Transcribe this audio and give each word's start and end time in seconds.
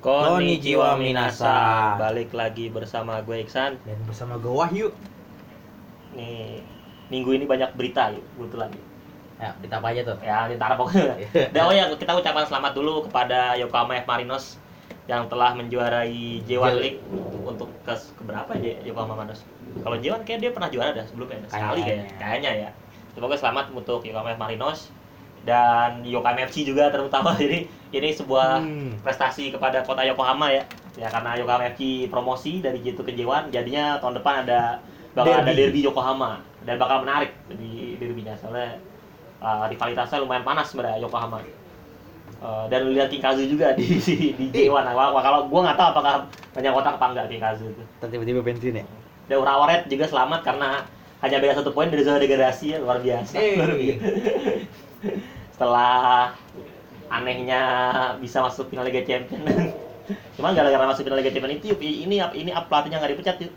Konnichiwa 0.00 0.96
minasan. 0.96 2.00
Balik 2.00 2.32
lagi 2.32 2.72
bersama 2.72 3.20
gue 3.20 3.44
Iksan. 3.44 3.76
Dan 3.84 4.00
bersama 4.08 4.40
gue 4.40 4.48
Wahyu. 4.48 4.88
Nih, 6.16 6.64
minggu 7.12 7.36
ini 7.36 7.44
banyak 7.44 7.76
berita 7.76 8.08
yuk, 8.08 8.24
kebetulan. 8.34 8.72
Ya, 9.36 9.52
berita 9.60 9.76
apa 9.80 9.88
aja 9.92 10.00
tuh? 10.04 10.16
Ya, 10.24 10.48
ntar 10.56 10.72
pokoknya. 10.76 11.16
Dan 11.54 11.62
oh 11.68 11.72
ya, 11.72 11.84
kita 11.96 12.12
ucapkan 12.16 12.44
selamat 12.48 12.72
dulu 12.76 13.04
kepada 13.08 13.56
Yokohama 13.60 14.00
F 14.00 14.08
Marinos 14.08 14.56
yang 15.04 15.28
telah 15.28 15.52
menjuarai 15.56 16.44
J1 16.44 16.76
J- 16.76 16.80
League 16.80 17.00
untuk 17.44 17.68
ke 17.84 17.94
keberapa 18.20 18.52
J 18.56 18.84
Yokohama 18.88 19.20
Marinos? 19.20 19.44
Kalau 19.80 19.96
J1 20.00 20.24
kayak 20.24 20.40
dia 20.44 20.50
pernah 20.52 20.68
juara 20.68 20.90
dah 20.96 21.04
sebelumnya, 21.08 21.40
sekali 21.48 21.80
kayaknya. 21.84 22.04
Kayaknya. 22.08 22.20
Kayaknya 22.20 22.52
ya. 22.56 22.70
Semoga 23.16 23.36
selamat 23.36 23.72
untuk 23.76 24.00
Yokohama 24.04 24.32
F 24.32 24.40
Marinos 24.40 24.92
dan 25.40 26.04
Yokohama 26.04 26.44
FC 26.44 26.62
juga 26.62 26.92
terutama 26.92 27.32
ini 27.44 27.64
ini 27.90 28.08
sebuah 28.12 28.60
Hmm. 28.62 28.92
prestasi 29.02 29.50
kepada 29.50 29.82
kota 29.82 30.04
Yokohama 30.04 30.52
ya. 30.52 30.62
Ya 30.98 31.08
karena 31.08 31.34
Yokohama 31.38 31.64
FC 31.72 32.06
promosi 32.06 32.60
dari 32.60 32.78
J2 32.80 33.00
ke 33.02 33.12
J1, 33.14 33.48
jadinya 33.50 33.96
tahun 33.98 34.20
depan 34.20 34.44
ada 34.44 34.78
bakal 35.10 35.32
ada 35.42 35.50
Derby. 35.50 35.58
derby 35.74 35.80
Yokohama 35.86 36.38
dan 36.62 36.76
bakal 36.76 37.02
menarik 37.02 37.32
di 37.50 37.96
derbynya 37.96 38.36
soalnya 38.36 38.78
uh, 39.40 39.64
rivalitasnya 39.66 40.20
lumayan 40.20 40.44
panas 40.44 40.70
sebenarnya 40.70 41.00
Yokohama. 41.02 41.40
Uh, 42.40 42.64
dan 42.72 42.88
lihat 42.96 43.12
King 43.12 43.20
Kazu 43.20 43.44
juga 43.44 43.76
di 43.76 43.84
di 44.38 44.46
J1. 44.48 44.72
Wah, 44.72 45.12
wah, 45.12 45.20
kalau 45.20 45.44
gua 45.48 45.60
nggak 45.68 45.76
tahu 45.76 45.88
apakah 45.92 46.14
banyak 46.52 46.72
kotak 46.72 46.94
apa 46.96 47.06
enggak 47.12 47.26
King 47.28 47.42
Kazu 47.42 47.64
itu. 47.68 47.82
Tiba-tiba 48.00 48.40
bensin 48.40 48.80
ya? 48.80 48.84
Dan 49.28 49.36
Urawaret 49.40 49.84
juga 49.86 50.08
selamat 50.08 50.40
karena 50.42 50.84
hanya 51.20 51.36
beda 51.36 51.60
satu 51.60 51.70
poin 51.70 51.92
dari 51.92 52.00
zona 52.00 52.16
degradasi 52.16 52.64
ya 52.72 52.78
luar 52.80 52.98
biasa. 52.98 53.34
Luar 53.60 53.72
biasa. 53.76 54.08
Setelah 55.50 56.32
anehnya 57.08 57.60
bisa 58.18 58.40
masuk 58.40 58.70
final 58.70 58.86
Liga 58.86 59.02
Champion. 59.02 59.42
Cuma 60.36 60.54
gara-gara 60.54 60.84
masuk 60.86 61.04
final 61.04 61.18
Liga 61.18 61.30
Champion 61.30 61.54
itu 61.54 61.74
ini 61.78 62.18
ini 62.18 62.50
pelatihnya 62.66 62.98
nggak 62.98 63.12
dipecat 63.14 63.36
yuk. 63.40 63.52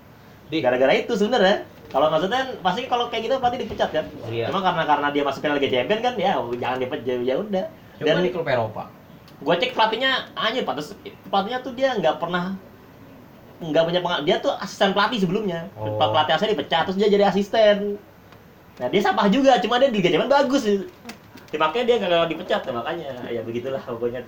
Di. 0.49 0.57
Gara-gara 0.59 0.93
itu 0.93 1.13
sebenarnya. 1.13 1.63
Kalau 1.93 2.09
maksudnya 2.09 2.57
pasti 2.59 2.89
kalau 2.89 3.05
kayak 3.07 3.29
gitu 3.29 3.37
pelatih 3.37 3.59
dipecat 3.63 3.89
kan. 3.93 4.05
Iya. 4.27 4.49
Cuma 4.49 4.65
karena 4.65 4.83
karena 4.83 5.07
dia 5.13 5.23
masuk 5.23 5.39
final 5.41 5.57
Liga 5.57 5.69
Champion 5.69 5.99
kan 6.01 6.13
ya 6.17 6.31
jangan 6.57 6.77
dipecat 6.81 7.19
ya 7.21 7.35
udah. 7.37 7.65
Coba 7.93 8.05
Dan 8.09 8.25
di 8.25 8.31
klub 8.33 8.47
Eropa. 8.49 8.83
gue 9.43 9.55
cek 9.59 9.75
pelatihnya 9.75 10.31
anjir 10.39 10.63
pantas 10.63 10.95
pelatihnya 11.27 11.59
tuh 11.59 11.75
dia 11.75 11.91
nggak 11.99 12.15
pernah 12.15 12.55
nggak 13.59 13.83
punya 13.83 13.99
pengalaman 13.99 14.23
dia 14.23 14.39
tuh 14.39 14.55
asisten 14.55 14.95
pelatih 14.95 15.19
sebelumnya 15.19 15.67
Oh. 15.75 15.99
pelatih 15.99 16.31
asli 16.31 16.55
dipecat 16.55 16.87
terus 16.87 16.95
dia 16.95 17.11
jadi 17.11 17.27
asisten 17.27 17.99
nah 18.79 18.87
dia 18.87 19.01
sampah 19.03 19.27
juga 19.27 19.59
cuma 19.59 19.83
dia 19.83 19.91
di 19.91 19.99
Liga 19.99 20.15
Champions 20.15 20.31
bagus 20.31 20.63
ya, 21.53 21.57
makanya 21.61 21.85
dia 21.85 21.95
nggak 22.01 22.29
dipecat 22.33 22.61
ya, 22.65 22.73
makanya. 22.73 23.09
Ya 23.29 23.41
begitulah 23.45 23.81
pokoknya. 23.85 24.25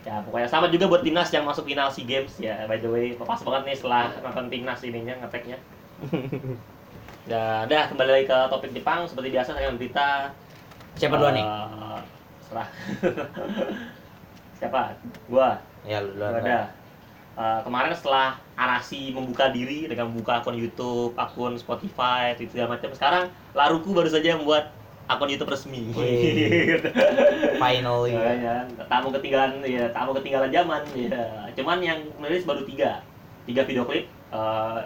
Ya 0.00 0.24
pokoknya 0.24 0.48
sama 0.48 0.72
juga 0.72 0.88
buat 0.88 1.04
timnas 1.04 1.28
yang 1.28 1.44
masuk 1.44 1.68
final 1.68 1.92
SEA 1.92 2.08
Games. 2.08 2.32
Ya 2.40 2.64
by 2.64 2.80
the 2.80 2.88
way 2.88 3.12
pas 3.20 3.38
banget 3.44 3.62
nih 3.68 3.76
setelah 3.76 4.08
nonton 4.24 4.48
timnas 4.48 4.80
ininya 4.80 5.14
ngeteknya. 5.20 5.60
Dah, 7.30 7.68
dah 7.68 7.86
kembali 7.86 8.10
lagi 8.10 8.26
ke 8.26 8.38
topik 8.48 8.72
Jepang. 8.74 9.04
Seperti 9.06 9.28
biasa 9.30 9.54
saya 9.54 9.70
berita 9.76 10.32
Siapa 10.98 11.14
duluan 11.14 11.34
nih? 11.36 11.46
Eh, 11.46 12.00
serah. 12.48 12.68
Siapa? 14.58 14.80
Gua. 15.30 15.60
Ya, 15.86 16.02
lu 16.02 16.16
duluan. 16.16 16.42
ada. 16.42 16.74
Eh, 17.40 17.60
kemarin 17.62 17.92
setelah 17.94 18.36
Arasi 18.58 19.14
membuka 19.14 19.48
diri 19.48 19.86
dengan 19.86 20.10
membuka 20.10 20.42
akun 20.42 20.58
YouTube, 20.58 21.14
akun 21.16 21.56
Spotify, 21.56 22.34
Twitter 22.34 22.60
segala 22.60 22.76
macam. 22.76 22.90
Sekarang 22.92 23.24
Laruku 23.54 23.94
baru 23.94 24.10
saja 24.10 24.36
membuat 24.36 24.74
akun 25.10 25.26
YouTube 25.26 25.50
resmi. 25.50 25.90
Finally. 27.62 28.14
Ya, 28.14 28.32
ya. 28.38 28.56
tamu 28.86 29.10
ketinggalan 29.10 29.58
ya 29.66 29.90
tamu 29.90 30.14
ketinggalan 30.14 30.50
zaman 30.54 30.82
ya 30.94 31.50
cuman 31.58 31.78
yang 31.82 31.98
merilis 32.22 32.46
baru 32.46 32.62
tiga 32.62 33.02
tiga 33.44 33.62
video 33.66 33.82
klip 33.82 34.06
eh, 34.30 34.78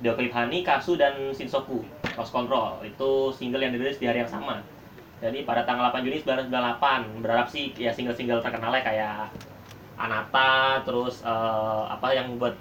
video 0.00 0.12
klip 0.16 0.32
Hani 0.32 0.60
Kasu 0.60 1.00
dan 1.00 1.32
Shinsoku 1.32 1.84
Lost 2.16 2.32
Control 2.32 2.84
itu 2.84 3.32
single 3.32 3.64
yang 3.64 3.72
dirilis 3.72 3.96
di 3.96 4.08
hari 4.08 4.20
yang 4.20 4.30
sama 4.30 4.60
jadi 5.20 5.44
pada 5.44 5.68
tanggal 5.68 5.92
8 5.92 6.00
Juni 6.00 6.24
1998 6.24 7.20
berharap 7.20 7.46
sih 7.52 7.76
ya 7.76 7.92
single-single 7.92 8.40
terkenalnya 8.40 8.80
kayak 8.80 9.28
Anata 10.00 10.80
terus 10.88 11.20
eh, 11.20 11.82
apa 11.92 12.16
yang 12.16 12.40
buat 12.40 12.56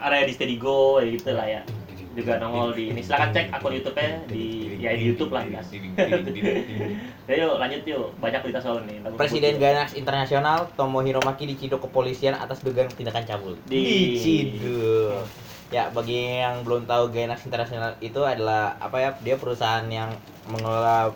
area 0.00 0.26
di 0.26 0.32
Steady 0.34 0.56
Go 0.58 0.98
ya 0.98 1.06
gitu 1.14 1.30
lah 1.30 1.46
ya 1.46 1.62
juga 2.10 2.42
nongol 2.42 2.74
di 2.74 2.90
ini 2.90 3.00
silakan 3.06 3.30
cek 3.30 3.54
akun 3.54 3.70
YouTube-nya 3.70 4.26
di 4.26 4.74
ya 4.82 4.90
di 4.98 5.04
YouTube 5.14 5.30
lah. 5.30 5.46
Ya 5.46 7.34
yuk 7.38 7.54
lanjut 7.62 7.82
yuk 7.86 8.10
banyak 8.18 8.40
berita 8.42 8.58
soal 8.58 8.82
ini. 8.82 8.98
Presiden. 9.14 9.62
Gainax 9.62 9.94
Internasional 9.94 10.66
Tomohiro 10.74 11.22
Maki 11.22 11.46
diciduk 11.46 11.86
kepolisian 11.86 12.34
atas 12.34 12.66
dugaan 12.66 12.90
tindakan 12.90 13.22
cabul. 13.22 13.54
Di- 13.70 14.18
Diciduk. 14.18 15.22
Ya, 15.70 15.86
bagi 15.94 16.42
yang 16.42 16.66
belum 16.66 16.90
tahu 16.90 17.14
Gainax 17.14 17.46
Internasional 17.46 17.94
itu 18.02 18.18
adalah 18.26 18.74
apa 18.82 18.96
ya? 18.98 19.10
Dia 19.22 19.38
perusahaan 19.38 19.86
yang 19.86 20.10
mengelola 20.50 21.14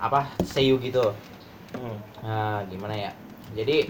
apa? 0.00 0.32
Seiyu 0.40 0.80
gitu. 0.80 1.12
Hmm. 1.76 1.98
Nah, 2.24 2.64
gimana 2.72 2.96
ya? 2.96 3.10
Jadi 3.52 3.84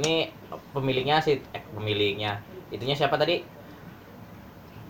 ini 0.00 0.32
pemiliknya 0.72 1.20
sih 1.20 1.36
eh 1.52 1.60
pemiliknya. 1.76 2.40
Itunya 2.72 2.96
siapa 2.96 3.20
tadi? 3.20 3.44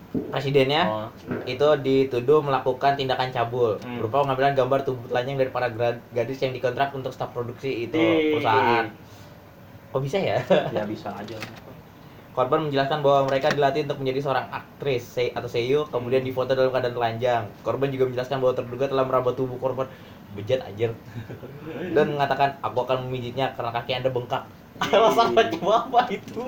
Presidennya 0.09 0.89
Oh, 0.89 1.05
itu 1.45 1.67
dituduh 1.85 2.41
melakukan 2.41 2.97
tindakan 2.97 3.29
cabul 3.29 3.77
Hmm. 3.77 4.01
berupa 4.01 4.25
pengambilan 4.25 4.57
gambar 4.57 4.79
tubuh 4.81 5.05
telanjang 5.05 5.37
dari 5.37 5.51
para 5.53 5.69
gadis 6.09 6.41
yang 6.41 6.49
dikontrak 6.49 6.89
untuk 6.91 7.13
staf 7.13 7.29
produksi 7.29 7.85
itu 7.85 7.93
Ih. 7.93 8.33
perusahaan. 8.33 8.89
Kok 9.89 10.01
bisa 10.01 10.17
ya? 10.17 10.37
ya 10.75 10.83
bisa 10.85 11.13
aja. 11.13 11.37
Korban 12.29 12.65
menjelaskan 12.65 13.01
bahwa 13.01 13.27
mereka 13.27 13.51
dilatih 13.51 13.85
untuk 13.85 13.99
menjadi 13.99 14.19
seorang 14.21 14.47
aktris 14.49 15.03
se- 15.03 15.33
atau 15.33 15.45
seiyu, 15.45 15.85
kemudian 15.89 16.21
Hmm. 16.21 16.29
difoto 16.29 16.53
dalam 16.53 16.69
keadaan 16.69 16.95
telanjang. 16.95 17.43
Korban 17.61 17.89
juga 17.89 18.09
menjelaskan 18.09 18.37
bahwa 18.39 18.53
terduga 18.55 18.85
telah 18.89 19.05
meraba 19.05 19.29
tubuh 19.33 19.57
korban 19.57 19.85
bejat 20.29 20.61
anjir 20.61 20.93
dan 21.97 22.05
mengatakan 22.13 22.53
aku 22.61 22.85
akan 22.85 23.09
memijitnya 23.09 23.49
karena 23.53 23.73
kaki 23.73 23.91
anda 23.93 24.09
bengkak. 24.09 24.45
Alasan 24.93 25.33
macam 25.33 25.63
apa 25.69 26.01
itu? 26.09 26.41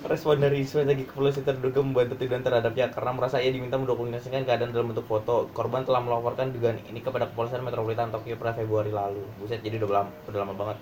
Respon 0.00 0.40
dari 0.40 0.64
strategi 0.64 1.04
kepolisian 1.04 1.44
terduga 1.44 1.84
membantu 1.84 2.16
tindakan 2.16 2.40
terhadapnya 2.40 2.88
karena 2.88 3.12
merasa 3.12 3.36
ia 3.36 3.52
diminta 3.52 3.76
mendokumentasikan 3.76 4.48
keadaan 4.48 4.72
dalam 4.72 4.88
bentuk 4.88 5.04
foto. 5.04 5.52
Korban 5.52 5.84
telah 5.84 6.00
melaporkan 6.00 6.56
dugaan 6.56 6.80
ini 6.88 7.04
kepada 7.04 7.28
kepolisian 7.28 7.60
Metropolitan 7.60 8.08
Tokyo 8.08 8.40
pada 8.40 8.56
Februari 8.56 8.88
lalu. 8.88 9.20
Buset, 9.36 9.60
jadi 9.60 9.76
udah 9.76 10.08
lama, 10.08 10.10
udah 10.24 10.38
lama 10.40 10.54
banget. 10.56 10.78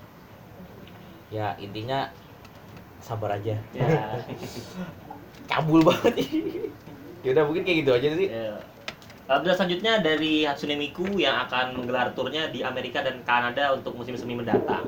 Ya 1.35 1.59
intinya 1.59 2.15
sabar 3.03 3.43
aja. 3.43 3.59
Ya. 3.75 4.23
Cabul 5.51 5.83
banget. 5.83 6.15
ya 7.27 7.29
udah 7.35 7.43
mungkin 7.43 7.67
kayak 7.67 7.79
gitu 7.83 7.91
aja 7.99 8.09
sih. 8.15 8.29
ya. 8.31 8.55
Berita 9.29 9.55
selanjutnya 9.59 9.93
dari 9.99 10.47
Hatsune 10.47 10.79
Miku 10.79 11.05
yang 11.19 11.43
akan 11.45 11.75
menggelar 11.75 12.15
turnya 12.15 12.49
di 12.55 12.63
Amerika 12.63 13.03
dan 13.03 13.21
Kanada 13.27 13.75
untuk 13.75 13.99
musim 13.99 14.15
semi 14.15 14.39
mendatang. 14.39 14.87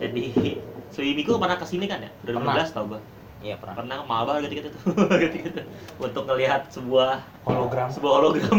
Jadi 0.00 0.32
Hatsune 0.88 1.12
Miku 1.12 1.36
pernah 1.36 1.60
ke 1.60 1.68
sini 1.68 1.84
kan 1.84 2.00
ya? 2.00 2.10
2015 2.24 2.72
tau 2.72 2.88
gua. 2.88 3.17
Iya 3.38 3.54
pernah. 3.54 3.74
Pernah 3.78 3.96
mahal 4.02 4.24
banget 4.26 4.40
gitu-gitu 4.50 4.68
tuh. 4.74 4.82
gitu-gitu. 5.22 5.60
Untuk 5.96 6.22
ngelihat 6.26 6.66
sebuah 6.68 7.22
Hologram. 7.46 7.86
sebuah 7.88 8.12
hologram. 8.18 8.58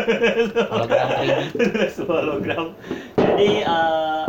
Hologram 0.74 1.08
3D. 1.14 1.40
sebuah 1.96 2.18
hologram. 2.26 2.64
Jadi 3.16 3.48
eh 3.62 4.24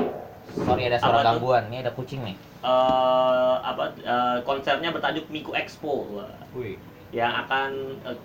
Sorry 0.52 0.84
ada 0.86 0.98
suara 1.00 1.24
gangguan. 1.24 1.64
Ini 1.72 1.78
ada 1.82 1.92
kucing 1.92 2.22
nih. 2.22 2.36
eh, 2.62 3.56
apa 3.58 3.84
eh, 3.98 4.38
konsernya 4.46 4.94
bertajuk 4.94 5.26
Miku 5.30 5.58
Expo. 5.58 6.06
Wih. 6.54 6.78
yang 7.12 7.34
akan 7.44 7.70
eh, 8.06 8.18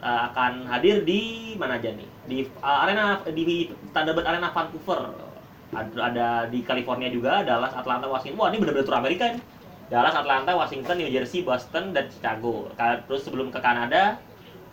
akan 0.00 0.66
hadir 0.66 1.04
di 1.04 1.20
mana 1.54 1.76
aja 1.76 1.92
nih 1.92 2.08
di 2.24 2.38
eh, 2.42 2.78
arena 2.82 3.20
di 3.28 3.68
Thunderbird 3.92 4.24
Arena 4.24 4.48
Vancouver 4.50 5.12
ada, 5.70 5.90
ada 6.00 6.26
di 6.46 6.62
California 6.62 7.08
juga 7.08 7.42
Dallas 7.42 7.74
Atlanta 7.74 8.06
Washington 8.06 8.38
wah 8.38 8.48
ini 8.48 8.58
benar-benar 8.58 8.86
tur 8.86 8.96
Amerika 8.96 9.24
nih 9.30 9.42
Dallas 9.92 10.16
Atlanta 10.16 10.52
Washington 10.56 10.96
New 11.00 11.10
Jersey 11.12 11.44
Boston 11.44 11.92
dan 11.92 12.08
Chicago 12.08 12.72
terus 13.06 13.22
sebelum 13.24 13.52
ke 13.52 13.60
Kanada 13.60 14.16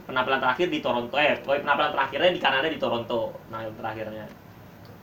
penampilan 0.08 0.40
terakhir 0.40 0.68
di 0.72 0.80
Toronto 0.80 1.16
eh 1.20 1.40
penampilan 1.44 1.92
terakhirnya 1.94 2.32
di 2.32 2.42
Kanada 2.42 2.68
di 2.68 2.80
Toronto 2.80 3.36
penampilan 3.48 3.78
terakhirnya 3.78 4.26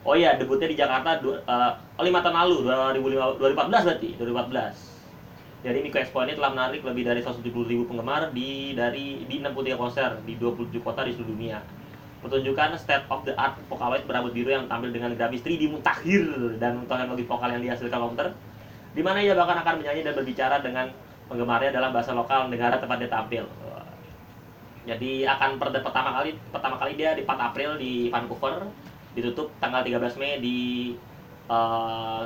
Oh 0.07 0.15
iya, 0.15 0.39
debutnya 0.39 0.71
di 0.71 0.79
Jakarta 0.79 1.19
du- 1.19 1.37
eh, 1.37 1.73
oh, 1.99 2.05
lima 2.07 2.23
tahun 2.23 2.47
lalu, 2.47 2.71
2015 2.97 3.35
2014 3.37 3.85
berarti, 3.85 4.09
2014. 4.17 4.75
Jadi 5.59 5.79
Miko 5.83 5.99
Expo 5.99 6.23
ini 6.23 6.39
telah 6.39 6.55
menarik 6.55 6.87
lebih 6.87 7.03
dari 7.03 7.19
170 7.19 7.67
ribu 7.67 7.83
penggemar 7.91 8.31
di 8.31 8.79
dari 8.79 9.27
di 9.27 9.43
63 9.43 9.75
konser 9.75 10.23
di 10.23 10.39
27 10.39 10.79
kota 10.87 11.03
di 11.03 11.13
seluruh 11.19 11.35
dunia. 11.35 11.59
Pertunjukan 12.23 12.79
state 12.79 13.11
of 13.11 13.27
the 13.27 13.35
art 13.35 13.59
Vocaloid 13.67 14.07
berambut 14.07 14.31
biru 14.33 14.55
yang 14.55 14.71
tampil 14.71 14.95
dengan 14.95 15.19
grafis 15.19 15.43
3D 15.43 15.67
mutakhir 15.67 16.57
dan 16.63 16.87
teknologi 16.87 17.27
vokal 17.27 17.51
yang 17.59 17.63
dihasilkan 17.63 17.99
komputer, 17.99 18.29
di 18.93 19.03
mana 19.03 19.19
ia 19.19 19.33
bahkan 19.33 19.59
akan 19.59 19.75
menyanyi 19.79 20.03
dan 20.03 20.15
berbicara 20.15 20.57
dengan 20.59 20.89
penggemarnya 21.29 21.71
dalam 21.71 21.91
bahasa 21.91 22.13
lokal 22.13 22.49
negara 22.49 22.77
tempat 22.77 22.97
dia 22.99 23.09
tampil. 23.09 23.45
Jadi 24.89 25.29
akan 25.29 25.61
per- 25.61 25.85
pertama 25.85 26.17
kali 26.17 26.31
pertama 26.49 26.77
kali 26.77 26.97
dia 26.97 27.13
di 27.13 27.21
4 27.21 27.29
April 27.29 27.77
di 27.77 28.09
Vancouver, 28.09 28.65
ditutup 29.13 29.53
tanggal 29.59 29.85
13 29.85 30.17
Mei 30.17 30.41
di 30.41 30.59
eh, 31.47 32.23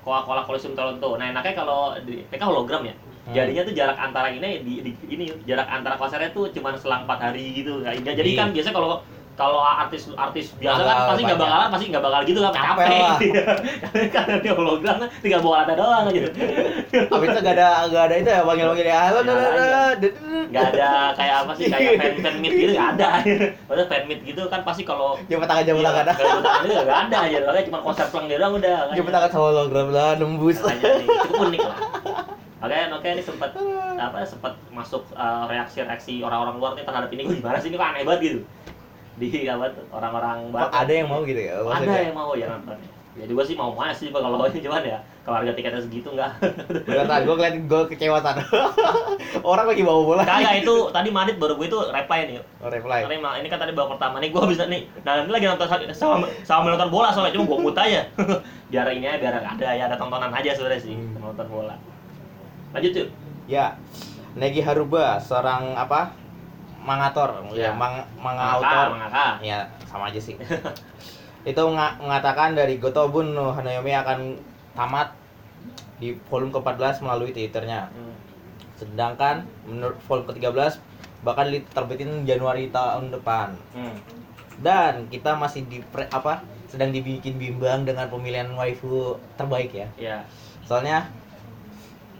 Coca-Cola 0.00 0.46
Coliseum 0.46 0.72
Toronto. 0.72 1.18
Nah, 1.18 1.28
enaknya 1.28 1.52
kalau 1.54 1.92
di 2.00 2.24
kan 2.30 2.46
hologram 2.46 2.86
ya. 2.86 2.94
Hmm. 3.26 3.34
Jadinya 3.34 3.62
tuh 3.66 3.74
jarak 3.74 3.98
antara 3.98 4.30
ini 4.30 4.62
di, 4.62 4.74
di- 4.80 4.96
ini 5.10 5.24
jarak 5.44 5.66
antara 5.66 5.98
konsernya 5.98 6.30
tuh 6.30 6.48
cuma 6.48 6.72
selang 6.78 7.04
4 7.04 7.20
hari 7.20 7.52
gitu. 7.52 7.82
Nah, 7.82 7.92
Jadi 7.92 8.32
Iya. 8.32 8.38
kan 8.38 8.48
biasanya 8.54 8.74
kalau 8.74 8.88
kalau 9.36 9.60
artis 9.60 10.08
artis 10.16 10.48
biasa 10.56 10.80
Bakal 10.80 10.88
kan 10.88 11.06
pasti 11.12 11.22
nggak 11.28 11.38
bakalan 11.38 11.68
pasti 11.68 11.84
nggak 11.92 12.04
bakal 12.08 12.20
gitu 12.24 12.38
kan 12.40 12.52
Capek 12.56 12.64
capek. 12.66 12.88
lah. 12.96 13.16
Karena 14.16 14.34
dia 14.40 14.52
hologram 14.56 14.96
kan 14.96 15.08
tinggal 15.20 15.40
bawa 15.44 15.54
latar 15.60 15.76
doang 15.76 16.04
gitu. 16.08 16.28
Habis 17.12 17.28
itu 17.28 17.40
gak 17.44 17.54
ada 17.60 17.68
gak 17.92 18.04
ada 18.08 18.14
itu 18.16 18.30
ya 18.32 18.40
panggil-panggil 18.42 18.86
ya. 18.88 19.00
Halo, 19.12 19.18
Nggak 19.20 19.36
da, 19.36 19.44
da, 19.44 19.48
ada. 19.52 19.60
da, 19.60 19.76
da, 19.76 20.08
da. 20.08 20.08
nggak 20.46 20.64
ada 20.72 20.88
kayak 21.12 21.34
apa 21.44 21.52
sih 21.52 21.64
kayak 21.68 21.92
fan 22.00 22.14
fan 22.24 22.34
meet 22.40 22.52
gitu 22.56 22.72
nggak 22.72 22.90
ada. 22.96 23.08
Padahal 23.68 23.88
fan 23.92 24.02
meet 24.08 24.20
gitu 24.24 24.42
kan 24.48 24.60
pasti 24.64 24.82
kalau 24.82 25.20
Jemput 25.28 25.44
tangan 25.44 25.64
tangan. 25.68 26.06
Iya, 26.08 26.16
jemput 26.16 26.44
tangan 26.46 26.62
itu 26.64 26.74
nggak 26.74 27.00
ada 27.04 27.18
aja, 27.28 27.38
makanya 27.44 27.64
cuma 27.68 27.78
konser 27.84 28.06
pelang 28.08 28.26
dia 28.26 28.38
doang 28.40 28.54
udah. 28.56 28.76
Jemput 28.96 29.12
tangan 29.12 29.28
sama 29.28 29.44
hologram 29.52 29.88
lah 29.92 30.10
nembus. 30.16 30.56
Cukup 30.64 31.40
unik 31.44 31.60
lah. 31.60 31.78
Oke, 32.56 32.72
oke 32.88 33.08
ini 33.12 33.20
sempat 33.22 33.52
apa 34.00 34.24
sempat 34.24 34.56
masuk 34.72 35.04
uh, 35.12 35.44
reaksi-reaksi 35.44 36.24
orang-orang 36.24 36.56
luar 36.56 36.72
nih 36.72 36.82
terhadap 36.82 37.12
ini 37.12 37.22
gue 37.22 37.36
gimana 37.38 37.60
sih 37.60 37.68
ini 37.68 37.76
kok 37.76 37.84
aneh 37.84 38.02
banget 38.02 38.20
gitu 38.24 38.38
di 39.16 39.48
apa 39.48 39.72
tuh 39.72 39.84
orang-orang 39.90 40.52
barat 40.52 40.70
ada 40.70 40.92
yang 40.92 41.08
mau 41.08 41.24
gitu 41.24 41.40
ya? 41.40 41.54
ada 41.56 41.64
maksudnya? 41.66 42.00
yang 42.04 42.16
mau 42.16 42.30
ya 42.32 42.46
nonton 42.52 42.76
ya 43.16 43.24
juga 43.24 43.42
sih 43.48 43.56
mau 43.56 43.72
mana 43.72 43.96
sih 43.96 44.12
Pak, 44.12 44.20
kalau 44.20 44.44
ini 44.44 44.60
cuman 44.68 44.84
ya 44.84 44.98
kalau 45.24 45.40
harga 45.40 45.56
tiketnya 45.56 45.80
segitu 45.80 46.08
enggak 46.12 46.36
Beneran, 46.84 47.24
gue 47.24 47.34
ngeliatin 47.34 47.64
gue 47.66 47.80
kecewa 47.90 48.20
sana. 48.22 48.44
Orang 49.42 49.66
lagi 49.66 49.82
bawa 49.82 50.00
bola. 50.06 50.22
kagak 50.22 50.62
itu 50.62 50.74
tadi 50.94 51.08
Madrid 51.10 51.34
baru 51.40 51.58
gue 51.58 51.66
itu 51.66 51.78
reply 51.82 52.30
nih 52.30 52.38
Oh, 52.62 52.70
reply. 52.70 53.02
Karena 53.02 53.34
ini 53.40 53.48
kan 53.50 53.58
tadi 53.58 53.74
babak 53.74 53.98
pertama 53.98 54.22
nih 54.22 54.30
gue 54.30 54.42
bisa 54.46 54.70
nih. 54.70 54.86
Nah 55.02 55.24
ini 55.24 55.32
lagi 55.32 55.50
nonton 55.50 55.66
sama 55.96 56.28
sama 56.46 56.70
nonton 56.70 56.92
bola 56.94 57.10
soalnya 57.10 57.34
cuma 57.34 57.48
gue 57.48 57.58
mut 57.58 57.74
aja. 57.74 58.06
biar 58.70 58.86
ini 58.94 59.06
aja 59.08 59.18
biar 59.18 59.34
ada 59.40 59.66
ya 59.74 59.82
ada 59.88 59.96
tontonan 59.98 60.30
aja 60.30 60.50
sebenarnya 60.54 60.78
sih 60.78 60.94
Hmm. 60.94 61.18
nonton 61.18 61.46
bola. 61.50 61.74
Lanjut 62.70 62.92
yuk. 62.94 63.08
Ya, 63.50 63.80
Negi 64.36 64.60
Haruba, 64.60 65.16
seorang 65.18 65.74
apa? 65.74 66.12
Mangator, 66.86 67.42
ya, 67.50 67.68
Ya. 67.68 67.70
mang, 67.74 67.98
mangautor. 68.14 68.94
mangaka. 68.94 69.42
Ya, 69.42 69.66
sama 69.84 70.06
aja 70.06 70.22
sih. 70.22 70.38
itu 71.50 71.62
nga- 71.74 71.98
mengatakan 71.98 72.54
dari 72.54 72.78
Gotobun 72.78 73.34
no 73.34 73.50
Hanayomi 73.50 73.90
akan 73.90 74.38
tamat 74.72 75.10
di 75.98 76.14
volume 76.30 76.54
ke-14 76.54 77.02
melalui 77.02 77.34
Twitternya. 77.34 77.90
Hmm. 77.90 78.14
Sedangkan 78.76 79.42
menurut 79.66 79.98
volume 80.06 80.30
ke-13 80.30 80.78
bakal 81.22 81.50
diterbitin 81.50 82.22
Januari 82.22 82.70
tahun 82.70 83.10
depan. 83.10 83.58
Hmm. 83.74 83.96
Dan 84.56 85.10
kita 85.10 85.34
masih 85.34 85.66
di 85.66 85.82
pre- 85.82 86.08
apa? 86.08 86.40
sedang 86.66 86.90
dibikin 86.90 87.38
bimbang 87.38 87.86
dengan 87.86 88.10
pemilihan 88.10 88.50
waifu 88.50 89.14
terbaik 89.38 89.70
ya. 89.70 89.86
Ya. 89.94 90.18
Soalnya 90.66 91.06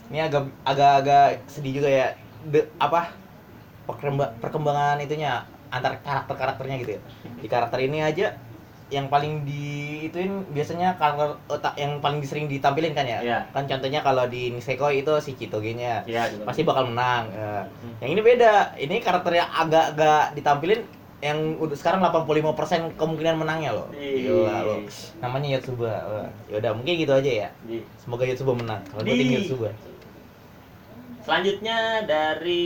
ini 0.07 0.23
agak 0.23 0.47
agak-agak 0.63 1.43
sedih 1.47 1.83
juga 1.83 1.91
ya. 1.91 2.09
De- 2.47 2.71
apa? 2.79 3.11
Perkemba- 3.87 4.35
perkembangan 4.39 4.99
itunya 5.01 5.43
antar 5.71 5.99
karakter-karakternya 6.03 6.77
gitu 6.83 6.91
ya. 6.99 7.01
Di 7.39 7.49
karakter 7.49 7.79
ini 7.81 8.03
aja 8.03 8.35
yang 8.87 9.11
paling 9.11 9.43
di 9.43 9.67
ituin 10.07 10.47
biasanya 10.55 10.95
karakter 10.95 11.43
otak 11.51 11.75
yang 11.75 11.99
paling 11.99 12.23
sering 12.23 12.47
ditampilin 12.47 12.95
kan 12.95 13.03
ya. 13.03 13.19
Iya. 13.19 13.39
Kan 13.51 13.67
contohnya 13.67 13.99
kalau 13.99 14.31
di 14.31 14.55
Nisekoi 14.55 15.03
itu 15.03 15.11
si 15.19 15.35
Chitoge-nya 15.35 16.07
Ya 16.07 16.31
juga. 16.31 16.47
pasti 16.47 16.63
bakal 16.63 16.95
menang. 16.95 17.27
Ya. 17.35 17.67
Hmm. 17.67 17.95
Yang 17.99 18.11
ini 18.15 18.21
beda. 18.23 18.55
Ini 18.79 18.97
karakter 19.03 19.33
yang 19.35 19.51
agak-agak 19.51 20.39
ditampilin 20.39 20.81
yang 21.19 21.59
udah 21.59 21.75
sekarang 21.75 22.05
85% 22.05 22.95
kemungkinan 22.95 23.41
menangnya 23.41 23.75
loh. 23.75 23.89
Gila 23.91 24.63
loh. 24.63 24.79
Namanya 25.19 25.59
Yatsuba. 25.59 25.91
Wah, 26.07 26.29
Yaudah, 26.53 26.71
mungkin 26.77 26.95
gitu 26.95 27.11
aja 27.11 27.31
ya. 27.43 27.49
Semoga 27.99 28.23
Yatsuba 28.23 28.55
menang. 28.55 28.85
Kalau 28.87 29.03
gue 29.03 29.17
tim 29.17 29.35
Yatsuba. 29.35 29.69
Selanjutnya 31.27 32.07
dari 32.07 32.63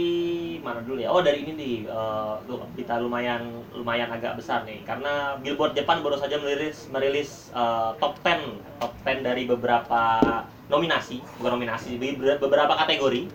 mana 0.60 0.84
dulu 0.84 1.00
ya? 1.00 1.08
Oh 1.08 1.24
dari 1.24 1.48
ini 1.48 1.56
nih, 1.56 1.76
eh, 1.88 2.34
tuh, 2.44 2.60
kita 2.76 3.00
lumayan 3.00 3.64
lumayan 3.72 4.12
agak 4.12 4.36
besar 4.36 4.68
nih, 4.68 4.84
karena 4.84 5.40
Billboard 5.40 5.72
Jepang 5.72 6.04
baru 6.04 6.20
saja 6.20 6.36
merilis 6.36 6.84
merilis 6.92 7.48
eh, 7.56 7.90
top 7.96 8.20
10 8.20 8.60
top 8.76 8.92
10 9.00 9.24
dari 9.24 9.48
beberapa 9.48 10.28
nominasi, 10.68 11.24
bukan 11.40 11.56
nominasi, 11.56 11.96
be- 11.96 12.20
be- 12.20 12.36
beberapa 12.36 12.76
kategori. 12.84 13.32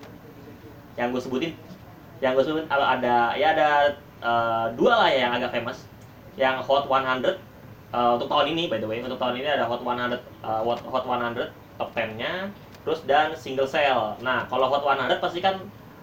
Yang 0.93 1.07
gue 1.09 1.21
sebutin, 1.25 1.51
yang 2.21 2.37
gue 2.37 2.45
sebutin 2.45 2.69
kalau 2.69 2.85
ada 2.85 3.33
ya 3.33 3.57
ada 3.57 3.69
eh, 4.21 4.65
dua 4.77 4.93
lah 4.93 5.09
ya 5.09 5.25
yang 5.25 5.33
agak 5.41 5.57
famous, 5.57 5.89
yang 6.37 6.61
Hot 6.61 6.85
100 6.85 7.25
eh, 7.33 8.09
untuk 8.13 8.29
tahun 8.29 8.53
ini 8.53 8.69
by 8.69 8.77
the 8.77 8.85
way 8.85 9.01
untuk 9.01 9.17
tahun 9.17 9.41
ini 9.41 9.57
ada 9.57 9.65
Hot 9.65 9.81
100 9.81 10.21
eh, 10.21 10.61
Hot 10.69 10.85
Hot 10.85 11.05
100 11.09 11.49
top 11.81 11.89
10-nya 11.97 12.53
terus 12.85 13.01
dan 13.03 13.33
single 13.33 13.65
sale. 13.65 14.13
Nah, 14.21 14.45
kalau 14.45 14.69
Hot 14.69 14.85
100 14.85 15.17
pasti 15.17 15.41
kan 15.41 15.57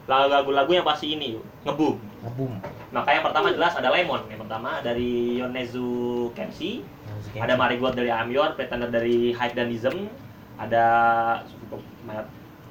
lagu-lagu 0.05 0.67
yang 0.69 0.83
pasti 0.83 1.15
ini 1.15 1.39
ngebum. 1.63 1.95
Ngebum. 2.21 2.53
Maka 2.91 3.09
yang 3.09 3.23
pertama 3.23 3.49
jelas 3.49 3.73
ada 3.73 3.89
Lemon. 3.89 4.27
Yang 4.27 4.43
pertama 4.43 4.83
dari 4.83 5.39
Yonezu 5.39 5.89
Kenshi, 6.35 6.83
ada 7.33 7.55
Marigold 7.55 7.95
dari 7.95 8.11
Amyor, 8.11 8.53
Pretender 8.53 8.91
dari 8.91 9.31
Hype 9.31 9.55
Danism, 9.55 10.11
ada 10.59 10.85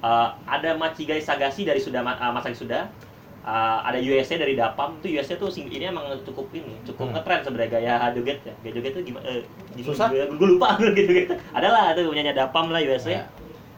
eh, 0.04 0.30
ada 0.46 0.70
Machigai 0.76 1.20
Sagashi 1.20 1.64
dari 1.64 1.80
Suda 1.80 2.02
uh, 2.02 2.32
Masaki 2.32 2.58
Suda. 2.58 2.92
Eh, 3.42 3.80
ada 3.82 3.98
USA 3.98 4.38
dari 4.38 4.54
Dapam 4.54 5.02
tuh 5.02 5.10
USA 5.10 5.34
tuh 5.34 5.50
sing- 5.50 5.66
ini 5.66 5.90
emang 5.90 6.06
cukup 6.22 6.46
ini 6.54 6.78
cukup 6.86 7.10
Hmm. 7.10 7.14
ngetren 7.18 7.42
sebenarnya 7.42 7.70
gaya 7.74 7.94
joget 8.14 8.38
ya 8.46 8.54
gaya 8.62 8.74
joget 8.78 8.92
tuh 8.94 9.02
gimana 9.02 9.26
eh, 9.26 9.42
gimana- 9.74 9.88
Susah? 9.90 10.08
gue, 10.14 10.30
gue 10.30 10.48
lupa 10.48 10.78
gitu 10.94 11.10
gitu 11.10 11.34
adalah 11.50 11.90
tuh 11.98 12.06
punyanya 12.06 12.38
Dapam 12.38 12.70
lah 12.70 12.78
USA 12.80 13.18
Ya. 13.18 13.26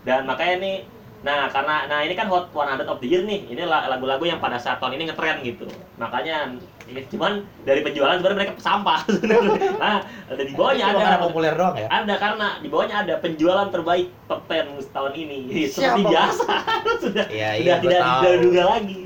Dan 0.03 0.24
makanya 0.24 0.55
nih 0.60 0.77
nah 1.24 1.48
karena 1.48 1.88
nah 1.88 2.03
ini 2.03 2.19
kan 2.19 2.27
hot 2.27 2.51
100 2.51 2.83
of 2.83 3.00
the 3.00 3.07
year 3.07 3.24
nih. 3.24 3.48
Ini 3.48 3.63
la- 3.63 3.88
lagu-lagu 3.88 4.27
yang 4.27 4.43
pada 4.43 4.60
saat 4.60 4.83
tahun 4.83 5.00
ini 5.00 5.07
ngetren 5.07 5.39
gitu. 5.39 5.63
Makanya 5.95 6.51
ini 6.83 7.00
cuman 7.07 7.48
dari 7.63 7.79
penjualan 7.79 8.19
sebenarnya 8.19 8.39
mereka 8.43 8.60
sampah. 8.60 9.07
Sebenarnya 9.07 9.72
nah 9.83 10.03
ada 10.03 10.43
di 10.43 10.51
bawahnya 10.51 10.83
ada. 10.91 11.00
karena 11.00 11.19
populer 11.24 11.53
doang 11.55 11.75
ya. 11.79 11.88
ada 11.88 12.15
karena 12.19 12.48
di 12.60 12.67
bawahnya 12.67 12.95
ada 13.07 13.13
penjualan 13.24 13.72
terbaik 13.72 14.12
top 14.27 14.43
10 14.51 14.83
tahun 14.91 15.12
ini. 15.15 15.39
Seperti 15.72 15.79
Siapa? 16.03 16.12
biasa. 16.12 16.53
Sudah 17.07 17.25
Iya, 17.31 17.50
sudah 17.55 17.75
iya, 17.79 18.03
tidak 18.03 18.31
diduga 18.43 18.63
lagi. 18.67 19.01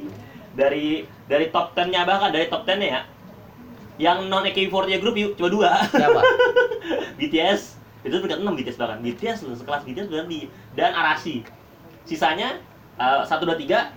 Dari 0.57 0.87
dari 1.29 1.45
top 1.53 1.77
10 1.77 1.93
nya 1.93 2.01
bahkan 2.01 2.33
dari 2.33 2.49
top 2.49 2.65
10 2.65 2.81
nya 2.81 2.87
ya. 2.89 3.01
Yang 3.97 4.17
non 4.25 4.41
AKB48 4.41 4.97
group 4.97 5.13
yuk 5.13 5.37
cuma 5.37 5.49
dua. 5.53 5.69
Siapa? 5.85 6.21
BTS 7.21 7.76
itu 8.05 8.15
peringkat 8.21 8.39
6 8.45 8.57
BTS 8.61 8.77
bahkan 8.77 8.99
BTS 9.01 9.37
sekelas 9.57 9.81
BTS 9.85 10.07
berarti 10.09 10.49
dan 10.77 10.93
Arashi 10.93 11.41
sisanya 12.07 12.57
eh, 12.97 13.21
satu 13.27 13.43
dua 13.43 13.59
tiga. 13.59 13.91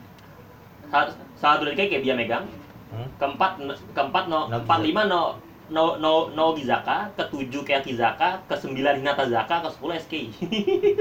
Satu 1.38 1.62
dua 1.64 1.72
tiga 1.72 1.86
kayak 1.86 2.02
dia 2.04 2.14
megang. 2.18 2.44
Hmm? 2.90 3.06
keempat 3.22 3.62
keempat 3.94 4.26
no 4.26 4.50
No 4.50 4.66
empat 4.66 4.82
lima 4.82 5.06
no 5.06 5.38
no 5.70 5.94
no 6.02 6.34
no 6.34 6.44
Gizaka. 6.58 7.14
Ketujuh 7.14 7.62
kayak 7.62 7.86
Kizaka 7.86 8.42
ke 8.50 8.54
sembilan 8.58 8.98
Hinata 8.98 9.30
Zaka. 9.30 9.62
Ke 9.62 9.68
sepuluh 9.70 9.94
SK 9.94 10.14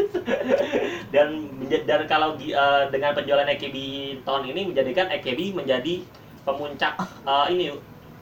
dan 1.13 1.49
dan 1.65 2.01
kalau 2.05 2.37
eh, 2.37 2.83
dengan 2.93 3.17
penjualan 3.17 3.49
AKB 3.49 3.75
tahun 4.21 4.43
ini 4.53 4.61
menjadikan 4.69 5.09
AKB 5.09 5.57
menjadi 5.57 6.05
pemuncak 6.45 6.93
eh, 7.25 7.45
ini 7.57 7.73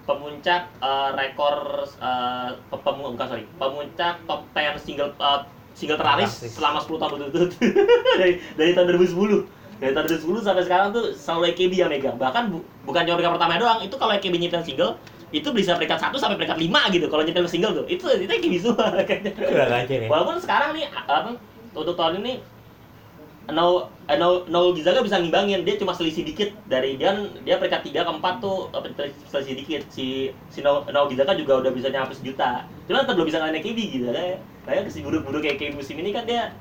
pemuncak 0.08 0.72
eh, 0.80 1.10
rekor 1.14 1.84
pe- 2.66 2.82
pemu- 2.82 3.12
bukan 3.12 3.28
sorry 3.28 3.44
pemuncak 3.54 4.24
top 4.24 4.42
10 4.50 4.80
single 4.80 5.12
eh, 5.12 5.40
single 5.76 5.96
terlaris 5.96 6.32
Terlaris. 6.34 6.54
selama 6.56 6.80
10 6.80 6.90
tahun 6.96 7.10
berturut-turut. 7.14 7.52
Dari 8.20 8.34
dari 8.56 8.72
tahun 8.72 8.88
2010 8.90 9.46
dari 9.78 9.94
tahun 9.94 10.06
2010 10.10 10.42
sampai 10.42 10.64
sekarang 10.64 10.88
tuh 10.90 11.14
selalu 11.14 11.44
AKB 11.52 11.74
yang 11.78 11.92
megang 11.92 12.18
bahkan 12.18 12.50
bu- 12.50 12.66
bukan 12.82 13.04
cuma 13.04 13.14
peringkat 13.14 13.36
pertama 13.36 13.54
doang 13.58 13.80
itu 13.80 13.94
kalau 13.94 14.10
AKB 14.12 14.34
nyiptain 14.38 14.66
single 14.66 14.98
itu 15.30 15.44
bisa 15.52 15.76
peringkat 15.76 16.00
1 16.02 16.16
sampai 16.16 16.34
peringkat 16.34 16.58
5 16.58 16.66
gitu 16.90 17.06
kalau 17.06 17.22
nyiptain 17.22 17.46
single 17.46 17.74
tuh. 17.76 17.86
Itu 17.86 18.08
itu 18.10 18.32
AKB 18.32 18.54
semua 18.58 18.90
kayaknya. 19.06 19.38
Nih. 19.38 20.08
Walaupun 20.08 20.40
sekarang 20.40 20.72
nih 20.72 20.88
apa 20.90 21.36
untuk 21.70 21.94
tahun 21.94 22.24
ini 22.24 22.42
No 23.48 23.88
eh, 24.12 24.20
No 24.20 24.44
No 24.52 24.76
Gizaga 24.76 25.00
bisa 25.00 25.20
ngimbangin. 25.20 25.64
Dia 25.64 25.80
cuma 25.80 25.96
selisih 25.96 26.28
dikit 26.28 26.52
dari 26.68 27.00
dia 27.00 27.16
dia 27.48 27.56
peringkat 27.56 27.88
3 27.88 28.04
ke 28.04 28.12
4 28.20 28.44
tuh 28.44 28.68
apa, 28.76 28.88
selisih 29.32 29.56
dikit. 29.64 29.82
Si 29.88 30.36
si 30.52 30.60
No, 30.60 30.84
no 30.92 31.08
Gizaga 31.08 31.32
juga 31.32 31.64
udah 31.64 31.72
bisa 31.72 31.88
nyampe 31.88 32.12
sejuta. 32.12 32.68
Cuma 32.88 33.04
tetap 33.04 33.16
belum 33.16 33.28
bisa 33.32 33.40
ngalahin 33.40 33.64
KB 33.64 33.78
gitu 33.80 34.06
kayak 34.12 34.44
kayak 34.68 34.92
si 34.92 35.00
buruk-buruk 35.00 35.40
kayak 35.40 35.58
KB 35.64 35.80
musim 35.80 35.96
ini 35.96 36.12
kan 36.12 36.28
dia 36.28 36.52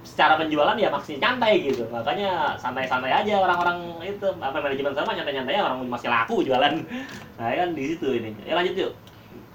secara 0.00 0.40
penjualan 0.40 0.76
ya 0.76 0.92
masih 0.92 1.16
nyantai 1.16 1.64
gitu. 1.64 1.88
Makanya 1.88 2.56
santai-santai 2.60 3.12
aja 3.12 3.40
orang-orang 3.40 3.78
itu. 4.04 4.28
Apa 4.40 4.60
manajemen 4.60 4.92
sama 4.92 5.16
nyantai-nyantai 5.16 5.56
aja, 5.56 5.64
orang 5.72 5.88
masih 5.88 6.08
laku 6.12 6.44
jualan. 6.44 6.74
Nah 7.40 7.56
kan 7.56 7.72
di 7.72 7.96
situ 7.96 8.20
ini. 8.20 8.36
Ya 8.44 8.52
lanjut 8.52 8.76
yuk. 8.76 8.92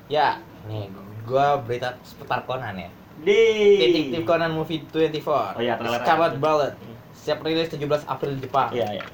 Ya, 0.10 0.42
nih 0.66 0.90
gua 1.22 1.62
berita 1.62 1.94
seputar 2.02 2.42
Conan 2.50 2.74
ya. 2.74 2.90
Di 3.22 3.40
Detektif 3.78 4.22
Conan 4.24 4.52
Movie 4.52 4.84
24. 4.86 5.56
Oh 5.56 5.62
iya, 5.62 5.76
trailer. 5.76 6.02
Scarlet 6.02 6.34
Ballad. 6.38 6.74
Siap 7.16 7.40
rilis 7.42 7.70
17 7.70 7.82
April 8.06 8.38
Jepang. 8.38 8.70
iya 8.72 8.88
iya 8.92 9.06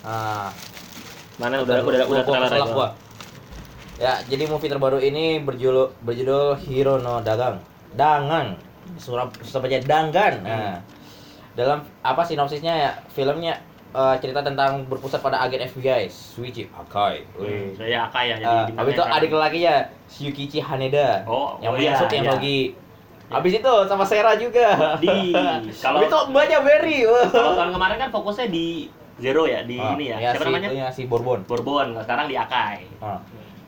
Nah, 0.00 0.52
mana 1.36 1.60
udah 1.60 1.80
udah 1.80 2.04
udah 2.04 2.22
gua 2.22 2.38
trailer 2.44 2.70
gua. 2.70 2.88
Ya, 3.94 4.18
jadi 4.24 4.44
movie 4.44 4.66
terbaru 4.66 4.98
ini 4.98 5.38
berjudul 5.38 5.94
berjudul 6.00 6.58
Hero 6.60 6.98
no 6.98 7.20
Dagang. 7.20 7.62
Dangang. 7.92 8.58
Surab 8.96 9.32
susah 9.40 9.58
baca 9.58 9.78
Danggan. 9.80 10.34
Nah, 10.42 10.76
dalam 11.54 11.80
apa 12.00 12.20
sinopsisnya 12.20 12.74
ya 12.74 12.90
filmnya 13.08 13.54
eh, 13.90 14.16
cerita 14.18 14.42
tentang 14.42 14.84
berpusat 14.84 15.22
pada 15.22 15.38
agen 15.38 15.64
FBI 15.64 16.04
Suichi 16.06 16.66
Akai. 16.68 17.22
Wih. 17.34 17.72
Saya 17.74 18.04
Akai 18.04 18.28
ya 18.28 18.36
jadi 18.36 18.44
Ah, 18.44 18.64
di 18.66 18.72
habis 18.74 18.92
itu 18.92 19.02
adik 19.02 19.12
sekarang? 19.30 19.40
lakinya 19.40 19.74
Yukichi 20.14 20.58
Haneda 20.60 21.22
Oh, 21.24 21.56
yang 21.58 21.72
oh 21.72 21.78
iya, 21.78 21.94
Suit 21.96 22.10
yang 22.12 22.26
iya. 22.26 22.34
Lagi 23.34 23.38
habis 23.40 23.52
itu 23.58 23.74
sama 23.84 24.04
Sera 24.04 24.32
juga 24.34 24.66
Di- 24.96 25.34
kalau- 25.84 26.00
itu 26.00 26.18
mbaknya 26.30 26.58
Berry. 26.60 27.02
Kalau 27.02 27.52
tahun 27.52 27.70
kemarin 27.72 27.96
kan 27.98 28.10
fokusnya 28.10 28.46
di 28.48 28.86
Zero 29.14 29.44
ya, 29.44 29.62
di 29.62 29.76
Ah, 29.76 29.94
ini 29.94 30.10
ya. 30.10 30.16
ya, 30.16 30.30
Siapa 30.32 30.40
si, 30.40 30.48
namanya? 30.48 30.68
ya, 30.70 30.86
si 30.88 31.02
Bourbon 31.04 31.42
Bourbon. 31.44 31.94
Sekarang 31.98 32.26
di 32.26 32.34
Akai. 32.34 32.86
Ah. 32.98 33.18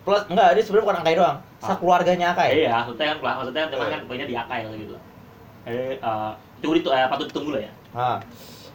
plus 0.02 0.22
enggak 0.24 0.54
dia 0.54 0.62
sebenarnya 0.62 0.84
bukan 0.86 0.98
Akai 1.00 1.14
doang 1.14 1.36
Ah. 1.36 1.66
sekeluarganya 1.66 2.26
Akai 2.30 2.48
Iya, 2.56 2.70
maksudnya 2.76 3.06
kan 3.08 3.18
maksudnya 3.20 3.62
cuman 3.68 3.82
Oh. 3.82 3.90
kan 3.90 4.00
poinnya 4.06 4.26
di 4.26 4.34
Akai 4.34 4.58
gitu. 4.72 4.94
Eh, 5.66 5.94
eh, 5.94 6.30
tunggu 6.56 6.74
itu 6.76 6.88
eh, 6.88 7.06
patut 7.06 7.26
ditunggu 7.26 7.50
lah 7.52 7.62
ya. 7.62 7.72
Ah. 7.90 8.18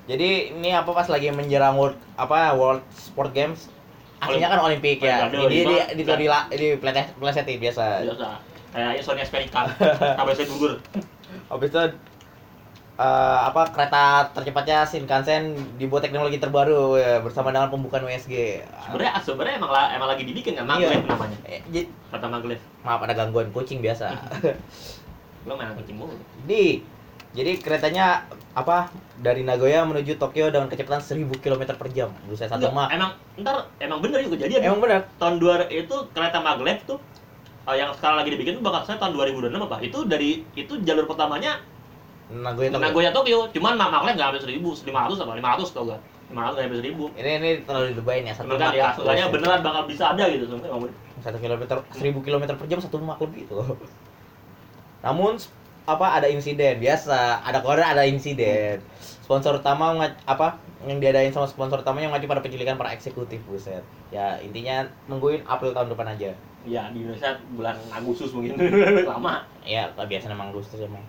jadi 0.04 0.30
ini 0.52 0.70
apa 0.72 0.92
pas 0.92 1.06
lagi 1.06 1.30
menjelang 1.30 1.74
world 1.74 1.96
apa 2.16 2.52
World 2.52 2.84
Sport 2.92 3.32
Games 3.32 3.72
akhirnya 4.18 4.50
kan 4.50 4.60
Olimpik 4.62 4.98
ya 5.00 5.24
Olimpiade, 5.24 5.40
ini 5.40 5.46
di 5.48 5.60
lima, 5.62 5.74
di 5.88 5.94
di, 5.96 6.04
di, 6.04 6.58
di 6.58 6.68
pleset- 6.76 7.16
plesetin 7.16 7.58
biasa 7.58 7.86
Biasa. 8.04 8.30
Kayak 8.72 9.04
Sony 9.04 9.22
Xperia 9.24 9.52
sampai 10.16 10.34
saya 10.38 10.48
gugur. 10.48 10.74
habis 11.52 11.72
itu 11.72 11.84
eh, 13.00 13.40
apa 13.48 13.62
kereta 13.72 14.32
tercepatnya 14.32 14.88
Shinkansen 14.88 15.56
dibuat 15.76 16.04
teknologi 16.08 16.40
terbaru 16.40 16.96
ya, 16.96 17.20
bersama 17.20 17.52
dengan 17.52 17.68
pembukaan 17.68 18.08
WSG. 18.08 18.64
Sebenarnya 18.88 19.12
sebenarnya 19.20 19.56
emang 19.60 19.72
emang 19.72 20.10
lagi 20.12 20.24
dibikin 20.24 20.56
kan 20.56 20.68
maglev 20.68 21.04
namanya. 21.04 21.38
Eh, 21.48 21.60
jadi, 21.72 21.88
Kata 22.12 22.28
maglev. 22.32 22.60
maaf 22.84 23.04
ada 23.04 23.14
gangguan 23.16 23.52
kucing 23.52 23.84
biasa. 23.84 24.12
Lo 25.48 25.58
main 25.58 25.74
kucing 25.76 25.98
mulu. 25.98 26.16
di 26.46 26.84
jadi 27.32 27.56
keretanya 27.64 28.28
apa 28.52 28.92
dari 29.24 29.48
Nagoya 29.48 29.88
menuju 29.88 30.20
Tokyo 30.20 30.52
dengan 30.52 30.68
kecepatan 30.68 31.00
1000 31.00 31.32
km 31.40 31.64
per 31.80 31.88
jam. 31.96 32.12
Buset 32.28 32.52
satu 32.52 32.68
mak. 32.76 32.92
emang 32.92 33.16
ntar 33.40 33.72
emang 33.80 34.04
bener 34.04 34.20
juga 34.28 34.44
kejadian. 34.44 34.68
Emang 34.68 34.84
benar. 34.84 35.08
tahun 35.16 35.40
2 35.40 35.72
itu 35.72 35.96
kereta 36.12 36.44
maglev 36.44 36.80
tuh 36.84 37.00
eh, 37.70 37.76
yang 37.78 37.90
sekarang 37.94 38.18
lagi 38.24 38.30
dibikin 38.34 38.58
tuh 38.58 38.64
bakal 38.66 38.82
saya 38.88 38.98
tahun 38.98 39.14
2026 39.18 39.68
apa? 39.68 39.78
Itu 39.84 40.06
dari 40.10 40.42
itu 40.58 40.74
jalur 40.82 41.06
pertamanya 41.06 41.62
Nagoya 42.32 42.72
Tokyo. 42.72 42.84
Nagoya 42.88 43.12
Tokyo, 43.12 43.40
cuman 43.52 43.76
ma- 43.76 43.92
maglev 43.92 44.16
nggak 44.16 44.40
sampai 44.40 44.56
1000, 44.56 44.88
500 44.88 45.20
apa? 45.20 45.32
500 45.36 45.76
tau 45.76 45.84
gak? 45.92 46.02
500 46.32 46.32
nggak 46.32 46.64
sampai 46.64 46.80
1000. 46.80 47.20
Ini 47.20 47.32
ini 47.44 47.50
terlalu 47.68 47.86
dilebayin 47.92 48.24
ya 48.24 48.34
satu 48.34 48.56
mak. 48.56 48.72
ya, 48.72 48.88
sebenarnya 48.96 49.26
beneran 49.28 49.60
bakal 49.60 49.84
bisa 49.84 50.04
ada 50.16 50.24
gitu 50.32 50.46
sebenarnya. 50.48 50.92
satu 51.22 51.38
kilometer 51.38 51.78
1000 51.94 52.26
km 52.26 52.44
per 52.56 52.66
jam 52.72 52.80
satu 52.80 52.96
mak 53.04 53.20
lebih 53.20 53.46
itu. 53.46 53.56
Namun 55.06 55.36
apa 55.90 56.08
ada 56.22 56.28
insiden 56.30 56.78
biasa 56.78 57.42
ada 57.42 57.60
koran 57.66 57.84
ada 57.84 58.06
insiden 58.06 58.86
sponsor 59.26 59.58
utama 59.58 59.98
apa 60.30 60.62
yang 60.86 61.02
diadain 61.02 61.34
sama 61.34 61.50
sponsor 61.50 61.82
utamanya 61.82 62.14
mengacu 62.14 62.30
pada 62.30 62.42
penculikan 62.46 62.78
para 62.78 62.94
eksekutif 62.94 63.42
buset 63.50 63.82
ya 64.14 64.38
intinya 64.46 64.86
nungguin 65.10 65.42
April 65.50 65.74
tahun 65.74 65.90
depan 65.90 66.14
aja 66.14 66.38
Ya 66.62 66.94
di 66.94 67.02
Indonesia 67.02 67.34
bulan 67.58 67.74
Agustus 67.90 68.30
mungkin 68.32 68.54
lama. 69.10 69.42
ya 69.66 69.90
biasa 69.96 70.30
emang 70.30 70.54
Agustus 70.54 70.78
emang 70.78 71.02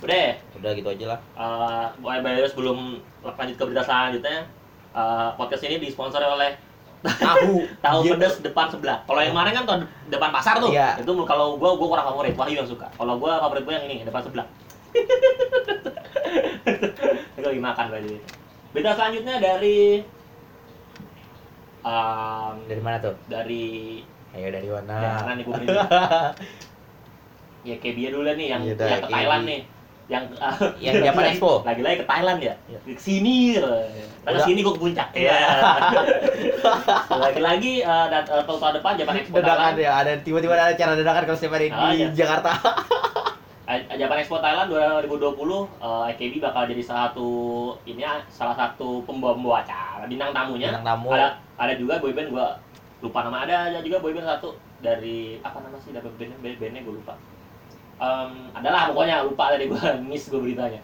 Udah, 0.00 0.32
udah 0.56 0.70
gitu 0.72 0.88
aja 0.88 1.04
lah 1.12 1.20
uh, 1.36 1.86
by 2.00 2.24
the 2.24 2.40
way, 2.40 2.48
sebelum 2.48 3.04
lanjut 3.20 3.52
ke 3.54 3.64
berita 3.68 3.84
selanjutnya, 3.84 4.48
eh, 4.96 5.28
podcast 5.36 5.60
ini 5.68 5.76
disponsori 5.76 6.24
oleh 6.24 6.56
tahu 7.04 7.64
tahu 7.84 7.98
Iya. 8.04 8.16
pedas 8.16 8.40
depan 8.40 8.72
sebelah. 8.72 9.04
Kalau 9.04 9.20
yang 9.20 9.32
kemarin 9.36 9.52
kan 9.60 9.64
tahun 9.68 9.80
depan 10.08 10.30
pasar 10.32 10.56
tuh. 10.56 10.72
Iya. 10.72 10.96
Itu 11.04 11.12
kalau 11.28 11.60
gua 11.60 11.76
gua 11.76 11.96
kurang 11.96 12.06
favorit, 12.12 12.32
Wahyu 12.32 12.64
yang 12.64 12.68
suka. 12.68 12.88
Kalau 12.92 13.20
gua 13.20 13.40
favorit 13.40 13.64
gua 13.64 13.76
yang 13.76 13.84
ini 13.92 14.04
depan 14.04 14.24
sebelah. 14.24 14.46
Itu 17.36 17.44
lagi 17.44 17.60
makan 17.60 17.84
berarti. 17.92 18.16
Berita 18.72 18.90
selanjutnya 18.96 19.36
dari 19.36 20.00
um, 21.84 22.54
dari 22.64 22.80
mana 22.80 22.96
tuh 23.00 23.16
dari 23.26 24.00
ayo 24.30 24.46
dari 24.48 24.68
mana 24.70 24.94
ya, 24.94 25.12
mana 25.26 25.32
nih 25.34 25.44
ya 27.68 27.74
kayak 27.76 27.94
dia 27.98 28.08
dulu 28.08 28.30
nih 28.30 28.46
yang, 28.56 28.62
Iya 28.64 28.74
dah, 28.78 28.86
yang 28.88 29.02
ke 29.04 29.08
Thailand 29.12 29.44
nih. 29.44 29.60
Yang 30.10 30.24
Yang 30.82 30.94
Japan 31.06 31.24
Expo. 31.30 31.52
Lagi-lagi 31.62 32.02
ke 32.02 32.06
Thailand 32.08 32.40
ya. 32.42 32.54
Iya. 32.66 32.78
Ke 32.82 32.98
sini. 32.98 33.54
Ke 33.60 34.26
Udah. 34.26 34.42
sini 34.42 34.58
gua 34.64 34.72
ke 34.74 34.80
puncak. 34.80 35.08
Iya. 35.14 35.36
Lagi-lagi 37.30 37.72
eh, 37.84 38.06
dat- 38.10 38.26
eh, 38.26 38.42
tahun 38.42 38.74
depan 38.80 38.92
Japan 38.98 39.14
Expo 39.22 39.36
dadakan 39.38 39.72
ya 39.78 39.92
ada 40.02 40.12
tiba-tiba 40.18 40.56
ada 40.56 40.74
acara 40.74 40.98
dadakan 40.98 41.22
kalau 41.28 41.38
setiap 41.38 41.54
hari 41.54 41.70
Ah, 41.70 41.94
di 41.94 42.02
iya. 42.02 42.08
Jakarta 42.10 42.50
Japan 43.70 44.18
Expo 44.18 44.42
Thailand 44.42 44.66
2020 44.66 45.30
eh, 45.78 46.02
AKB 46.10 46.34
bakal 46.42 46.66
jadi 46.66 46.82
salah 46.82 47.12
satu 47.12 47.28
ini 47.86 48.02
ya, 48.02 48.18
salah 48.26 48.56
satu 48.58 49.06
pembawa 49.06 49.62
acara 49.62 50.10
bintang 50.10 50.34
tamunya. 50.34 50.74
Bintang 50.74 50.86
tamu. 50.96 51.14
Ada 51.14 51.28
ada 51.54 51.72
juga 51.76 52.00
boyband 52.02 52.34
gua 52.34 52.56
lupa 53.00 53.24
nama 53.24 53.44
ada 53.44 53.56
ada 53.68 53.78
juga 53.80 53.98
boyband 53.98 54.28
satu 54.28 54.52
dari 54.78 55.40
apa 55.40 55.58
nama 55.60 55.76
sih 55.80 55.90
dari 55.90 56.04
bandnya 56.04 56.36
band- 56.38 56.60
bandnya 56.60 56.80
gua 56.84 56.94
lupa. 56.96 57.14
Em, 58.00 58.32
adalah 58.52 58.88
pokoknya 58.88 59.16
lupa 59.24 59.44
tadi 59.52 59.64
gua 59.68 59.80
miss 60.08 60.28
gua 60.28 60.40
beritanya. 60.40 60.80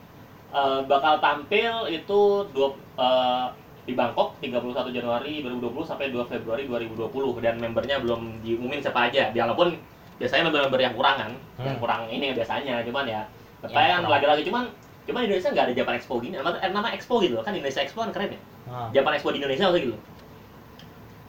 Eh, 0.53 0.81
bakal 0.89 1.21
tampil 1.21 1.73
itu 1.89 2.21
dua 2.53 2.69
eh, 2.97 3.47
di 3.87 3.95
Bangkok 3.95 4.35
31 4.43 4.91
Januari 4.91 5.47
2020 5.47 5.87
sampai 5.87 6.11
2 6.11 6.27
Februari 6.27 6.67
2020 6.67 7.39
dan 7.39 7.55
membernya 7.57 8.03
belum 8.03 8.43
diumumin 8.43 8.83
siapa 8.83 9.07
aja. 9.07 9.31
Walaupun 9.31 9.79
biasanya 10.19 10.49
member-member 10.49 10.81
yang 10.81 10.95
kurang 10.97 11.17
kan, 11.17 11.31
yang 11.61 11.77
Hmm. 11.77 11.83
kurang 11.85 12.01
ini 12.09 12.33
biasanya, 12.33 12.83
cuman 12.83 13.05
ya 13.07 13.23
Yang 13.63 13.73
kayak 13.73 13.91
kan 13.93 14.03
lagi-lagi 14.09 14.43
cuman 14.47 14.65
cuman 15.07 15.21
di 15.23 15.27
Indonesia 15.31 15.51
nggak 15.55 15.67
ada 15.71 15.75
Japan 15.75 15.95
Expo 15.97 16.15
gini. 16.19 16.35
Nama, 16.35 16.51
eh, 16.59 16.71
nama 16.73 16.89
Expo 16.93 17.15
gitu 17.23 17.35
loh. 17.39 17.45
kan 17.47 17.53
Indonesia 17.55 17.81
Expo 17.83 18.03
kan 18.03 18.11
keren 18.11 18.31
ya. 18.35 18.41
Ah, 18.67 18.89
Japan 18.91 19.13
Expo 19.17 19.31
di 19.31 19.39
Indonesia 19.39 19.65
maksudnya 19.71 19.85
gitu. 19.87 19.95
loh. 19.95 20.03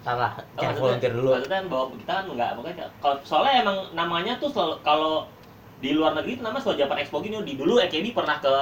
Salah 0.08 0.32
Oh, 0.32 0.44
jangan 0.56 0.64
maksudnya- 0.64 0.80
volunteer 0.80 1.12
dulu 1.12 1.30
Maksudnya 1.30 1.60
bahwa 1.68 1.86
kita 1.94 2.12
kan 2.14 2.26
nggak, 2.30 2.50
makanya 2.56 2.86
kalau 2.98 3.16
soalnya 3.22 3.54
emang 3.60 3.78
namanya 3.92 4.34
tuh 4.40 4.48
selalu 4.48 4.76
kalau 4.82 5.14
di 5.78 5.90
luar 5.92 6.12
negeri 6.14 6.32
itu 6.34 6.42
namanya 6.42 6.64
selalu 6.64 6.78
Japan 6.82 6.98
Expo 6.98 7.18
gini. 7.20 7.36
Di 7.44 7.54
dulu 7.54 7.78
AKB 7.78 8.06
pernah 8.12 8.40
ke 8.40 8.54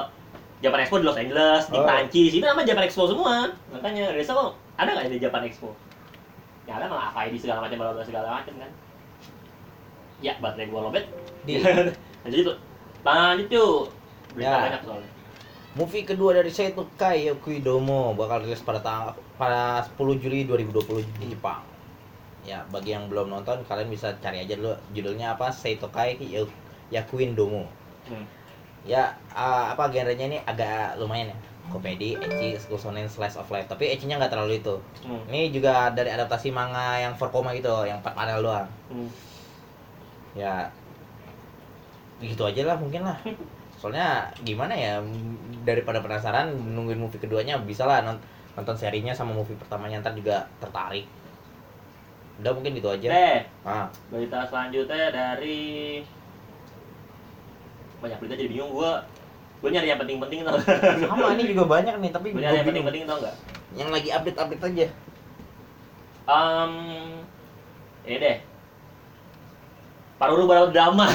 Japan 0.59 0.79
Expo 0.81 0.97
di 0.97 1.05
Los 1.05 1.15
Angeles, 1.15 1.63
di 1.65 1.77
Oh. 1.77 1.85
Prancis, 1.85 2.31
itu 2.33 2.43
namanya 2.43 2.67
Japan 2.67 2.83
Expo 2.83 3.03
semua. 3.05 3.35
Makanya 3.69 4.01
Indonesia 4.09 4.33
kok 4.33 4.49
ada 4.75 4.89
nggak 4.91 5.05
di 5.07 5.21
Japan 5.21 5.41
Expo? 5.45 5.69
Ya 6.65 6.73
ada 6.75 6.89
malah 6.89 7.13
FID 7.13 7.37
segala 7.37 7.61
macam, 7.61 7.77
bla 7.77 8.01
segala 8.01 8.27
macam 8.35 8.53
kan. 8.57 8.71
Ya, 10.19 10.33
baterai 10.39 10.67
gua 10.67 10.89
lobet. 10.89 11.05
di 11.45 11.61
Lanjut 12.25 12.39
itu. 12.41 12.53
Lanjut 13.05 13.47
yuk. 13.47 13.83
Berita 14.33 14.49
Ya. 14.49 14.59
banyak 14.65 14.81
soalnya. 14.81 15.09
Movie 15.75 16.07
kedua 16.07 16.31
dari 16.31 16.47
Seito 16.49 16.87
Kai 16.95 17.27
Kuidomo 17.43 18.15
bakal 18.15 18.47
rilis 18.47 18.63
pada 18.63 18.79
tanggal 18.79 19.11
pada 19.35 19.83
10 19.83 20.23
Juli 20.23 20.47
2020 20.47 21.03
di 21.19 21.35
Jepang. 21.35 21.59
Ya 22.47 22.63
bagi 22.71 22.95
yang 22.95 23.11
belum 23.11 23.27
nonton 23.27 23.59
kalian 23.67 23.91
bisa 23.91 24.15
cari 24.23 24.47
aja 24.47 24.55
dulu 24.55 24.71
judulnya 24.95 25.35
apa 25.35 25.51
Seito 25.51 25.91
Kai 25.91 26.15
Yakuin 26.89 27.35
Domo 27.35 27.67
Hmm. 28.05 28.21
ya 28.85 29.17
ah, 29.33 29.73
apa 29.73 29.89
genrenya 29.89 30.29
ini 30.29 30.37
agak 30.45 31.01
lumayan 31.01 31.33
ya. 31.33 31.37
Komedi, 31.73 32.13
ecchi, 32.13 32.53
school 32.61 32.77
shonen, 32.77 33.09
slice 33.09 33.33
of 33.33 33.49
life. 33.49 33.65
Tapi 33.65 33.89
ecchinya 33.89 34.21
nggak 34.21 34.29
terlalu 34.29 34.61
itu. 34.61 34.77
Hmm. 35.01 35.25
ini 35.33 35.49
juga 35.49 35.89
dari 35.89 36.13
adaptasi 36.13 36.53
manga 36.53 37.01
yang 37.01 37.17
4 37.17 37.33
koma 37.33 37.57
gitu 37.57 37.73
yang 37.89 37.97
4 38.05 38.13
panel 38.13 38.45
doang. 38.45 38.69
Hmm. 38.93 39.09
ya 40.37 40.69
gitu 42.21 42.45
aja 42.45 42.61
lah 42.63 42.77
mungkin 42.77 43.09
lah 43.09 43.17
soalnya 43.85 44.33
gimana 44.41 44.73
ya 44.73 44.97
daripada 45.61 46.01
penasaran 46.01 46.49
nungguin 46.57 46.97
movie 46.97 47.21
keduanya 47.21 47.61
bisa 47.61 47.85
lah 47.85 48.01
non- 48.01 48.17
nonton 48.57 48.73
serinya 48.73 49.13
sama 49.13 49.37
movie 49.37 49.53
pertamanya 49.53 50.01
ntar 50.01 50.17
juga 50.17 50.49
tertarik 50.57 51.05
udah 52.41 52.49
mungkin 52.49 52.73
gitu 52.81 52.89
aja 52.89 53.05
Deh, 53.05 53.37
ah 53.61 53.85
berita 54.09 54.41
selanjutnya 54.49 55.13
dari 55.13 56.01
banyak 58.01 58.17
berita 58.17 58.33
jadi 58.41 58.49
bingung 58.49 58.73
gua. 58.73 59.05
Gua 59.61 59.69
nyari 59.69 59.87
yang 59.93 60.01
penting-penting 60.01 60.41
tau. 60.45 60.57
sama 61.05 61.37
ini 61.37 61.43
juga 61.53 61.63
banyak 61.69 61.95
nih 62.01 62.09
tapi 62.09 62.33
Gua 62.33 62.37
gue 62.37 62.41
nyari 62.41 62.57
yang 62.57 62.67
penting-penting 62.73 63.03
tau 63.05 63.17
nggak? 63.21 63.35
yang 63.77 63.89
lagi 63.93 64.09
update 64.09 64.39
update 64.41 64.65
aja 64.65 64.87
Um, 66.25 66.73
ini 68.01 68.17
deh. 68.17 68.37
Paruru 70.25 70.43
baru 70.45 70.65
drama. 70.69 71.05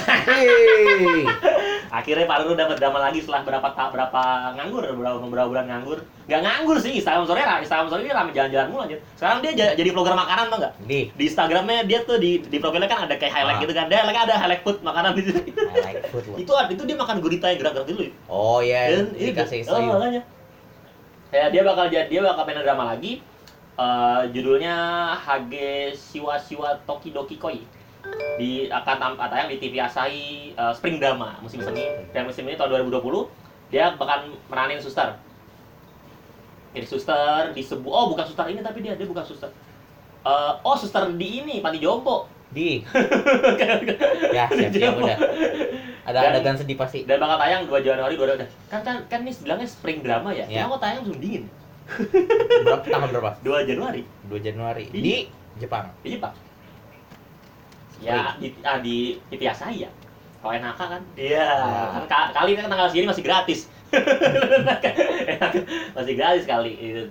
Akhirnya 1.91 2.23
Paruru 2.25 2.55
dapat 2.55 2.79
drama 2.79 3.03
lagi 3.03 3.19
setelah 3.19 3.43
berapa 3.43 3.69
ta- 3.75 3.91
berapa 3.91 4.23
nganggur, 4.55 4.87
berapa 4.95 5.19
beberapa 5.19 5.51
bulan 5.51 5.67
nganggur. 5.67 5.99
Gak 6.25 6.41
nganggur 6.41 6.79
sih, 6.79 6.95
Instagram 6.95 7.27
story 7.27 7.43
Instagram 7.43 7.91
story 7.91 8.07
dia 8.07 8.15
rame 8.15 8.31
jalan-jalan 8.31 8.67
mulu 8.71 8.83
aja. 8.87 8.97
Sekarang 9.19 9.43
dia 9.43 9.51
ja- 9.53 9.75
jadi 9.75 9.91
vlogger 9.91 10.15
makanan 10.15 10.47
tau 10.47 10.59
nggak? 10.63 10.73
di 10.87 11.11
Di 11.11 11.25
Instagramnya 11.27 11.83
dia 11.83 12.07
tuh 12.07 12.17
di 12.17 12.39
di 12.39 12.57
profilnya 12.57 12.87
kan 12.87 13.11
ada 13.11 13.19
kayak 13.19 13.35
highlight 13.35 13.59
Ah. 13.59 13.63
gitu 13.67 13.75
kan. 13.75 13.85
Dia 13.91 13.99
highlight 14.01 14.23
ada 14.23 14.35
highlight 14.39 14.63
food 14.63 14.79
makanan 14.81 15.11
di 15.13 15.23
situ. 15.27 15.41
Like 15.59 16.07
food 16.09 16.25
loh. 16.31 16.39
itu 16.39 16.53
itu 16.71 16.83
dia 16.87 16.97
makan 16.97 17.17
gurita 17.19 17.51
yang 17.51 17.59
gerak-gerak 17.59 17.87
dulu 17.89 18.03
ya. 18.07 18.13
oh 18.31 18.59
ya 18.63 18.81
Dan 18.89 19.07
itu 19.13 19.35
dikasih 19.35 19.59
oh, 19.61 19.75
sayur 19.75 19.95
makanya. 19.99 20.23
Ya, 21.31 21.45
dia 21.47 21.63
bakal 21.63 21.87
jadi 21.87 22.07
dia 22.07 22.23
bakal 22.23 22.43
main 22.45 22.63
drama 22.63 22.85
lagi. 22.87 23.19
Eh, 23.75 24.23
judulnya 24.31 24.77
Hage 25.17 25.91
Shiwa 25.97 26.39
Shiwa 26.39 26.79
Tokidoki 26.85 27.35
Koi. 27.35 27.67
Di 28.37 28.51
akan 28.67 28.97
tam- 28.97 29.21
tayang 29.21 29.49
di 29.49 29.57
TV 29.57 29.77
Asahi 29.77 30.25
eh, 30.51 30.73
Spring 30.73 30.97
Drama 30.97 31.37
musim 31.39 31.61
semi 31.61 31.85
dan 32.11 32.25
musim 32.25 32.43
ini 32.43 32.55
tahun 32.55 32.83
2020 32.83 33.01
dia 33.69 33.95
bakal 33.95 34.19
meranin 34.47 34.79
suster 34.79 35.15
jadi 36.71 36.87
suster 36.87 37.51
di 37.51 37.61
sebuah 37.61 37.93
oh 37.93 38.07
bukan 38.09 38.25
suster 38.25 38.47
ini 38.47 38.61
tapi 38.61 38.81
dia 38.81 38.95
dia 38.95 39.05
bukan 39.05 39.23
suster 39.23 39.51
Eh, 40.21 40.53
oh 40.61 40.75
suster 40.75 41.09
di 41.15 41.41
ini 41.41 41.59
panti 41.59 41.79
jompo 41.79 42.29
Di. 42.51 42.85
ya, 44.35 44.45
siap-siap 44.51 44.99
udah. 44.99 45.17
Ada 46.03 46.19
Dan- 46.19 46.33
adegan 46.35 46.57
sedih 46.57 46.75
pasti. 46.75 47.07
dan 47.07 47.17
bakal 47.17 47.39
tayang 47.39 47.65
2 47.65 47.73
Januari 47.81 48.15
2020 48.15 48.45
kan 48.67 48.81
kan 48.83 48.97
kan 49.07 49.19
ini 49.19 49.33
bilangnya 49.33 49.65
spring 49.65 50.03
drama 50.03 50.29
ya 50.29 50.45
Ya. 50.45 50.61
kenapa 50.61 50.77
kok 50.77 50.81
tayang 50.83 51.01
musim 51.01 51.19
dingin 51.19 51.45
Berapa 52.61 52.85
tanggal 52.85 53.09
berapa? 53.11 53.31
2 53.41 53.65
Januari 53.65 54.03
2 54.27 54.37
Januari 54.41 54.85
Iya. 54.89 55.01
di 55.01 55.15
Jepang. 55.57 55.89
di 56.01 56.09
Jepang 56.13 56.35
ya 58.01 58.33
di 58.41 58.49
ah, 58.65 58.81
di 58.81 59.21
TV 59.29 59.43
Asahi 59.47 59.85
ya 59.85 59.91
kalau 60.41 60.57
enak 60.57 60.73
kan? 60.73 61.03
Iya. 61.21 61.45
Ya. 61.45 62.01
kan 62.01 62.05
ka- 62.09 62.33
kali 62.33 62.57
ini 62.57 62.65
kan 62.65 62.73
tanggal 62.73 62.89
segini 62.89 63.13
masih 63.13 63.25
gratis. 63.25 63.69
Masih 65.97 66.15
gratis 66.17 66.45
kali 66.47 66.73
itu 66.79 67.05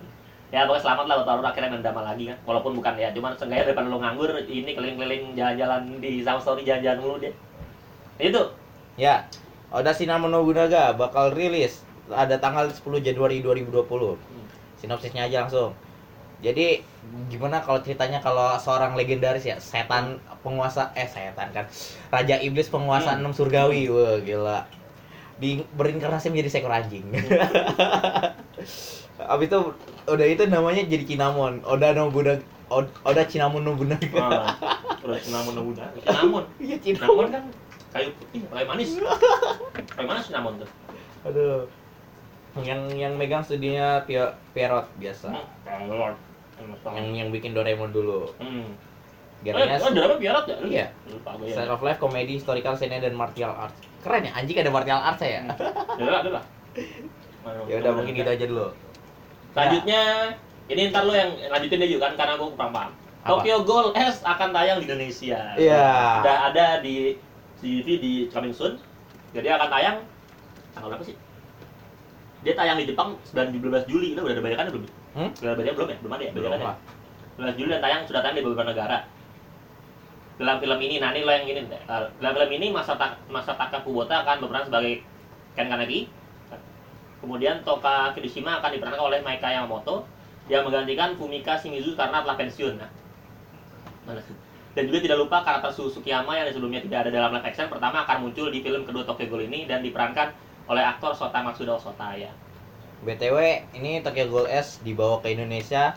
ya 0.49 0.65
pokoknya 0.65 0.81
selamat 0.81 1.05
lah 1.05 1.15
buat 1.21 1.29
lo 1.29 1.45
akhirnya 1.45 1.69
main 1.69 1.85
drama 1.85 2.01
lagi 2.01 2.25
kan. 2.25 2.37
Walaupun 2.41 2.73
bukan 2.73 2.97
ya 2.97 3.13
cuman 3.13 3.37
seenggaknya 3.37 3.69
daripada 3.69 3.85
lo 3.85 4.01
nganggur 4.01 4.33
ini 4.49 4.73
keliling-keliling 4.73 5.37
jalan-jalan 5.37 6.01
di 6.01 6.25
Sound 6.25 6.41
Story 6.41 6.65
jalan-jalan 6.65 6.97
mulu 6.97 7.15
deh 7.21 7.33
itu. 8.17 8.41
Ya. 8.97 9.29
Oda 9.69 9.93
Cinnamon 9.93 10.33
Nobunaga 10.33 10.97
bakal 10.97 11.37
rilis 11.37 11.85
ada 12.09 12.41
tanggal 12.41 12.73
10 12.73 12.81
Januari 13.05 13.45
2020. 13.45 14.17
Sinopsisnya 14.81 15.29
aja 15.29 15.45
langsung. 15.45 15.77
Jadi 16.39 16.79
gimana 17.27 17.59
kalau 17.59 17.79
ceritanya 17.79 18.19
kalau 18.19 18.55
seorang 18.55 18.95
legendaris 18.95 19.43
ya? 19.43 19.59
Setan 19.59 20.17
penguasa 20.39 20.91
eh 20.93 21.03
setan 21.03 21.51
kan. 21.51 21.67
Raja 22.07 22.39
iblis 22.39 22.71
penguasa 22.71 23.11
Hmm. 23.11 23.19
enam 23.21 23.33
surgawi. 23.33 23.91
Wah 23.91 24.17
gila. 24.19 24.63
Di 25.35 25.63
berinkarnasi 25.73 26.31
menjadi 26.31 26.49
seekor 26.49 26.71
anjing. 26.71 27.03
Abis 29.19 29.47
itu 29.51 29.59
udah 30.07 30.27
itu 30.27 30.43
namanya 30.47 30.83
jadi 30.83 31.03
Cinnamon. 31.05 31.59
Oda 31.67 31.91
Nobunaga 31.91 32.39
Od- 32.71 32.95
Oda 33.03 33.23
Cinnamon 33.27 33.67
Nobunaga 33.67 34.07
Ah, 34.15 34.55
terus 35.01 35.27
namun 35.27 35.53
namun 35.57 35.73
namun 36.05 36.43
iya 36.59 36.79
Cinnamon. 36.79 37.27
Kan 37.27 37.43
kayu 37.91 38.09
putih 38.15 38.47
kayu 38.47 38.63
manis. 38.63 38.95
Kayu 39.95 40.05
manis 40.07 40.27
namun 40.31 40.55
tuh. 40.55 40.69
Aduh. 41.27 41.67
Yang 42.59 42.81
yang 42.95 43.13
megang 43.15 43.43
studinya 43.43 44.03
Pierrot 44.51 44.87
biasa 44.97 45.29
Yang 46.89 47.07
yang 47.15 47.29
bikin 47.31 47.51
Doraemon 47.55 47.91
dulu 47.91 48.29
Hmm. 48.37 48.75
Gernya 49.39 49.79
Eh, 49.79 49.79
oh, 49.79 49.91
drama 49.95 50.15
Pierrot 50.19 50.45
ya? 50.51 50.57
Iya. 50.59 50.85
Lupa 51.07 51.31
gue 51.39 51.47
ya. 51.47 51.63
Of 51.71 51.79
life, 51.79 51.95
komedi, 51.95 52.35
historical 52.35 52.75
scene 52.75 52.99
dan 52.99 53.15
martial 53.15 53.55
arts. 53.55 53.79
Keren 54.03 54.27
ya, 54.27 54.35
anjing 54.35 54.59
ada 54.59 54.67
martial 54.67 54.99
arts 54.99 55.23
ya. 55.23 55.47
Ya 55.95 56.03
udah, 56.03 56.19
udah 56.27 56.33
lah. 56.39 56.45
Ya 57.71 57.79
udah 57.79 57.91
mungkin 57.95 58.13
gitu 58.19 58.29
aja 58.29 58.45
dulu. 58.45 58.67
Selanjutnya, 59.55 60.35
ini 60.67 60.91
ntar 60.91 61.07
lo 61.07 61.15
yang 61.15 61.39
lanjutin 61.49 61.81
juga 61.87 62.11
kan 62.11 62.13
karena 62.19 62.33
gue 62.35 62.49
kurang 62.51 62.71
paham. 62.75 62.91
Apa? 63.23 63.41
Tokyo 63.41 63.57
Ghoul 63.63 63.87
S 63.95 64.21
akan 64.27 64.51
tayang 64.51 64.77
di 64.83 64.85
Indonesia. 64.91 65.55
Iya. 65.55 65.87
Udah 66.19 66.37
ada 66.51 66.65
di 66.83 67.15
TV 67.63 67.87
di 67.99 68.13
coming 68.27 68.51
soon. 68.51 68.75
Jadi 69.31 69.47
akan 69.49 69.69
tayang 69.71 69.97
tanggal 70.75 70.89
berapa 70.93 71.05
sih? 71.07 71.15
Dia 72.43 72.53
tayang 72.59 72.77
di 72.79 72.85
Jepang 72.91 73.15
19 73.23 73.87
Juli, 73.87 74.15
itu 74.15 74.19
udah 74.19 74.35
ada 74.35 74.43
bayarannya 74.43 74.71
belum? 74.75 74.85
Hmm? 75.19 75.31
Ada 75.35 75.51
bayarannya 75.51 75.75
belum 75.75 75.89
ya? 75.91 75.97
Belum 75.99 76.13
ada 76.15 76.23
ya? 76.23 76.31
Belum 76.31 76.43
bayarannya? 76.47 76.69
lah. 76.71 76.77
19 77.51 77.59
Juli 77.59 77.69
dan 77.75 77.81
tayang 77.83 78.01
sudah 78.07 78.21
tayang 78.23 78.35
di 78.39 78.43
beberapa 78.43 78.65
negara. 78.71 78.97
Dalam 80.39 80.55
film 80.63 80.79
ini, 80.79 80.95
nah 81.03 81.11
ini 81.11 81.27
lo 81.27 81.31
yang 81.35 81.47
ini. 81.47 81.61
eh, 81.67 82.03
Dalam 82.23 82.33
film 82.35 82.51
ini 82.55 82.67
Masata 82.71 83.19
Masataka 83.27 83.83
Kubota 83.83 84.23
akan 84.23 84.39
berperan 84.47 84.63
sebagai 84.71 85.03
Ken 85.55 85.67
Kaneki. 85.67 86.07
Kemudian 87.19 87.67
Toka 87.67 88.15
Kirishima 88.15 88.63
akan 88.63 88.79
diperankan 88.79 89.03
oleh 89.03 89.19
Maika 89.19 89.51
Yamamoto 89.51 90.07
yang 90.47 90.63
menggantikan 90.63 91.19
Fumika 91.19 91.59
Shimizu 91.59 91.99
karena 91.99 92.23
telah 92.23 92.39
pensiun. 92.39 92.79
Nah, 92.79 92.87
mana 94.07 94.23
sih? 94.23 94.31
Dan 94.71 94.87
juga 94.87 95.03
tidak 95.03 95.17
lupa 95.27 95.43
karakter 95.43 95.75
Susukiyama 95.75 96.39
yang 96.39 96.47
sebelumnya 96.55 96.79
tidak 96.79 97.03
ada 97.03 97.09
dalam 97.11 97.35
live 97.35 97.43
action 97.43 97.67
pertama 97.67 98.07
akan 98.07 98.23
muncul 98.23 98.47
di 98.47 98.63
film 98.63 98.87
kedua 98.87 99.03
Tokyo 99.03 99.27
Ghoul 99.27 99.51
ini 99.51 99.67
dan 99.67 99.83
diperankan 99.83 100.31
oleh 100.71 100.83
aktor 100.85 101.11
Sota 101.11 101.43
Matsuda 101.43 101.75
Sota 101.75 102.15
ya. 102.15 102.31
BTW, 103.01 103.37
ini 103.73 103.99
Tokyo 103.99 104.27
Ghoul 104.27 104.47
S 104.47 104.79
dibawa 104.79 105.19
ke 105.19 105.31
Indonesia 105.31 105.95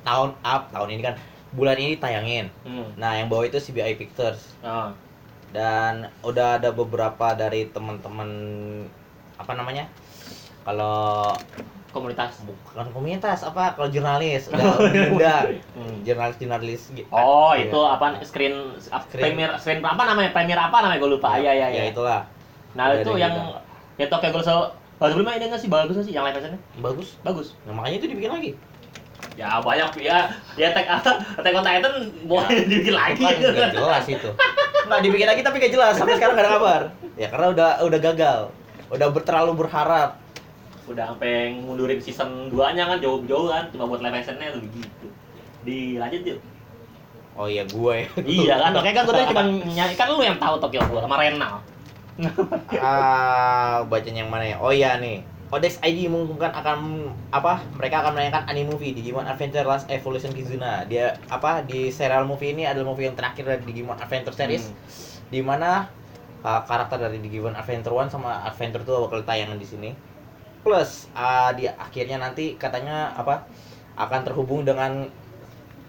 tahun 0.00 0.32
up, 0.40 0.70
tahun 0.70 0.88
ini 0.90 1.02
kan 1.02 1.14
bulan 1.50 1.76
ini 1.76 1.94
tayangin. 1.94 2.48
Hmm. 2.62 2.88
Nah, 2.94 3.14
yang 3.14 3.28
bawa 3.28 3.44
itu 3.44 3.56
CBI 3.58 3.94
Pictures 3.94 4.56
Oh. 4.60 4.92
dan 5.48 6.08
udah 6.20 6.56
ada 6.56 6.70
beberapa 6.70 7.32
dari 7.32 7.66
teman-teman 7.66 8.28
apa 9.34 9.52
namanya? 9.52 9.88
Kalau 10.62 11.32
Komunitas. 11.88 12.44
bukan 12.44 12.92
komunitas 12.92 13.40
apa 13.40 13.72
kalau 13.72 13.88
jurnalis 13.88 14.52
udah. 14.52 14.76
Hmm. 15.72 16.04
jurnalis-jurnalis 16.04 16.92
gitu. 16.92 17.08
Oh, 17.08 17.56
Iya. 17.56 17.68
itu 17.68 17.80
apa 17.80 18.20
screen, 18.20 18.76
Screen. 18.76 19.22
premier 19.24 19.50
screen 19.56 19.80
apa 19.80 20.04
namanya? 20.04 20.30
Premier 20.30 20.60
apa 20.60 20.84
namanya? 20.84 21.00
Gue 21.00 21.16
lupa. 21.16 21.36
Iya, 21.36 21.48
iya, 21.50 21.66
ya 21.68 21.80
iya. 21.80 21.84
itulah 21.88 22.20
Nah, 22.76 22.92
Udah 22.92 23.00
itu 23.00 23.12
yang 23.16 23.32
gitu. 23.32 23.56
ya 23.96 24.06
Tokyo 24.06 24.30
Ghoul 24.30 24.44
Baru 24.98 25.10
sebelumnya 25.14 25.38
ini 25.38 25.46
nggak 25.46 25.62
sih 25.62 25.70
bagus 25.70 25.94
nggak 25.94 26.06
sih 26.06 26.14
yang 26.14 26.24
live 26.26 26.36
actionnya? 26.36 26.60
bagus 26.78 27.08
Bagus. 27.22 27.48
nah, 27.62 27.72
makanya 27.72 27.96
itu 27.96 28.06
dibikin 28.08 28.32
lagi 28.32 28.52
Ya 29.34 29.58
banyak 29.58 29.90
ya. 29.98 30.30
Ya 30.54 30.66
Attack 30.68 30.86
Attack 31.38 31.54
on 31.54 31.62
Titan 31.62 31.94
boleh 32.24 32.50
Ya. 32.50 32.62
dibikin 32.64 32.94
lagi. 32.94 33.22
kan 33.22 33.34
nggak 33.38 33.70
jelas 33.72 34.04
itu 34.06 34.30
nggak 34.84 35.00
dibikin 35.00 35.26
lagi 35.26 35.40
tapi 35.42 35.56
nggak 35.58 35.72
jelas 35.72 35.94
sampai 35.94 36.16
sekarang 36.16 36.34
nggak 36.34 36.46
ada 36.46 36.54
kabar 36.54 36.80
ya 37.14 37.28
karena 37.28 37.46
udah 37.48 37.68
udah 37.84 38.00
gagal 38.00 38.40
udah 38.88 39.06
ber, 39.08 39.22
terlalu 39.22 39.52
berharap 39.56 40.10
Udah 40.88 41.04
sampai 41.06 41.52
mundurin 41.52 42.00
season 42.00 42.48
2-nya 42.48 42.88
kan 42.88 42.96
jauh-jauh 42.96 43.46
kan 43.46 43.68
cuma 43.68 43.84
buat 43.84 44.00
live 44.00 44.16
actionnya 44.16 44.48
tuh 44.50 44.64
begitu. 44.64 45.06
Dilanjut 45.60 46.22
yuk. 46.24 46.40
oh 47.36 47.44
iya 47.44 47.62
gue 47.62 47.94
ya 47.94 48.08
iya 48.24 48.54
kan, 48.58 48.70
makanya 48.80 48.96
kan 48.96 49.04
gue 49.04 49.14
tadi 49.14 49.26
cuma 49.28 49.42
nyari 49.68 49.94
kan 49.94 50.06
lu 50.08 50.24
yang 50.24 50.40
tahu 50.40 50.54
Tokyo 50.58 50.80
Ghoul 50.82 51.04
sama 51.04 51.20
Renal. 51.20 51.60
Ah 52.82 53.86
bacanya 53.86 54.26
yang 54.26 54.32
mana 54.32 54.44
ya 54.54 54.56
oh 54.58 54.72
iya 54.74 54.98
nih 54.98 55.22
Odex 55.48 55.80
ID 55.80 56.12
mengumumkan 56.12 56.52
akan 56.52 57.08
apa 57.32 57.64
mereka 57.80 58.04
akan 58.04 58.12
menayangkan 58.20 58.44
anime 58.52 58.76
movie 58.76 58.92
Digimon 58.92 59.24
Adventure 59.24 59.64
Last 59.64 59.88
Evolution 59.88 60.28
Kizuna 60.36 60.84
dia 60.84 61.16
apa 61.32 61.64
di 61.64 61.88
serial 61.88 62.28
movie 62.28 62.52
ini 62.52 62.68
adalah 62.68 62.92
movie 62.92 63.08
yang 63.08 63.16
terakhir 63.16 63.48
dari 63.48 63.62
Digimon 63.64 63.96
Adventure 63.96 64.36
series 64.36 64.68
Hmm. 64.68 64.76
di 65.32 65.40
mana 65.40 65.88
uh, 66.42 66.60
karakter 66.64 66.98
dari 67.00 67.18
Digimon 67.22 67.54
Adventure 67.56 67.94
1 67.94 68.12
sama 68.12 68.44
Adventure 68.44 68.84
2 68.84 69.04
bakal 69.08 69.20
tayangan 69.24 69.58
di 69.58 69.66
sini. 69.68 69.90
Plus 70.64 71.08
uh, 71.14 71.50
di 71.56 71.64
akhirnya 71.70 72.18
nanti 72.20 72.58
katanya 72.58 73.14
apa 73.14 73.46
akan 73.98 74.20
terhubung 74.26 74.62
dengan 74.66 75.06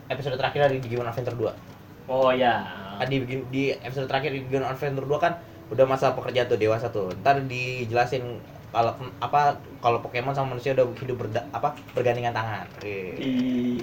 episode 0.09 0.37
terakhir 0.39 0.69
dari 0.69 0.77
Digimon 0.81 1.07
Adventure 1.09 1.37
2. 1.37 2.09
Oh 2.09 2.31
ya. 2.33 2.65
Kan 2.99 3.07
di, 3.07 3.21
di 3.53 3.63
episode 3.71 4.09
terakhir 4.09 4.33
di 4.35 4.43
Digimon 4.45 4.67
Adventure 4.67 5.05
2 5.07 5.19
kan 5.19 5.33
udah 5.69 5.85
masa 5.85 6.13
pekerjaan 6.17 6.49
tuh 6.49 6.59
dewasa 6.59 6.89
tuh. 6.89 7.13
Ntar 7.21 7.45
dijelasin 7.45 8.41
kalau 8.69 8.93
apa 9.21 9.57
kalau 9.81 9.97
Pokemon 10.01 10.33
sama 10.33 10.53
manusia 10.53 10.77
udah 10.77 10.85
hidup 10.97 11.25
berda, 11.25 11.41
apa 11.53 11.73
bergandengan 11.97 12.33
tangan. 12.33 12.65
Eh. 12.85 13.17
Ih. 13.17 13.81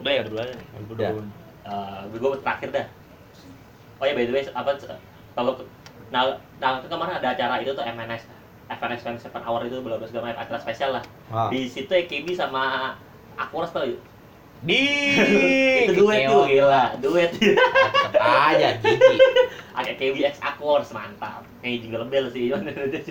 Udah 0.00 0.12
ya, 0.12 0.20
udah. 0.28 0.44
Udah. 0.92 1.08
Uh, 1.68 2.00
gue 2.12 2.40
terakhir 2.40 2.68
dah. 2.72 2.86
Oh 3.98 4.04
ya, 4.06 4.14
by 4.14 4.24
the 4.24 4.32
way, 4.32 4.44
apa 4.46 4.70
kalau 5.34 5.52
nah, 6.08 6.38
nah 6.62 6.80
kemarin 6.80 7.20
ada 7.20 7.34
acara 7.36 7.60
itu 7.60 7.74
tuh 7.74 7.84
MNS 7.84 8.24
FNS 8.68 9.00
27 9.32 9.32
Hour 9.32 9.64
itu 9.64 9.80
belum 9.80 10.00
segala 10.04 10.32
macam 10.32 10.44
acara 10.44 10.58
spesial 10.60 10.90
lah. 11.00 11.04
Ah. 11.32 11.48
Di 11.48 11.68
situ 11.68 11.88
AKB 11.88 12.36
sama 12.36 12.94
Aquas 13.40 13.72
tuh 13.72 13.96
Di 14.66 14.82
itu 15.86 15.92
duet 15.94 16.26
tuh 16.26 16.50
gila, 16.50 16.98
duet. 16.98 17.30
Tetep 17.38 18.22
aja 18.22 18.68
gigi. 18.82 19.16
AKB 19.78 20.16
X 20.34 20.42
Aquas 20.42 20.90
mantap. 20.90 21.46
Kayak 21.62 21.86
jingle 21.86 22.06
bell 22.10 22.26
sih. 22.34 22.50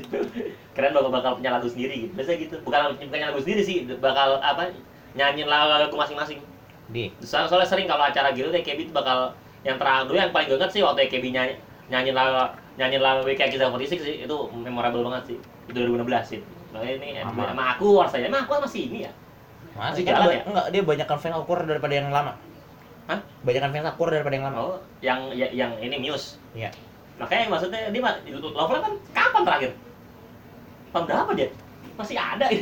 Keren 0.76 0.92
bakal 0.92 1.12
bakal 1.12 1.32
punya 1.40 1.56
lagu 1.56 1.72
sendiri 1.72 2.08
gitu. 2.08 2.12
Biasanya 2.20 2.38
gitu. 2.44 2.56
Bukan 2.68 3.00
bukan 3.00 3.20
lagu 3.32 3.40
sendiri 3.40 3.62
sih, 3.64 3.88
bakal 4.04 4.44
apa 4.44 4.76
nyanyiin 5.16 5.48
lagu 5.48 5.96
masing-masing. 5.96 6.44
Di 6.92 7.12
Soalnya, 7.24 7.48
soalnya 7.52 7.68
sering 7.68 7.88
kalau 7.88 8.04
acara 8.04 8.36
gitu 8.36 8.52
TKB 8.52 8.92
itu 8.92 8.94
bakal 8.96 9.36
yang 9.68 9.76
terakhir 9.76 10.08
dulu 10.08 10.18
yang 10.20 10.32
paling 10.32 10.48
gue 10.48 10.58
inget 10.60 10.72
sih 10.72 10.82
waktu 10.84 11.12
TKB 11.12 11.26
nyanyi 11.36 11.54
nyanyi 11.92 12.12
lagu 12.16 12.56
nyanyi 12.80 12.98
lagu 13.04 13.28
WKK 13.28 13.60
46 13.60 14.00
sih 14.00 14.14
itu 14.24 14.38
memorable 14.56 15.04
banget 15.12 15.36
sih 15.36 15.38
itu 15.68 15.76
2016 15.76 16.24
sih 16.24 16.40
makanya 16.72 16.94
ini 17.04 17.10
sama 17.24 17.64
aku 17.76 18.00
harus 18.00 18.16
aja 18.16 18.28
emang 18.28 18.48
aku 18.48 18.64
masih 18.64 18.82
ini 18.88 19.08
ya 19.08 19.12
Masih 19.78 20.02
kan 20.02 20.12
jalan 20.18 20.28
ya? 20.28 20.42
enggak 20.44 20.66
dia 20.70 20.82
banyakkan 20.84 21.18
fan 21.18 21.32
awkward 21.32 21.64
daripada 21.64 21.94
yang 21.94 22.10
lama. 22.10 22.34
Hah? 23.06 23.20
Banyakan 23.40 23.70
fans 23.72 23.88
awkward 23.88 24.12
daripada 24.12 24.36
yang 24.36 24.46
lama. 24.46 24.58
oh 24.60 24.78
yang 25.00 25.20
ya- 25.32 25.50
yang 25.50 25.72
ini 25.78 25.96
Muse 25.98 26.36
Iya. 26.52 26.74
makanya 27.16 27.48
maksudnya 27.48 27.88
dia 27.88 27.98
mah 27.98 28.14
Loveland 28.28 28.84
kan 28.84 28.94
kapan 29.12 29.42
terakhir 29.44 29.72
tahun 30.88 31.04
berapa 31.04 31.32
dia 31.34 31.48
masih 31.94 32.14
ada 32.14 32.46
ini 32.52 32.62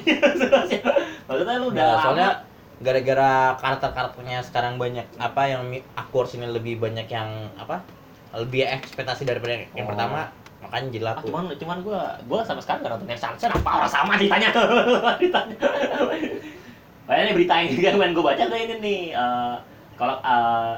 maksudnya 1.26 1.56
lu 1.58 1.68
udah 1.68 1.76
Nah, 1.76 1.90
lama. 1.90 2.02
soalnya 2.02 2.30
gara-gara 2.78 3.32
karakter-karakternya 3.56 4.40
sekarang 4.42 4.76
banyak 4.76 5.08
apa 5.16 5.42
yang 5.46 5.64
mi- 5.66 5.84
aku 5.94 6.14
harus 6.18 6.36
ini 6.36 6.46
lebih 6.46 6.78
banyak 6.78 7.04
yang 7.06 7.28
apa 7.54 7.84
lebih 8.34 8.64
ekspektasi 8.66 9.24
daripada 9.24 9.56
yang, 9.56 9.66
yang 9.74 9.86
Oh. 9.86 9.92
pertama 9.92 10.28
makanya 10.62 10.88
jadi 10.90 11.04
Ah, 11.04 11.10
laku 11.12 11.26
cuman 11.30 11.44
cuman 11.52 11.78
gua 11.82 12.02
gua 12.26 12.40
sampai 12.42 12.62
sekarang 12.62 12.80
gak 12.82 12.92
nonton 12.94 13.10
yang 13.10 13.22
Sunset 13.22 13.50
apa 13.50 13.70
orang 13.74 13.90
sama 13.90 14.14
ditanya 14.16 14.50
ditanya 15.20 15.56
Kayaknya 17.06 17.32
berita 17.34 17.54
yang 17.56 17.70
juga 17.72 17.90
kemarin 17.92 18.12
gua 18.14 18.26
baca 18.28 18.44
tuh 18.44 18.58
ini 18.58 18.76
nih 18.80 19.00
eh, 19.12 19.56
kalau 19.96 20.16
eh, 20.18 20.74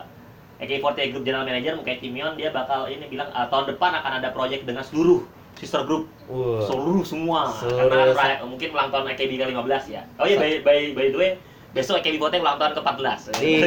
AK48 0.59 1.11
Group 1.11 1.23
General 1.23 1.45
Manager 1.45 1.73
Mukai 1.73 1.97
Timion 1.97 2.33
dia 2.33 2.49
bakal 2.49 2.87
ini 2.87 3.07
bilang 3.07 3.29
eh, 3.29 3.47
tahun 3.47 3.65
depan 3.69 3.91
akan 3.95 4.11
ada 4.17 4.29
proyek 4.29 4.63
dengan 4.63 4.81
seluruh 4.81 5.23
sister 5.55 5.81
group. 5.83 6.05
Wah. 6.27 6.61
seluruh 6.63 7.01
semua. 7.01 7.49
Seluruh 7.55 7.87
karena 7.89 8.11
se- 8.11 8.19
ra- 8.19 8.43
mungkin 8.43 8.67
ulang 8.69 8.89
tahun 8.89 9.05
AKB 9.09 9.31
ke-15 9.39 9.83
ya. 9.87 10.01
Oh 10.15 10.25
iya 10.25 10.35
by, 10.35 10.61
by, 10.61 10.77
by 10.91 11.07
the 11.07 11.17
way 11.17 11.31
besok 11.69 11.99
AKB48 11.99 12.37
ulang 12.37 12.57
tahun 12.57 12.73
ke-14 12.73 13.19
Ih. 13.43 13.61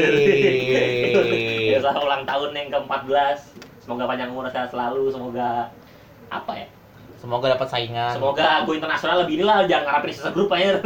besok 1.73 2.01
ulang 2.01 2.23
tahun 2.25 2.51
yang 2.53 2.69
ke-14 2.71 3.39
semoga 3.81 4.05
panjang 4.05 4.29
umur 4.29 4.47
sehat 4.49 4.69
selalu 4.69 5.09
semoga 5.09 5.71
apa 6.29 6.53
ya 6.55 6.67
semoga 7.21 7.53
dapat 7.53 7.69
saingan. 7.69 8.17
Semoga 8.17 8.65
gue 8.65 8.75
internasional 8.75 9.17
lebih 9.21 9.35
inilah 9.37 9.69
jangan 9.69 9.85
ngarapin 9.87 10.11
sister 10.11 10.33
group 10.33 10.49
aja 10.51 10.81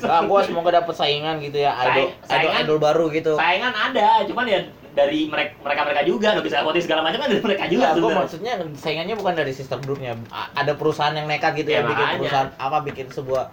Nah, 0.00 0.22
gua 0.22 0.40
semoga 0.40 0.70
dapat 0.72 0.94
saingan 0.94 1.36
gitu 1.40 1.58
ya 1.58 1.74
idol 1.74 1.90
Saing- 1.90 2.14
saingan? 2.24 2.54
idol 2.56 2.62
idol 2.64 2.78
baru 2.78 3.04
gitu. 3.10 3.32
saingan 3.34 3.74
ada 3.74 4.22
cuman 4.22 4.46
ya 4.46 4.60
dari 4.90 5.26
mereka 5.26 5.54
mereka 5.60 5.80
mereka 5.82 6.02
juga 6.02 6.26
udah 6.32 6.42
bisa 6.42 6.56
voting 6.60 6.82
segala 6.82 7.00
macam 7.00 7.18
kan 7.18 7.28
dari 7.28 7.38
mereka 7.40 7.62
juga 7.64 7.74
Enggak, 7.80 7.90
gue 7.90 7.98
sebenarnya. 8.00 8.20
maksudnya 8.20 8.52
saingannya 8.76 9.14
bukan 9.14 9.34
dari 9.36 9.52
sister 9.52 9.78
groupnya. 9.78 10.12
A- 10.28 10.50
ada 10.56 10.72
perusahaan 10.72 11.10
yang 11.12 11.26
nekat 11.26 11.52
gitu 11.56 11.68
Ya, 11.68 11.78
ya, 11.78 11.82
bikin 11.84 12.06
perusahaan 12.18 12.50
apa 12.56 12.78
bikin 12.82 13.06
sebuah 13.08 13.44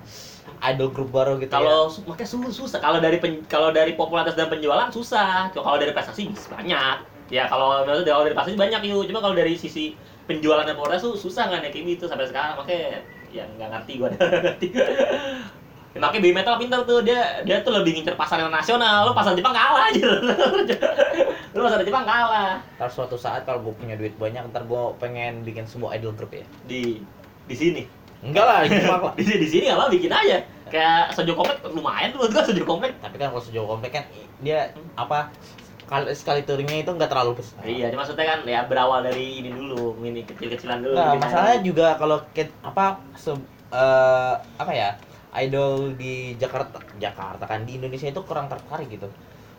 idol 0.64 0.90
group 0.90 1.10
baru 1.12 1.38
gitu 1.38 1.52
kalau 1.52 1.86
su- 1.88 2.02
makanya 2.04 2.26
su- 2.28 2.54
susah. 2.56 2.78
Kalau 2.80 2.98
dari 2.98 3.18
pen- 3.18 3.46
kalau 3.46 3.70
dari 3.70 3.94
popularitas 3.94 4.34
dan 4.34 4.46
penjualan 4.48 4.90
susah. 4.90 5.50
Kalau 5.52 5.76
dari 5.76 5.90
prestasi 5.90 6.26
banyak. 6.48 6.96
Ya 7.28 7.46
kalau 7.46 7.82
kalau 7.84 8.02
dari 8.24 8.34
prestasi 8.34 8.54
banyak 8.56 8.82
yuk. 8.84 9.06
Cuma 9.06 9.20
kalau 9.20 9.34
dari 9.34 9.54
sisi 9.54 9.94
penjualan 10.28 10.68
popularitas 10.68 11.08
tuh 11.08 11.16
susah 11.16 11.48
nggak 11.50 11.72
kayak 11.72 11.98
gitu 11.98 12.06
sampai 12.06 12.28
sekarang. 12.28 12.60
Makanya 12.60 13.02
ya 13.32 13.44
nggak 13.58 13.70
ngerti 13.74 13.94
nggak 14.00 14.14
ngerti. 14.20 14.68
Makanya 15.98 16.22
Baby 16.22 16.36
Metal 16.36 16.56
pintar 16.62 16.80
tuh 16.86 17.02
dia 17.02 17.42
dia 17.42 17.66
tuh 17.66 17.74
lebih 17.74 17.98
ngincer 17.98 18.14
pasar 18.14 18.44
nasional 18.46 19.10
lo 19.10 19.18
pasar 19.18 19.34
Jepang 19.34 19.56
kalah 19.56 19.90
aja. 19.90 20.08
Lo 21.58 21.66
pasar 21.66 21.82
Jepang 21.82 22.06
kalah. 22.06 22.62
Ya. 22.62 22.78
Ntar 22.78 22.90
suatu 22.94 23.18
saat 23.18 23.42
kalau 23.50 23.66
gue 23.66 23.74
punya 23.74 23.98
duit 23.98 24.14
banyak 24.22 24.46
ntar 24.54 24.70
gue 24.70 24.84
pengen 25.02 25.42
bikin 25.42 25.66
sebuah 25.66 25.98
idol 25.98 26.14
group 26.14 26.38
ya. 26.38 26.46
Di 26.70 27.02
di 27.50 27.56
sini? 27.58 27.82
Enggak 28.22 28.46
lah 28.46 28.58
mah 28.66 29.00
lah 29.10 29.14
di 29.20 29.24
sini 29.26 29.38
di 29.42 29.50
sini 29.50 29.64
nggak 29.70 29.78
apa 29.78 29.88
bikin 29.90 30.12
aja. 30.14 30.38
Kayak 30.68 31.16
sojo 31.16 31.34
komplek 31.34 31.58
lumayan 31.72 32.12
tuh 32.14 32.28
gua 32.30 32.44
sojo 32.44 32.64
komplek. 32.68 32.94
Tapi 33.00 33.16
kan 33.18 33.34
kalau 33.34 33.42
sejauh 33.42 33.66
komplek 33.66 33.92
kan 33.98 34.04
dia 34.44 34.70
apa 34.94 35.34
kali 35.88 36.12
sekali 36.12 36.42
touringnya 36.48 36.84
itu 36.84 36.92
enggak 36.92 37.10
terlalu 37.12 37.40
besar 37.40 37.64
Iya, 37.64 37.88
maksudnya 37.96 38.26
kan 38.32 38.40
ya 38.44 38.60
berawal 38.70 39.00
dari 39.08 39.40
ini 39.40 39.50
dulu, 39.56 39.96
mini 40.04 40.22
kecil-kecilan 40.28 40.80
dulu. 40.84 40.94
Nah, 41.00 41.06
bikin 41.16 41.22
masalahnya 41.24 41.58
aja. 41.58 41.66
juga 41.66 41.88
kalau 42.02 42.18
apa 42.70 42.86
se- 43.16 43.48
eh, 43.72 44.34
apa 44.62 44.72
ya 44.76 44.90
idol 45.44 45.94
di 46.02 46.36
Jakarta 46.42 46.78
Jakarta 47.00 47.44
kan 47.48 47.60
di 47.68 47.72
Indonesia 47.80 48.08
itu 48.12 48.22
kurang 48.28 48.48
tertarik 48.52 48.88
gitu 48.92 49.08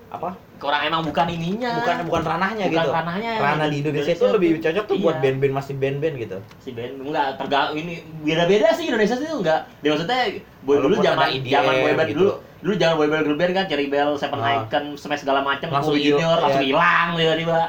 apa 0.08 0.32
kurang 0.56 0.80
emang 0.82 1.04
bukan 1.04 1.26
ininya. 1.28 1.70
bukan 1.78 1.96
bukan 2.08 2.22
ranahnya 2.24 2.64
Bukan 2.66 2.80
gitu 2.80 2.88
ranahnya. 2.90 3.30
ranah 3.36 3.66
di 3.68 3.76
Indonesia 3.78 4.10
itu 4.10 4.26
lebih 4.26 4.50
cocok 4.58 4.84
tuh 4.84 4.96
buat 4.98 5.14
Iya. 5.14 5.22
band-band 5.22 5.52
masih 5.54 5.74
band-band 5.76 6.14
gitu 6.16 6.38
si 6.58 6.70
band 6.72 6.92
enggak 6.98 7.26
terga 7.36 7.60
ini 7.72 7.94
beda-beda 8.24 8.72
sih 8.72 8.88
Indonesia 8.88 9.14
sih 9.14 9.28
enggak. 9.28 9.60
Dia 9.78 9.90
maksudnya 9.92 10.18
boy 10.64 10.76
dulu 10.80 10.94
zaman 10.98 11.28
zaman 11.38 11.74
boyband 11.84 12.08
gitu. 12.08 12.18
dulu. 12.18 12.32
Dulu 12.58 12.74
zaman 12.74 12.94
boyband 12.96 13.22
girl 13.22 13.36
band 13.36 13.52
kan 13.54 13.64
Cherry 13.68 13.86
Bell, 13.86 14.10
Seven 14.16 14.40
Ah. 14.40 14.64
Icon, 14.64 14.84
Smash 14.96 15.22
segala 15.22 15.44
macam, 15.44 15.68
Langsung 15.68 15.94
Junior 15.94 16.36
langsung 16.40 16.64
iya. 16.64 16.72
hilang 16.72 17.08
tiba-tiba. 17.14 17.60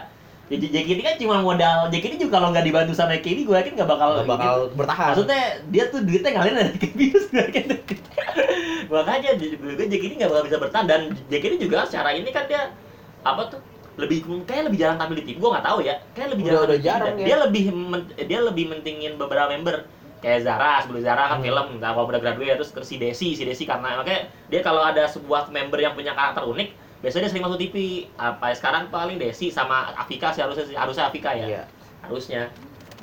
Jadi 0.49 0.65
JKT 0.67 0.99
kan 0.99 1.15
cuma 1.15 1.35
modal 1.39 1.87
JKT 1.87 2.17
juga 2.19 2.37
kalau 2.37 2.49
nggak 2.49 2.65
dibantu 2.65 2.91
sama 2.91 3.13
KD 3.15 3.45
gue 3.45 3.53
yakin 3.53 3.73
nggak 3.77 3.85
bakal 3.87 4.07
nggak 4.15 4.27
bakal 4.27 4.55
bertahan. 4.73 5.13
Maksudnya 5.13 5.41
dia 5.69 5.83
tuh 5.87 6.01
duitnya 6.01 6.29
ngalir 6.33 6.53
dari 6.57 6.73
Kebius 6.75 7.25
Makanya 8.89 9.31
gue 9.37 9.85
JKT 9.85 10.11
nggak 10.17 10.29
bakal 10.29 10.45
bisa 10.45 10.57
bertahan. 10.57 10.85
Dan 10.85 11.01
JKT 11.27 11.53
juga 11.59 11.85
secara 11.85 12.09
ini 12.11 12.29
kan 12.29 12.49
dia 12.49 12.73
apa 13.21 13.45
tuh 13.47 13.59
lebih 13.99 14.23
kayak 14.47 14.71
lebih 14.71 14.79
jarang 14.79 14.95
tampil 14.95 15.19
di 15.19 15.25
tim 15.27 15.37
gue 15.37 15.49
nggak 15.49 15.65
tahu 15.65 15.79
ya. 15.83 15.95
Kayak 16.13 16.29
lebih 16.33 16.43
Udah- 16.43 16.51
jarang 16.51 16.65
udah 16.65 16.77
tim. 16.77 16.87
jarang 16.87 17.13
ya. 17.13 17.25
dia 17.25 17.37
lebih 17.39 17.63
men- 17.69 18.09
dia 18.17 18.39
lebih 18.41 18.65
mentingin 18.67 19.11
beberapa 19.15 19.47
member. 19.47 19.85
Kayak 20.19 20.39
Zara 20.43 20.83
sebelum 20.83 20.99
Zara 20.99 21.23
kan 21.27 21.39
Hmm. 21.39 21.45
film 21.45 21.65
nggak 21.77 21.91
kalau 21.93 22.05
udah 22.05 22.19
graduate 22.19 22.57
terus 22.57 22.71
ke 22.73 22.81
si 22.81 22.97
Desi. 22.97 23.37
Si 23.37 23.43
Desi 23.45 23.63
karena 23.63 23.95
makanya 23.95 24.27
dia 24.49 24.59
kalau 24.59 24.81
ada 24.81 25.05
sebuah 25.05 25.47
member 25.47 25.77
yang 25.77 25.93
punya 25.93 26.11
karakter 26.11 26.43
unik 26.43 26.88
biasanya 26.99 27.23
dia 27.23 27.31
sering 27.31 27.43
masuk 27.43 27.59
TV 27.59 27.75
apa 28.15 28.51
sekarang 28.51 28.87
paling 28.87 29.15
Desi 29.15 29.47
sama 29.49 29.91
Afika 29.93 30.29
sih 30.29 30.41
harusnya 30.41 30.65
sih 30.65 30.75
harusnya 30.75 31.07
Afika 31.07 31.31
ya 31.31 31.45
iya 31.47 31.61
harusnya 32.01 32.51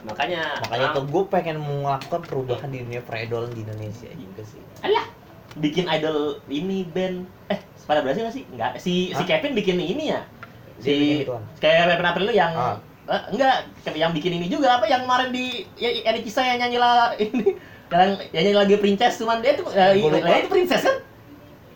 makanya 0.03 0.61
makanya 0.63 0.93
tuh 0.93 1.05
gue 1.05 1.25
pengen 1.27 1.57
melakukan 1.59 2.21
perubahan 2.23 2.69
di 2.69 2.79
dunia 2.81 3.01
peridolan 3.01 3.51
di 3.51 3.65
Indonesia 3.65 4.07
juga 4.13 4.43
sih 4.45 4.61
Alah, 4.81 5.09
bikin 5.57 5.89
idol 5.89 6.39
ini 6.47 6.85
band 6.85 7.25
eh 7.49 7.59
pada 7.83 8.03
berhasil 8.03 8.23
nggak 8.23 8.35
sih? 8.35 8.45
Enggak, 8.51 8.71
si 8.77 8.95
si 9.09 9.17
Hah? 9.17 9.25
Kevin 9.25 9.55
bikin 9.55 9.79
ini 9.79 10.11
ya. 10.11 10.27
Si 10.77 11.23
gituan. 11.23 11.39
kayak 11.57 11.87
Kevin 11.89 12.07
April 12.07 12.27
yang 12.29 12.53
Ah. 12.53 12.77
eh, 13.07 13.23
enggak, 13.31 13.57
yang 13.95 14.11
bikin 14.11 14.37
ini 14.37 14.47
juga 14.47 14.77
apa 14.77 14.85
yang 14.85 15.07
kemarin 15.07 15.31
di 15.31 15.65
ya, 15.79 15.89
ada 16.05 16.19
kisah 16.19 16.43
yang 16.45 16.59
nyanyi 16.61 16.79
lah 16.83 17.15
ini 17.23 17.55
yang 17.89 18.11
nyanyi 18.35 18.53
lagi 18.53 18.75
princess 18.77 19.17
cuman 19.17 19.39
dia 19.39 19.55
tuh 19.55 19.71
eh, 19.71 20.03
itu 20.03 20.51
princess 20.51 20.83
kan? 20.83 20.97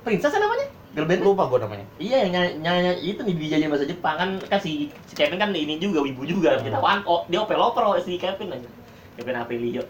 Princess 0.02 0.35
kan 0.35 0.42
namanya? 0.42 0.66
Girl 0.90 1.07
band? 1.07 1.22
lupa 1.22 1.46
gue 1.46 1.59
namanya 1.61 1.87
Iya 1.96 2.16
yang 2.20 2.31
nyanyi, 2.33 2.53
nyanyi 2.61 2.90
itu 3.07 3.20
nih 3.22 3.35
dijadiin 3.37 3.70
bahasa 3.70 3.87
Jepang 3.87 4.16
kan 4.16 4.31
kan 4.42 4.59
si, 4.59 4.90
si 5.07 5.14
Kevin 5.14 5.38
kan 5.38 5.50
ini 5.50 5.79
juga 5.79 6.03
wibu 6.03 6.22
juga 6.24 6.57
Hmm. 6.57 6.66
kita 6.66 6.79
wan 6.79 7.00
oh 7.05 7.22
dia 7.26 7.38
opel 7.38 7.57
oper 7.57 7.83
si 8.00 8.16
Kevin 8.16 8.50
aja 8.50 8.68
Kevin 9.14 9.37
Aprilio 9.37 9.83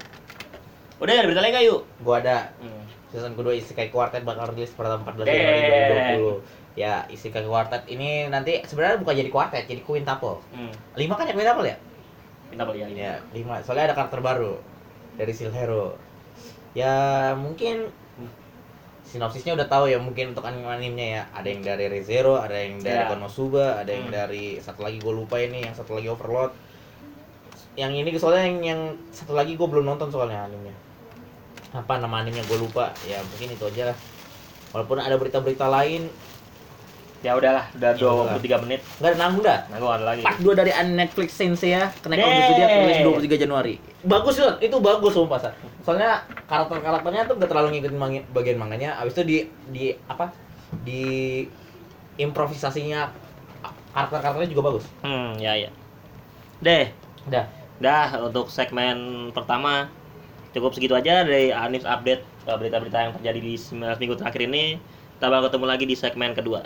udah 0.97 1.11
ada 1.11 1.25
berita 1.25 1.41
nggak 1.41 1.65
yuk 1.65 1.81
gue 1.99 2.15
ada 2.15 2.53
hmm. 2.61 2.83
season 3.09 3.33
kedua 3.33 3.53
Isekai 3.53 3.89
Quartet 3.89 4.21
bakal 4.21 4.53
rilis 4.53 4.69
pada 4.71 4.95
14 4.95 5.25
Eh. 5.25 5.33
Januari 5.33 5.61
2020 6.21 6.77
ya 6.77 7.09
Isekai 7.09 7.43
Quartet 7.43 7.89
ini 7.89 8.29
nanti 8.29 8.61
sebenarnya 8.63 9.01
bukan 9.01 9.15
jadi 9.17 9.31
quartet 9.31 9.65
jadi 9.65 9.81
quintuple 9.81 10.45
Hmm. 10.53 10.73
lima 10.95 11.17
kan 11.17 11.25
ya 11.25 11.33
quintuple 11.33 11.65
ya 11.65 11.77
Minta 12.51 12.67
beli 12.67 12.83
ini. 12.83 12.99
ya 12.99 13.23
lima 13.31 13.63
soalnya 13.63 13.89
ada 13.89 13.97
karakter 13.97 14.21
baru 14.21 14.59
dari 15.15 15.31
Seal 15.31 15.49
Hero 15.51 15.95
ya 16.73 16.93
mungkin 17.33 17.89
sinopsisnya 19.11 19.59
udah 19.59 19.67
tahu 19.67 19.91
ya 19.91 19.99
mungkin 19.99 20.33
untuk 20.33 20.47
anime 20.47 20.71
animenya 20.71 21.07
ya. 21.11 21.23
Ada 21.35 21.49
yang 21.51 21.63
dari 21.67 21.85
ReZero 21.91 22.39
ada 22.39 22.55
yang 22.55 22.79
dari 22.79 23.03
Ya. 23.03 23.11
Konosuba 23.11 23.83
ada 23.83 23.91
yang 23.91 24.07
Hmm. 24.07 24.15
dari 24.15 24.63
satu 24.63 24.87
lagi 24.87 25.03
gue 25.03 25.11
lupa 25.13 25.37
ini 25.43 25.67
yang 25.67 25.75
satu 25.75 25.99
lagi 25.99 26.07
Overlord. 26.07 26.55
Yang 27.75 27.93
ini 28.03 28.09
soalnya 28.19 28.43
yang, 28.47 28.59
yang 28.63 28.81
satu 29.11 29.35
lagi 29.35 29.59
gue 29.59 29.67
belum 29.67 29.83
nonton 29.87 30.11
soalnya 30.15 30.47
animenya. 30.47 30.75
Apa 31.75 31.99
nama 31.99 32.23
animenya 32.23 32.47
gue 32.47 32.59
lupa? 32.59 32.95
Ya 33.07 33.19
mungkin 33.27 33.51
itu 33.51 33.65
aja 33.67 33.95
lah. 33.95 33.97
Walaupun 34.71 35.03
ada 35.03 35.19
berita-berita 35.19 35.67
lain 35.67 36.07
Ya 37.21 37.37
udahlah, 37.37 37.69
udah 37.71 37.91
Ya 37.93 38.09
udah. 38.09 38.41
23 38.41 38.65
menit. 38.65 38.81
nggak 38.97 39.11
ada 39.11 39.19
nanggung 39.19 39.45
dah 39.45 39.59
gua 39.77 39.93
ada 39.95 40.05
lagi. 40.09 40.23
part 40.23 40.39
2 40.39 40.57
dari 40.57 40.73
Netflix 40.91 41.29
Sensei 41.33 41.71
ya 41.71 41.93
kenaikan 41.95 42.25
Yeay. 42.25 42.33
Udah 42.33 42.49
Zodiac 42.49 42.71
rilis 42.73 42.99
23 43.29 43.37
Januari 43.39 43.75
bagus 44.01 44.37
loh 44.37 44.57
itu 44.59 44.77
bagus 44.79 45.13
sumpah 45.13 45.37
Sar. 45.39 45.53
soalnya 45.81 46.11
karakter 46.47 46.81
karakternya 46.81 47.23
tuh 47.25 47.37
gak 47.37 47.47
terlalu 47.47 47.69
ngikutin 47.75 47.99
mang- 47.99 48.29
bagian 48.31 48.57
manganya 48.57 48.97
abis 48.97 49.13
itu 49.13 49.23
di 49.23 49.37
di 49.69 49.85
apa 50.07 50.33
di 50.81 51.05
improvisasinya 52.17 53.13
karakter 53.91 54.19
karakternya 54.19 54.49
juga 54.49 54.63
bagus 54.67 54.85
Hmm, 55.01 55.37
ya 55.37 55.53
ya. 55.59 55.69
Deh, 56.59 56.89
udah 57.27 57.45
dah 57.77 58.09
untuk 58.23 58.49
segmen 58.49 58.97
pertama 59.31 59.89
cukup 60.51 60.73
segitu 60.73 60.93
aja 60.93 61.21
dari 61.21 61.49
Anis 61.49 61.85
update 61.85 62.21
uh, 62.45 62.57
berita-berita 62.57 62.99
yang 62.99 63.13
terjadi 63.15 63.41
di 63.43 63.55
sem- 63.55 63.85
seminggu 63.91 64.17
terakhir 64.17 64.43
ini. 64.43 64.77
Kita 65.17 65.29
bakal 65.29 65.49
ketemu 65.49 65.67
lagi 65.67 65.85
di 65.85 65.93
segmen 65.95 66.33
kedua. 66.33 66.61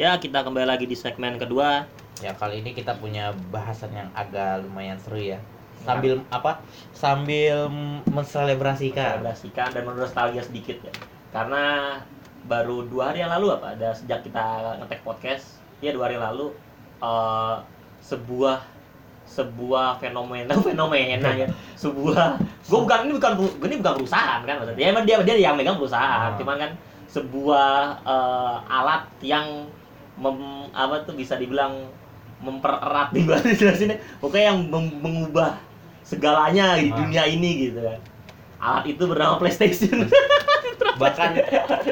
Ya, 0.00 0.16
kita 0.16 0.40
kembali 0.40 0.64
lagi 0.64 0.88
di 0.88 0.96
segmen 0.96 1.36
kedua. 1.36 1.84
ya 2.24 2.32
kali 2.32 2.64
ini 2.64 2.72
kita 2.72 2.96
punya 2.96 3.36
bahasan 3.52 3.92
yang 3.92 4.08
agak 4.16 4.64
lumayan 4.64 4.96
seru 4.96 5.20
ya 5.20 5.36
sambil 5.84 6.24
apa 6.32 6.60
sambil 6.96 7.68
menselebrasikan 8.08 9.20
Selebrasikan 9.20 9.68
dan 9.76 9.84
nostalgia 9.84 10.40
sedikit 10.40 10.80
ya. 10.80 10.92
Karena 11.28 11.96
baru 12.48 12.88
dua 12.88 13.12
hari 13.12 13.20
yang 13.20 13.28
lalu 13.28 13.60
apa? 13.60 13.76
Ada 13.76 13.92
sejak 13.92 14.24
kita 14.24 14.80
ngetek 14.80 15.04
podcast, 15.04 15.60
ya 15.84 15.92
dua 15.92 16.08
hari 16.08 16.16
yang 16.16 16.32
lalu 16.32 16.56
eh, 17.04 17.56
sebuah 18.00 18.56
sebuah 19.28 20.00
fenomena 20.00 20.56
fenomena 20.72 21.28
ya 21.36 21.48
sebuah 21.76 22.40
gue 22.40 22.78
bukan 22.88 23.04
ini 23.04 23.12
bukan 23.20 23.32
ini 23.68 23.74
bukan 23.84 23.94
perusahaan 24.00 24.40
kan 24.48 24.64
maksudnya 24.64 24.96
emang 24.96 25.04
dia 25.04 25.20
dia 25.20 25.36
yang 25.36 25.60
megang 25.60 25.76
perusahaan 25.76 26.32
Ah. 26.32 26.36
cuman 26.40 26.56
kan 26.56 26.70
sebuah 27.04 28.00
eh, 28.00 28.56
alat 28.80 29.04
yang 29.20 29.68
mem, 30.20 30.36
apa 30.70 31.02
tuh 31.02 31.14
bisa 31.14 31.34
dibilang 31.34 31.88
mempererat 32.38 33.10
di 33.10 33.24
bahasa 33.24 33.50
jelasinnya 33.50 33.96
pokoknya 34.20 34.46
yang 34.46 34.60
mem- 34.64 34.98
mengubah 34.98 35.56
segalanya 36.02 36.76
di 36.76 36.88
Ah. 36.88 36.96
dunia 36.96 37.24
ini 37.24 37.50
gitu 37.66 37.80
kan 37.80 38.00
alat 38.60 38.84
itu 38.86 39.02
bernama 39.02 39.36
PlayStation 39.36 40.04
bahkan 41.00 41.32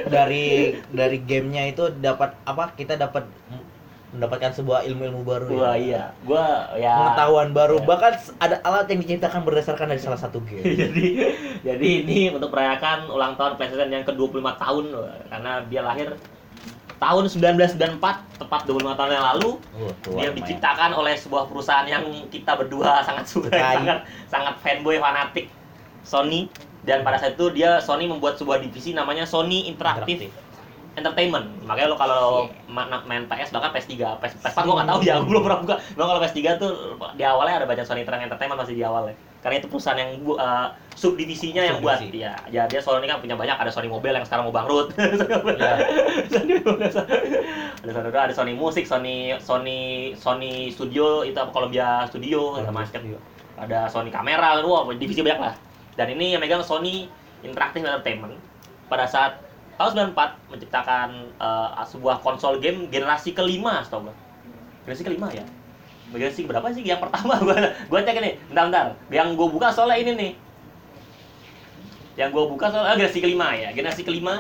dari 0.07 0.77
dari 0.91 1.19
gamenya 1.19 1.64
itu 1.67 1.88
dapat 1.95 2.37
apa 2.45 2.73
kita 2.75 2.95
dapat 2.95 3.25
mendapatkan 4.09 4.53
sebuah 4.55 4.85
ilmu-ilmu 4.85 5.21
baru 5.23 5.47
wah 5.55 5.73
ya. 5.73 5.77
iya 5.77 6.03
gua 6.25 6.73
ya 6.75 6.93
pengetahuan 6.99 7.49
baru 7.53 7.77
Ya. 7.77 7.85
bahkan 7.85 8.12
ada 8.38 8.57
alat 8.62 8.88
yang 8.88 9.01
diciptakan 9.01 9.45
berdasarkan 9.45 9.87
dari 9.87 10.01
salah 10.01 10.17
satu 10.17 10.41
game 10.41 10.64
jadi 10.83 11.07
jadi 11.61 11.88
ini 12.05 12.33
untuk 12.33 12.49
merayakan 12.49 13.09
ulang 13.09 13.37
tahun 13.37 13.57
PlayStation 13.57 13.88
yang 13.91 14.05
ke-25 14.05 14.41
tahun 14.57 14.85
loh. 14.88 15.05
karena 15.29 15.53
dia 15.69 15.81
lahir 15.83 16.09
tahun 16.99 17.25
1994 17.31 18.03
tepat 18.43 18.61
25 18.67 18.99
tahun 18.99 19.11
yang 19.15 19.27
lalu 19.35 19.51
tua 20.03 20.19
dia 20.19 20.31
diciptakan 20.35 20.91
oleh 20.93 21.15
sebuah 21.15 21.47
perusahaan 21.47 21.87
yang 21.87 22.03
kita 22.27 22.59
berdua 22.59 23.01
sangat 23.07 23.25
suka 23.25 23.51
sangat 23.51 23.99
sangat 24.27 24.55
fanboy 24.59 24.99
fanatik 24.99 25.47
Sony. 26.03 26.51
Dan 26.83 27.05
pada 27.05 27.21
saat 27.21 27.37
itu 27.37 27.53
dia 27.53 27.79
Sony 27.79 28.09
membuat 28.09 28.41
sebuah 28.41 28.59
divisi 28.59 28.97
namanya 28.97 29.29
Sony 29.29 29.69
Interactive 29.69 30.33
Entertainment. 30.97 31.47
Makanya 31.63 31.93
lo 31.93 31.97
kalau 32.01 32.25
ma- 32.67 32.89
main 33.05 33.29
PS 33.29 33.53
bahkan 33.53 33.71
PS3 33.71 33.93
PS, 34.19 34.33
PS4 34.41 34.59
gua 34.65 34.75
nggak 34.83 34.89
tahu 34.89 35.01
ya 35.05 35.15
gua 35.21 35.27
belum 35.29 35.43
pernah 35.45 35.59
buka. 35.61 35.75
Cuma 35.95 36.05
kalau 36.09 36.21
PS3 36.25 36.39
tuh 36.57 36.71
di 37.15 37.23
awalnya 37.23 37.63
ada 37.63 37.67
banyak 37.69 37.85
Sony 37.85 38.03
Interactive 38.03 38.33
Entertainment 38.33 38.59
masih 38.59 38.75
di 38.75 38.83
awal 38.83 39.13
ya 39.13 39.17
karena 39.38 39.62
itu 39.62 39.70
perusahaan 39.70 39.94
yang 39.94 40.18
bu, 40.27 40.35
uh, 40.35 40.74
subdivisinya 40.98 41.62
yang 41.62 41.79
buat. 41.79 42.03
Ya 42.11 42.35
ya 42.51 42.66
dia 42.66 42.81
Sony 42.83 43.07
kan 43.07 43.22
punya 43.22 43.38
banyak 43.38 43.55
ada 43.55 43.70
Sony 43.70 43.87
Mobile 43.87 44.18
yang 44.18 44.27
sekarang 44.27 44.51
mau 44.51 44.55
bangkrut. 44.55 44.90
Ya. 45.59 45.74
Mobile, 46.62 46.94
ada 47.83 47.90
Sony 47.94 48.11
ada 48.14 48.35
Sony 48.35 48.53
Musik 48.55 48.85
Sony 48.87 49.35
Sony 49.38 50.12
Sony 50.18 50.70
Studio 50.74 51.22
itu 51.22 51.35
apa 51.38 51.51
Columbia 51.51 52.07
Studio 52.11 52.59
ada 52.59 52.70
macam 52.70 52.98
juga 53.03 53.18
ada 53.59 53.90
Sony 53.90 54.11
Kamera 54.11 54.62
wah 54.66 54.87
divisi 54.94 55.22
banyak 55.22 55.38
lah. 55.38 55.55
Dan 55.94 56.14
ini 56.14 56.35
yang 56.35 56.42
megang 56.42 56.62
Sony 56.62 57.11
Interactive 57.42 57.83
Entertainment. 57.83 58.38
Pada 58.87 59.07
saat 59.07 59.42
tahun 59.79 60.14
94 60.14 60.51
menciptakan 60.55 61.09
uh, 61.38 61.83
sebuah 61.87 62.22
konsol 62.22 62.59
game 62.59 62.90
generasi 62.90 63.35
kelima 63.35 63.83
setahu 63.87 64.11
gua. 64.11 64.14
Generasi 64.87 65.03
kelima 65.07 65.31
ya 65.31 65.46
generasi 66.12 66.49
berapa 66.49 66.66
sih? 66.73 66.83
Yang 66.85 67.01
pertama 67.09 67.38
gua 67.44 67.57
gua 67.88 68.01
cek 68.03 68.16
ini. 68.21 68.31
Bentar 68.49 68.64
bentar. 68.68 68.87
Yang 69.12 69.29
gua 69.37 69.49
buka 69.49 69.68
soalnya 69.73 69.99
ini 70.01 70.12
nih. 70.16 70.33
Yang 72.18 72.29
gua 72.35 72.44
buka 72.51 72.66
soalnya 72.73 72.94
generasi 72.99 73.18
kelima 73.21 73.49
ya. 73.55 73.68
Generasi 73.73 74.03
kelima 74.03 74.35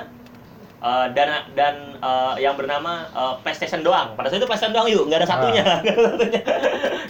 uh, 0.82 1.06
dan 1.12 1.46
dan 1.54 1.74
uh, 2.02 2.34
yang 2.38 2.54
bernama 2.58 3.06
uh, 3.14 3.34
PlayStation 3.42 3.82
doang. 3.82 4.14
Pada 4.14 4.30
saat 4.30 4.40
itu 4.42 4.48
PlayStation 4.48 4.74
doang 4.74 4.88
yuk 4.90 5.06
nggak 5.06 5.24
ada 5.24 5.28
satunya. 5.28 5.64
Nggak 5.82 5.94
ada 5.94 6.02
satunya. 6.08 6.40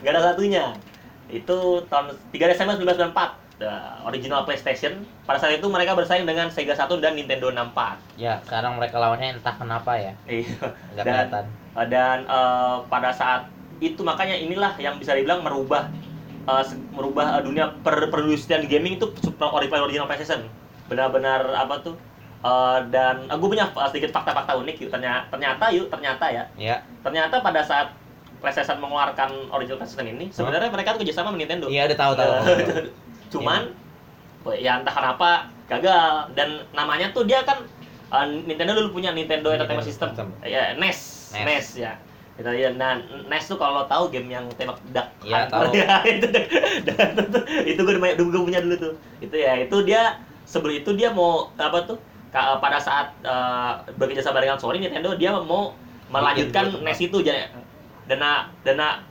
Nggak 0.03 0.13
ada 0.13 0.23
satunya. 0.23 0.65
Itu 1.29 1.85
tahun 1.93 2.17
3 2.33 2.53
Desember 2.53 2.75
1994 2.81 3.49
the 3.59 3.73
original 4.07 4.47
PlayStation. 4.47 5.03
Pada 5.27 5.43
saat 5.43 5.59
itu 5.59 5.67
mereka 5.69 5.93
bersaing 5.99 6.25
dengan 6.25 6.49
Sega 6.49 6.73
Saturn 6.79 7.03
dan 7.03 7.19
Nintendo 7.19 7.51
64 7.53 8.19
ya 8.19 8.43
sekarang 8.47 8.79
mereka 8.79 8.99
lawannya 8.99 9.39
entah 9.39 9.55
kenapa 9.55 9.99
ya. 9.99 10.13
Iya. 10.27 10.57
Dan- 10.99 11.05
kelihatan. 11.07 11.45
dan 11.91 12.19
uh, 12.27 12.83
pada 12.91 13.15
saat 13.15 13.47
itu 13.79 14.01
makanya 14.03 14.35
inilah 14.35 14.75
yang 14.83 14.99
bisa 14.99 15.15
dibilang 15.15 15.47
merubah 15.47 15.91
uh, 16.49 16.65
merubah 16.97 17.39
uh, 17.39 17.43
dunia 17.45 17.77
per 17.85 18.11
gaming 18.67 18.97
itu 18.97 19.07
super 19.21 19.53
original 19.53 19.87
original 19.87 20.09
PlayStation. 20.09 20.49
Benar-benar 20.89 21.53
apa 21.53 21.85
tuh? 21.85 21.95
Uh, 22.39 22.87
dan 22.95 23.27
uh, 23.29 23.37
gue 23.37 23.49
punya 23.51 23.69
sedikit 23.93 24.11
fakta-fakta 24.15 24.57
unik 24.57 24.77
yuk. 24.89 24.91
Ternyata 24.91 25.29
ternyata 25.29 25.65
yuk 25.75 25.87
ternyata 25.93 26.25
ya. 26.33 26.45
Ya. 26.57 26.77
Ternyata 27.05 27.45
pada 27.45 27.61
saat 27.63 27.93
PlayStation 28.41 28.79
mengeluarkan 28.81 29.53
original 29.53 29.79
PlayStation 29.83 30.09
ini 30.09 30.31
sebenarnya 30.31 30.71
mereka 30.73 30.97
tuh 30.97 31.05
kerjasama 31.05 31.35
sama 31.35 31.39
Nintendo. 31.39 31.67
Iya 31.69 31.91
udah 31.93 31.99
tahu 31.99 32.13
tahu 32.17 32.31
Eh, 32.33 32.89
cuman 33.35 33.61
ya 34.57 34.81
entah 34.81 34.95
kenapa 34.95 35.31
gagal. 35.69 36.33
Dan 36.33 36.65
namanya 36.73 37.13
tuh 37.13 37.29
dia 37.29 37.45
kan 37.45 37.67
uh, 38.15 38.27
Nintendo 38.27 38.79
dulu 38.79 38.99
punya 38.99 39.13
Nintendo 39.13 39.53
Entertainment 39.53 39.85
Nintendo 39.85 40.09
System. 40.09 40.11
System. 40.15 40.29
ya 40.47 40.73
NES 40.79 40.99
NES. 41.35 41.45
NES 41.45 41.67
ya 41.77 41.93
itu 42.39 42.47
ya 42.55 42.71
nah 42.71 42.95
NES 43.27 43.51
tuh 43.51 43.59
kalau 43.59 43.83
lo 43.83 43.85
tahu 43.91 44.15
game 44.15 44.31
yang 44.31 44.47
tembak 44.55 44.79
dak 44.95 45.11
Iya, 45.27 45.51
tahu. 45.51 45.75
ya 45.83 46.07
itu 46.07 46.27
dan 46.87 47.11
itu 47.67 47.81
gue 47.83 47.99
gue 48.15 48.43
punya 48.47 48.63
dulu 48.63 48.77
tuh. 48.79 48.95
Itu 49.19 49.35
ya 49.35 49.59
itu 49.59 49.77
dia 49.83 50.23
sebelum 50.47 50.79
itu 50.79 50.91
dia 50.95 51.11
mau 51.11 51.51
apa 51.59 51.83
tuh 51.83 51.99
ka- 52.31 52.63
pada 52.63 52.79
saat 52.79 53.11
uh, 53.27 53.83
bekerja 53.99 54.23
sama 54.23 54.39
dengan 54.39 54.55
Sony 54.55 54.79
Nintendo 54.79 55.19
dia 55.19 55.35
mau 55.35 55.75
melanjutkan 56.09 56.71
Bikin 56.73 56.87
NES 56.87 57.01
itu 57.11 57.19
jadi 57.21 57.51
dana 58.07 58.49
dana 58.63 59.03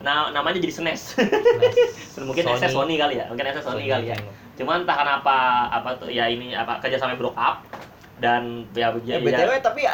nah, 0.00 0.32
namanya 0.32 0.56
jadi 0.58 0.72
SNES. 0.72 1.20
Mungkin 2.26 2.42
Sony. 2.48 2.58
SS 2.58 2.72
Sony 2.72 2.94
kali 2.96 3.14
ya 3.20 3.28
mungkin 3.28 3.44
SS 3.44 3.62
Sony, 3.62 3.86
kali 3.86 4.10
ya. 4.10 4.16
Cuman 4.58 4.82
entah 4.82 4.96
kenapa 4.96 5.36
apa 5.70 5.94
tuh 6.00 6.08
ya 6.10 6.26
ini 6.26 6.56
apa 6.56 6.80
kerjasama 6.82 7.14
broke 7.14 7.38
up 7.38 7.62
dan 8.18 8.66
ya 8.74 8.90
ya 9.06 9.14
ya- 9.14 9.22
btw 9.22 9.52
tapi 9.62 9.86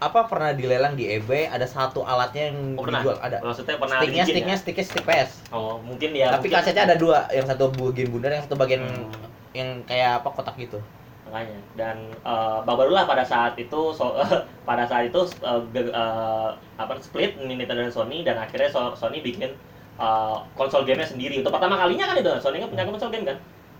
apa 0.00 0.24
pernah 0.24 0.50
dilelang 0.50 0.96
di 0.96 1.04
eBay 1.06 1.44
ada 1.46 1.62
satu 1.62 2.00
alatnya 2.02 2.48
yang 2.48 2.58
Oh, 2.74 2.82
pernah? 2.82 3.04
dijual. 3.04 3.16
Ada. 3.20 3.36
Maksudnya 3.38 3.76
pernah 3.76 3.98
sticknya 4.00 4.24
sticknya 4.24 4.48
ya? 4.48 4.58
sticknya 4.58 4.84
stick 4.86 5.04
PS. 5.04 5.30
Oh 5.50 5.76
mungkin 5.78 6.10
ya 6.12 6.32
tapi 6.32 6.48
mungkin- 6.48 6.56
kasetnya 6.56 6.84
ada 6.84 6.96
dua. 6.96 7.28
Yang 7.28 7.46
satu 7.50 7.64
bagian 7.70 8.08
bundar 8.08 8.30
yang 8.30 8.40
satu 8.42 8.56
bagian 8.56 8.82
Hmm. 8.82 9.12
yang 9.52 9.68
kayak 9.84 10.24
apa 10.24 10.28
kotak 10.30 10.56
gitu. 10.56 10.80
Makanya. 11.26 11.60
Dan 11.76 11.96
eh, 12.16 12.58
baru-barulah 12.64 13.04
pada 13.04 13.20
saat 13.22 13.54
itu 13.54 13.80
so, 13.92 14.16
pada 14.64 14.82
saat 14.82 15.04
itu 15.06 15.20
eh, 15.38 15.60
ge- 15.70 15.92
eh, 15.92 16.48
apa 16.74 16.92
split 16.98 17.36
Nintendo 17.38 17.76
dan 17.78 17.92
Sony 17.92 18.24
dan 18.24 18.34
akhirnya 18.36 18.66
So- 18.66 18.96
Sony 18.96 19.20
bikin 19.20 19.52
eh, 20.00 20.36
konsol 20.56 20.82
gamenya 20.82 21.04
sendiri. 21.06 21.38
Untuk 21.38 21.52
pertama 21.52 21.76
kalinya 21.76 22.08
kan 22.08 22.16
itu 22.16 22.32
Sony 22.40 22.56
kan 22.56 22.68
punya 22.68 22.88
konsol 22.88 23.12
game 23.12 23.28
kan? 23.28 23.36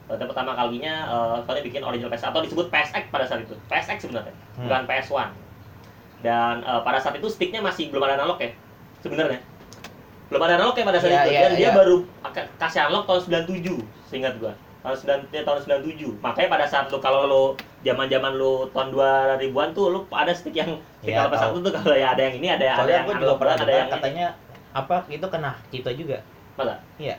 Untuk 0.07 0.29
pertama 0.29 0.53
kalinya 0.53 0.95
eh, 1.09 1.37
Sony 1.43 1.65
bikin 1.65 1.81
original 1.81 2.13
PS 2.13 2.29
atau 2.29 2.45
disebut 2.45 2.69
PSX 2.69 3.09
pada 3.09 3.25
saat 3.25 3.41
itu. 3.41 3.57
PSX 3.67 4.05
sebenarnya 4.05 4.37
Hmm. 4.55 4.69
bukan 4.69 4.85
PS1 4.85 5.49
dan 6.21 6.61
eh, 6.61 6.81
pada 6.81 6.99
saat 6.99 7.15
itu 7.15 7.27
sticknya 7.27 7.61
masih 7.61 7.89
belum 7.89 8.03
ada 8.03 8.15
analog 8.17 8.37
ya 8.37 8.51
sebenarnya. 9.01 9.41
Belum 10.27 10.43
ada 10.43 10.55
analog 10.57 10.75
ya 10.75 10.85
pada 10.85 10.99
saat 10.99 11.11
Iya, 11.11 11.21
itu. 11.21 11.31
iya, 11.31 11.41
dan 11.41 11.53
dia 11.55 11.63
iya. 11.65 11.73
baru 11.73 11.97
kasih 12.57 12.81
analog 12.85 13.05
tahun 13.05 13.21
97 13.45 13.83
seingat 14.07 14.35
gua. 14.37 14.53
Tahun 14.81 14.97
9 14.97 15.29
ya, 15.29 15.43
tahun 15.43 15.59
97 15.83 16.25
makanya 16.25 16.49
pada 16.49 16.65
saat 16.65 16.89
lu 16.89 16.97
kalau 16.99 17.21
lu 17.25 17.43
zaman-zaman 17.81 18.33
lu 18.33 18.65
tahun 18.71 18.89
2000-an 18.91 19.69
tuh 19.71 19.87
lu 19.91 20.01
ada 20.09 20.33
stick 20.33 20.55
yang 20.55 20.73
stick 20.99 21.13
Iya, 21.13 21.29
kalau 21.29 21.53
PS1 21.53 21.61
tuh 21.61 21.73
kalau 21.75 21.93
ya 21.95 22.09
ada 22.11 22.23
yang 22.23 22.35
ini 22.37 22.49
ada 22.49 22.65
ada 22.79 22.89
yang 22.89 23.05
gue 23.05 23.13
juga 23.13 23.21
analog 23.21 23.37
pernah 23.37 23.55
ada 23.59 23.73
yang 23.75 23.89
ini. 23.89 23.95
katanya 23.95 24.27
apa 24.71 24.97
itu 25.07 25.27
kena 25.27 25.53
kita 25.69 25.91
juga. 25.93 26.17
Masa? 26.57 26.81
Iya. 26.97 27.17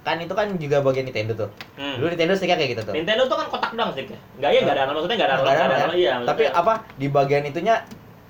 Kan 0.00 0.16
itu 0.16 0.32
kan 0.32 0.48
juga 0.56 0.80
bagian 0.80 1.04
Nintendo 1.04 1.32
tuh. 1.36 1.50
Hmm. 1.76 2.00
dulu 2.00 2.08
Nintendo 2.08 2.32
sticknya 2.32 2.56
kayak 2.56 2.70
gitu 2.72 2.82
tuh. 2.82 2.94
Nintendo 2.96 3.22
tuh 3.26 3.36
kan 3.36 3.46
kotak 3.50 3.70
doang 3.74 3.90
sticknya. 3.90 4.20
Enggak 4.38 4.50
ya 4.50 4.58
enggak 4.62 4.74
ada 4.74 4.82
analog 4.82 4.98
maksudnya 4.98 5.16
enggak 5.18 5.28
ada 5.28 5.36
ada 5.36 5.50
ada, 5.50 5.92
iya 5.92 6.10
maksudnya- 6.16 6.54
apa 6.54 6.72
di 6.96 7.06
bagian 7.10 7.44
itunya 7.44 7.74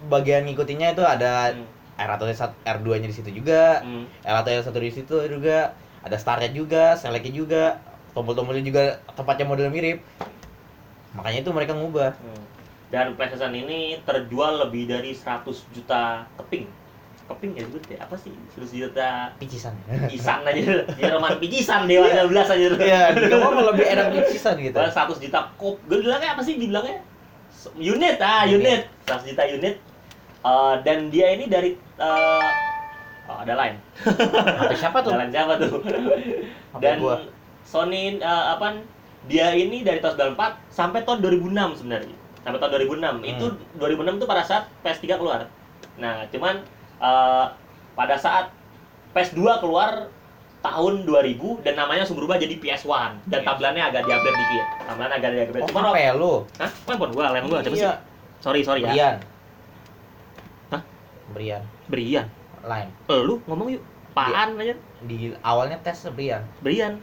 bagian 0.06 0.46
ngikutinnya 0.46 0.94
itu 0.94 1.02
ada 1.02 1.52
Hmm, 1.52 1.66
R1 1.98 2.22
R2 2.64 2.86
nya 2.96 3.06
di 3.06 3.12
situ 3.12 3.28
juga 3.30 3.84
hmm. 3.84 4.24
L1 4.24 4.46
L1 4.62 4.72
di 4.72 4.92
situ 4.94 5.16
juga 5.28 5.76
ada 6.00 6.16
startnya 6.16 6.48
juga 6.50 6.96
seleknya 6.96 7.32
juga 7.34 7.62
tombol-tombolnya 8.10 8.64
juga 8.64 8.82
tempatnya 9.12 9.44
model 9.44 9.68
mirip 9.68 10.00
makanya 11.12 11.42
itu 11.42 11.50
mereka 11.50 11.74
ngubah 11.74 12.14
Hmm. 12.16 12.44
Dan 12.90 13.14
PlayStation 13.14 13.54
ini 13.54 14.02
terjual 14.02 14.66
lebih 14.66 14.90
dari 14.90 15.14
100 15.14 15.46
juta 15.70 16.26
keping. 16.34 16.66
Keping 17.30 17.54
ya 17.54 17.62
sebut 17.62 17.82
ya? 17.86 18.02
Apa 18.02 18.18
sih? 18.18 18.34
100 18.50 18.66
juta 18.66 19.30
picisan 19.38 19.78
pisan 20.10 20.42
aja. 20.42 20.82
Jerman 20.98 21.38
picisan 21.38 21.86
dewa 21.86 22.10
12 22.10 22.34
aja. 22.50 22.66
iya 22.82 23.14
kamu 23.14 23.46
mah 23.46 23.64
lebih 23.70 23.86
enak 23.86 24.06
picisan 24.10 24.58
gitu 24.58 24.74
Padahal 24.74 25.06
100 25.06 25.22
juta 25.22 25.38
kop. 25.54 25.78
Gue 25.86 26.02
bilangnya 26.02 26.34
apa 26.34 26.42
sih 26.42 26.58
dibilangnya? 26.58 26.98
S- 27.46 27.70
Unit 27.78 28.18
ah, 28.18 28.42
Unit. 28.42 28.58
unit. 28.58 29.06
100 29.06 29.30
juta 29.30 29.42
unit. 29.46 29.74
Eh, 30.40 30.74
dan 30.88 31.12
dia 31.12 31.36
ini 31.36 31.44
dari 31.52 31.76
eh, 31.76 32.46
oh, 33.28 33.38
ada 33.44 33.54
lain. 33.56 33.74
Sampai 34.00 34.76
siapa 34.76 34.98
tuh 35.04 35.12
Ada 35.12 35.28
siapa 35.28 35.52
tuh? 35.60 35.84
Dan 36.80 36.96
gua. 37.00 37.20
Sony 37.64 38.16
eh, 38.16 38.44
apa 38.48 38.80
dia 39.28 39.52
ini 39.52 39.84
dari 39.84 40.00
tahun 40.00 40.32
94 40.32 40.72
sampai 40.72 41.04
tahun 41.04 41.20
2006 41.20 41.84
sebenarnya 41.84 42.16
sampai 42.40 42.56
tahun 42.56 42.72
2006 42.88 43.20
itu 43.36 43.46
2006 43.76 44.16
itu 44.16 44.26
pada 44.26 44.42
saat 44.48 44.64
PS3 44.80 45.20
keluar 45.20 45.44
nah 46.00 46.24
cuman 46.32 46.64
eh, 47.04 47.46
pada 47.92 48.16
saat 48.16 48.48
PS2 49.12 49.60
keluar 49.60 50.08
tahun 50.64 51.04
2000 51.04 51.64
dan 51.64 51.74
namanya 51.76 52.04
langsung 52.04 52.16
berubah 52.16 52.40
jadi 52.40 52.56
PS1 52.56 53.28
dan 53.28 53.40
tampilannya 53.44 53.92
agak 53.92 54.08
diupgrade 54.08 54.38
dikit 54.40 54.64
tampilannya 54.88 55.16
agak 55.20 55.30
diupgrade 55.36 55.62
oh 55.64 55.68
cuman 55.68 55.84
apa 55.92 55.98
ya 56.00 56.10
lu 56.16 56.32
Hah? 56.56 56.70
Handphone 56.88 57.12
gua, 57.12 57.24
handphone 57.28 57.52
gua, 57.52 57.60
sih? 57.64 57.80
iya 57.80 57.92
Sorry, 58.40 58.64
sorry 58.64 58.80
ya. 58.80 58.88
Brian? 58.88 59.16
Brian 61.30 61.62
Brian. 61.86 62.26
lain 62.60 62.88
Eh, 63.08 63.20
lu 63.24 63.40
ngomong 63.48 63.72
yuk. 63.72 63.82
Apaan 64.10 64.58
aja? 64.58 64.74
di 65.00 65.32
awalnya 65.40 65.80
tes 65.80 66.04
Brian. 66.12 66.44
Brian. 66.60 67.00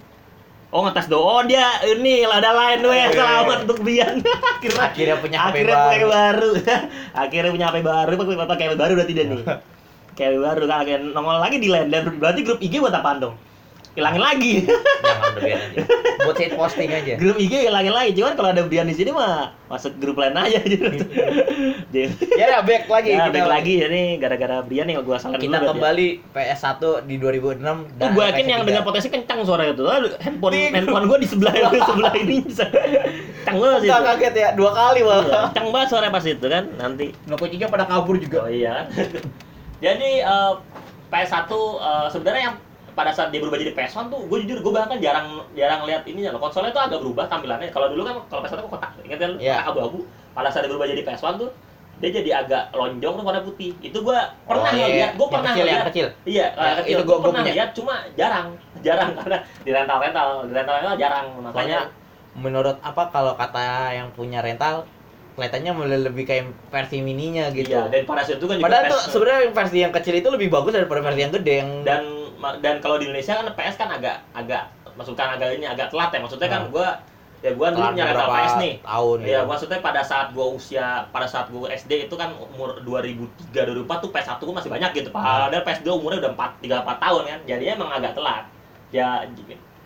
Oh 0.67 0.83
ngetes 0.83 1.07
doang 1.07 1.23
oh, 1.23 1.41
dia 1.47 1.63
ini 1.87 2.27
ada 2.27 2.51
lain 2.51 2.83
gue 2.83 2.91
Iya, 2.91 3.07
iya, 3.07 3.15
selamat 3.15 3.47
iya. 3.57 3.63
untuk 3.63 3.77
Brian. 3.81 4.15
akhirnya, 4.59 4.83
Akhirnya 4.91 5.15
punya 5.23 5.37
HP 5.39 5.55
akhirnya 5.55 5.75
punya 5.79 5.87
baru. 5.87 6.09
baru. 6.11 6.49
akhirnya 7.23 7.51
punya 7.55 7.65
HP 7.71 7.77
baru, 7.87 8.11
pakai 8.19 8.35
pakai 8.43 8.65
HP 8.67 8.73
baru 8.75 8.91
berarti 8.99 9.13
dia 9.15 9.25
nih. 9.31 9.39
Kayak 10.19 10.29
HP 10.29 10.35
baru 10.43 10.63
kan 10.67 10.77
akhirnya 10.83 11.09
nongol 11.15 11.37
lagi 11.39 11.57
di 11.57 11.69
lain 11.71 11.87
dan 11.87 12.03
berarti 12.19 12.41
grup 12.43 12.59
IG 12.59 12.73
buat 12.83 12.91
apaan 12.91 13.17
dong? 13.23 13.35
Hilangin 13.97 14.21
lagi. 14.21 14.51
Jangan 14.61 15.31
Brian 15.33 15.57
aja. 15.59 15.81
Buat 16.21 16.35
saya 16.37 16.49
posting 16.53 16.85
aja. 16.87 17.13
grup 17.17 17.33
IG 17.35 17.65
hilangin 17.65 17.89
lagi. 17.89 18.13
Cuman 18.13 18.37
kalau 18.37 18.49
ada 18.51 18.61
Brian 18.61 18.85
di 18.85 18.93
sini 18.93 19.09
mah 19.09 19.57
masuk 19.65 19.97
grup 19.97 20.15
lain 20.15 20.37
aja 20.37 20.61
gitu. 20.61 20.85
Jadi 21.89 22.13
Ya, 22.37 22.45
ya 22.47 22.59
back 22.61 22.85
lagi 22.85 23.09
ya, 23.09 23.25
kita 23.25 23.33
balik 23.33 23.49
lagi 23.49 23.73
jadi 23.81 24.01
gara-gara 24.17 24.55
Brian 24.61 24.85
nih 24.85 25.01
gua 25.01 25.17
salah 25.17 25.35
Kita 25.35 25.57
kembali 25.59 26.07
PS1 26.29 26.77
di 27.03 27.15
2006 27.17 27.97
Tuh 27.97 28.07
gue 28.13 28.23
yakin 28.23 28.45
yang 28.45 28.61
PS3. 28.61 28.69
dengan 28.69 28.83
potensi 28.85 29.09
kencang 29.09 29.39
suara 29.41 29.63
itu. 29.65 29.81
Handphone 30.21 30.53
handphone 30.69 31.05
gue 31.07 31.17
di 31.17 31.27
sebelah 31.27 31.53
di 31.57 31.81
sebelah 31.89 32.13
ini. 32.13 32.35
Kencang 32.45 33.57
banget 33.57 33.79
sih. 33.81 33.89
Enggak 33.89 34.01
kaget 34.13 34.33
ya, 34.35 34.49
dua 34.53 34.71
kali 34.71 34.99
Iya, 34.99 35.09
malah. 35.09 35.41
kencang 35.49 35.67
banget 35.73 35.87
suara 35.89 36.07
pas 36.07 36.21
itu 36.21 36.45
kan 36.45 36.63
nanti. 36.77 37.05
Nah, 37.25 37.33
kucingnya 37.33 37.65
pada 37.65 37.89
kabur 37.89 38.21
juga. 38.21 38.45
Oh 38.45 38.51
iya. 38.51 38.85
Jadi 39.83 40.21
eh, 40.21 40.53
PS1 41.07 41.49
eh, 41.49 42.07
sebenarnya 42.11 42.43
yang 42.45 42.57
pada 42.97 43.13
saat 43.13 43.29
dia 43.29 43.37
berubah 43.37 43.55
jadi 43.55 43.71
PS1 43.71 44.09
tuh 44.09 44.25
gue 44.25 44.37
jujur 44.41 44.59
gue 44.59 44.73
bahkan 44.73 44.97
jarang 44.97 45.27
jarang 45.53 45.85
lihat 45.85 46.01
ininya 46.03 46.33
loh 46.33 46.41
konsolnya 46.41 46.71
tuh 46.71 46.81
agak 46.81 46.97
berubah 46.97 47.29
tampilannya 47.29 47.69
kalau 47.69 47.87
dulu 47.87 48.01
kan 48.01 48.15
kalau 48.25 48.41
PS1 48.41 48.57
kan 48.57 48.67
kotak 48.67 48.91
ingat 48.99 49.19
kan 49.19 49.31
Iya. 49.37 49.53
kotak 49.55 49.69
abu-abu 49.69 49.99
pada 50.33 50.49
saat 50.49 50.61
dia 50.61 50.71
berubah 50.71 50.87
jadi 50.87 51.01
PS1 51.03 51.37
tuh 51.37 51.51
dia 51.97 52.09
jadi 52.11 52.29
agak 52.35 52.63
lonjong 52.71 53.13
tuh 53.13 53.23
warna 53.23 53.41
putih 53.41 53.73
itu 53.79 53.97
gue 53.97 54.17
pernah 54.43 54.65
Oh, 54.65 54.73
iya. 54.75 54.85
ngeliat 54.87 55.11
gue 55.11 55.17
Yang 55.19 55.29
pernah 55.31 55.45
kecil, 55.47 55.57
yang 55.59 55.69
ngeliat 55.71 55.87
kecil. 55.87 56.07
iya 56.25 56.45
Ya, 56.51 56.73
kecil 56.75 56.89
itu 56.91 57.03
gue 57.03 57.17
pernah 57.19 57.33
punya. 57.39 57.53
lihat 57.53 57.69
cuma 57.73 57.93
jarang 58.13 58.47
jarang 58.85 59.09
karena 59.13 59.37
di 59.61 59.69
rental 59.71 59.97
rental 59.99 60.27
di 60.43 60.53
rental 60.53 60.73
rental 60.75 60.95
jarang 60.95 61.25
Soalnya 61.27 61.45
makanya 61.47 61.79
menurut 62.35 62.77
apa 62.81 63.03
kalau 63.07 63.33
kata 63.33 63.65
yang 63.93 64.09
punya 64.11 64.41
rental 64.41 64.85
kelihatannya 65.33 65.69
mulai 65.71 66.01
lebih 66.01 66.23
kayak 66.23 66.49
versi 66.69 66.97
mininya 66.99 67.49
gitu. 67.49 67.65
iya 67.67 67.85
dan 67.87 68.01
pada 68.03 68.21
saat 68.21 68.37
itu 68.37 68.45
kan 68.45 68.57
juga 68.57 68.65
Padahal 68.67 68.83
tuh 68.87 69.01
sebenarnya 69.07 69.41
versi 69.51 69.77
yang 69.79 69.93
kecil 69.93 70.13
itu 70.15 70.29
lebih 70.29 70.49
bagus 70.49 70.73
daripada 70.73 71.01
versi 71.03 71.19
yang 71.19 71.29
gede 71.31 71.53
yang 71.55 71.69
dan 71.81 72.01
dan 72.61 72.75
kalau 72.79 73.01
di 73.01 73.09
Indonesia 73.09 73.33
kan 73.37 73.45
PS 73.51 73.75
kan 73.75 73.89
agak 73.89 74.17
agak 74.33 74.69
maksudkan 74.93 75.37
agak 75.37 75.57
ini 75.57 75.65
agak 75.65 75.89
telat 75.93 76.09
ya 76.13 76.19
maksudnya 76.21 76.49
kan 76.49 76.61
Nah. 76.65 76.71
gua 76.73 76.87
ya 77.37 77.53
gua 77.53 77.69
dulu 77.69 77.85
beberapa 77.93 78.33
PS 78.33 78.53
nih 78.57 78.73
tahun 78.81 79.17
Iya, 79.21 79.29
ya. 79.29 79.41
maksudnya 79.45 79.79
pada 79.85 80.01
saat 80.01 80.33
gua 80.33 80.47
usia 80.49 81.05
pada 81.13 81.29
saat 81.29 81.53
gua 81.53 81.69
SD 81.69 82.09
itu 82.09 82.15
kan 82.17 82.33
umur 82.33 82.81
2003 82.81 83.85
2004 83.85 84.01
tuh 84.01 84.09
PS1 84.09 84.39
gua 84.41 84.55
masih 84.57 84.71
banyak 84.73 84.89
gitu. 84.97 85.09
Ah. 85.13 85.45
Padahal 85.45 85.63
PS2 85.65 85.87
umurnya 85.93 86.19
udah 86.25 86.33
4 86.33 86.65
3 86.65 86.81
4 86.81 86.97
tahun 87.05 87.21
kan. 87.29 87.39
Jadinya 87.45 87.73
emang 87.77 87.89
agak 87.93 88.13
telat. 88.17 88.43
Ya 88.89 89.21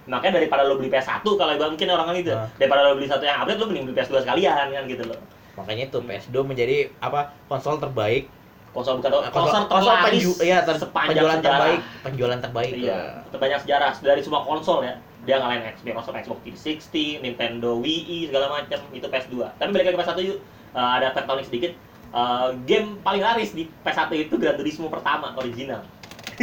makanya 0.10 0.42
daripada 0.42 0.66
lo 0.66 0.82
beli 0.82 0.90
PS1 0.90 1.22
kalau 1.22 1.54
gua 1.60 1.68
mungkin 1.70 1.88
orang 1.92 2.08
gitu. 2.18 2.32
Ah. 2.34 2.48
Daripada 2.56 2.82
lo 2.88 2.96
beli 2.96 3.08
satu 3.12 3.24
yang 3.28 3.44
update 3.44 3.60
lo 3.60 3.66
mending 3.68 3.86
beli 3.92 3.96
PS2 4.00 4.16
sekalian 4.24 4.68
kan 4.72 4.84
gitu 4.88 5.04
loh. 5.04 5.20
Makanya 5.60 5.92
itu 5.92 6.00
PS2 6.00 6.36
menjadi 6.48 6.78
apa 7.04 7.36
konsol 7.52 7.78
terbaik 7.78 8.32
Konsol 8.72 9.04
bukan 9.04 9.12
Nah, 9.12 9.28
konsol, 9.30 9.68
konsol 9.68 9.96
penju- 10.00 10.40
iya, 10.40 10.64
ter- 10.64 10.80
sepanjang 10.80 11.12
penjualan 11.12 11.38
sejarah. 11.38 11.60
terbaik, 11.60 11.80
penjualan 12.02 12.40
terbaik. 12.40 12.72
Iya, 12.74 13.00
terbanyak 13.28 13.60
sejarah 13.62 13.92
dari 14.00 14.22
semua 14.24 14.42
konsol 14.42 14.80
ya. 14.82 14.96
Dia 15.22 15.38
ngalahin 15.38 15.68
Xbox, 15.70 16.08
Xbox 16.18 16.40
360, 16.42 17.20
Nintendo 17.20 17.78
Wii 17.78 18.32
segala 18.32 18.48
macam 18.50 18.80
itu 18.90 19.06
PS2. 19.06 19.36
Tapi 19.54 19.70
balik 19.70 19.86
lagi 19.86 19.94
ke 19.94 20.02
PS1 20.02 20.20
yuk. 20.24 20.38
Eh, 20.72 20.92
ada 20.98 21.12
tektonik 21.12 21.46
sedikit. 21.46 21.72
Eh, 22.12 22.50
game 22.64 22.96
paling 23.00 23.20
laris 23.20 23.52
di 23.52 23.68
PS1 23.84 24.08
itu 24.18 24.36
Gran 24.36 24.56
Turismo 24.56 24.88
pertama 24.88 25.36
original. 25.36 25.84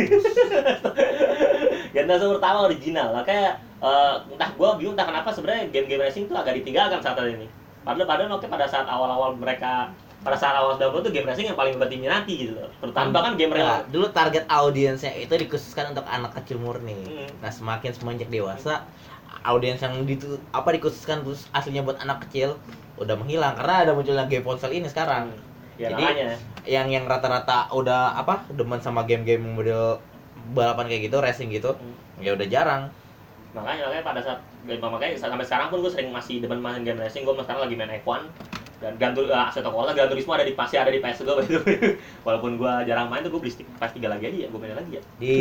Gran 1.91 2.07
Turismo 2.07 2.37
pertama 2.37 2.59
original. 2.63 3.09
Makanya 3.15 3.49
eh, 3.81 4.15
entah 4.29 4.51
gua 4.55 4.77
bingung 4.77 4.95
entah 4.95 5.07
kenapa 5.07 5.33
sebenarnya 5.33 5.73
game-game 5.73 6.03
racing 6.03 6.29
tuh 6.29 6.37
agak 6.37 6.55
ditinggalkan 6.55 7.01
saat 7.01 7.19
ini. 7.21 7.49
Padahal 7.83 8.05
padahal 8.05 8.37
oke 8.37 8.47
pada 8.47 8.69
saat 8.69 8.85
awal-awal 8.85 9.33
mereka 9.35 9.91
pada 10.29 10.37
saat 10.37 10.55
awal 10.55 10.77
90 10.77 11.01
tuh 11.01 11.11
game 11.11 11.25
racing 11.25 11.49
yang 11.49 11.57
paling 11.57 11.81
berarti 11.81 11.97
minati 11.97 12.35
gitu 12.37 12.53
loh. 12.53 12.69
Terutama 12.79 13.09
bahkan 13.11 13.33
game 13.35 13.51
Nah, 13.51 13.81
real. 13.81 13.89
dulu 13.89 14.07
target 14.13 14.45
audiensnya 14.45 15.17
itu 15.17 15.33
dikhususkan 15.33 15.97
untuk 15.97 16.05
anak 16.05 16.37
kecil 16.37 16.61
murni. 16.61 16.93
Hmm. 17.01 17.33
Nah, 17.41 17.49
semakin 17.49 17.97
semenjak 17.97 18.29
dewasa, 18.29 18.85
audiens 19.41 19.81
yang 19.81 20.05
ditu, 20.05 20.37
apa 20.53 20.69
dikhususkan 20.71 21.25
khusus 21.25 21.49
aslinya 21.51 21.81
buat 21.81 21.97
anak 21.99 22.29
kecil 22.29 22.61
udah 22.97 23.17
menghilang 23.17 23.57
karena 23.57 23.89
ada 23.89 23.93
munculnya 23.97 24.29
game 24.29 24.45
ponsel 24.45 24.69
ini 24.69 24.85
sekarang. 24.85 25.33
Ya 25.81 25.89
Jadi, 25.89 26.03
makanya. 26.05 26.37
Yang 26.69 26.87
yang 26.93 27.05
rata-rata 27.07 27.73
udah 27.73 28.13
apa 28.13 28.45
demen 28.51 28.83
sama 28.83 29.07
game-game 29.07 29.41
model 29.41 30.03
balapan 30.53 30.85
kayak 30.87 31.09
gitu, 31.09 31.17
racing 31.19 31.49
gitu, 31.49 31.73
Hmm. 31.73 31.97
ya 32.21 32.37
udah 32.37 32.45
jarang. 32.47 32.85
makanya 33.49 33.89
makanya 33.89 34.05
pada 34.05 34.21
saat 34.21 34.39
makanya 34.69 35.17
sampai 35.17 35.41
sekarang 35.41 35.73
pun 35.73 35.81
gue 35.81 35.89
sering 35.89 36.13
masih 36.13 36.39
demen 36.39 36.61
main 36.61 36.85
game 36.85 37.01
racing 37.01 37.25
gue 37.25 37.33
sekarang 37.33 37.65
lagi 37.65 37.75
main 37.75 37.91
F1 37.97 38.29
dan 38.79 38.95
Gran 38.95 39.13
Tur 39.15 39.27
uh, 39.27 39.51
Assetto 39.51 39.71
Corsa 39.75 39.91
Gran 39.91 40.07
Turismo 40.07 40.39
ada 40.39 40.47
di 40.47 40.55
pasti 40.55 40.79
ada 40.79 40.91
di 40.91 41.03
PS 41.03 41.27
gue 41.27 41.35
walaupun 42.27 42.55
gue 42.55 42.73
jarang 42.87 43.11
main 43.11 43.27
tuh 43.27 43.35
gue 43.35 43.41
beli 43.43 43.53
stick 43.53 43.67
PS3 43.83 43.99
lagi 44.07 44.25
aja 44.31 44.39
ya 44.45 44.49
gue 44.49 44.59
main 44.59 44.75
lagi 44.79 44.93
ya. 44.99 45.03
Di 45.19 45.35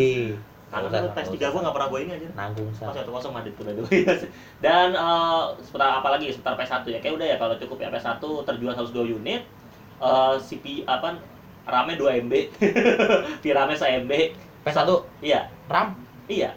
karena 0.67 0.91
Nggak 0.91 0.99
usah, 0.99 1.15
PS3 1.15 1.31
nggak 1.39 1.51
gue 1.53 1.61
gak 1.63 1.75
pernah 1.79 1.87
gue 1.87 1.99
ini 2.03 2.11
aja. 2.11 2.27
Nanggung 2.35 2.67
pas 2.75 2.91
sa. 2.91 2.97
satu 2.99 3.11
kosong 3.13 3.33
Madrid 3.33 3.53
tuh 3.55 3.63
dan 4.65 4.89
uh, 4.99 5.55
seputar 5.63 6.03
apa 6.03 6.07
lagi 6.17 6.33
seputar 6.33 6.59
PS1 6.59 6.83
ya. 6.91 6.99
Kayak 6.99 7.13
udah 7.21 7.27
ya 7.29 7.37
kalau 7.39 7.55
cukup 7.55 7.77
ya 7.79 7.89
PS1 7.93 8.19
terjual 8.19 8.73
102 8.75 9.15
unit. 9.15 9.41
Uh, 9.97 10.37
CP 10.37 10.85
apa 10.85 11.17
RAM-nya 11.65 11.95
2 11.97 12.23
MB 12.29 12.33
VRAM-nya 13.41 13.77
1 13.81 14.03
MB 14.05 14.11
PS1 14.61 14.89
iya. 15.25 15.49
RAM. 15.67 15.95
iya. 16.29 16.51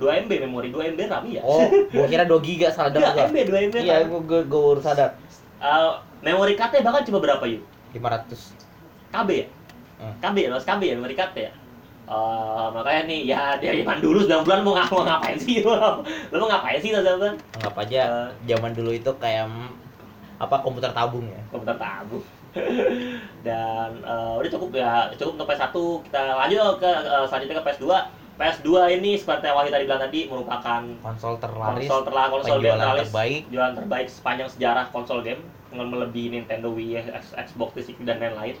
2 0.00 0.24
MB 0.24 0.32
memori 0.48 0.72
2 0.72 0.96
MB 0.96 1.00
RAM 1.12 1.24
iya. 1.28 1.42
Oh, 1.44 1.68
gua 1.92 2.06
kira 2.08 2.24
2 2.24 2.40
giga 2.40 2.68
salah 2.74 2.88
dengar 2.88 3.12
Enggak, 3.12 3.28
gua. 3.28 3.34
MB 3.34 3.38
2 3.52 3.66
MB 3.68 3.76
Iya, 3.84 3.96
RAM. 4.00 4.08
gua 4.08 4.20
gua, 4.24 4.40
gua 4.48 4.60
baru 4.72 4.80
sadar. 4.80 5.10
Uh, 5.60 5.92
memori 6.20 6.54
card 6.56 6.80
bahkan 6.84 7.02
cuma 7.04 7.18
berapa 7.20 7.44
yuk? 7.48 7.62
500. 7.96 9.10
KB 9.10 9.28
ya? 9.34 9.46
Hmm. 10.00 10.14
KB 10.20 10.36
ya, 10.46 10.48
mas 10.52 10.64
KB 10.64 10.80
ya 10.84 10.94
memori 10.96 11.16
card 11.16 11.34
ya? 11.36 11.52
Uh, 12.10 12.66
makanya 12.74 13.06
nih 13.06 13.20
ya 13.30 13.54
dari 13.62 13.86
zaman 13.86 14.02
dulu 14.02 14.26
9 14.26 14.42
bulan 14.42 14.60
mau, 14.66 14.74
mau 14.74 15.02
ngapain 15.06 15.38
sih 15.38 15.62
lo? 15.62 16.02
Lo 16.02 16.36
mau 16.42 16.48
ngapain 16.50 16.82
sih 16.82 16.90
9 16.90 17.06
bulan? 17.06 17.34
Anggap 17.54 17.74
aja 17.86 18.02
zaman 18.50 18.72
dulu 18.74 18.90
itu 18.90 19.10
kayak 19.22 19.46
apa 20.42 20.56
komputer 20.58 20.90
tabung 20.90 21.22
ya. 21.30 21.38
Komputer 21.54 21.78
tabung. 21.78 22.24
Dan 23.46 24.02
uh, 24.02 24.42
udah 24.42 24.50
cukup 24.50 24.74
ya, 24.74 25.06
cukup 25.14 25.38
untuk 25.38 25.46
PS1. 25.54 25.76
Kita 26.10 26.20
lanjut 26.34 26.82
ke 26.82 26.90
uh, 26.90 27.24
selanjutnya 27.30 27.62
ke 27.62 27.64
PS2. 27.70 27.86
PS2 28.40 28.68
ini 28.96 29.20
seperti 29.20 29.52
yang 29.52 29.56
Wahyu 29.60 29.68
tadi 29.68 29.84
bilang 29.84 30.00
tadi 30.00 30.20
merupakan 30.24 30.80
Konsol 31.04 31.36
terlaris, 31.36 31.84
konsol 31.84 32.02
terlalu 32.08 32.30
konsol 32.40 32.58
game 32.64 32.72
terlaris, 32.80 33.08
terbaik. 33.12 33.42
jualan 33.52 33.74
terbaik 33.76 34.06
sepanjang 34.08 34.48
sejarah 34.48 34.84
konsol 34.88 35.20
game 35.20 35.44
melebihi 35.72 36.28
Nintendo 36.32 36.68
Wii, 36.68 36.98
Xbox 37.38 37.68
360 37.74 38.02
dan 38.04 38.18
lain-lain. 38.18 38.56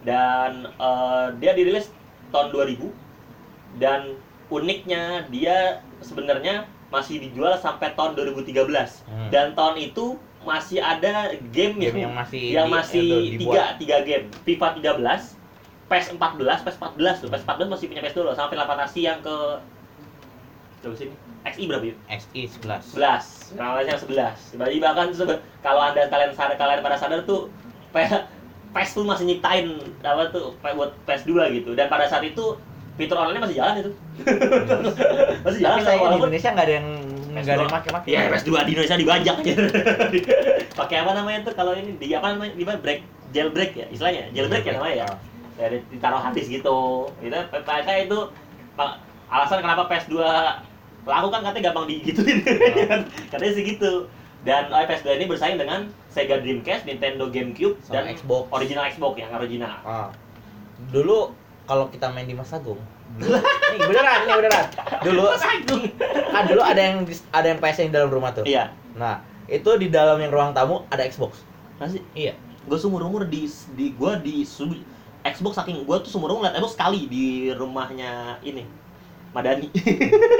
Dan 0.00 0.50
eh, 0.70 1.26
dia 1.36 1.52
dirilis 1.52 1.92
tahun 2.28 2.50
2000 2.50 2.90
dan 3.76 4.16
uniknya 4.48 5.02
dia 5.28 5.78
sebenarnya 6.00 6.54
masih 6.88 7.20
dijual 7.20 7.54
sampai 7.54 7.94
tahun 7.94 8.18
2013 8.18 9.06
Hmm. 9.06 9.30
dan 9.30 9.54
tahun 9.54 9.78
itu 9.80 10.18
masih 10.40 10.80
ada 10.80 11.30
game, 11.52 11.78
game 11.78 11.94
yang, 12.00 12.10
yang 12.10 12.14
masih 12.16 12.42
yang 12.50 12.66
di- 12.66 12.72
masih 12.72 13.08
tiga 13.36 13.62
tiga 13.76 13.96
game 14.00 14.26
FIFA 14.42 14.66
13 14.74 15.38
PES 15.86 16.06
14 16.16 16.64
PES 16.64 16.76
14 16.80 17.20
tuh 17.20 17.28
PES 17.28 17.42
14 17.44 17.68
masih 17.68 17.86
punya 17.86 18.00
PS 18.00 18.14
dulu 18.16 18.30
sampai 18.32 18.50
Final 18.52 18.66
Fantasy 18.66 19.00
yang 19.04 19.20
ke 19.20 19.36
berapa 20.80 20.94
sih 20.96 21.06
ini? 21.06 21.16
XI 21.44 21.62
berapa 21.68 21.84
ya? 21.84 21.94
XI 22.08 22.40
11. 22.60 22.96
11 22.96 23.56
Final 23.56 23.72
Fantasy 23.76 23.90
yang 23.90 24.00
11 24.00 24.60
Jadi 24.60 24.76
bahkan 24.80 25.06
kalau 25.60 25.80
anda 25.82 26.02
kalian 26.06 26.32
sadar 26.32 26.56
kalian 26.56 26.80
pada 26.80 26.96
sadar 26.96 27.20
tuh 27.24 27.48
PES 28.70 28.90
tuh 28.94 29.04
masih 29.04 29.24
nyiptain 29.26 29.66
apa 30.00 30.30
tuh 30.30 30.54
buat 30.62 30.94
PS2 31.04 31.32
gitu 31.58 31.70
dan 31.74 31.90
pada 31.90 32.06
saat 32.06 32.22
itu 32.22 32.54
fitur 32.94 33.18
online 33.18 33.42
masih 33.42 33.58
jalan 33.58 33.74
itu 33.80 33.90
masih 35.44 35.60
jalan 35.64 35.76
Tapi 35.80 35.84
saya 35.84 35.96
di 35.96 36.02
walaupun 36.04 36.28
Indonesia 36.28 36.48
nggak 36.52 36.66
ada 36.68 36.74
yang 36.78 36.86
nggak 37.30 37.42
ada 37.42 37.50
yang 37.50 37.70
PS2. 37.70 37.74
make-make. 37.74 38.06
Iya, 38.10 38.20
PS2 38.30 38.50
di 38.50 38.70
Indonesia 38.74 38.96
dibajak 38.98 39.36
aja. 39.40 39.54
Pakai 40.82 40.96
apa 41.02 41.12
namanya 41.14 41.38
tuh 41.46 41.54
kalau 41.54 41.72
ini 41.78 41.90
di 41.96 42.10
apa 42.12 42.34
namanya? 42.34 42.52
Di 42.54 42.64
mana 42.66 42.78
break 42.82 43.00
jailbreak 43.30 43.70
ya 43.74 43.86
istilahnya. 43.90 44.22
Jailbreak 44.34 44.64
ya 44.66 44.72
namanya 44.76 44.94
ya. 44.94 45.08
Ya 45.56 45.66
di- 45.72 45.86
ditaruh 45.94 46.20
habis 46.20 46.46
gitu. 46.46 47.06
Itu 47.22 47.38
kayak 47.64 48.10
itu 48.10 48.18
alasan 49.30 49.58
kenapa 49.62 49.86
PS2 49.86 50.14
laku 51.08 51.28
kan 51.32 51.40
katanya 51.44 51.72
gampang 51.72 51.86
digituin. 51.88 52.38
katanya 53.32 53.52
sih 53.52 53.64
gitu. 53.64 54.06
Dan 54.40 54.72
oh, 54.72 54.80
PS2 54.80 55.20
ini 55.20 55.26
bersaing 55.28 55.60
dengan 55.60 55.92
Sega 56.08 56.40
Dreamcast, 56.40 56.88
Nintendo 56.88 57.28
GameCube 57.28 57.76
Sama 57.84 57.92
dan 57.92 58.16
Xbox. 58.16 58.48
original 58.56 58.88
Xbox 58.88 59.12
yang 59.20 59.30
original. 59.36 59.74
Ah. 59.84 60.08
Dulu 60.88 61.36
kalau 61.68 61.92
kita 61.92 62.08
main 62.08 62.24
di 62.24 62.32
Mas 62.32 62.48
Agung, 62.56 62.80
nih 63.20 63.80
beneran, 63.84 64.24
nih 64.24 64.36
beneran. 64.40 64.66
Dulu 65.04 65.24
Agung. 65.28 65.82
kan 66.32 66.42
dulu 66.48 66.62
ada 66.64 66.80
yang 66.80 67.04
ada 67.36 67.46
yang 67.52 67.58
PS 67.60 67.76
yang 67.84 67.88
di 67.92 67.96
dalam 68.00 68.10
rumah 68.10 68.32
tuh. 68.32 68.48
Iya. 68.48 68.72
Nah, 68.96 69.20
itu 69.44 69.70
di 69.76 69.92
dalam 69.92 70.16
yang 70.16 70.32
ruang 70.32 70.56
tamu 70.56 70.88
ada 70.88 71.04
Xbox. 71.04 71.44
Masih 71.76 72.00
Iya. 72.16 72.32
gue 72.60 72.76
seumur 72.76 73.00
umur 73.04 73.24
di 73.24 73.48
di 73.76 73.92
gue 73.96 74.12
di 74.20 74.44
Xbox 75.20 75.52
saking 75.56 75.84
gue 75.84 75.96
tuh 76.04 76.12
seumur 76.12 76.32
umur 76.32 76.44
ngeliat 76.44 76.60
Xbox 76.60 76.76
sekali 76.76 77.08
di 77.08 77.48
rumahnya 77.56 78.36
ini 78.44 78.64
Madani. 79.30 79.70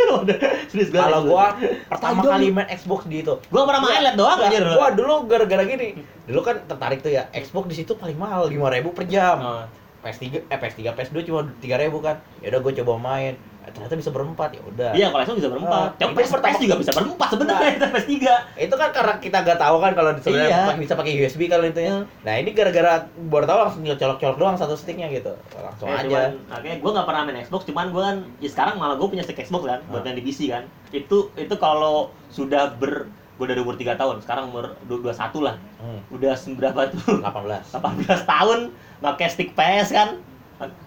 Serius 0.71 0.91
gua. 0.91 1.03
Kalau 1.07 1.21
gua 1.31 1.47
pertama 1.87 2.21
Tajam. 2.23 2.33
kali 2.35 2.47
main 2.51 2.69
Xbox 2.75 3.01
di 3.07 3.23
itu. 3.23 3.35
gua 3.51 3.63
pernah 3.63 3.81
main 3.87 4.03
liat 4.03 4.17
doang 4.19 4.39
Nggak, 4.39 4.51
anjir. 4.51 4.65
Gua 4.75 4.89
dulu 4.91 5.15
gara-gara 5.31 5.63
gini. 5.63 5.89
Dulu 6.27 6.41
kan 6.43 6.57
tertarik 6.67 6.99
tuh 7.03 7.13
ya. 7.15 7.31
Xbox 7.31 7.71
di 7.71 7.77
situ 7.79 7.95
paling 7.95 8.19
mahal 8.19 8.51
5000 8.51 8.91
per 8.97 9.05
jam. 9.07 9.37
Oh. 9.39 9.65
PS3 10.01 10.49
eh 10.49 10.59
PS3 10.59 10.81
PS2 10.97 11.17
cuma 11.29 11.41
3000 11.63 11.93
kan. 12.03 12.17
Ya 12.43 12.47
udah 12.51 12.61
gua 12.65 12.73
coba 12.75 12.93
main. 12.99 13.35
Eh, 13.71 13.73
ternyata 13.73 13.95
bisa 13.95 14.11
berempat 14.11 14.51
ya 14.51 14.63
udah. 14.65 14.91
Iya, 14.91 15.07
kalau 15.09 15.23
Xbox 15.23 15.37
bisa 15.39 15.49
berempat. 15.49 15.89
Itu 15.95 16.11
PS, 16.13 16.31
pertama- 16.31 16.59
juga 16.59 16.77
bisa 16.77 16.91
berempat 16.91 17.29
sebenarnya, 17.31 17.71
itu 17.71 17.87
PS 17.87 18.07
3. 18.09 18.35
Itu 18.59 18.75
kan 18.75 18.89
karena 18.91 19.15
kita 19.17 19.39
gak 19.41 19.59
tahu 19.59 19.77
kan 19.79 19.93
kalau 19.95 20.11
sebenarnya 20.17 20.59
Iya. 20.67 20.75
bisa 20.77 20.95
pakai 20.95 21.13
USB 21.17 21.43
kalau 21.47 21.65
itu 21.65 21.79
ya. 21.79 21.87
Iya. 21.87 21.97
Nah, 22.21 22.35
ini 22.37 22.51
gara-gara 22.51 22.93
baru 23.23 23.45
tahu 23.45 23.59
langsung 23.61 23.81
colok-colok 23.87 24.37
doang 24.37 24.57
satu 24.57 24.75
sticknya 24.75 25.07
gitu. 25.09 25.31
Langsung 25.55 25.87
Ya, 25.87 25.95
aja. 25.97 26.05
cuman, 26.05 26.31
Oke, 26.53 26.71
gue 26.77 26.91
nggak 26.91 27.07
pernah 27.07 27.23
main 27.25 27.39
Xbox, 27.41 27.63
cuman 27.65 27.87
gue 27.89 28.03
kan, 28.03 28.17
ya 28.37 28.49
sekarang 28.49 28.75
malah 28.75 28.95
gue 28.95 29.07
punya 29.07 29.23
stick 29.23 29.39
Xbox 29.39 29.63
kan, 29.65 29.79
buat 29.87 30.01
Ah. 30.01 30.05
main 30.05 30.17
di 30.17 30.25
PC 30.25 30.51
kan. 30.51 30.67
Itu 30.91 31.31
itu 31.33 31.55
kalau 31.55 32.11
sudah 32.29 32.75
ber, 32.75 33.07
gue 33.37 33.47
dari 33.47 33.57
umur 33.59 33.73
3 33.75 33.95
tahun, 33.95 34.21
sekarang 34.21 34.49
umur 34.49 34.75
21 34.85 35.15
lah. 35.41 35.57
Hmm, 35.77 36.03
Udah 36.11 36.35
se- 36.35 36.51
berapa 36.51 36.91
tuh? 36.91 37.23
18. 37.23 37.65
18 37.71 38.21
tahun 38.23 38.59
pakai 38.99 39.29
stick 39.29 39.55
PS 39.55 39.91
kan. 39.91 40.19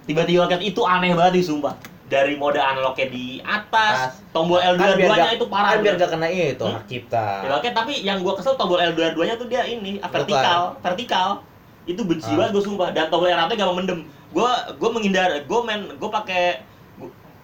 Tiba-tiba 0.04 0.46
kan 0.46 0.62
itu 0.62 0.84
aneh 0.84 1.14
banget 1.14 1.42
sih 1.42 1.50
sumpah. 1.50 1.74
Dari 2.14 2.34
mode 2.38 2.62
analognya 2.62 3.08
di 3.10 3.42
atas, 3.42 4.14
Atas. 4.14 4.30
tombol 4.30 4.62
L2 4.62 4.78
Kan 4.78 5.18
nya 5.18 5.34
itu 5.34 5.46
parah. 5.50 5.70
Kan 5.74 5.80
biar 5.82 5.96
gak 5.98 6.12
kena 6.14 6.28
itu 6.30 6.62
Hmm? 6.62 6.76
hak 6.78 6.86
cipta. 6.86 7.26
Ya, 7.42 7.52
oke, 7.58 7.70
tapi 7.72 7.94
yang 8.02 8.22
gua 8.22 8.38
kesel 8.38 8.54
tombol 8.54 8.78
L2 8.78 9.02
nya 9.20 9.34
tuh 9.34 9.48
dia 9.48 9.66
ini 9.66 9.98
ah, 9.98 10.08
vertikal, 10.08 10.78
vertikal. 10.80 11.42
Itu 11.84 12.06
benci 12.06 12.30
Ah. 12.30 12.38
banget 12.38 12.52
gua 12.54 12.64
sumpah 12.64 12.90
dan 12.92 13.10
tombol 13.10 13.28
R1 13.28 13.50
gak 13.50 13.66
mau 13.66 13.74
mendem. 13.74 14.06
Gua 14.30 14.50
gua 14.78 14.90
menghindar, 14.92 15.42
gua 15.44 15.60
main 15.62 15.82
gua 15.98 16.10
pakai 16.14 16.62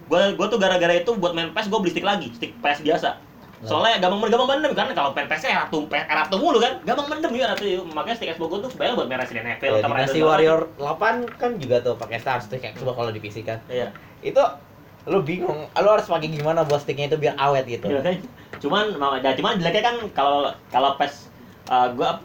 gua 0.06 0.30
gua 0.32 0.46
tuh 0.46 0.58
gara-gara 0.58 0.94
itu 0.96 1.10
buat 1.14 1.30
main 1.30 1.50
PES 1.50 1.66
gua 1.66 1.78
beli 1.78 1.90
stick 1.90 2.02
lagi, 2.02 2.30
stick 2.32 2.54
PES 2.56 2.82
biasa. 2.82 3.18
Soalnya 3.60 4.00
gampang 4.00 4.32
gampang 4.32 4.48
mendem 4.56 4.72
kan 4.72 4.88
kalau 4.96 5.12
PES 5.12 5.44
R1 5.44 5.68
R1 5.92 6.32
mulu 6.40 6.58
kan, 6.64 6.80
gampang 6.80 7.06
mendem 7.12 7.32
ya 7.36 7.52
R1 7.52 7.84
makanya 7.92 8.16
stick 8.16 8.32
Xbox 8.32 8.50
tuh 8.64 8.70
sebenarnya 8.72 8.94
buat 8.96 9.06
main 9.12 9.20
Resident 9.20 9.46
Evil, 9.52 9.76
Ya, 9.76 9.84
Dynasty 9.84 10.20
Warrior 10.24 10.60
8 10.80 11.36
kan 11.36 11.50
juga 11.60 11.76
tuh 11.84 11.94
pakai 12.00 12.16
star 12.24 12.40
stick 12.40 12.64
Xbox 12.64 12.96
kalau 12.96 13.12
di 13.12 13.20
PC 13.20 13.44
kan. 13.44 13.60
Iya. 13.68 13.92
Itu 14.24 14.40
lu 15.08 15.20
bingung, 15.20 15.68
lu 15.68 15.88
harus 15.88 16.08
pakai 16.08 16.28
gimana 16.28 16.64
buat 16.64 16.80
sticknya 16.80 17.12
itu 17.12 17.20
biar 17.20 17.36
awet 17.36 17.68
gitu. 17.68 17.88
Iya 17.88 18.00
kan? 18.00 18.16
Cuman 18.64 18.84
ya 19.20 19.32
cuman 19.36 19.60
jeleknya 19.60 19.82
kan 19.84 19.96
kalau 20.16 20.52
kalau 20.72 20.96
PES 20.96 21.28
uh, 21.68 21.88
gua 21.92 22.20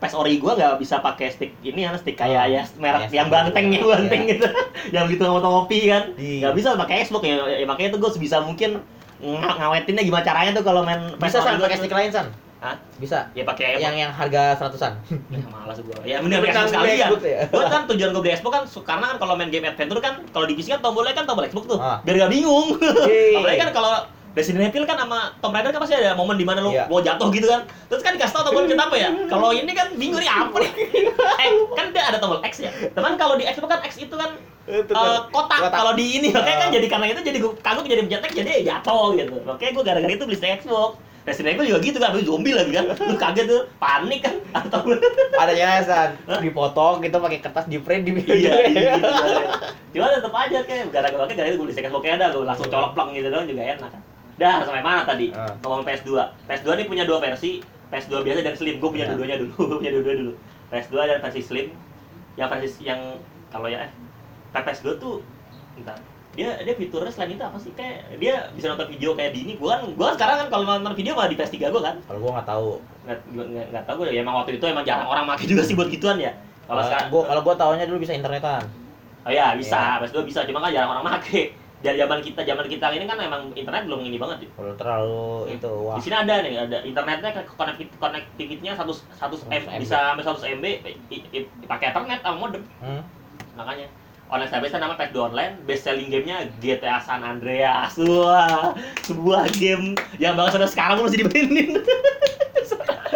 PES 0.00 0.12
ori 0.16 0.40
gua 0.40 0.56
nggak 0.56 0.80
bisa 0.80 0.98
pakai 0.98 1.30
stick 1.30 1.52
ini 1.62 1.84
kan 1.84 2.00
stick 2.00 2.16
kayak 2.16 2.48
ya 2.48 2.62
merek 2.80 3.12
yang 3.12 3.28
banteng 3.28 3.70
gitu. 3.70 3.86
yang 3.92 4.08
banteng 4.08 4.22
Iya. 4.24 4.32
gitu 4.34 4.46
yang 4.92 5.04
gitu 5.08 5.22
sama 5.24 5.40
topi 5.40 5.80
kan 5.88 6.02
Iya. 6.16 6.48
nggak 6.48 6.54
bisa 6.56 6.68
pakai 6.80 6.96
Xbox 7.06 7.22
ya, 7.28 7.36
ya 7.60 7.66
makanya 7.68 7.88
itu 7.94 7.98
gua 8.02 8.10
sebisa 8.12 8.40
mungkin 8.40 8.82
ng 9.22 9.56
ngawetinnya 9.62 10.02
gimana 10.02 10.24
caranya 10.26 10.50
tuh 10.50 10.64
kalau 10.66 10.82
main 10.82 11.00
Bisa 11.16 11.38
san 11.38 11.56
pakai 11.62 11.78
stick 11.78 11.94
lain 11.94 12.10
san? 12.10 12.26
Hah? 12.62 12.78
Bisa. 12.94 13.26
ya 13.34 13.42
pakai 13.42 13.82
Yang 13.82 14.06
yang 14.06 14.12
harga 14.14 14.54
seratusan. 14.54 14.94
Ya, 15.34 15.42
malas 15.50 15.82
gua. 15.82 15.98
Ya 16.06 16.22
mending 16.22 16.46
pakai 16.46 16.54
Bukan 16.54 16.62
Xbox 16.62 16.70
sekalian. 16.70 17.08
Xbox 17.10 17.22
ya? 17.26 17.40
Gua 17.50 17.64
kan 17.66 17.82
tujuan 17.90 18.08
gua 18.14 18.22
beli 18.22 18.32
Xbox 18.38 18.52
kan 18.54 18.64
karena 18.86 19.04
kan 19.10 19.16
kalau 19.18 19.34
main 19.34 19.50
game 19.50 19.66
adventure 19.66 19.98
kan 19.98 20.14
kalau 20.30 20.46
di 20.46 20.54
PC 20.54 20.78
kan 20.78 20.80
tombolnya 20.82 21.10
kan 21.10 21.26
tombol 21.26 21.42
Xbox 21.42 21.64
tuh. 21.66 21.78
Ah. 21.82 21.98
Biar 22.06 22.22
gak 22.22 22.30
bingung. 22.30 22.78
Apalagi 22.78 23.58
kan 23.58 23.70
kalau 23.74 23.94
Resident 24.32 24.64
Evil 24.64 24.88
kan 24.88 24.96
sama 24.96 25.34
Tomb 25.44 25.52
Raider 25.52 25.74
kan 25.76 25.80
pasti 25.84 25.92
ada 25.98 26.16
momen 26.16 26.40
di 26.40 26.46
mana 26.46 26.64
lo 26.64 26.72
Iya. 26.72 26.88
mau 26.88 27.04
jatuh 27.04 27.28
gitu 27.34 27.50
kan. 27.50 27.66
Terus 27.90 28.00
kan 28.00 28.14
dikasih 28.16 28.32
tau 28.32 28.44
tombolnya 28.46 28.78
apa 28.78 28.96
ya? 28.96 29.10
Kalau 29.28 29.50
ini 29.52 29.72
kan 29.74 29.92
bingung 29.98 30.22
nih 30.22 30.30
apa 30.30 30.56
nih? 30.56 30.70
eh, 31.42 31.50
kan 31.76 31.86
dia 31.90 32.02
ada 32.14 32.16
tombol 32.22 32.40
X 32.46 32.62
ya. 32.64 32.70
Teman 32.94 33.18
kalau 33.20 33.34
di 33.36 33.44
Xbox 33.44 33.68
kan 33.68 33.80
X 33.84 34.00
itu 34.00 34.14
kan 34.14 34.32
Eh, 34.62 34.82
kotak. 34.86 35.30
Kotak. 35.34 35.58
Kalau 35.74 35.92
di 35.98 36.22
ini 36.22 36.28
makanya 36.30 36.58
kan 36.62 36.68
Ah. 36.70 36.74
jadi 36.74 36.86
karena 36.86 37.06
itu 37.10 37.20
jadi 37.26 37.38
kagok 37.42 37.86
jadi 37.86 38.00
pencet 38.06 38.22
X 38.30 38.32
jadi 38.38 38.50
jatuh 38.62 39.06
gitu. 39.18 39.34
Makanya 39.42 39.70
gua 39.74 39.84
gara-gara 39.84 40.12
itu 40.12 40.24
beli 40.26 40.38
Xbox. 40.38 40.92
Resident 41.22 41.54
Evil 41.54 41.70
juga 41.70 41.80
gitu 41.86 41.98
kan, 42.02 42.10
lu 42.18 42.22
zombie 42.26 42.50
lagi 42.50 42.74
kan. 42.74 42.82
Lu 42.98 43.14
kaget 43.14 43.46
tuh, 43.46 43.62
panik 43.78 44.26
kan 44.26 44.34
atau 44.58 44.82
ada 45.38 45.54
jelasan 45.54 46.18
dipotong 46.42 46.98
gitu 46.98 47.14
pakai 47.14 47.38
kertas 47.38 47.70
di 47.70 47.78
print 47.78 48.02
di 48.02 48.10
iya, 48.26 48.66
iya, 48.66 48.98
gitu. 48.98 49.06
Cuma 49.94 50.10
tetep 50.10 50.34
aja 50.34 50.58
kayak 50.66 50.90
gara-gara 50.90 51.30
gara 51.30 51.46
itu 51.46 51.62
gue 51.62 51.66
beli 51.70 51.76
second 51.78 51.94
ada 52.02 52.34
gue 52.34 52.42
langsung 52.42 52.66
colok 52.66 52.98
plong 52.98 53.14
gitu 53.14 53.30
doang 53.30 53.46
juga 53.46 53.62
enak. 53.62 53.92
Dah 54.34 54.66
sampai 54.66 54.82
mana 54.82 55.06
tadi? 55.06 55.30
Ah. 55.30 55.46
Ngomong 55.62 55.86
PS2. 55.86 56.10
PS2 56.50 56.68
ini 56.74 56.84
punya 56.90 57.04
dua 57.06 57.22
versi, 57.22 57.62
PS2 57.94 58.26
biasa 58.26 58.40
dan 58.42 58.54
slim. 58.58 58.82
Gue 58.82 58.90
punya 58.90 59.06
Ya. 59.06 59.14
dua-duanya 59.14 59.36
dulu, 59.46 59.54
gue 59.70 59.78
punya 59.78 59.92
dua-duanya 59.94 60.18
dulu. 60.26 60.32
PS2 60.74 60.94
dan 61.06 61.18
versi 61.22 61.40
slim. 61.46 61.66
Yang 62.34 62.48
versi 62.50 62.80
yang 62.82 63.00
kalau 63.54 63.70
ya 63.70 63.86
eh 63.86 63.90
PS2 64.54 65.00
tuh 65.00 65.24
entar 65.74 65.96
dia 66.32 66.56
dia 66.58 66.72
fiturnya 66.72 67.08
selain 67.08 67.32
itu 67.32 67.40
apa 67.40 67.56
sih 67.56 67.72
kayak 67.72 68.16
dia 68.16 68.48
bisa 68.52 68.68
nonton 68.68 68.88
video 68.88 69.12
kayak 69.12 69.32
di 69.32 69.40
ini 69.42 69.52
gua 69.54 69.76
kan 69.76 69.92
gua 69.92 70.06
kan 70.08 70.14
sekarang 70.16 70.36
kan 70.38 70.48
kalau 70.48 70.64
nonton 70.66 70.92
video 70.92 71.12
malah 71.12 71.28
di 71.28 71.36
PS3 71.36 71.68
gua 71.68 71.82
kan 71.82 71.96
Kalau 72.02 72.18
gua 72.18 72.30
nggak 72.34 72.48
tahu. 72.48 72.68
nggak 73.02 73.18
nggak 73.68 73.84
tahu 73.84 73.96
gue 73.98 74.06
ya 74.08 74.20
emang 74.20 74.36
waktu 74.38 74.56
itu 74.56 74.64
emang 74.64 74.84
jarang 74.86 75.04
orang 75.06 75.24
pakai 75.26 75.44
juga 75.44 75.60
sih 75.60 75.74
buat 75.74 75.88
gituan 75.88 76.16
ya 76.16 76.32
kalau 76.64 76.80
sekarang 76.82 77.08
gua 77.08 77.22
kalau 77.26 77.40
gua 77.42 77.54
taunya 77.54 77.84
dulu 77.84 77.98
bisa 77.98 78.12
internetan. 78.12 78.64
Oh 79.22 79.30
iya 79.30 79.54
bisa, 79.54 79.78
Iya. 79.98 80.02
PS2 80.02 80.18
bisa, 80.24 80.42
cuma 80.44 80.58
kan 80.58 80.70
jarang 80.70 80.90
orang 80.92 81.04
make. 81.08 81.54
Dari 81.78 81.98
zaman 81.98 82.18
kita, 82.18 82.42
zaman 82.42 82.66
kita 82.66 82.86
ini 82.90 83.04
kan 83.04 83.18
emang 83.18 83.50
internet 83.52 83.86
belum 83.86 84.02
ini 84.02 84.14
banget. 84.14 84.46
Kalau 84.48 84.74
terlalu 84.74 85.26
Hmm. 85.42 85.50
itu 85.52 85.70
wah. 85.82 85.94
Di 85.94 86.02
sini 86.02 86.16
ada 86.16 86.34
nih, 86.38 86.54
ada 86.56 86.78
internetnya 86.80 87.30
konektif 87.52 87.86
konektivitasnya 87.98 88.72
100 88.74 89.02
100 89.12 89.50
M, 89.50 89.62
100 89.68 89.82
bisa 89.82 89.96
sampai 90.08 90.22
100 90.24 90.54
MB 90.54 90.64
pakai 91.66 91.86
Ethernet 91.90 92.20
sama 92.20 92.36
modem. 92.40 92.62
Hmm? 92.78 93.02
Makanya 93.54 93.86
online 94.32 94.48
service 94.48 94.72
nama 94.72 94.96
PS2 94.96 95.16
online, 95.22 95.52
best 95.62 95.84
selling 95.84 96.08
gamenya 96.08 96.48
GTA 96.56 96.96
San 96.98 97.20
Andreas. 97.20 97.92
Wah, 97.96 98.72
sebuah 99.02 99.52
game 99.52 99.92
yang 100.16 100.32
bahkan 100.32 100.56
sampai 100.56 100.70
sekarang 100.70 100.96
masih 100.98 101.22
dimainin. 101.22 101.76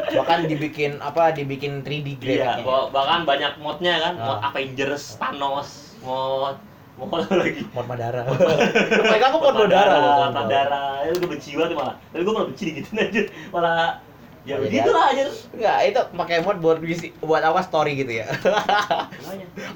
Bahkan 0.09 0.47
dibikin 0.47 0.97
apa? 0.99 1.29
Dibikin 1.31 1.81
3D 1.81 2.17
Iya, 2.17 2.57
grafiknya. 2.57 2.65
bah- 2.65 2.89
bahkan 2.91 3.21
banyak 3.25 3.53
modnya 3.59 3.95
kan, 3.99 4.15
mod 4.17 4.39
Ah. 4.39 4.49
Avengers, 4.49 5.17
Thanos, 5.17 5.69
mod 6.01 6.57
mod 6.97 7.13
lagi 7.27 7.61
Mod 7.71 7.85
Madara. 7.85 8.25
Mereka 8.25 9.25
aku 9.27 9.39
mod 9.39 9.57
Madara. 9.59 10.31
Madara, 10.31 10.85
itu 11.05 11.17
gue 11.19 11.29
benci 11.29 11.51
banget 11.53 11.73
malah. 11.75 11.95
Tapi 12.09 12.23
gue 12.23 12.33
malah 12.33 12.49
benci 12.49 12.65
gitu 12.75 12.89
aja. 12.99 13.23
Malah 13.51 14.01
ya 14.47 14.55
Oh, 14.55 14.63
iya. 14.63 14.63
begitu 14.63 14.91
lah 14.91 15.05
aja. 15.11 15.25
Enggak, 15.51 15.79
itu 15.85 16.01
pakai 16.15 16.37
mod 16.41 16.57
buat 16.57 16.79
visi- 16.79 17.11
buat 17.19 17.43
apa 17.43 17.61
story 17.61 17.99
gitu 17.99 18.13
ya. 18.15 18.27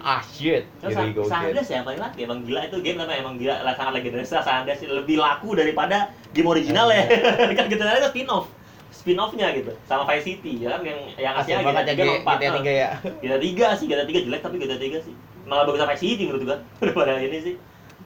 Ah 0.00 0.22
shit. 0.22 0.64
Terus 0.78 0.94
Jadi 0.94 1.10
gokil. 1.12 1.26
San 1.26 1.42
Andreas 1.44 1.68
ya 1.68 1.82
paling 1.82 1.98
lagi 1.98 2.18
emang 2.22 2.38
gila 2.40 2.60
itu 2.62 2.76
game 2.80 2.96
namanya 2.96 3.18
emang 3.20 3.34
gila 3.36 3.54
lah 3.60 3.74
sangat 3.74 3.92
legendaris 3.98 4.30
lah 4.30 4.42
San 4.42 4.56
Andreas 4.62 4.80
lebih 4.80 5.16
laku 5.16 5.52
daripada 5.52 5.96
game 6.30 6.46
original 6.46 6.86
ya. 6.88 7.04
kan 7.58 7.66
gitu 7.66 7.80
itu 7.80 8.08
spin 8.08 8.28
off 8.28 8.46
spin 8.90 9.16
offnya 9.16 9.50
gitu 9.50 9.72
sama 9.84 10.04
Vice 10.04 10.24
City 10.24 10.60
ya 10.60 10.76
kan 10.76 10.80
yang 10.82 10.98
yang 11.16 11.34
Asik 11.34 11.56
aslinya 11.56 11.66
banget 11.66 11.84
ya 11.84 11.94
GTA 11.94 12.04
G- 12.04 12.20
4, 12.20 12.30
GTA 12.30 12.50
3 12.52 12.70
ya. 12.70 12.90
GTA 13.18 13.38
3 13.40 13.78
sih, 13.78 13.86
GTA 13.88 14.04
3 14.04 14.26
jelek 14.28 14.40
tapi 14.40 14.54
GTA 14.56 14.78
3 14.78 14.98
sih. 15.00 15.14
Malah 15.42 15.64
bagus 15.64 15.80
Vice 15.82 16.02
City 16.04 16.22
menurut 16.24 16.42
gua 16.44 16.56
daripada 16.80 17.12
ini 17.18 17.38
sih. 17.40 17.54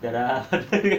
Dan 0.06 0.42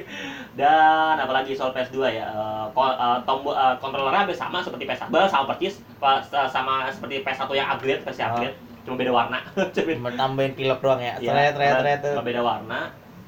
dan 0.59 1.15
apalagi 1.15 1.53
soal 1.53 1.71
PS2 1.71 1.97
ya. 2.09 2.25
eh, 2.25 2.65
ko- 2.71 2.95
eh, 2.95 3.17
tombol 3.23 3.51
eh, 3.51 3.75
kontrolernya 3.77 4.23
hampir 4.23 4.33
sama 4.33 4.59
seperti 4.59 4.83
PS1, 4.83 5.11
sama 5.27 5.45
persis 5.47 5.81
eh, 5.81 6.19
sama 6.47 6.87
seperti 6.89 7.21
PS1 7.21 7.49
yang 7.53 7.67
upgrade, 7.69 8.01
versi 8.01 8.21
Ah. 8.21 8.31
upgrade, 8.31 8.55
cuma 8.81 8.95
beda 8.95 9.11
warna. 9.11 9.39
Cuma 9.75 10.09
tambahin 10.11 10.53
pilok 10.53 10.79
doang 10.79 10.99
ya. 10.99 11.13
Iya, 11.17 11.51
tret 11.51 11.73
tret 11.75 11.97
tuh. 12.01 12.13
cuma 12.13 12.23
beda 12.23 12.41
warna. 12.41 12.81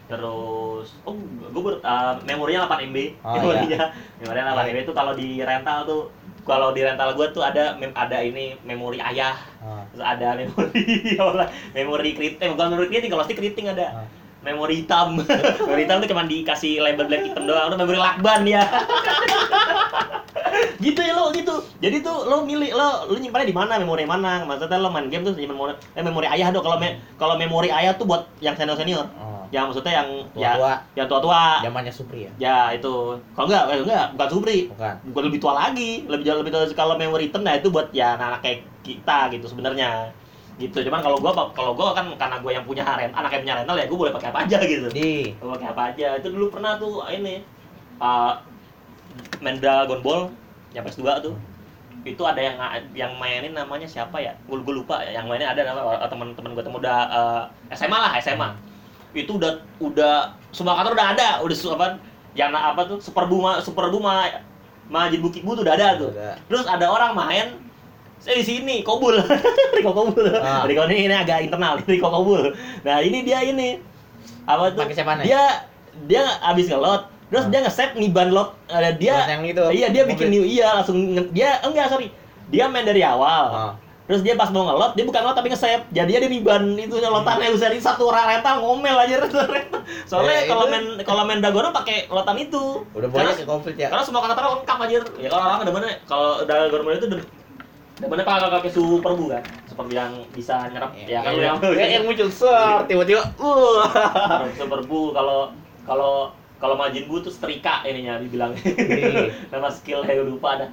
Terus, 0.07 0.95
oh, 1.03 1.13
gue 1.43 1.61
ber, 1.61 1.75
eh, 1.77 2.13
memorinya 2.23 2.63
8 2.63 2.87
MB. 2.87 2.97
Oh, 3.19 3.33
memorinya, 3.35 3.91
memorinya 4.17 4.45
8 4.49 4.57
Baik. 4.57 4.71
MB 4.71 4.77
itu 4.81 4.93
kalau 4.95 5.11
di 5.13 5.29
rental 5.41 5.79
tuh, 5.83 6.01
kalau 6.41 6.71
di 6.71 6.79
rental 6.79 7.11
gue 7.11 7.27
tuh 7.29 7.43
ada 7.43 7.75
mem- 7.75 7.91
ada 7.91 8.17
ini 8.17 8.55
memori 8.63 9.03
ayah, 9.03 9.35
Ah, 9.59 9.83
terus 9.89 9.99
ada 10.01 10.31
memori 10.33 11.11
memori 11.75 12.09
keriting, 12.13 12.39
eh, 12.39 12.49
bukan 12.49 12.67
memori 12.71 12.87
keriting, 12.87 13.11
kalau 13.11 13.23
stick 13.25 13.35
keriting 13.35 13.67
ada. 13.67 13.87
ah. 13.97 14.07
Memori 14.47 14.79
hitam. 14.79 15.19
memori 15.59 15.81
hitam 15.83 15.99
tuh 15.99 16.07
cuma 16.07 16.23
dikasih 16.23 16.79
label 16.79 17.05
black 17.05 17.23
hitam 17.25 17.43
doang, 17.43 17.67
itu 17.67 17.75
memori 17.75 17.99
lakban 17.99 18.41
ya. 18.47 18.63
gitu 20.79 20.99
ya 20.99 21.13
lo 21.13 21.29
gitu 21.31 21.53
jadi 21.77 21.99
tuh 21.99 22.25
lo 22.25 22.41
milih 22.41 22.71
lo 22.71 23.05
lo 23.05 23.15
nyimpannya 23.15 23.45
di 23.45 23.53
mana 23.53 23.77
memori 23.77 24.05
mana 24.05 24.41
maksudnya 24.41 24.77
lo 24.77 24.89
main 24.89 25.05
game 25.05 25.21
tuh 25.21 25.33
nyimpan 25.33 25.53
memori 25.53 25.73
eh, 25.91 26.01
memori 26.01 26.27
ayah 26.29 26.49
dong 26.49 26.61
kalau 26.61 26.77
me- 26.77 26.97
kalau 27.15 27.35
memori 27.35 27.69
ayah 27.69 27.93
tuh 27.93 28.05
buat 28.05 28.25
yang 28.39 28.53
senior 28.53 28.73
senior 28.75 29.05
Oh. 29.17 29.45
yang 29.49 29.65
maksudnya 29.65 29.93
yang 29.95 30.09
ya 30.33 30.51
Tua-tua. 30.53 30.73
yang 30.93 31.07
tua 31.07 31.19
tua 31.21 31.41
Zamannya 31.61 31.93
Supri 31.93 32.19
ya. 32.21 32.31
ya 32.37 32.57
itu 32.73 32.93
kalau 33.31 33.45
enggak 33.47 33.63
eh, 33.69 33.79
enggak 33.79 34.05
bukan 34.13 34.27
supri 34.29 34.57
Bukan. 34.67 34.95
bukan 35.07 35.23
lebih 35.25 35.39
tua 35.39 35.53
lagi 35.55 35.91
lebih 36.05 36.23
jauh 36.25 36.39
lebih 36.39 36.51
tua 36.51 36.61
kalau 36.73 36.93
memori 36.95 37.27
hitam 37.27 37.41
nah 37.41 37.53
itu 37.53 37.67
buat 37.67 37.87
ya 37.91 38.13
anak-anak 38.13 38.41
kayak 38.41 38.59
kita 38.81 39.17
gitu 39.31 39.45
sebenarnya 39.47 40.09
gitu. 40.57 40.77
Cuman 40.89 41.01
kalau 41.05 41.17
gua 41.21 41.31
kalau 41.53 41.71
gua 41.77 41.93
kan 41.93 42.09
karena 42.17 42.37
gua 42.41 42.51
yang 42.53 42.65
punya 42.65 42.83
rent 42.83 43.13
anak 43.13 43.31
yang 43.33 43.41
punya 43.45 43.55
rental 43.61 43.77
ya 43.77 43.85
gua 43.85 43.97
boleh 44.05 44.13
pakai 44.13 44.29
apa 44.33 44.39
aja 44.45 44.57
gitu. 44.65 44.87
Di 44.91 45.33
Gua 45.37 45.57
pakai 45.57 45.67
apa 45.71 45.81
aja. 45.93 46.07
Itu 46.17 46.27
dulu 46.33 46.45
pernah 46.53 46.77
tuh 46.81 47.05
ini 47.13 47.45
uh, 48.01 48.41
main 49.41 49.57
Dragon 49.61 50.01
Ball 50.01 50.33
yang 50.73 50.83
PS2 50.85 51.05
tuh. 51.21 51.35
Itu 52.05 52.23
ada 52.23 52.39
yang 52.39 52.57
yang 52.95 53.11
mainin 53.19 53.53
namanya 53.53 53.85
siapa 53.85 54.17
ya? 54.21 54.33
Gue 54.47 54.61
lupa. 54.63 55.03
Ya 55.03 55.21
yang 55.21 55.27
mainin 55.27 55.49
ada 55.49 55.61
nama 55.61 56.07
teman-teman 56.07 56.55
gue 56.55 56.63
temu 56.63 56.77
udah 56.79 56.99
uh, 57.09 57.43
SMA 57.73 57.97
lah 57.97 58.13
SMA 58.21 58.49
itu 59.17 59.39
udah 59.39 59.63
udah 59.81 60.35
semua 60.53 60.77
kantor 60.77 60.93
udah 60.93 61.07
ada. 61.17 61.29
Udah 61.41 61.55
apa 61.77 61.87
yang 62.37 62.53
apa 62.53 62.81
tuh 62.85 62.97
super 63.01 63.25
buma 63.25 63.59
super 63.65 63.89
buma 63.89 64.29
Majid 64.87 65.19
Bukit 65.19 65.43
Bu 65.43 65.57
tuh 65.57 65.67
udah 65.67 65.75
ada 65.75 65.87
tuh. 65.99 66.11
Terus 66.47 66.65
ada 66.69 66.85
orang 66.87 67.11
main 67.17 67.47
saya 68.17 68.35
di 68.35 68.45
sini 68.45 68.75
kobul 68.81 69.15
Riko 69.75 69.91
kobul 69.91 70.25
Ah. 70.33 70.63
Riko 70.63 70.83
ini, 70.85 71.05
ini 71.05 71.15
agak 71.15 71.43
internal 71.43 71.77
Riko 71.85 72.07
kobul 72.07 72.51
nah 72.81 72.97
ini 72.99 73.21
dia 73.21 73.41
ini 73.41 73.77
apa 74.43 74.71
tuh 74.71 74.81
Pakai 74.81 74.93
siapaan 74.93 75.19
ya? 75.19 75.25
dia 75.25 75.41
dia 76.05 76.21
abis 76.43 76.67
ngelot 76.67 77.01
terus 77.27 77.43
Ah. 77.43 77.49
dia 77.49 77.59
nge-save 77.61 77.93
ngiban 77.95 78.29
lot 78.29 78.55
ada 78.67 78.91
dia 78.91 79.15
yang 79.27 79.43
itu, 79.43 79.63
iya 79.71 79.87
dia 79.87 80.01
mobil. 80.01 80.11
bikin 80.13 80.27
new 80.29 80.43
iya 80.43 80.67
langsung 80.73 80.95
nge- 81.09 81.31
dia 81.31 81.59
enggak 81.61 81.87
sorry 81.87 82.07
dia 82.47 82.65
main 82.65 82.83
dari 82.83 83.01
awal 83.01 83.45
Ah. 83.49 83.73
Terus 84.07 84.23
dia 84.23 84.39
pas 84.39 84.47
mau 84.47 84.63
ngelot, 84.63 84.95
dia 84.95 85.03
bukan 85.03 85.19
ngelot 85.19 85.35
tapi 85.35 85.51
nge-save. 85.51 85.83
Jadinya 85.91 86.23
dia 86.23 86.31
niban 86.31 86.63
itu 86.75 86.95
lotannya 86.95 87.51
bisa 87.51 87.67
di 87.67 87.75
satu 87.77 88.07
orang 88.07 88.39
rental 88.39 88.63
ngomel 88.63 88.95
aja 88.95 89.19
Eh, 89.19 89.63
Soalnya 90.07 90.47
kalau 90.47 90.63
itu- 90.63 90.71
main 90.71 90.85
kalau 91.03 91.23
main 91.23 91.39
Dagono 91.39 91.75
pakai 91.75 92.07
lotan 92.07 92.39
itu. 92.39 92.87
Udah 92.89 93.03
banyak 93.05 93.43
konflik 93.43 93.75
ya. 93.75 93.91
Karena 93.91 93.99
semua 94.01 94.23
karakter 94.23 94.47
lengkap 94.47 94.77
aja. 94.79 94.97
Ya 95.13 95.27
kalau 95.27 95.43
orang 95.45 95.59
demennya 95.61 95.99
kalau 96.03 96.39
Dagono 96.41 96.87
itu 96.89 97.07
dem- 97.97 98.09
demennya 98.09 98.49
pakai 98.49 98.71
super 98.71 99.11
bu 99.17 99.25
kan. 99.33 99.43
Super 99.65 99.85
yang 99.89 100.13
bisa 100.33 100.69
nyerap 100.69 100.93
ya 100.95 101.21
kan 101.25 101.31
lu 101.33 101.41
yang 101.41 101.57
yang, 101.73 101.89
yang 102.01 102.03
muncul 102.05 102.29
ser 102.29 102.85
tiba-tiba 102.85 103.21
uh 103.41 103.81
super 104.57 104.81
bu 104.85 105.13
kalau 105.13 105.53
kalau 105.87 106.31
kalau 106.57 106.73
Majin 106.73 107.05
Bu 107.05 107.21
tuh 107.21 107.29
setrika 107.29 107.85
ininya 107.85 108.17
dibilang. 108.17 108.57
Iya. 108.57 109.29
Nama 109.53 109.69
skill 109.69 110.01
saya 110.01 110.25
lupa 110.25 110.57
ada. 110.57 110.67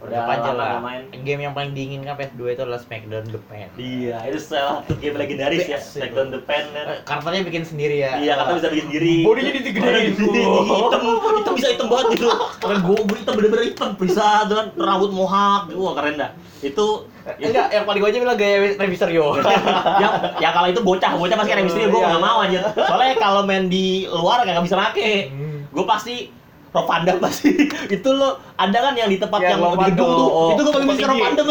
Udah 0.00 0.20
aja 0.24 0.50
lah 0.50 0.80
main. 0.80 1.04
game 1.20 1.40
yang 1.42 1.52
paling 1.52 1.70
diinginkan 1.70 2.14
PS2 2.14 2.40
itu 2.50 2.62
adalah 2.62 2.78
Smackdown 2.78 3.24
the 3.26 3.40
Pen 3.42 3.68
Iya, 3.74 4.16
itu 4.24 4.38
salah 4.40 4.80
satu 4.80 4.96
game 4.96 5.14
legendaris 5.14 5.64
ya. 5.64 5.76
Smackdown 5.76 6.28
the 6.30 6.40
Pen 6.40 6.64
kan. 6.70 6.84
Eh, 6.86 6.98
karakternya 7.02 7.42
bikin 7.44 7.62
sendiri 7.62 7.96
ya 7.98 8.16
Iya, 8.16 8.32
kata 8.34 8.50
bisa 8.56 8.68
bikin 8.68 8.86
sendiri. 8.88 9.14
Bodinya 9.22 9.52
digedein. 9.54 10.12
Hitam, 10.16 11.00
hitam 11.36 11.52
bisa 11.52 11.68
hitam 11.70 11.86
banget 11.86 12.06
gitu. 12.16 12.28
Karena 12.58 12.76
gue 12.80 12.96
hitam 13.14 13.32
bener-bener 13.34 13.64
hitam, 13.66 13.88
bisa 13.94 14.26
dengan 14.44 14.66
rambut 14.74 15.10
mohak, 15.10 15.68
wah 15.70 15.92
keren 15.92 16.16
dah. 16.16 16.30
Itu 16.60 17.04
Eh, 17.20 17.36
enggak 17.46 17.68
yang 17.68 17.84
paling 17.84 18.00
gue 18.00 18.10
aja 18.10 18.18
bilang 18.18 18.32
gaya 18.34 18.56
Rey 18.74 18.88
Mysterio 18.88 19.36
ya, 20.02 20.08
ya 20.40 20.48
kalau 20.50 20.66
itu 20.66 20.80
bocah, 20.80 21.12
bocah 21.14 21.36
pasti 21.36 21.52
kayak 21.52 21.68
misteri 21.68 21.84
gue 21.84 21.92
Iya. 21.94 22.08
nggak 22.10 22.22
mau 22.22 22.38
aja. 22.40 22.60
Soalnya 22.74 23.14
kalau 23.14 23.44
main 23.44 23.68
di 23.68 24.08
luar 24.08 24.40
nggak 24.40 24.64
bisa 24.64 24.72
make. 24.74 25.28
Hmm. 25.28 25.68
Gue 25.68 25.84
pasti 25.84 26.32
Rob 26.70 26.86
Dam 26.86 27.16
pasti 27.18 27.50
itu 27.98 28.08
lo 28.14 28.38
ada 28.54 28.78
kan 28.78 28.94
yang 28.94 29.10
di 29.10 29.18
tempat 29.18 29.42
Yang 29.42 29.58
yang, 29.58 29.74
di 29.74 29.86
gedung 29.90 30.10
tuh 30.14 30.28
oh, 30.30 30.48
itu 30.54 30.60
gue 30.62 30.72
Rob 30.72 30.82
tinggi. 30.86 31.02
Van 31.02 31.32
Dam 31.34 31.46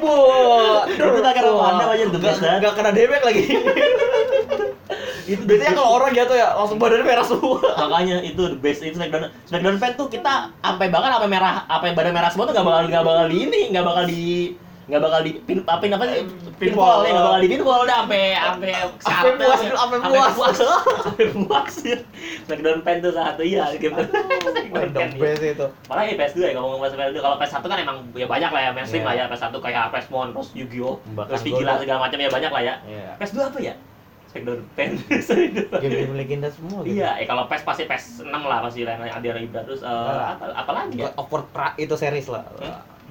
Wah, 0.00 0.80
Itu 0.90 1.18
tak 1.22 1.32
kena 1.38 1.50
pandang 1.54 1.88
aja, 1.94 2.04
the 2.10 2.18
best, 2.18 2.38
Gak, 2.42 2.48
kan? 2.50 2.58
gak 2.58 2.74
kena 2.74 2.90
damage 2.90 3.24
lagi. 3.24 3.42
itu 5.30 5.42
Biasanya 5.46 5.72
kalau 5.78 5.90
orang 6.02 6.10
jatuh 6.10 6.34
ya 6.34 6.48
langsung 6.58 6.82
badannya 6.82 7.06
merah 7.06 7.22
semua. 7.22 7.62
makanya 7.86 8.16
itu 8.26 8.42
the 8.50 8.58
best 8.58 8.82
itu 8.82 8.98
Smackdown 8.98 9.30
Smackdown 9.46 9.76
fan 9.78 9.94
tuh 9.94 10.10
kita 10.10 10.50
sampai 10.58 10.90
bahkan 10.90 11.14
sampai 11.14 11.30
merah 11.30 11.62
sampai 11.70 11.94
badan 11.94 12.12
merah 12.16 12.30
semua 12.34 12.50
tuh 12.50 12.54
nggak 12.58 12.66
bakal 12.66 12.82
nggak 12.90 13.04
bakal 13.06 13.24
di 13.30 13.36
ini 13.46 13.60
nggak 13.70 13.84
bakal 13.86 14.04
di 14.10 14.22
nggak 14.90 15.00
bakal 15.00 15.20
di 15.22 15.32
pin 15.40 15.58
apa 15.62 15.84
apa 15.86 16.04
sih 16.04 16.26
Pinball. 16.58 17.06
ya 17.06 17.10
nggak 17.10 17.24
bakal 17.24 17.40
di 17.40 17.48
pinball 17.48 17.80
udah 17.80 17.96
sampai 18.02 18.22
sampai 18.34 18.70
Sampai 18.98 19.30
puas, 19.38 19.60
sampai 19.62 19.98
puas. 20.02 20.56
sampai 20.58 21.26
puas 21.38 21.74
ya 21.80 21.98
Smackdown 22.44 22.78
fan 22.82 22.96
tuh 22.98 23.12
satu 23.14 23.40
iya 23.40 23.70
game 23.72 23.94
Smackdown 23.94 24.90
The 24.90 25.16
fan 25.16 25.36
iya. 25.38 25.50
itu. 25.54 25.66
Malah 25.86 26.02
ya 26.04 26.14
PS2 26.16 26.38
ya 26.42 26.52
ngomong 26.52 26.70
ngomong 26.76 26.90
PS2 26.90 27.16
kalau 27.16 27.36
PS1 27.38 27.64
kan 27.64 27.78
emang 27.78 27.96
ya 28.12 28.26
banyak 28.26 28.50
lah 28.50 28.60
ya 28.60 28.70
mainstream 28.70 29.00
Iya. 29.00 29.08
lah 29.08 29.14
ya 29.16 29.24
PS1 29.30 29.54
kayak 29.56 29.84
PSMon 29.90 30.28
terus 30.34 30.48
Yu-Gi-Oh 30.52 30.94
terus 31.24 31.40
Vigila 31.40 31.72
segala 31.76 31.98
macam 32.02 32.18
ya 32.18 32.28
banyak 32.28 32.50
lah 32.50 32.62
ya 32.62 32.74
Iya. 32.84 33.10
PS2 33.16 33.38
apa 33.46 33.58
ya 33.58 33.74
Smackdown 34.26 34.60
fan 34.74 34.90
Game-game 35.82 36.14
legenda 36.14 36.48
semua 36.48 36.82
gitu. 36.82 36.98
Iya, 36.98 37.18
eh 37.18 37.26
kalau 37.26 37.46
PES 37.46 37.62
pasti 37.62 37.82
PES 37.84 38.04
6 38.22 38.30
lah 38.30 38.58
pasti 38.60 38.82
lain 38.82 39.00
ada 39.00 39.26
Ibra 39.34 39.60
terus 39.62 39.80
eh, 39.80 40.22
apa 40.52 40.70
lagi 40.70 40.98
ya? 40.98 41.10
Pra- 41.50 41.74
itu 41.76 41.94
series 41.94 42.26
lah. 42.26 42.42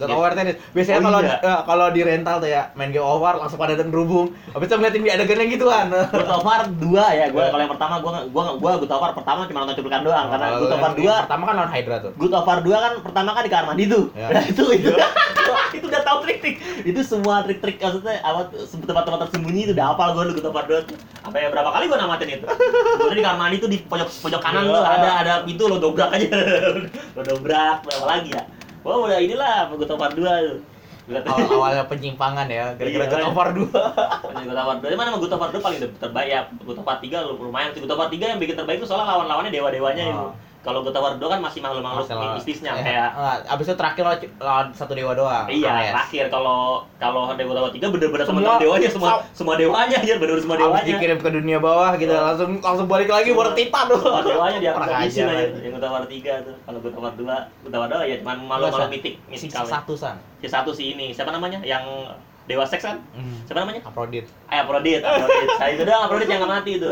Iya. 0.06 0.16
of 0.16 0.22
War 0.22 0.32
series. 0.32 0.58
Biasanya 0.72 0.96
Oh, 0.96 1.04
kalau 1.04 1.20
iya. 1.20 1.36
eh, 1.42 1.62
kalau 1.66 1.86
di 1.90 2.02
rental 2.02 2.36
tuh 2.40 2.48
ya 2.48 2.64
main 2.74 2.90
Game 2.90 3.04
War 3.04 3.36
langsung 3.36 3.60
pada 3.60 3.76
terhubung. 3.76 4.32
Habis 4.54 4.68
itu 4.70 4.76
ngeliatin 4.78 5.02
di 5.02 5.10
yang 5.10 5.52
gituan. 5.52 5.86
God 6.16 6.30
of 6.30 6.44
War 6.44 6.62
2 6.64 6.80
ya, 7.12 7.26
gua 7.30 7.42
Iya. 7.42 7.52
kalau 7.52 7.62
yang 7.62 7.74
pertama 7.74 7.96
gua 8.00 8.12
gua 8.28 8.44
gua 8.56 8.72
God 8.78 8.92
of 8.92 9.00
War 9.00 9.12
pertama 9.12 9.40
cuma 9.44 9.58
nonton 9.64 9.76
cuplikan 9.76 10.02
doang 10.04 10.26
karena 10.30 10.48
God 10.56 10.72
of 10.72 10.80
War 10.80 10.92
yang 10.94 11.20
2 11.20 11.24
pertama 11.26 11.44
kan 11.44 11.54
lawan 11.56 11.72
Hydra 11.72 11.96
tuh. 12.00 12.12
Good 12.16 12.34
War 12.46 12.60
2 12.62 12.72
kan 12.76 12.92
pertama 13.02 13.30
kan 13.34 13.42
di 13.42 13.50
kamar 13.50 13.66
mandi 13.68 13.84
tuh. 13.86 14.04
Ya. 14.14 14.28
Nah, 14.30 14.44
itu 14.46 14.64
itu 14.72 14.92
itu 15.78 15.86
udah 15.86 16.02
tahu 16.02 16.18
trik-trik. 16.24 16.56
Itu 16.82 17.00
semua 17.02 17.44
trik-trik 17.44 17.78
maksudnya 17.78 18.22
apa 18.22 18.50
tempat-tempat 18.54 19.20
tersembunyi 19.28 19.62
itu 19.66 19.74
udah 19.74 19.86
hafal 19.92 20.14
gua 20.14 20.24
Good 20.26 20.46
of 20.46 20.54
War 20.54 20.66
2 20.66 20.88
tuh. 20.88 20.98
Sampai 21.20 21.46
berapa 21.48 21.70
kali 21.70 21.86
gua 21.86 21.98
namatin 21.98 22.30
itu. 22.32 22.46
Gua 22.98 23.14
di 23.14 23.22
kamar 23.22 23.38
mandi 23.40 23.58
tuh 23.58 23.70
di 23.70 23.78
pojok 23.82 24.10
pojok 24.22 24.42
kanan 24.42 24.64
Ya. 24.64 24.72
tuh 24.72 24.84
ada 24.84 25.10
ada 25.20 25.34
pintu 25.44 25.64
lo 25.66 25.78
dobrak 25.78 26.10
aja. 26.10 26.30
lo 27.18 27.22
dobrak 27.22 27.82
apa 27.82 28.06
lagi 28.08 28.30
ya? 28.34 28.44
Wah, 28.86 28.96
udah 29.06 29.20
inilah 29.20 29.68
of 29.92 30.00
War 30.00 30.12
2 30.12 30.24
tuh. 30.24 30.60
Gua 31.10 31.20
tahu. 31.26 31.42
Awal-awalnya 31.42 31.90
penyimpangan 31.90 32.46
ya, 32.46 32.78
gara-gara 32.78 33.06
Iya, 33.06 33.12
God 33.12 33.28
of 33.34 33.38
War 33.38 33.50
2. 33.50 33.66
God 33.66 34.56
of 34.56 34.68
War 34.70 34.78
2. 34.78 34.94
Mana 34.94 35.10
of 35.36 35.42
War 35.42 35.50
2 35.50 35.58
paling 35.60 35.80
terbaik 35.98 36.30
ya. 36.30 36.40
War 36.86 36.98
3 37.02 37.10
lumayan 37.34 37.74
War 37.98 38.08
3 38.08 38.38
yang 38.38 38.40
bikin 38.40 38.56
terbaik 38.56 38.78
itu 38.78 38.88
soalnya 38.88 39.10
lawan-lawannya 39.10 39.50
dewa-dewanya 39.50 40.04
itu. 40.06 40.26
Kalau 40.60 40.84
God 40.84 40.92
of 40.92 41.00
War 41.00 41.16
2 41.16 41.24
kan 41.24 41.40
masih 41.40 41.60
makhluk-makhluk 41.60 42.04
Masalah- 42.04 42.36
mistisnya 42.36 42.72
ya, 42.72 42.84
kayak 42.84 43.08
enggak, 43.12 43.38
abis 43.48 43.66
itu 43.66 43.76
terakhir 43.76 44.04
lawan- 44.04 44.34
lawan 44.40 44.68
satu 44.70 44.92
dewa 44.92 45.12
doang. 45.14 45.48
Iya, 45.48 45.72
Ares. 45.72 45.92
terakhir 45.96 46.26
kalau 46.28 46.60
kalau 46.96 47.32
Dewa 47.32 47.54
Tawa 47.54 47.70
3 47.70 47.88
bener-bener 47.88 48.28
Semua- 48.28 48.60
dewanya 48.60 48.90
semua 48.90 49.12
semua 49.32 49.56
dewanya 49.56 49.96
aja 49.96 50.14
bener-bener 50.14 50.38
semua 50.38 50.56
Abis 50.56 50.66
dewanya. 50.66 50.92
dikirim 50.92 51.18
ke 51.18 51.30
dunia 51.32 51.58
bawah 51.58 51.96
gitu, 51.96 52.12
Oh. 52.12 52.20
langsung 52.22 52.52
langsung 52.60 52.88
balik 52.88 53.08
lagi 53.08 53.32
baru 53.32 53.56
Titan 53.56 53.86
tuh. 53.88 54.04
Semua 54.04 54.20
dewanya 54.22 54.58
dia 54.60 54.72
habisin 54.76 55.26
aja. 55.26 55.48
Yang 55.58 55.80
Tawa 55.80 55.98
3 56.04 56.32
tuh. 56.44 56.56
Kalau 56.60 56.80
Tawa 56.82 57.10
2, 57.16 57.36
Tawa 57.66 57.86
2 57.88 58.00
ya 58.04 58.16
cuma 58.20 58.34
malu-malu 58.36 58.86
mitik, 58.92 59.16
misikal. 59.26 59.64
ya. 59.64 59.80
Satu 59.80 59.96
san. 59.96 60.20
Si 60.38 60.48
satu 60.48 60.70
si 60.70 60.92
ini, 60.92 61.10
siapa 61.10 61.32
namanya? 61.32 61.64
Yang 61.64 61.88
Dewa 62.50 62.66
Seks 62.66 62.82
kan? 62.82 62.98
Hmm. 63.14 63.46
Siapa 63.46 63.62
namanya? 63.62 63.86
Aphrodite. 63.86 64.26
Eh, 64.50 64.58
Aphrodite, 64.58 65.06
Aphrodite. 65.06 65.54
Saya 65.62 65.72
itu 65.78 65.84
doang 65.86 66.10
Aphrodite 66.10 66.30
yang 66.34 66.42
nggak 66.42 66.54
mati 66.58 66.72
itu. 66.82 66.92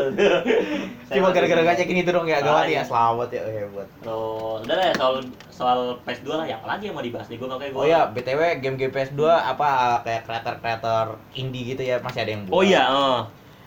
Cuma 1.18 1.34
gara-gara 1.34 1.62
ngajakin 1.66 1.98
itu 1.98 2.10
dong 2.14 2.30
ya, 2.30 2.38
gak 2.38 2.54
mati 2.54 2.78
ya, 2.78 2.86
Makanya. 2.86 2.86
selamat 2.86 3.28
ya, 3.34 3.42
hebat. 3.42 3.88
Terus 3.98 4.58
udah 4.62 4.76
lah 4.78 4.86
ya 4.86 4.94
soal 4.94 5.14
soal 5.50 5.78
PS2 6.06 6.28
lah 6.30 6.46
ya 6.46 6.62
apalagi 6.62 6.86
yang 6.86 6.94
mau 6.94 7.02
dibahas 7.02 7.26
nih 7.26 7.42
gue 7.42 7.48
makanya 7.50 7.70
gue 7.74 7.80
Oh 7.82 7.86
ya, 7.90 8.00
BTW 8.06 8.40
game-game 8.62 8.94
PS2 8.94 9.22
apa 9.26 9.68
kayak 10.06 10.22
kreator-kreator 10.30 11.04
indie 11.34 11.74
gitu 11.74 11.82
ya 11.82 11.98
masih 12.06 12.22
ada 12.22 12.30
yang 12.30 12.42
buat. 12.46 12.54
Oh 12.54 12.62
iya, 12.62 12.82
oh. 12.86 13.18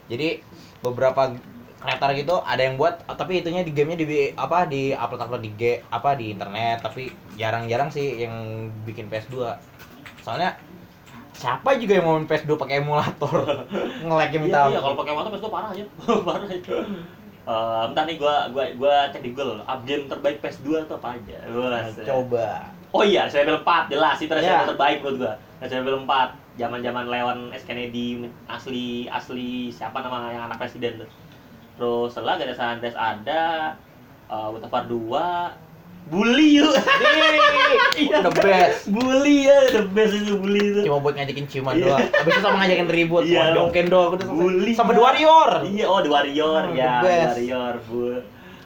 Jadi 0.08 0.40
beberapa 0.80 1.36
kreator 1.82 2.10
gitu 2.16 2.36
ada 2.46 2.62
yang 2.62 2.80
buat 2.80 3.04
tapi 3.04 3.44
itunya 3.44 3.68
di 3.68 3.74
gamenya 3.76 4.06
di 4.06 4.32
apa 4.38 4.70
di 4.70 4.94
upload 4.96 5.28
upload 5.28 5.44
di 5.44 5.52
G 5.58 5.62
apa 5.90 6.14
di 6.14 6.30
internet 6.30 6.86
tapi 6.86 7.10
jarang-jarang 7.42 7.90
sih 7.90 8.22
yang 8.22 8.70
bikin 8.86 9.10
PS2 9.10 9.50
soalnya 10.22 10.62
siapa 11.42 11.70
juga 11.82 11.98
yang 11.98 12.06
mau 12.06 12.16
main 12.22 12.30
PS2 12.30 12.54
pakai 12.54 12.86
emulator 12.86 13.34
nge-lag 14.06 14.30
minta 14.38 14.70
Iya, 14.70 14.78
iya 14.78 14.80
kalau 14.80 14.96
pakai 14.96 15.14
motor 15.18 15.30
PS2 15.34 15.48
parah 15.50 15.70
aja. 15.74 15.86
parah 16.30 16.46
aja. 16.46 16.74
Eh, 17.42 17.84
bentar 17.90 18.04
nih 18.06 18.18
gua 18.22 18.36
gua 18.54 18.64
gua 18.78 18.96
cek 19.10 19.26
di 19.26 19.34
Google 19.34 19.66
update 19.66 20.06
terbaik 20.06 20.38
PS2 20.46 20.86
itu 20.86 20.94
apa 20.94 21.18
aja. 21.18 21.38
Wah, 21.50 21.82
coba 22.06 22.48
Oh 22.92 23.02
iya, 23.08 23.26
Resident 23.26 23.56
Evil 23.56 23.64
4 23.66 23.88
jelas 23.90 24.18
itu 24.22 24.30
Resident 24.30 24.46
Iya. 24.46 24.60
Evil 24.62 24.72
terbaik 24.78 24.98
menurut 25.02 25.18
gua. 25.18 25.34
Resident 25.58 25.84
Evil 25.90 25.98
4 26.06 26.60
zaman-zaman 26.62 27.06
Leon 27.10 27.40
S 27.56 27.64
Kennedy 27.66 28.28
asli 28.46 29.08
asli 29.10 29.74
siapa 29.74 30.04
nama 30.06 30.30
yang 30.30 30.46
anak 30.46 30.62
presiden 30.62 31.02
tuh. 31.02 31.10
Terus 31.80 32.14
setelah 32.14 32.38
ada 32.38 32.54
San 32.54 32.78
Andreas 32.78 32.94
ada 32.94 33.74
uh, 34.30 34.54
War 34.54 34.84
2 34.86 35.71
Bully 36.08 36.58
yuk. 36.58 36.74
Iya. 37.94 38.24
the 38.24 38.32
best 38.34 38.88
Bully 38.88 39.46
ya, 39.46 39.58
the 39.70 39.84
best 39.88 40.14
itu 40.14 40.34
bully 40.36 40.60
itu. 40.66 40.80
cuma 40.84 41.00
buat 41.00 41.14
ngajakin 41.14 41.46
ciuman 41.46 41.76
Iya. 41.76 41.86
doang 41.86 42.02
habis 42.10 42.32
itu 42.32 42.42
sama 42.42 42.56
ngajakin 42.60 42.88
ribut 42.90 43.24
Iya. 43.24 43.40
kondong 43.46 43.70
kendong 43.72 44.10
udah 44.10 44.20
selesai. 44.22 44.40
Bully. 44.40 44.72
sama 44.74 44.92
The 44.92 45.02
Warrior 45.02 45.50
Iya, 45.68 45.86
oh 45.86 46.00
The 46.00 46.10
Warrior 46.10 46.62
Oh, 46.66 46.74
ya, 46.74 46.92
the. 47.00 47.16
Warrior, 47.30 47.74
Bu. 47.86 48.02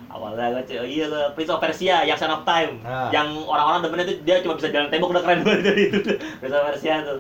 Awalnya 0.08 0.46
gue 0.56 0.80
oh, 0.80 0.88
iya 0.88 1.06
tuh 1.06 1.24
Prince 1.34 1.52
of 1.52 1.60
Persia 1.60 1.96
yang 2.02 2.16
Son 2.16 2.32
of 2.32 2.48
Time. 2.48 2.80
Ah. 2.82 3.12
Yang 3.12 3.36
orang-orang 3.44 3.80
demennya 3.84 4.06
tuh 4.08 4.18
dia 4.24 4.40
cuma 4.40 4.56
bisa 4.56 4.72
jalan 4.72 4.88
tembok 4.88 5.12
udah 5.12 5.22
keren 5.22 5.44
banget 5.44 5.62
dari 5.62 5.84
itu. 5.92 6.12
Prince 6.40 6.56
of 6.56 6.64
Persia 6.66 6.96
tuh. 7.04 7.20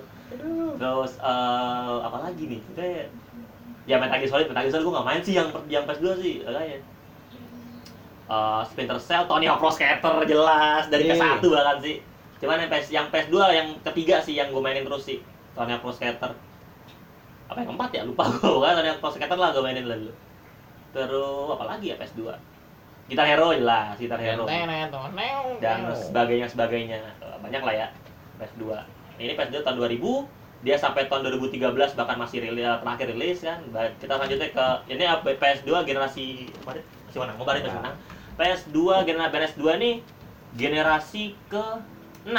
Terus 0.76 1.11
eh 1.18 1.95
apa 2.01 2.18
lagi 2.22 2.43
nih? 2.45 2.61
Kayak 2.72 3.05
ya 3.84 3.99
Metal 3.99 4.16
Gear 4.16 4.32
Solid, 4.32 4.47
Metal 4.47 4.63
Gear 4.63 4.72
Solid 4.72 4.86
gue 4.86 4.95
gak 4.95 5.05
main 5.05 5.22
sih 5.22 5.34
yang 5.34 5.47
yang 5.68 5.84
PS2 5.84 6.05
sih, 6.18 6.34
kayaknya. 6.41 6.80
Eh 8.26 8.61
Splinter 8.65 8.97
Cell, 8.97 9.23
Tony 9.26 9.45
Hawk 9.45 9.59
Pro 9.59 9.69
Skater 9.69 10.26
jelas 10.26 10.89
dari 10.89 11.05
Iya. 11.05 11.13
PS1 11.13 11.45
bahkan 11.45 11.78
sih. 11.80 11.95
Cuman 12.36 12.57
yang 12.57 12.69
PS 12.69 12.88
yang 12.89 13.05
PS2 13.07 13.38
yang 13.49 13.67
ketiga 13.86 14.15
sih 14.19 14.34
yang 14.34 14.49
gue 14.49 14.59
mainin 14.59 14.82
terus 14.82 15.05
sih. 15.05 15.21
Tony 15.53 15.69
Hawk 15.69 15.82
Pro 15.82 15.93
Skater. 15.93 16.32
Apa 17.45 17.57
yang 17.61 17.69
keempat 17.69 17.89
ya? 17.93 18.01
Lupa 18.03 18.26
gue. 18.26 18.41
Pokoknya 18.57 18.76
Tony 18.76 18.89
Hawk 18.89 18.99
Pro 18.99 19.11
Skater 19.11 19.38
lah 19.38 19.49
gue 19.53 19.61
mainin 19.61 19.86
lah 19.86 19.97
dulu. 19.97 20.13
Terus 20.91 21.47
apa 21.53 21.63
lagi 21.67 21.86
ya 21.91 21.95
PS2? 21.95 22.21
Gitar 23.05 23.28
Hero 23.28 23.53
jelas, 23.53 23.93
Gitar 24.01 24.17
Hero. 24.17 24.49
Dan 25.59 25.78
sebagainya 25.93 26.47
sebagainya. 26.49 26.97
Eh, 27.19 27.38
Banyak 27.38 27.61
lah 27.61 27.73
ya 27.76 27.88
PS2. 28.41 28.63
Ini 29.15 29.38
PS2 29.38 29.61
tahun 29.61 29.78
2000 29.78 30.26
dia 30.65 30.82
sampai 30.82 31.05
tahun 31.05 31.30
2013 31.30 31.61
bahkan 31.93 32.17
masih 32.17 32.41
rilis 32.41 32.65
terakhir 32.65 33.13
rilis 33.13 33.38
kan 33.38 33.61
kita 34.01 34.17
lanjutnya 34.17 34.49
ke 34.49 34.65
ini 34.89 35.05
apa, 35.05 35.38
PS2 35.38 35.69
generasi 35.86 36.49
kemarin 36.57 36.82
masih 37.05 37.19
mana 37.21 37.32
kemarin 37.38 37.61
masih 37.61 37.78
menang 37.78 37.95
PS2 38.36 38.78
generasi 39.04 39.32
PS2 39.32 39.64
nih 39.76 39.96
generasi 40.54 41.24
ke 41.46 41.64
6 42.24 42.32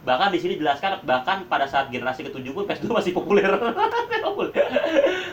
bahkan 0.00 0.28
di 0.28 0.38
sini 0.38 0.56
dijelaskan 0.56 1.04
bahkan 1.04 1.44
pada 1.44 1.64
saat 1.64 1.88
generasi 1.88 2.24
ke-7 2.24 2.46
pun 2.50 2.64
PS2 2.64 2.88
masih 2.98 3.12
populer. 3.12 3.44
Populer. 4.22 4.52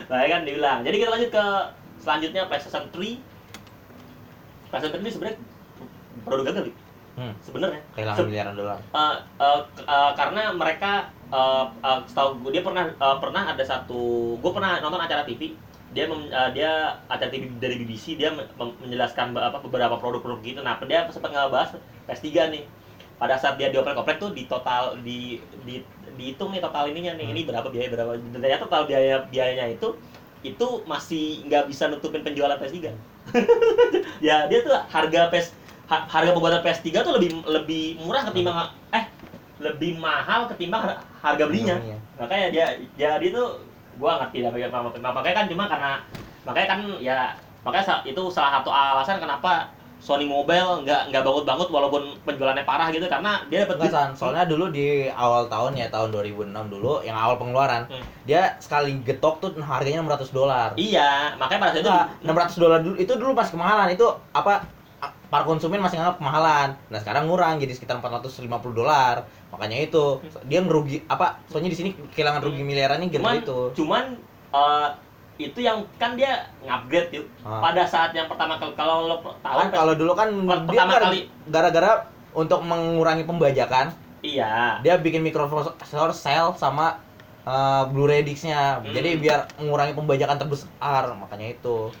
nah, 0.06 0.20
ya 0.20 0.28
kan 0.28 0.42
dibilang. 0.42 0.78
Jadi 0.82 0.96
kita 0.98 1.10
lanjut 1.10 1.30
ke 1.30 1.44
selanjutnya 1.98 2.44
PlayStation 2.44 2.84
3. 2.86 3.16
PlayStation 4.68 4.92
3 4.94 5.00
ini 5.00 5.10
sebenarnya 5.10 5.38
produk 6.22 6.44
gagal 6.46 6.64
nih 6.64 6.76
Hmm. 7.18 7.34
sebenarnya. 7.40 7.82
Kehilangan 7.92 8.14
Se- 8.16 8.28
miliaran 8.28 8.54
dolar. 8.54 8.78
eh, 8.78 9.14
k- 9.74 9.82
eh, 9.82 10.12
karena 10.14 10.42
mereka 10.52 10.92
eh, 11.28 11.64
eh, 11.82 11.98
setahu 12.04 12.38
gue 12.38 12.50
dia 12.52 12.62
pernah 12.62 12.86
eh, 12.86 13.16
pernah 13.18 13.42
ada 13.48 13.64
satu 13.64 14.02
gue 14.36 14.52
pernah 14.52 14.78
nonton 14.78 15.00
acara 15.00 15.24
TV 15.24 15.50
dia 15.94 16.04
mem- 16.10 16.28
eh, 16.28 16.50
dia 16.56 16.70
TV 17.08 17.44
dari 17.56 17.74
BBC 17.80 18.14
dia 18.20 18.30
menjelaskan 18.58 19.32
apa 19.36 19.58
beberapa 19.64 19.96
produk-produk 19.96 20.40
gitu. 20.44 20.60
Nah 20.60 20.76
dia 20.84 21.08
sempat 21.08 21.30
ngebahas 21.32 21.80
PS3 22.06 22.48
nih. 22.52 22.64
Pada 23.18 23.34
saat 23.34 23.58
dia 23.58 23.66
dioprek-oprek 23.72 24.22
tuh 24.22 24.30
di 24.30 24.46
total 24.46 24.94
di, 25.02 25.42
di 25.66 25.82
dihitung 26.14 26.54
nih 26.54 26.62
total 26.62 26.86
ininya 26.92 27.18
nih. 27.18 27.26
Ini 27.34 27.40
berapa 27.48 27.66
biaya 27.72 27.88
berapa 27.90 28.14
ternyata 28.14 28.62
total 28.68 28.82
biaya 28.86 29.26
biayanya 29.26 29.66
itu 29.74 29.98
itu 30.46 30.66
masih 30.86 31.42
nggak 31.50 31.66
bisa 31.66 31.90
nutupin 31.90 32.22
penjualan 32.22 32.54
PS3 32.54 32.94
ya 34.26 34.46
dia 34.46 34.58
tuh 34.62 34.70
harga 34.86 35.26
PS 35.34 35.50
ha- 35.90 36.06
harga 36.06 36.30
pembuatan 36.30 36.62
PS3 36.62 37.02
tuh 37.02 37.10
lebih 37.18 37.42
lebih 37.42 37.98
murah 37.98 38.22
ketimbang 38.22 38.70
eh 38.94 39.04
lebih 39.58 39.98
mahal 39.98 40.46
ketimbang 40.46 40.82
har- 40.86 41.02
harga 41.18 41.44
belinya. 41.50 41.74
Makanya 42.22 42.46
dia 42.54 42.66
jadi 42.94 43.26
tuh 43.34 43.67
gua 43.98 44.22
ngerti 44.22 44.46
dah 44.46 44.50
bagaimana 44.50 44.82
makanya 44.88 45.10
makanya 45.12 45.36
kan 45.36 45.46
cuma 45.50 45.64
karena 45.66 45.92
makanya 46.46 46.68
kan 46.70 46.80
ya 47.02 47.18
makanya 47.66 48.00
itu 48.06 48.22
salah 48.30 48.50
satu 48.62 48.70
alasan 48.70 49.18
kenapa 49.18 49.68
Sony 49.98 50.30
Mobile 50.30 50.86
nggak 50.86 51.10
nggak 51.10 51.22
banget-banget 51.26 51.68
walaupun 51.74 52.02
penjualannya 52.22 52.62
parah 52.62 52.86
gitu 52.94 53.10
karena 53.10 53.42
dia 53.50 53.66
dapat 53.66 53.82
Enggak, 53.82 53.90
San. 53.90 54.10
Soalnya 54.14 54.46
dulu 54.46 54.70
di 54.70 55.10
awal 55.10 55.50
tahun 55.50 55.74
ya, 55.74 55.90
tahun 55.90 56.14
2006 56.14 56.54
dulu, 56.70 57.02
yang 57.02 57.18
awal 57.18 57.34
pengeluaran, 57.34 57.82
Hmm. 57.90 58.06
dia 58.22 58.54
sekali 58.62 59.02
getok 59.02 59.42
tuh 59.42 59.50
harganya 59.58 59.98
600 60.06 60.30
dolar. 60.30 60.70
iya 60.78 61.34
makanya 61.34 61.60
pada 61.66 61.72
saat 61.74 61.82
itu 61.82 61.90
Enggak, 61.90 62.54
600 62.54 62.62
dolar 62.62 62.78
dulu 62.78 62.94
itu 62.94 63.12
dulu 63.18 63.30
pas 63.34 63.50
kemahalan 63.50 63.90
itu 63.90 64.06
apa 64.30 64.62
para 65.28 65.44
konsumen 65.44 65.78
masih 65.78 65.96
nganggap 65.96 66.16
kemahalan. 66.16 66.68
Nah, 66.88 66.98
sekarang 66.98 67.28
ngurang 67.28 67.56
jadi 67.56 67.70
sekitar 67.70 67.98
450 67.98 68.48
dolar. 68.72 69.22
Makanya 69.48 69.78
itu 69.82 70.04
dia 70.44 70.60
ngerugi 70.60 71.04
apa? 71.04 71.40
Soalnya 71.46 71.68
di 71.68 71.76
sini 71.76 71.90
kehilangan 72.10 72.40
rugi 72.42 72.62
miliarannya 72.62 73.08
cuman 73.08 73.34
gara 73.34 73.42
itu. 73.42 73.58
cuman 73.74 74.04
eh, 74.48 74.88
itu 75.38 75.58
yang 75.60 75.78
kan 75.94 76.12
dia 76.12 76.48
ngupgrade 76.60 77.14
yuk 77.14 77.26
Ah. 77.40 77.62
pada 77.62 77.84
saat 77.84 78.10
yang 78.10 78.26
pertama 78.26 78.58
kalau 78.72 79.06
lo 79.06 79.16
tahu 79.38 79.54
Kan 79.54 79.68
kalau 79.70 79.94
dulu 79.94 80.12
kan 80.12 80.28
Per- 80.32 80.66
dia 80.66 80.82
pertama 80.82 80.90
gara- 80.90 81.06
kali- 81.06 81.28
gara-gara 81.46 81.90
untuk 82.30 82.60
mengurangi 82.60 83.22
pembajakan, 83.22 83.94
iya 84.20 84.78
dia 84.78 84.96
bikin 84.96 85.22
microprocessor 85.22 86.10
cell 86.12 86.52
sama 86.52 86.98
uh, 87.44 87.86
Blu-ray 87.86 88.20
disc-nya. 88.20 88.80
Hmm. 88.80 88.90
Jadi 88.90 89.16
biar 89.16 89.46
mengurangi 89.56 89.92
pembajakan 89.92 90.36
terbesar, 90.36 91.04
makanya 91.14 91.52
itu. 91.52 91.94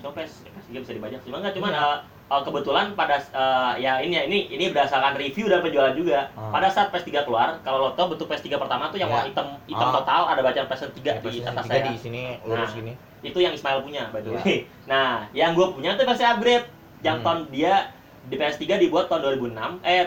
Coba 0.00 0.18
PS3 0.18 0.48
bisa 0.74 0.92
dibajak. 0.92 1.20
Cuma 1.22 1.38
nggak 1.38 1.54
cuman 1.54 1.70
Iya. 1.70 1.78
eh, 1.78 1.98
eh, 2.32 2.42
kebetulan 2.42 2.86
pada 2.92 3.16
eh, 3.18 3.72
ya 3.78 4.00
ini 4.00 4.14
ya 4.14 4.24
ini 4.24 4.48
ini 4.48 4.64
berdasarkan 4.68 5.14
review 5.14 5.46
dan 5.46 5.60
penjualan 5.60 5.92
juga. 5.92 6.32
Ah. 6.32 6.48
Pada 6.50 6.66
saat 6.66 6.88
PS3 6.88 7.22
keluar, 7.22 7.60
kalau 7.60 7.78
lo 7.78 7.90
tau 7.92 8.08
bentuk 8.08 8.24
PS3 8.26 8.56
pertama 8.56 8.88
tuh 8.88 8.96
yang 8.96 9.08
warna 9.08 9.28
hitam 9.28 9.60
hitam 9.64 9.88
Ah. 9.88 9.94
total 9.94 10.22
ada 10.28 10.40
bacaan 10.40 10.66
PS3 10.66 10.98
Ya, 11.02 11.14
di 11.18 11.40
atas 11.40 11.64
3 11.64 11.68
saya. 11.68 11.84
di 11.86 11.96
sini 11.96 12.22
lurus 12.42 12.66
Nah. 12.66 12.76
gini. 12.78 12.92
Itu 13.22 13.38
yang 13.38 13.52
Ismail 13.52 13.80
punya 13.80 14.08
by 14.08 14.18
the 14.18 14.30
Iya. 14.30 14.40
way. 14.40 14.56
Nah, 14.84 15.28
yang 15.30 15.52
gue 15.52 15.66
punya 15.70 15.94
tuh 15.94 16.04
versi 16.04 16.24
upgrade. 16.24 16.66
Yang 17.00 17.16
Hmm. 17.18 17.24
tahun 17.24 17.40
dia 17.50 17.74
di 18.22 18.34
PS3 18.34 18.78
dibuat 18.78 19.06
tahun 19.06 19.20
2006 19.20 19.82
eh 19.82 20.06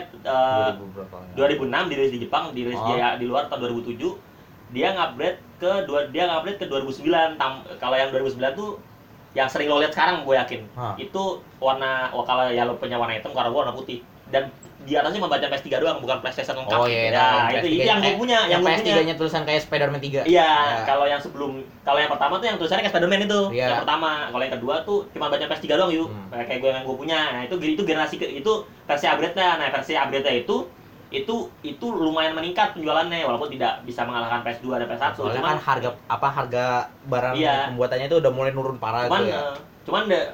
2000 0.72 0.88
berapa 0.90 1.16
ya? 1.22 1.34
2006 1.38 1.84
dirilis 1.86 2.10
di 2.10 2.20
Jepang, 2.20 2.44
dirilis 2.50 2.76
Oh. 2.76 2.88
di, 2.88 2.96
di 2.96 3.26
luar 3.26 3.46
tahun 3.46 3.60
2007. 3.62 4.16
Dia 4.66 4.90
ngupgrade 4.92 5.38
ke 5.56 5.70
dua 5.84 6.08
dia 6.08 6.24
ngupgrade 6.26 6.58
ke 6.58 6.66
2009. 6.66 7.36
Tam, 7.36 7.52
kalau 7.76 7.94
yang 7.94 8.10
2009 8.10 8.52
tuh 8.52 8.70
yang 9.36 9.48
sering 9.52 9.68
lo 9.68 9.76
lihat 9.84 9.92
sekarang 9.92 10.24
gue 10.24 10.32
yakin. 10.32 10.60
Hah. 10.72 10.96
Itu 10.96 11.44
warna 11.60 12.08
wah, 12.16 12.24
kalau 12.24 12.48
ya 12.48 12.64
lo 12.64 12.80
punya 12.80 12.96
warna 12.96 13.20
hitam, 13.20 13.36
kalau 13.36 13.52
gue 13.52 13.60
warna 13.60 13.76
putih. 13.76 14.00
Dan 14.26 14.48
di 14.82 14.94
atasnya 14.94 15.18
membaca 15.18 15.46
PS3 15.46 15.82
doang, 15.82 15.98
bukan 15.98 16.18
PlayStation 16.22 16.56
lengkap. 16.62 16.78
Oh 16.78 16.86
iya, 16.86 17.10
ya, 17.10 17.18
tahu. 17.18 17.36
itu, 17.36 17.66
itu 17.68 17.82
PS3 17.82 17.90
yang 17.90 17.98
gue 18.00 18.10
eh, 18.10 18.16
punya, 18.18 18.38
yang, 18.46 18.60
gue 18.62 18.70
punya. 18.70 18.94
PS3-nya 18.96 19.14
tulisan 19.18 19.42
kayak 19.44 19.60
Spider-Man 19.66 20.00
3. 20.00 20.08
Iya, 20.08 20.22
Ya. 20.26 20.48
kalau 20.86 21.04
yang 21.10 21.20
sebelum 21.20 21.50
kalau 21.82 21.98
yang 21.98 22.10
pertama 22.10 22.34
tuh 22.40 22.46
yang 22.48 22.58
tulisannya 22.58 22.82
kayak 22.86 22.94
Spider-Man 22.96 23.20
itu, 23.28 23.40
Iya. 23.52 23.66
yang 23.66 23.80
pertama. 23.84 24.10
Kalau 24.32 24.42
yang 24.46 24.54
kedua 24.56 24.74
tuh 24.86 24.98
cuma 25.12 25.26
baca 25.28 25.44
PS3 25.44 25.66
doang 25.76 25.92
yuk. 25.92 26.08
Hmm. 26.08 26.42
Kayak 26.48 26.58
gue 26.64 26.70
yang 26.72 26.84
gue 26.88 26.96
punya. 26.96 27.18
Nah, 27.34 27.42
itu 27.44 27.54
itu 27.60 27.82
generasi 27.84 28.14
itu 28.16 28.52
versi 28.88 29.04
upgrade-nya. 29.06 29.48
Nah, 29.60 29.68
versi 29.74 29.92
upgrade-nya 29.94 30.32
itu 30.46 30.56
itu 31.08 31.34
itu 31.62 31.86
lumayan 31.86 32.32
meningkat 32.32 32.72
penjualannya 32.72 33.22
walaupun 33.22 33.46
tidak 33.48 33.82
bisa 33.82 34.02
mengalahkan 34.02 34.42
PS2 34.42 34.66
dan 34.74 34.86
PS1. 34.86 35.14
Soalnya 35.14 35.38
cuman 35.38 35.48
kan 35.48 35.60
harga 35.60 35.88
apa 36.06 36.28
harga 36.28 36.64
barang 37.04 37.34
Iya. 37.34 37.56
pembuatannya 37.70 38.06
itu 38.06 38.18
udah 38.18 38.32
mulai 38.32 38.50
nurun 38.50 38.76
parah 38.76 39.06
cuman 39.06 39.20
tuh 39.20 39.28
ya. 39.28 39.38
eh, 39.38 39.54
cuman 39.82 40.02
da- 40.06 40.30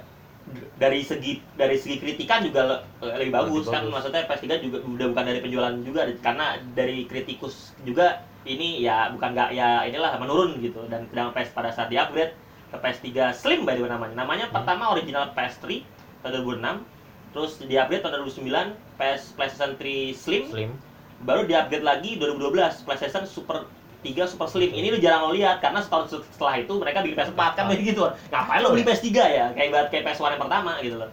dari 0.75 1.01
segi 1.01 1.39
dari 1.55 1.77
segi 1.77 1.97
kritikan 1.97 2.43
juga 2.43 2.66
le- 2.66 2.83
lebih 3.14 3.31
bagus 3.33 3.62
Lebih 3.62 3.70
kan 3.70 3.83
bagus. 3.83 3.93
maksudnya 3.95 4.23
PS3 4.27 4.45
juga 4.61 4.79
udah 4.83 5.07
bukan 5.09 5.25
dari 5.25 5.41
penjualan 5.41 5.75
juga 5.79 6.01
karena 6.18 6.47
dari 6.73 7.05
kritikus 7.05 7.55
juga 7.81 8.07
ini 8.43 8.81
ya 8.81 9.07
bukan 9.09 9.29
nggak 9.31 9.51
ya 9.53 9.85
inilah 9.85 10.18
menurun 10.18 10.59
gitu 10.59 10.83
dan 10.89 11.07
sedang 11.07 11.31
PS 11.31 11.53
pada 11.53 11.70
saat 11.70 11.87
di 11.87 11.97
upgrade 11.97 12.35
ke 12.68 12.77
PS3 12.77 13.07
Slim 13.31 13.62
by 13.62 13.77
the 13.77 13.83
way 13.83 13.89
namanya 13.89 14.16
namanya 14.16 14.45
Hmm. 14.47 14.57
pertama 14.57 14.91
original 14.91 15.31
PS3 15.31 15.85
tahun 16.20 16.33
2006 16.43 16.81
terus 17.33 17.59
di 17.61 17.74
upgrade 17.76 18.05
tahun 18.05 18.24
2009 18.28 18.76
PS 19.01 19.22
PlayStation 19.37 19.72
3 19.76 20.14
Slim. 20.16 20.45
Slim. 20.49 20.72
baru 21.22 21.47
di 21.47 21.55
upgrade 21.55 21.87
lagi 21.87 22.18
2012 22.18 22.83
PlayStation 22.83 23.24
Super 23.24 23.66
3 24.05 24.30
Super 24.30 24.49
Slim. 24.51 24.70
Ini 24.74 24.93
lu 24.95 24.99
jarang 24.99 25.28
lo 25.28 25.33
lihat 25.35 25.64
karena 25.64 25.80
setahun 25.80 26.22
setelah 26.35 26.55
itu 26.59 26.72
mereka 26.76 27.01
bikin 27.07 27.16
PS4 27.18 27.43
kan 27.55 27.64
kayak 27.70 27.83
gitu 27.83 28.03
ngapain 28.30 28.61
lo 28.61 28.74
beli 28.74 28.85
PS3 28.85 29.09
ya? 29.14 29.47
Kayak 29.55 29.66
ibarat 29.70 29.89
kayak 29.91 30.05
PS1 30.11 30.37
yang 30.37 30.43
pertama 30.43 30.72
gitu 30.85 30.97
loh. 31.01 31.11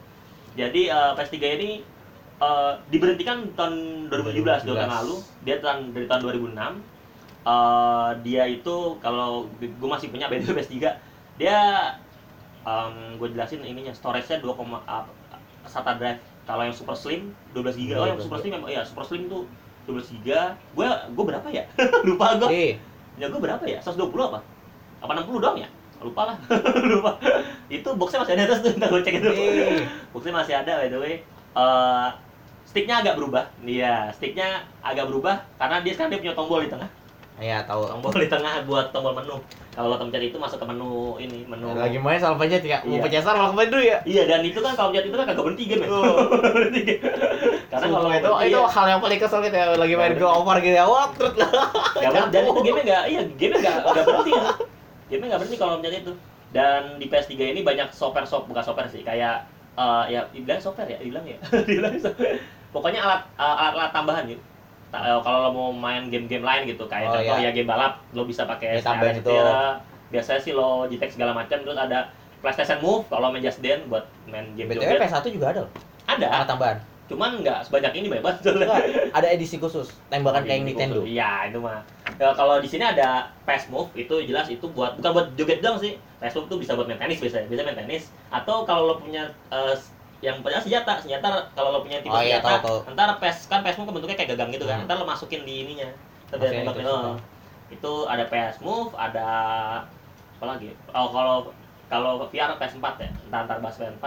Jadi 0.58 0.82
eh, 0.90 1.12
PS3 1.16 1.36
ini 1.62 1.72
eh, 2.42 2.74
diberhentikan 2.90 3.54
tahun 3.54 3.74
2017 4.12 4.44
dua 4.44 4.56
tahun 4.66 4.90
2017. 4.90 4.96
lalu 4.98 5.16
dia 5.46 5.56
tahun 5.62 5.78
dari 5.94 6.06
tahun 6.10 6.22
2006 6.54 7.00
Eh, 7.50 8.10
dia 8.28 8.44
itu 8.52 9.00
kalau 9.00 9.48
gue 9.58 9.90
masih 9.90 10.12
punya 10.12 10.28
beda 10.28 10.52
PS3 10.52 10.76
dia 11.40 11.60
gue 13.18 13.28
jelasin 13.34 13.66
ininya 13.66 13.90
storage-nya 13.90 14.44
2, 14.46 14.54
uh, 14.54 15.08
SATA 15.66 15.98
drive 16.00 16.22
kalau 16.50 16.66
yang 16.66 16.74
super 16.74 16.98
slim 16.98 17.34
12 17.54 17.78
GB 17.78 17.92
oh 17.98 18.08
yang 18.10 18.18
12 18.18 18.26
super 18.26 18.38
slim 18.42 18.52
memang 18.58 18.70
iya 18.70 18.82
super 18.82 19.04
slim 19.06 19.30
tuh 19.30 19.46
12 19.90 20.22
GB 20.22 20.30
gue 20.78 20.88
gue 20.88 21.26
berapa 21.26 21.48
ya? 21.50 21.64
Lupa 22.08 22.38
gue 22.38 22.50
Eh, 22.54 22.72
ya 23.18 23.26
gue 23.30 23.42
berapa 23.42 23.64
ya? 23.66 23.82
120 23.82 24.14
apa? 24.30 24.40
Apa 25.02 25.12
60 25.26 25.42
doang 25.42 25.58
ya? 25.58 25.70
Lupa 26.00 26.32
lah. 26.32 26.38
Lupa. 26.94 27.20
Itu 27.68 27.98
boxnya 27.98 28.24
masih 28.24 28.34
ada 28.38 28.44
atas 28.48 28.60
tuh 28.64 28.72
ntar 28.78 28.88
gue 28.94 29.02
cek 29.04 29.16
itu. 29.20 29.30
Eh. 29.34 29.84
boxnya 30.14 30.34
masih 30.38 30.54
ada 30.62 30.72
by 30.78 30.88
the 30.94 31.00
way. 31.02 31.16
Eh, 31.58 32.10
sticknya 32.70 33.02
agak 33.02 33.18
berubah. 33.18 33.50
Iya 33.66 34.14
sticknya 34.14 34.64
agak 34.86 35.10
berubah 35.10 35.42
karena 35.58 35.82
dia 35.82 35.94
sekarang 35.98 36.12
dia 36.14 36.22
punya 36.22 36.36
tombol 36.38 36.62
di 36.62 36.70
tengah 36.70 36.90
Iya, 37.40 37.64
tahu. 37.64 37.88
tombol 37.88 38.12
di 38.14 38.28
tengah 38.28 38.54
buat 38.64 38.92
tombol 38.92 39.16
menu 39.16 39.40
kalau 39.70 39.88
lo 39.88 39.98
pencet 39.98 40.20
itu 40.26 40.36
masuk 40.36 40.60
ke 40.60 40.66
menu 40.68 41.16
ini 41.18 41.48
menu 41.48 41.72
Lagi 41.72 41.96
main 41.96 42.20
salah 42.20 42.36
pencet 42.36 42.60
ya. 42.62 42.84
Mau 42.84 42.94
Iya. 42.94 43.02
pencet 43.02 43.24
salah 43.24 43.38
malah 43.40 43.50
kembali 43.56 43.68
dulu 43.70 43.84
ya. 43.86 43.98
iya 44.04 44.24
dan 44.28 44.44
itu 44.44 44.60
kan 44.60 44.76
kalau 44.76 44.92
pencet 44.92 45.08
itu 45.08 45.16
kan 45.16 45.26
kagak 45.26 45.44
berhenti 45.48 45.64
game 45.66 45.84
Oh. 45.88 46.20
Karena 47.72 47.86
kalau 47.88 48.10
itu 48.10 48.20
berhenti 48.20 48.46
itu 48.46 48.60
ya- 48.60 48.70
hal 48.70 48.86
yang 48.88 49.00
paling 49.00 49.20
kesel 49.20 49.40
gitu 49.40 49.56
ya 49.56 49.66
lagi 49.72 49.96
main 49.96 50.14
go 50.14 50.28
over 50.28 50.58
gitu 50.60 50.76
ya. 50.76 50.84
Wah, 50.84 51.08
terus 51.14 51.32
dan 52.34 52.44
itu 52.44 52.60
game 52.62 52.80
nggak, 52.84 53.04
iya 53.08 53.22
game 53.34 53.56
nggak 53.56 53.76
nggak 53.86 54.04
berhenti 54.04 54.32
ya. 54.32 54.44
Game 55.08 55.24
nggak 55.24 55.40
berhenti 55.40 55.58
kalau 55.58 55.74
mencet 55.78 55.96
itu. 56.02 56.14
Dan 56.50 56.98
di 56.98 57.06
PS3 57.06 57.32
ini 57.48 57.62
banyak 57.62 57.94
software 57.94 58.26
shop 58.26 58.50
bukan 58.50 58.60
software 58.60 58.90
sih, 58.90 59.06
kayak 59.06 59.46
eh, 59.78 60.04
ya 60.10 60.26
dibilang 60.28 60.58
software 60.58 60.90
ya, 60.90 60.98
dibilang 60.98 61.22
ya, 61.24 61.38
dibilang 61.70 61.94
software. 61.96 62.42
Pokoknya 62.70 63.00
alat 63.00 63.22
eh, 63.32 63.56
alat-alat 63.56 63.92
tambahan 63.94 64.24
gitu. 64.28 64.42
Eh, 64.90 65.20
kalau 65.22 65.40
lo 65.46 65.50
mau 65.52 65.70
main 65.70 66.10
game-game 66.10 66.42
lain 66.42 66.62
gitu, 66.66 66.84
kayak 66.86 67.08
Oh, 67.08 67.14
contoh 67.14 67.38
iya. 67.38 67.50
ya 67.50 67.52
game 67.54 67.70
balap, 67.70 68.02
lo 68.10 68.26
bisa 68.26 68.42
pakai 68.44 68.82
Ya, 68.82 69.14
itu. 69.14 69.30
Biasanya 70.10 70.42
sih 70.42 70.52
lo 70.52 70.90
JTAG 70.90 71.14
segala 71.14 71.32
macam, 71.32 71.62
terus 71.62 71.78
ada 71.78 72.10
PlayStation 72.42 72.82
Move 72.82 73.06
kalau 73.06 73.30
main 73.30 73.40
Just 73.40 73.62
Dance 73.62 73.86
buat 73.86 74.02
main 74.26 74.50
game 74.58 74.66
BTW 74.68 74.82
joget. 74.82 75.02
PS1 75.06 75.26
juga 75.30 75.48
ada 75.48 75.60
loh. 75.62 75.72
Ada, 76.06 76.26
Alat 76.28 76.48
tambahan. 76.48 76.78
cuman 77.06 77.42
nggak 77.42 77.66
sebanyak 77.66 77.94
ini 77.96 78.06
banyak 78.08 78.22
banget. 78.28 78.42
Enggak, 78.48 78.82
ada 79.12 79.28
edisi 79.28 79.58
khusus 79.58 79.90
tembakan 80.08 80.42
kayak 80.42 80.62
Nintendo. 80.64 81.02
Iya, 81.02 81.50
itu 81.50 81.58
mah. 81.58 81.82
Ya, 82.16 82.30
kalau 82.34 82.58
di 82.58 82.66
sini 82.66 82.82
ada 82.82 83.30
PS 83.46 83.70
Move 83.70 83.90
itu 83.96 84.14
jelas 84.24 84.46
itu 84.46 84.66
buat 84.70 84.94
bukan 84.98 85.12
buat 85.14 85.28
joget 85.34 85.58
doang 85.60 85.78
sih. 85.78 85.98
PS 86.18 86.34
Move 86.36 86.48
tuh 86.48 86.58
bisa 86.58 86.74
buat 86.74 86.86
main 86.86 86.98
tenis 86.98 87.18
biasanya, 87.18 87.46
bisa 87.46 87.62
main 87.62 87.74
tenis 87.76 88.10
atau 88.30 88.62
kalau 88.62 88.86
lo 88.88 88.96
punya 88.98 89.26
eh, 89.50 89.74
yang 90.20 90.44
punya 90.44 90.60
senjata, 90.60 91.00
senjata 91.00 91.48
kalau 91.56 91.70
lo 91.72 91.80
punya 91.80 92.04
tipe 92.04 92.12
Oh, 92.12 92.20
iya, 92.20 92.44
senjata, 92.44 92.60
tahu, 92.60 92.78
tahu. 92.84 92.94
ntar 92.96 93.10
PS 93.24 93.40
kan 93.48 93.60
PS 93.64 93.80
Move 93.80 93.88
kan 93.88 93.96
bentuknya 93.96 94.18
kayak 94.20 94.30
gagang 94.36 94.50
gitu 94.52 94.66
kan. 94.68 94.84
Hmm. 94.84 94.88
Ntar 94.88 94.96
lo 95.00 95.06
masukin 95.08 95.42
di 95.48 95.54
ininya. 95.64 95.90
Masukin 96.36 96.68
dia 96.68 96.76
itu 96.76 96.92
oh. 96.92 97.18
Itu 97.72 97.94
ada 98.10 98.24
PS 98.28 98.58
Move, 98.60 98.92
ada 99.00 99.28
apa 100.40 100.46
lagi? 100.46 100.76
Oh, 100.92 101.08
kalau 101.12 101.36
kalau 101.90 102.12
VR 102.30 102.54
PS4 102.60 102.86
ya, 103.02 103.10
ntar 103.32 103.48
ntar 103.48 103.58
bahas 103.64 103.80
PS4. 103.80 104.06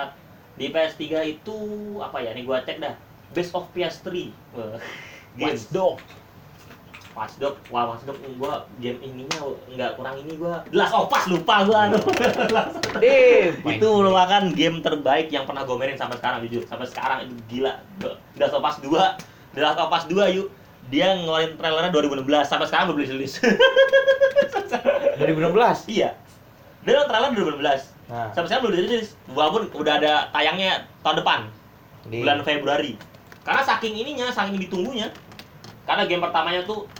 Di 0.60 0.66
PS3 0.68 1.02
itu 1.32 1.56
apa 2.04 2.20
ya? 2.20 2.36
Nih 2.36 2.44
gua 2.44 2.60
cek 2.60 2.78
dah. 2.78 2.92
Best 3.32 3.56
of 3.56 3.64
PS3. 3.72 4.28
Wah, 4.52 4.76
Games. 5.40 5.64
Watch 5.64 5.72
Dog. 5.72 5.96
Watch 7.12 7.36
Dog. 7.36 7.60
Wah, 7.68 7.92
Watch 7.92 8.08
Dog 8.08 8.16
gua 8.40 8.64
game 8.80 8.96
ininya 9.04 9.36
nggak 9.68 10.00
kurang 10.00 10.16
ini 10.24 10.32
gua. 10.40 10.64
The 10.72 10.80
Last 10.80 10.96
of 10.96 11.12
Us 11.12 11.24
lupa 11.28 11.68
gua 11.68 11.92
aduh. 11.92 12.00
Deh, 13.02 13.52
itu 13.52 13.86
merupakan 13.86 14.42
game 14.56 14.80
terbaik 14.80 15.28
yang 15.28 15.44
pernah 15.44 15.68
gue 15.68 15.76
mainin 15.76 16.00
sampai 16.00 16.16
sekarang 16.16 16.40
jujur. 16.48 16.64
Sampai 16.64 16.88
sekarang 16.88 17.28
itu 17.28 17.36
gila. 17.52 17.76
The 18.00 18.40
Last 18.40 18.56
of 18.56 18.64
Us 18.64 18.76
2. 18.80 18.88
The 19.52 19.60
Last 19.60 19.80
of 19.80 19.92
Us 19.92 20.04
2 20.08 20.36
yuk. 20.40 20.48
Dia 20.90 21.14
ngeluarin 21.16 21.56
trailernya 21.56 21.90
2016 21.94 22.48
sampai 22.48 22.66
sekarang 22.68 22.86
belum 22.92 23.00
rilis. 23.04 23.38
2016. 23.38 25.88
iya. 25.96 26.10
Dia 26.82 27.06
trailer 27.06 27.30
2016. 27.32 28.10
Nah, 28.10 28.34
Sampai 28.34 28.46
sekarang 28.50 28.64
belum 28.68 28.76
rilis. 28.76 29.14
Walaupun 29.32 29.70
udah 29.72 29.94
ada 30.00 30.28
tayangnya 30.32 30.86
tahun 31.04 31.16
depan. 31.22 31.40
di 32.02 32.18
bulan 32.18 32.42
Februari. 32.42 32.98
Karena 33.46 33.62
saking 33.62 33.94
ininya, 33.94 34.26
saking 34.34 34.58
ditunggunya. 34.58 35.14
Karena 35.86 36.02
game 36.10 36.18
pertamanya 36.18 36.66
tuh 36.66 36.90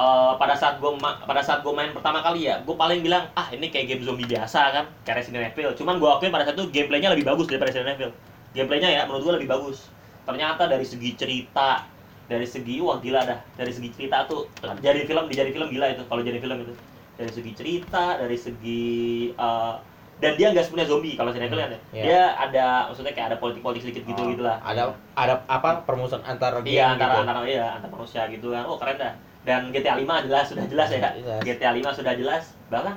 eh, 0.00 0.32
pada 0.40 0.56
saat 0.56 0.80
gue 0.80 0.90
pada 1.00 1.42
saat 1.44 1.60
gue 1.60 1.72
main 1.76 1.92
pertama 1.92 2.24
kali 2.24 2.48
ya, 2.48 2.64
gue 2.64 2.72
paling 2.72 3.04
bilang 3.04 3.28
ah 3.36 3.46
ini 3.52 3.68
kayak 3.68 3.86
game 3.92 4.02
zombie 4.02 4.24
biasa 4.24 4.60
kan, 4.72 4.84
kayak 5.04 5.20
Resident 5.20 5.44
Evil. 5.44 5.76
Cuman 5.76 6.00
gue 6.00 6.08
akuin 6.08 6.32
pada 6.32 6.48
saat 6.48 6.56
itu 6.56 6.66
gameplaynya 6.72 7.12
lebih 7.12 7.28
bagus 7.28 7.46
daripada 7.46 7.68
Resident 7.68 8.00
Evil. 8.00 8.10
Gameplaynya 8.56 8.88
ya 8.88 9.00
menurut 9.04 9.22
gue 9.28 9.34
lebih 9.44 9.50
bagus. 9.52 9.92
Ternyata 10.24 10.64
dari 10.66 10.86
segi 10.88 11.10
cerita, 11.14 11.84
dari 12.26 12.46
segi 12.48 12.80
wah 12.80 12.96
gila 12.98 13.20
dah, 13.22 13.38
dari 13.54 13.72
segi 13.74 13.88
cerita 13.92 14.24
tuh 14.24 14.48
jadi 14.80 15.04
film 15.04 15.28
dijadi 15.28 15.50
film 15.52 15.68
gila 15.68 15.86
itu 15.92 16.02
kalau 16.08 16.22
jadi 16.24 16.40
film 16.40 16.58
itu. 16.64 16.74
Dari 17.20 17.30
segi 17.36 17.52
cerita, 17.52 18.16
dari 18.16 18.38
segi 18.40 18.88
eh, 19.36 19.74
dan 20.20 20.36
dia 20.36 20.52
nggak 20.52 20.64
sepenuhnya 20.68 20.88
zombie 20.88 21.16
kalau 21.16 21.32
Resident 21.32 21.48
Evil 21.48 21.60
kan 21.60 21.70
ya. 21.72 21.80
Iya. 21.92 22.02
Dia 22.04 22.22
ada 22.36 22.64
maksudnya 22.92 23.12
kayak 23.16 23.26
ada 23.32 23.36
politik-politik 23.40 23.82
sedikit 23.84 24.04
gitu 24.04 24.20
Oh, 24.20 24.28
gitulah. 24.32 24.56
Ada 24.60 24.82
ada 25.16 25.34
apa 25.48 25.84
permusuhan 25.88 26.20
antar 26.28 26.60
game 26.60 26.76
Iya 26.76 26.92
antara 26.96 27.12
gitu. 27.12 27.22
antara 27.24 27.40
iya 27.48 27.66
antar 27.76 27.88
manusia 27.88 28.22
gitu 28.28 28.52
kan. 28.52 28.64
Oh 28.68 28.76
keren 28.76 28.96
dah. 29.00 29.12
Dan 29.40 29.70
GTA 29.70 29.96
5 29.96 30.26
jelas 30.26 30.44
sudah 30.46 30.64
jelas 30.64 30.88
ya. 30.90 31.00
Jelas. 31.12 31.40
GTA 31.40 31.70
5 31.72 31.90
sudah 31.94 32.12
jelas. 32.12 32.42
Bahkan 32.68 32.94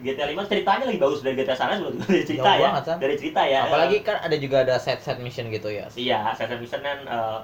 GTA 0.00 0.26
5 0.26 0.42
ceritanya 0.44 0.84
lebih 0.84 1.00
bagus 1.00 1.20
dari 1.20 1.34
GTA 1.34 1.54
San 1.54 1.68
Andreas 1.68 1.94
gue. 1.94 2.02
dari 2.04 2.24
cerita 2.24 2.42
Jauh 2.44 2.56
ya. 2.56 2.66
banget, 2.66 2.82
San. 2.84 2.96
Dari 2.98 3.14
cerita 3.16 3.40
ya. 3.44 3.60
Apalagi 3.64 3.98
kan 4.00 4.16
ada 4.18 4.36
juga 4.36 4.56
ada 4.60 4.76
set-set 4.76 5.18
mission 5.18 5.46
gitu 5.48 5.68
ya. 5.68 5.86
iya, 5.94 6.26
Assassin's 6.26 6.58
Mission 6.58 6.80
kan 6.80 6.98
eh, 7.00 7.38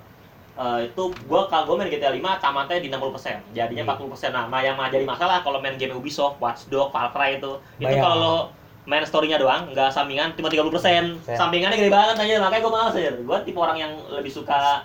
eh, 0.57 0.79
itu 0.87 1.03
gua 1.25 1.47
kalau 1.47 1.65
gua 1.67 1.77
main 1.79 1.89
GTA 1.89 2.11
5 2.11 2.19
tamatnya 2.41 2.79
di 2.79 2.89
60%. 2.89 3.39
Jadinya 3.53 3.85
Hmm. 3.85 4.11
40%. 4.11 4.33
Nah, 4.33 4.45
ma- 4.45 4.61
yang 4.61 4.75
jadi 4.81 5.05
masalah 5.05 5.41
kalau 5.41 5.61
main 5.61 5.77
game 5.77 5.93
Ubisoft, 5.93 6.41
Watch 6.41 6.67
Dogs, 6.67 6.91
Far 6.91 7.13
Cry 7.13 7.37
itu, 7.37 7.53
itu 7.77 7.87
Bayar. 7.87 8.03
kalau 8.03 8.51
main 8.85 9.03
story-nya 9.03 9.37
doang, 9.37 9.69
nggak 9.69 9.91
sampingan, 9.91 10.33
cuma 10.33 10.49
30%. 10.49 11.21
Saya- 11.21 11.37
Sampingannya 11.37 11.77
gede 11.77 11.93
banget 11.93 12.17
aja, 12.19 12.35
makanya 12.41 12.63
gua 12.65 12.73
males 12.75 12.95
aja. 12.97 13.11
Gua 13.21 13.39
tipe 13.41 13.55
orang 13.57 13.77
yang 13.77 13.93
lebih 14.09 14.33
suka 14.33 14.83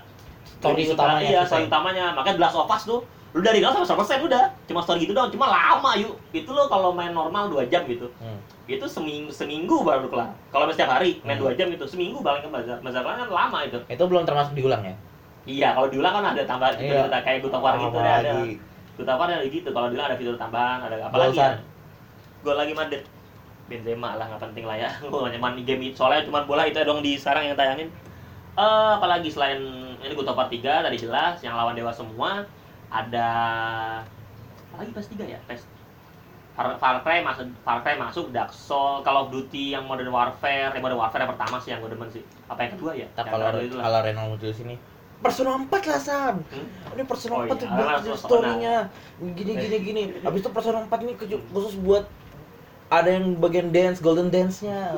Story 0.60 0.76
lebih 0.76 0.86
suka- 0.89 0.98
utamanya, 1.00 1.24
Iya, 1.24 1.39
susah. 1.39 1.48
story 1.48 1.64
utamanya. 1.66 2.06
Makanya 2.12 2.36
The 2.36 2.44
Last 2.44 2.58
of 2.60 2.68
Us 2.68 2.84
tuh 2.84 3.00
lu 3.32 3.39
dari 3.39 3.63
0 3.63 3.71
sampai 3.88 4.03
100% 4.03 4.27
udah. 4.27 4.43
Cuma 4.67 4.84
story 4.84 5.07
gitu 5.07 5.15
doang, 5.15 5.32
cuma 5.32 5.47
lama 5.47 5.95
yuk. 5.95 6.19
Itu 6.36 6.51
lo 6.51 6.67
kalau 6.67 6.91
main 6.91 7.15
normal 7.15 7.47
2 7.47 7.71
jam 7.71 7.88
gitu. 7.88 8.11
Hmm. 8.19 8.39
Itu 8.67 8.84
seminggu 8.91 9.32
seminggu 9.32 9.88
baru 9.88 10.11
kelar. 10.11 10.36
Kalau 10.51 10.67
main 10.67 10.75
setiap 10.75 10.99
hari 10.99 11.23
main 11.23 11.39
Hmm. 11.39 11.47
2 11.47 11.55
jam 11.55 11.71
gitu, 11.71 11.88
seminggu 11.88 12.19
balik 12.19 12.43
ke 12.43 12.49
bazar. 12.51 12.84
Bazar 12.84 13.01
kan 13.07 13.32
lama 13.32 13.57
itu. 13.63 13.79
Itu 13.88 14.03
belum 14.03 14.27
termasuk 14.27 14.51
diulang 14.51 14.84
ya? 14.84 14.95
Iya, 15.47 15.67
kalau 15.73 15.88
diulang 15.89 16.13
kan 16.13 16.25
ada 16.38 16.43
tambahan 16.45 16.75
gitu, 16.77 16.93
Iya. 16.93 17.19
kayak 17.23 17.39
Good 17.41 17.55
of 17.55 17.63
War 17.63 17.73
gitu 17.79 17.97
ada. 17.97 18.11
ada. 18.19 18.29
Apalagi 18.29 18.51
Good 18.99 19.09
of 19.09 19.17
War 19.17 19.27
ada 19.32 19.45
gitu. 19.47 19.69
Kalau 19.71 19.88
diulang 19.89 20.07
ada 20.11 20.17
fitur 20.19 20.36
tambahan, 20.38 20.79
ada 20.86 20.95
apa 21.01 21.15
lagi 21.17 21.38
ya? 21.39 21.49
Gol 22.43 22.57
lagi 22.59 22.73
Madrid. 22.75 23.03
Benzema 23.71 24.19
lah 24.19 24.27
nggak 24.27 24.41
penting 24.51 24.65
lah 24.67 24.75
ya. 24.75 24.89
Gua 25.07 25.32
nyaman 25.32 25.55
di 25.55 25.63
game 25.63 25.88
itu 25.88 25.95
soalnya 25.95 26.27
cuma 26.27 26.43
bola 26.43 26.67
itu 26.67 26.75
dong 26.84 26.99
di 26.99 27.15
sekarang 27.15 27.47
yang 27.47 27.55
tayangin. 27.55 27.88
Eh 28.59 28.91
apalagi 28.99 29.32
selain 29.32 29.63
ini 30.03 30.11
of 30.11 30.36
War 30.36 30.51
3 30.51 30.59
tadi 30.84 30.97
jelas 30.99 31.39
yang 31.39 31.55
lawan 31.55 31.71
dewa 31.71 31.95
semua 31.95 32.43
ada 32.92 33.28
apa 34.72 34.76
lagi 34.78 34.92
PS 34.92 35.08
3 35.16 35.34
ya? 35.34 35.39
PS 35.48 35.64
Far, 36.52 36.76
Far 36.76 37.00
Cry 37.00 37.24
masuk 37.24 37.48
Far 37.64 37.80
Cry 37.80 37.96
masuk 37.96 38.36
Dark 38.36 38.52
Soul 38.52 39.00
Call 39.08 39.16
of 39.16 39.32
Duty 39.32 39.72
yang 39.72 39.88
Modern 39.88 40.12
Warfare 40.12 40.76
yang 40.76 40.84
Modern 40.84 41.00
Warfare 41.00 41.24
yang 41.24 41.32
pertama 41.32 41.56
sih 41.64 41.72
yang 41.72 41.80
gue 41.80 41.92
demen 41.96 42.12
sih 42.12 42.24
apa 42.52 42.60
yang 42.68 42.72
kedua 42.76 42.92
ya 42.92 43.08
Tak 43.16 43.32
kalau 43.32 43.56
itu 43.64 43.80
kalau 43.80 44.00
Renal 44.04 44.26
muncul 44.36 44.52
sini. 44.52 44.76
Persona 45.22 45.54
4 45.54 45.70
lah 45.70 46.02
Sam. 46.02 46.36
Hmm? 46.42 46.98
Ini 46.98 47.04
Persona 47.06 47.34
Oh 47.38 47.46
4 47.46 47.48
iya, 47.48 47.54
tuh 47.54 47.68
bagus 47.70 48.10
Persona. 48.10 48.26
story-nya. 48.26 48.76
Gini 49.38 49.52
gini 49.54 49.78
gini. 49.86 50.02
Habis 50.26 50.39
itu 50.42 50.50
Persona 50.50 50.82
4 50.89 51.06
ini 51.06 51.14
khusus 51.54 51.78
buat 51.78 52.10
ada 52.89 53.08
yang 53.08 53.38
bagian 53.38 53.70
dance, 53.70 54.02
golden 54.02 54.34
dance-nya. 54.34 54.92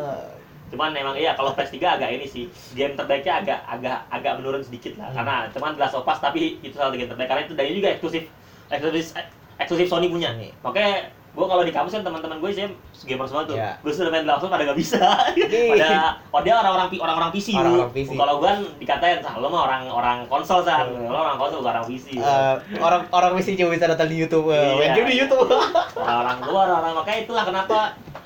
Cuman 0.74 0.90
memang 0.90 1.14
iya 1.14 1.32
kalau 1.32 1.54
PS3 1.54 1.78
agak 1.78 2.10
ini 2.12 2.26
sih 2.26 2.44
game 2.72 2.94
terbaiknya 2.94 3.34
agak 3.40 3.60
agak 3.64 3.98
agak 4.10 4.34
menurun 4.36 4.60
sedikit 4.60 4.98
lah 4.98 5.08
Hmm. 5.08 5.18
karena 5.20 5.36
cuman 5.50 5.72
Last 5.78 5.94
of 5.94 6.04
Us 6.04 6.18
tapi 6.18 6.58
itu 6.60 6.74
salah 6.74 6.90
satu 6.90 6.98
game 6.98 7.08
terbaik 7.08 7.30
karena 7.30 7.44
itu 7.44 7.54
dari 7.54 7.72
juga 7.72 7.88
eksklusif 7.92 8.26
eksklusif 8.68 9.14
eksklusif 9.56 9.86
Sony 9.86 10.08
punya 10.08 10.34
Sony. 10.34 10.50
makanya 10.60 10.94
gue 11.30 11.42
kalau 11.44 11.62
di 11.62 11.70
kampus 11.70 11.90
kan 11.92 12.02
teman-teman 12.04 12.38
gue 12.38 12.50
sih 12.52 12.66
gamer 13.04 13.26
semua 13.26 13.42
tuh 13.44 13.54
Ya. 13.56 13.74
gue 13.76 13.90
sudah 13.90 14.10
main 14.10 14.22
Us 14.24 14.46
pada 14.48 14.64
nggak 14.64 14.78
bisa 14.78 15.02
pada 15.74 15.90
oh 16.30 16.42
dia 16.42 16.54
orang-orang 16.56 16.94
orang-orang 16.94 17.30
PC 17.32 17.48
Bu. 17.52 17.60
Orang-orang 17.60 17.90
PC. 17.92 18.10
kalau 18.14 18.34
gue 18.36 18.48
kan 18.48 18.60
dikatain 18.78 19.18
sah 19.20 19.34
lo 19.36 19.48
mah 19.48 19.62
orang-orang 19.64 20.18
konsol 20.26 20.62
sah 20.62 20.86
lo 20.86 21.10
orang 21.16 21.38
konsol 21.38 21.60
bukan 21.60 21.74
orang 21.74 21.86
PC 21.86 22.06
Eh, 22.16 22.54
orang 22.78 23.02
orang 23.10 23.32
mesti 23.34 23.54
cuma 23.56 23.70
bisa 23.72 23.86
nonton 23.88 24.06
di 24.06 24.18
YouTube, 24.20 24.48
eh, 24.48 24.62
main 24.76 24.82
Iya. 24.84 24.96
game 24.96 25.08
di 25.08 25.18
YouTube. 25.20 25.50
orang 25.98 26.38
luar 26.44 26.68
orang 26.72 26.94
makanya 26.96 27.20
itulah 27.24 27.44
kenapa 27.44 27.78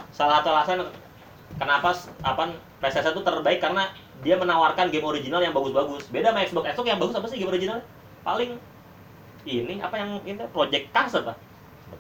salah 0.09 0.39
satu 0.39 0.49
alasan 0.49 0.77
kenapa 1.57 1.89
apa 2.21 2.43
PlayStation 2.79 3.13
itu 3.13 3.21
terbaik 3.21 3.59
karena 3.59 3.89
dia 4.21 4.33
menawarkan 4.33 4.89
game 4.89 5.05
original 5.05 5.41
yang 5.41 5.53
bagus-bagus. 5.53 6.09
Beda 6.09 6.33
sama 6.33 6.41
Xbox. 6.41 6.63
Xbox 6.73 6.85
yang 6.87 6.99
bagus 7.01 7.15
apa 7.17 7.27
sih 7.27 7.37
game 7.37 7.51
original 7.51 7.79
paling 8.21 8.57
ini 9.45 9.79
apa 9.79 9.95
yang 9.95 10.09
ini? 10.23 10.41
Project 10.51 10.85
Cars 10.91 11.13
apa? 11.15 11.33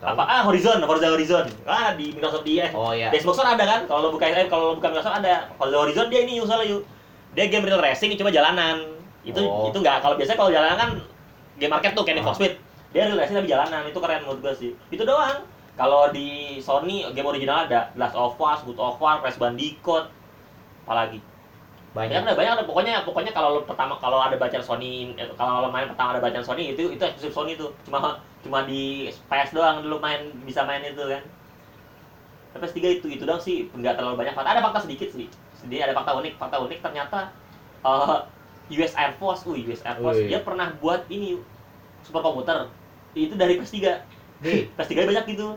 Apa? 0.03 0.23
Ah 0.27 0.41
Horizon 0.43 0.83
Forza 0.83 1.07
Horizon. 1.07 1.45
Ah 1.63 1.95
di 1.95 2.11
Microsoft 2.11 2.43
di, 2.43 2.59
Oh 2.75 2.91
iya. 2.91 3.07
di 3.07 3.17
Xbox 3.17 3.39
One 3.39 3.55
ada 3.55 3.63
kan? 3.63 3.81
Kalau 3.87 4.11
buka 4.11 4.27
eh, 4.27 4.47
kalau 4.51 4.75
buka 4.75 4.91
Microsoft 4.91 5.17
ada. 5.23 5.47
Forza 5.55 5.77
Horizon 5.79 6.07
dia 6.11 6.21
ini 6.27 6.43
usaha 6.43 6.59
yuk 6.61 6.83
dia 7.31 7.47
game 7.47 7.63
real 7.63 7.79
racing 7.79 8.11
cuma 8.17 8.27
jalanan. 8.29 8.83
Itu 9.23 9.39
Oh. 9.41 9.71
itu 9.71 9.77
nggak. 9.79 10.03
Kalau 10.03 10.15
biasanya 10.19 10.37
kalau 10.37 10.51
jalanan 10.51 10.77
kan 10.77 10.89
game 11.55 11.71
market 11.71 11.95
tuh 11.95 12.03
kayak 12.03 12.19
Ah. 12.19 12.25
for 12.27 12.35
Speed. 12.35 12.53
Dia 12.91 13.07
real 13.07 13.15
racing 13.15 13.35
tapi 13.39 13.47
jalanan. 13.47 13.81
Itu 13.87 13.99
keren 14.03 14.21
menurut 14.27 14.39
gue 14.43 14.53
sih. 14.57 14.71
Itu 14.91 15.07
doang 15.07 15.47
kalau 15.77 16.09
di 16.09 16.57
Sony 16.57 17.05
game 17.13 17.29
original 17.29 17.69
ada. 17.69 17.93
Last 17.93 18.17
of 18.17 18.33
Us, 18.41 18.65
Good 18.65 18.81
of 18.81 18.97
War, 18.97 19.21
Crash 19.21 19.37
Bandicoot. 19.37 20.09
Apalagi? 20.83 21.21
Banyak. 21.93 22.25
Banyak. 22.25 22.33
ada 22.33 22.33
banyak 22.33 22.51
ada 22.57 22.63
pokoknya 22.65 22.93
pokoknya 23.05 23.31
kalau 23.33 23.57
lo 23.57 23.61
pertama 23.65 23.93
kalau 24.01 24.17
ada 24.21 24.37
bacaan 24.37 24.65
Sony 24.65 25.13
eh, 25.17 25.29
kalau 25.37 25.65
lo 25.65 25.69
main 25.69 25.85
pertama 25.85 26.17
ada 26.17 26.21
bacaan 26.21 26.45
Sony 26.45 26.73
itu 26.73 26.93
itu 26.93 27.01
eksklusif 27.01 27.33
Sony 27.37 27.53
tuh. 27.53 27.77
Cuma 27.85 28.17
cuma 28.41 28.65
di 28.65 29.13
PS 29.29 29.53
doang 29.53 29.85
dulu 29.85 30.01
main 30.01 30.33
bisa 30.49 30.65
main 30.65 30.81
itu 30.81 31.01
kan. 31.05 31.21
Tapi 32.57 32.73
PS3 32.73 32.77
itu 32.97 33.07
itu 33.13 33.23
doang 33.23 33.41
sih. 33.41 33.69
Nggak 33.69 34.01
terlalu 34.01 34.17
banyak 34.17 34.33
fakta. 34.33 34.49
Ada 34.57 34.61
fakta 34.65 34.79
sedikit 34.89 35.13
sih. 35.13 35.29
Sedih 35.61 35.85
ada 35.85 35.93
fakta 35.93 36.17
unik. 36.17 36.41
Fakta 36.41 36.57
unik 36.57 36.79
ternyata 36.81 37.29
eh, 37.85 38.17
US 38.81 38.93
Air 38.97 39.13
Force, 39.21 39.45
uh, 39.45 39.53
US 39.53 39.81
Air 39.85 39.97
Force. 40.01 40.17
Wih. 40.25 40.29
dia 40.33 40.41
pernah 40.41 40.73
buat 40.81 41.05
ini 41.13 41.37
superkomputer. 42.01 42.65
Itu 43.13 43.37
dari 43.37 43.61
PS3 43.61 44.16
Di, 44.37 44.69
PS3 44.77 44.93
banyak 45.09 45.25
gitu 45.33 45.49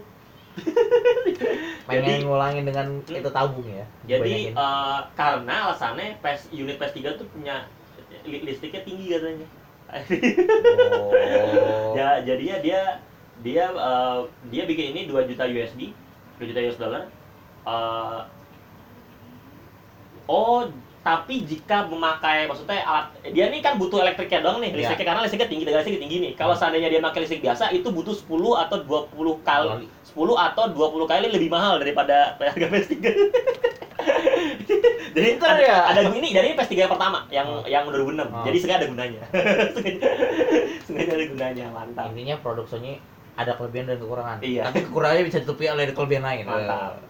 pengen 1.86 2.04
Jadi- 2.04 2.24
ngulangin 2.26 2.64
dengan 2.66 2.86
itu 3.06 3.30
tabung 3.30 3.64
ya. 3.66 3.86
Jadi 4.06 4.50
eh, 4.52 4.98
karena 5.14 5.70
alasannya 5.70 6.18
PS 6.20 6.50
unit 6.52 6.76
PS3 6.76 7.16
tuh 7.16 7.26
punya 7.30 7.64
li- 8.26 8.44
listriknya 8.44 8.82
tinggi 8.82 9.14
katanya. 9.14 9.46
oh. 10.98 11.10
ya 11.98 12.22
jadinya 12.22 12.56
dia 12.62 12.82
dia 13.40 13.64
eh, 13.72 14.20
dia 14.52 14.62
bikin 14.66 14.92
ini 14.94 15.00
2 15.08 15.30
juta 15.30 15.44
USD, 15.46 15.94
2 16.42 16.50
juta 16.50 16.60
US 16.66 16.78
dollar. 16.78 17.02
Eh, 17.66 18.20
oh, 20.26 20.66
tapi 21.00 21.48
jika 21.48 21.88
memakai 21.88 22.44
maksudnya 22.44 22.84
alat 22.84 23.08
dia 23.24 23.48
ini 23.48 23.64
kan 23.64 23.80
butuh 23.80 24.04
elektriknya 24.04 24.44
doang 24.44 24.60
nih, 24.60 24.68
Iya. 24.68 24.78
listriknya 24.84 25.06
karena 25.08 25.20
listriknya 25.24 25.48
tinggi, 25.48 25.64
dengan 25.64 25.78
listriknya 25.80 26.02
tinggi 26.04 26.16
nih. 26.20 26.32
Kalau 26.36 26.52
seandainya 26.52 26.88
dia 26.92 27.00
pakai 27.00 27.20
listrik 27.24 27.40
biasa 27.40 27.72
itu 27.72 27.88
butuh 27.88 28.12
10 28.12 28.28
atau 28.60 28.76
20 28.84 29.40
kali 29.40 29.88
10 30.04 30.36
atau 30.36 30.64
20 30.68 31.08
kali 31.08 31.26
lebih 31.32 31.48
mahal 31.48 31.80
daripada 31.80 32.36
harga 32.36 32.66
PS3. 32.68 32.94
Jadi 35.10 35.26
Pintar 35.36 35.58
ada, 35.58 35.62
ya? 35.64 35.78
ada 35.90 36.00
ini 36.14 36.30
dari 36.30 36.54
PS3 36.54 36.72
yang 36.78 36.92
pertama 36.92 37.26
yang 37.28 37.46
Oh. 37.50 37.64
yang 37.66 37.84
2006. 37.88 38.28
Oh. 38.30 38.44
Jadi 38.46 38.56
sengaja 38.60 38.78
ada 38.80 38.88
gunanya. 38.88 39.22
sengaja, 39.74 40.08
sengaja 40.86 41.12
ada 41.16 41.24
gunanya, 41.26 41.64
mantap. 41.74 42.04
Intinya 42.14 42.36
produk 42.38 42.66
Sony 42.68 43.00
ada 43.34 43.56
kelebihan 43.56 43.90
dan 43.90 43.98
kekurangan. 43.98 44.36
Iya. 44.40 44.62
Tapi 44.70 44.78
kekurangannya 44.86 45.24
bisa 45.26 45.38
ditutupi 45.42 45.64
oleh 45.66 45.90
kelebihan 45.90 46.24
lain. 46.24 46.44
Mantap. 46.46 47.00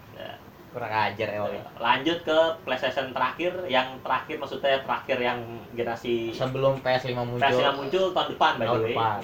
Eh, 0.71 0.73
Ya. 0.73 0.79
Kurang 0.79 0.93
ajar 1.11 1.27
emang. 1.29 1.51
Lanjut 1.77 2.17
ke 2.23 2.37
PlayStation 2.63 3.11
terakhir, 3.11 3.51
yang 3.67 3.99
terakhir 3.99 4.39
maksudnya 4.39 4.79
terakhir 4.79 5.17
yang 5.19 5.39
generasi 5.75 6.31
Sebelum 6.31 6.79
PS5 6.79 7.11
muncul. 7.11 7.43
PS5 7.43 7.67
muncul 7.75 8.03
tahun 8.15 8.27
depan 8.31 8.51
by 8.55 8.65
the 8.65 8.79
way. 8.79 8.95
depan. 8.95 9.15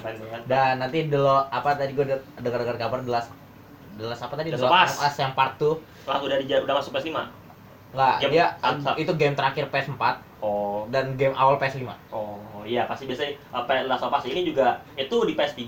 Dan 0.44 0.72
nanti 0.76 0.98
delo 1.08 1.48
apa 1.48 1.72
tadi 1.72 1.96
gue 1.96 2.04
dengar-dengar 2.36 2.76
kabar 2.76 3.00
The 3.00 3.12
Last 3.12 3.32
apa 4.20 4.36
tadi? 4.36 4.52
Of 4.52 4.68
Us 4.68 5.16
yang 5.16 5.32
part 5.32 5.56
2 5.56 5.72
Lah 6.04 6.20
udah 6.20 6.36
udah 6.38 6.74
masuk 6.76 6.92
PS5. 6.92 7.16
Enggak, 7.88 8.14
Game 8.20 8.30
dia 8.30 8.46
Ansa. 8.60 8.92
itu 9.00 9.12
game 9.16 9.32
terakhir 9.32 9.64
PS4 9.72 10.02
Oh, 10.38 10.84
dan 10.86 11.16
game 11.16 11.32
awal 11.32 11.56
PS5. 11.56 11.88
oh 12.12 12.60
iya 12.62 12.84
pasti 12.84 13.08
biasanya 13.08 13.32
apa 13.50 13.88
Last 13.88 14.04
of 14.04 14.12
Us 14.12 14.28
ini 14.28 14.44
juga 14.44 14.84
itu 14.94 15.16
di 15.24 15.32
PS3 15.32 15.64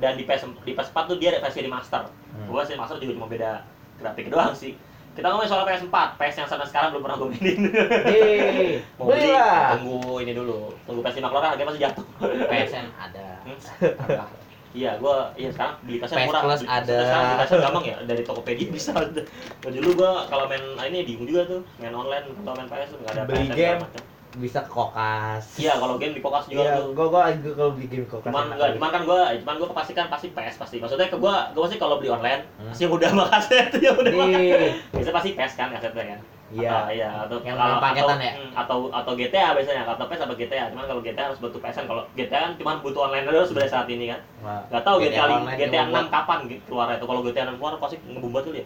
dan 0.00 0.16
di 0.16 0.24
PS 0.24 0.48
di 0.64 0.72
PS4 0.72 0.96
tuh 1.04 1.20
dia 1.20 1.36
ada 1.36 1.44
versi 1.44 1.60
remaster. 1.60 2.08
Hmm. 2.32 2.48
Gua 2.48 2.64
sih 2.64 2.72
remaster 2.74 2.96
juga 2.96 3.12
cuma 3.14 3.28
beda 3.28 3.60
grafik 4.00 4.32
doang 4.32 4.56
sih. 4.56 4.72
Kita 5.12 5.26
ngomongin 5.28 5.50
soal 5.52 5.68
PS4, 5.68 5.96
PS 6.16 6.36
yang 6.40 6.48
sampai 6.48 6.66
sekarang 6.72 6.88
belum 6.96 7.02
pernah 7.04 7.16
gue 7.20 7.28
mainin. 7.36 7.58
Hei, 8.08 8.80
Mau 8.96 9.12
beli, 9.12 9.28
tunggu 9.76 10.24
ini 10.24 10.32
dulu. 10.32 10.72
Tunggu 10.88 11.00
PS5 11.04 11.20
keluar 11.28 11.44
harganya 11.52 11.68
masih 11.68 11.82
jatuh. 11.84 12.06
PSN 12.48 12.86
ada. 12.96 13.26
Hmm? 13.44 13.58
Ada. 14.08 14.24
Iya, 14.72 14.96
gua 14.96 15.28
iya 15.36 15.52
sekarang 15.52 15.76
beli 15.84 16.00
PS 16.00 16.16
PS 16.16 16.26
murah. 16.32 16.42
Plus 16.48 16.62
ada. 16.64 16.96
Sekarang 17.04 17.24
PS 17.44 17.52
gampang 17.60 17.84
ya, 17.84 17.96
dari 18.08 18.22
Tokopedia 18.24 18.68
bisa. 18.72 18.96
Dulu 19.60 19.88
gua 19.92 20.24
kalau 20.32 20.48
main 20.48 20.64
ah, 20.80 20.88
ini 20.88 21.04
bingung 21.04 21.28
juga 21.28 21.44
tuh, 21.44 21.60
main 21.76 21.92
online 21.92 22.24
kalau 22.40 22.56
main 22.56 22.68
PS 22.72 22.90
nggak 22.96 23.12
ada 23.12 23.22
Beli 23.28 23.48
game. 23.52 23.84
macam. 23.84 24.02
Bisa 24.32 24.64
ke 24.64 24.70
kokas. 24.70 25.44
Iya, 25.56 25.76
kalau 25.76 26.00
game 26.00 26.16
di 26.16 26.20
Kokas 26.20 26.46
juga 26.46 26.64
Iya, 26.64 26.80
tuh. 26.80 26.96
gua 26.96 27.06
gua 27.06 27.28
gua 27.28 27.52
kalau 27.52 27.72
beli 27.72 27.84
game 27.86 28.06
kokas. 28.06 28.26
Cuman 28.26 28.48
enggak, 28.48 28.68
cuman 28.74 28.88
kan 28.88 29.02
gua 29.02 29.20
cuman 29.36 29.54
gua 29.56 29.68
pastikan 29.70 30.06
pasti 30.08 30.26
PS 30.30 30.56
pasti. 30.56 30.76
Maksudnya 30.78 31.06
ke 31.06 31.16
gua 31.16 31.52
gua 31.52 31.68
pasti 31.68 31.76
kalau 31.76 31.96
beli 31.96 32.08
online 32.08 32.40
Hmm. 32.56 32.68
pasti 32.68 32.82
yang 32.82 32.92
udah 32.92 33.08
sama 33.08 33.24
kaset 33.28 33.68
yang 33.84 33.92
udah 33.94 34.08
sama 34.10 34.24
Iya. 34.32 34.56
Biasanya 34.88 35.14
pasti 35.14 35.30
PS 35.32 35.52
kan 35.54 35.68
kasetnya 35.70 36.04
kan. 36.06 36.20
Iya. 36.48 36.72
Iya, 36.90 37.08
atau 37.24 37.36
Yang 37.40 37.56
kalau- 37.56 37.80
paketan 37.80 38.08
atau, 38.10 38.20
ya? 38.22 38.32
hmm, 38.34 38.50
atau 38.54 38.78
atau 38.90 39.12
GTA 39.14 39.48
biasanya, 39.52 39.82
atau 39.86 40.04
PS 40.06 40.20
atau 40.22 40.36
GTA. 40.36 40.64
Cuman 40.68 40.84
kalau 40.84 41.00
GTA 41.00 41.24
harus 41.26 41.38
butuh 41.38 41.58
PSN. 41.58 41.84
Kalau 41.86 42.02
GTA 42.12 42.38
kan 42.38 42.52
cuma 42.56 42.72
butuh 42.78 43.00
online 43.02 43.24
aja 43.26 43.40
sebenarnya 43.42 43.68
saat 43.70 43.88
ini 43.88 44.04
kan. 44.08 44.20
Wah, 44.40 44.60
Gak 44.70 44.82
tau 44.82 44.96
GTA, 44.96 45.24
GTA, 45.54 45.82
6 45.88 46.08
kapan 46.08 46.38
gitu 46.46 46.62
keluarnya 46.66 46.96
itu. 46.96 47.06
Kalau 47.06 47.20
GTA 47.20 47.42
6 47.46 47.56
keluar 47.56 47.72
pasti 47.78 47.96
ngebumbat 48.02 48.42
tuh 48.44 48.52
dia. 48.52 48.64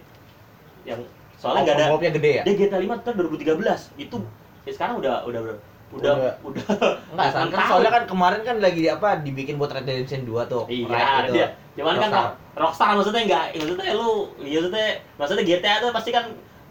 Yang 0.84 1.00
soalnya 1.36 1.62
buat- 1.62 1.78
nggak 1.78 2.06
ada 2.06 2.10
gede 2.12 2.30
ya? 2.32 2.42
dia 2.42 2.54
GTA 2.56 2.78
5 2.78 2.94
tuh 3.02 3.12
2013. 3.12 3.80
Itu 3.96 4.16
ya 4.66 4.72
sekarang 4.72 4.98
udah 4.98 5.22
udah 5.24 5.40
udah 5.40 5.54
udah 5.54 6.12
Udah. 6.12 6.34
udah 6.46 6.62
Enggak, 7.14 7.30
kan 7.30 7.46
tahun. 7.48 7.68
soalnya 7.70 7.92
kan 7.94 8.04
kemarin 8.04 8.40
kan 8.42 8.56
lagi 8.58 8.80
di 8.82 8.90
apa 8.90 9.22
dibikin 9.22 9.54
buat 9.54 9.70
Red 9.70 9.86
Dead 9.86 10.02
Redemption 10.02 10.26
2 10.26 10.50
tuh. 10.50 10.64
Iya, 10.66 10.84
Right, 10.84 11.24
itu. 11.24 11.32
dia. 11.32 11.48
Cuman 11.72 11.94
kan 11.94 12.10
Rockstar. 12.10 12.26
Rockstar. 12.26 12.56
Rockstar 12.58 12.88
maksudnya 12.92 13.22
enggak, 13.22 13.44
maksudnya 13.54 13.94
lu, 13.94 14.10
iya 14.40 14.58
maksudnya, 14.58 14.88
maksudnya 15.14 15.44
GTA 15.46 15.74
tuh 15.78 15.90
pasti 15.90 16.10
kan 16.10 16.24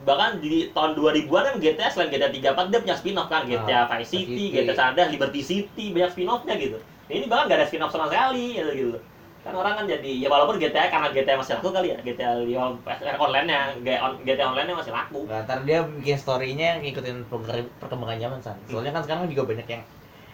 bahkan 0.03 0.37
di 0.37 0.69
tahun 0.69 0.91
2000-an 0.93 1.43
kan 1.47 1.55
GTA 1.57 1.87
selain 1.89 2.11
GTA 2.11 2.29
34 2.29 2.69
dia 2.69 2.79
punya 2.79 2.95
spin-off 2.95 3.25
kan 3.25 3.41
GTA 3.47 3.79
Ah, 3.81 3.83
Vice 3.89 4.11
City, 4.11 4.35
City. 4.51 4.53
GTA 4.53 4.73
San 4.75 4.87
Andreas, 4.91 5.09
Liberty 5.09 5.41
City, 5.41 5.85
banyak 5.89 6.11
spin-off-nya 6.11 6.55
gitu. 6.59 6.77
Ini 7.07 7.25
bahkan 7.25 7.47
gak 7.47 7.57
ada 7.57 7.65
spin-off 7.65 7.89
sama 7.89 8.05
sekali 8.05 8.53
gitu, 8.53 8.69
gitu. 8.69 8.97
Kan 9.45 9.53
orang 9.53 9.77
kan 9.77 9.85
jadi 9.85 10.25
ya 10.25 10.27
walaupun 10.27 10.57
GTA 10.57 10.89
karena 10.89 11.13
GTA 11.13 11.37
masih 11.37 11.53
laku 11.53 11.69
kali 11.69 11.93
ya, 11.93 11.97
GTA 12.01 12.41
yang 12.41 12.81
online-nya, 13.21 13.77
GTA 14.25 14.49
online-nya 14.49 14.73
masih 14.73 14.89
laku. 14.89 15.29
Nah, 15.29 15.45
ntar 15.45 15.61
dia 15.61 15.85
bikin 15.85 16.17
story-nya 16.17 16.81
ngikutin 16.81 17.29
perkembangan 17.77 18.17
zaman 18.17 18.39
san. 18.41 18.57
Soalnya 18.65 18.89
kan 18.89 19.05
sekarang 19.05 19.29
juga 19.29 19.53
banyak 19.53 19.67
yang 19.69 19.83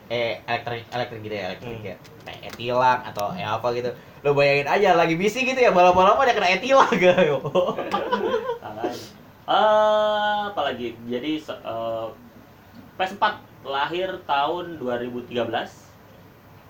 eh 0.08 0.40
elektrik 0.44 0.84
elektrik 0.92 1.24
gitu 1.24 1.36
ya 1.36 1.44
elektrik 1.52 1.72
Hmm. 1.72 1.88
ya 1.88 1.96
kayak 2.28 2.40
etilang 2.52 3.00
atau 3.00 3.32
ya 3.32 3.56
apa 3.56 3.68
gitu 3.72 3.92
lo 4.22 4.36
bayangin 4.36 4.68
aja 4.68 4.90
lagi 5.00 5.16
busy 5.16 5.48
gitu 5.48 5.56
ya 5.56 5.72
balap-balap 5.72 6.20
ada 6.20 6.36
kena 6.36 6.52
etilang 6.52 6.92
gitu. 7.00 7.40
Eh, 9.52 10.40
apalagi 10.48 10.96
jadi 11.08 11.32
se- 11.40 11.60
eh, 11.60 12.08
PS4 12.96 13.24
lahir 13.64 14.20
tahun 14.24 14.80
2013 14.80 15.91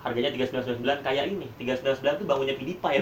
harganya 0.02 0.30
3999 0.34 0.82
kayak 1.02 1.26
ini. 1.30 1.48
3999 1.58 2.20
tuh 2.20 2.26
bangunnya 2.26 2.56
PewDiePie. 2.58 3.02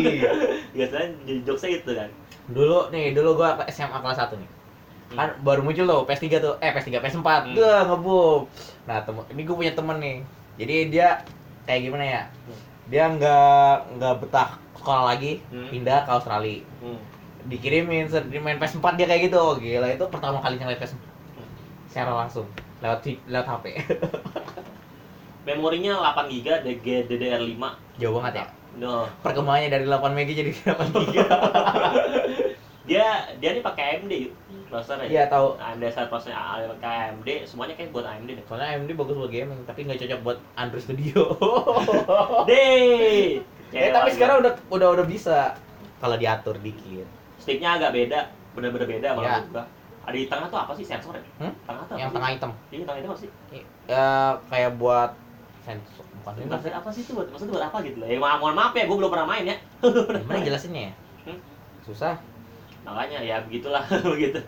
Biasanya 0.76 1.06
jadi 1.24 1.40
jokesnya 1.42 1.70
itu 1.76 1.90
kan. 1.92 2.08
Dulu 2.48 2.90
nih 2.90 3.12
dulu 3.12 3.36
gua 3.36 3.56
ke 3.56 3.70
SMA 3.70 3.94
kelas 3.94 4.20
1 4.20 4.36
nih. 4.36 4.50
Kan 5.10 5.28
baru 5.40 5.60
muncul 5.60 5.84
tuh 5.84 6.00
PS3 6.04 6.26
tuh. 6.38 6.54
Eh 6.60 6.70
PS3 6.70 6.98
PS4 6.98 7.20
Hmm. 7.20 7.54
gua 7.56 7.74
ngebum 7.84 8.40
nah 8.84 8.98
temen 9.00 9.22
ini 9.28 9.40
gua 9.42 9.56
punya 9.56 9.72
temen 9.72 9.96
nih. 9.98 10.16
Jadi 10.56 10.74
dia 10.88 11.08
kayak 11.64 11.80
gimana 11.82 12.04
ya? 12.04 12.22
Hmm. 12.46 12.58
dia 12.90 13.06
nggak 13.06 13.74
nggak 13.96 14.14
betah 14.18 14.50
sekolah 14.74 15.14
lagi 15.14 15.38
Hmm. 15.48 15.68
pindah 15.68 16.04
ke 16.04 16.10
Australia. 16.10 16.60
Hmm. 16.82 16.98
dikirimin 17.40 18.04
main 18.38 18.60
PS4 18.60 19.00
dia 19.00 19.06
kayak 19.06 19.32
gitu. 19.32 19.42
Gila 19.56 19.88
itu 19.88 20.04
pertama 20.06 20.38
kalinya 20.38 20.68
lihat 20.68 20.84
PS4 20.84 21.00
Hmm. 21.00 21.48
secara 21.88 22.12
langsung. 22.12 22.44
Lewat 22.80 23.04
lewat 23.28 23.46
HP 23.46 23.64
memorinya 25.56 25.92
8 26.14 26.30
GB 26.30 26.46
DG 26.62 26.86
DDR5 27.08 27.62
jauh 27.98 28.14
banget 28.20 28.34
ya? 28.42 28.46
No 28.78 29.08
perkembangannya 29.20 29.68
dari 29.68 29.84
8 29.88 29.98
MB 30.14 30.30
jadi 30.30 30.50
8 30.78 30.94
GB 30.94 31.18
dia 32.88 33.06
dia 33.38 33.50
nih 33.54 33.62
pakai 33.62 33.84
AMD 34.02 34.12
yuk 34.18 34.32
processor 34.66 35.02
iya 35.06 35.26
tahu. 35.26 35.58
AMD 35.58 35.84
saya 35.90 36.06
prosesnya 36.06 36.38
pakai 36.78 37.12
AMD 37.12 37.28
semuanya 37.46 37.74
kayak 37.74 37.90
buat 37.90 38.06
AMD 38.06 38.30
deh. 38.38 38.44
Soalnya 38.46 38.78
AMD 38.78 38.90
bagus 38.94 39.14
buat 39.18 39.30
gaming 39.30 39.60
tapi 39.66 39.82
nggak 39.82 39.98
cocok 39.98 40.20
buat 40.22 40.38
Android 40.54 40.82
Studio. 40.82 41.22
Deh. 42.48 43.42
Eh 43.70 43.90
tapi 43.90 44.10
sekarang 44.14 44.42
udah 44.42 44.52
udah 44.70 44.88
udah 44.98 45.06
bisa. 45.06 45.54
Kalau 46.00 46.16
diatur 46.16 46.56
dikit. 46.62 47.04
Sticknya 47.36 47.76
agak 47.76 47.92
beda 47.92 48.30
bener-bener 48.56 48.86
beda 48.88 49.08
Iya. 49.12 49.18
malah 49.18 49.42
gua. 49.50 49.64
Ada 50.06 50.16
di 50.16 50.26
tengah 50.26 50.46
tuh 50.48 50.58
apa 50.58 50.72
sih 50.74 50.86
sensor 50.86 51.12
ya? 51.12 51.22
Hmm? 51.44 51.52
tengah 51.68 51.82
tuh 51.84 51.94
yang 52.00 52.08
sih? 52.10 52.16
tengah 52.16 52.30
hitam. 52.32 52.50
Ini 52.72 52.82
tengah 52.88 53.00
apa 53.04 53.18
sih? 53.20 53.30
Ya 53.86 54.06
kayak 54.48 54.70
buat 54.80 55.10
sensor 55.76 56.04
bukan 56.20 56.72
apa 56.72 56.88
sih 56.90 57.02
itu 57.02 57.12
buat 57.14 57.28
maksudnya 57.28 57.52
buat 57.54 57.66
apa 57.70 57.78
gitu 57.84 57.96
loh? 58.02 58.08
Ya 58.08 58.18
mohon 58.18 58.52
maaf 58.52 58.72
ya 58.72 58.84
gue 58.84 58.96
belum 58.96 59.08
pernah 59.08 59.28
main 59.28 59.44
ya. 59.46 59.56
Gimana 59.82 60.40
jelasinnya 60.42 60.82
ya? 60.88 60.94
Hmm? 61.26 61.38
susah. 61.80 62.14
Makanya 62.82 63.18
ya 63.20 63.36
begitulah 63.44 63.84
begitu. 64.14 64.40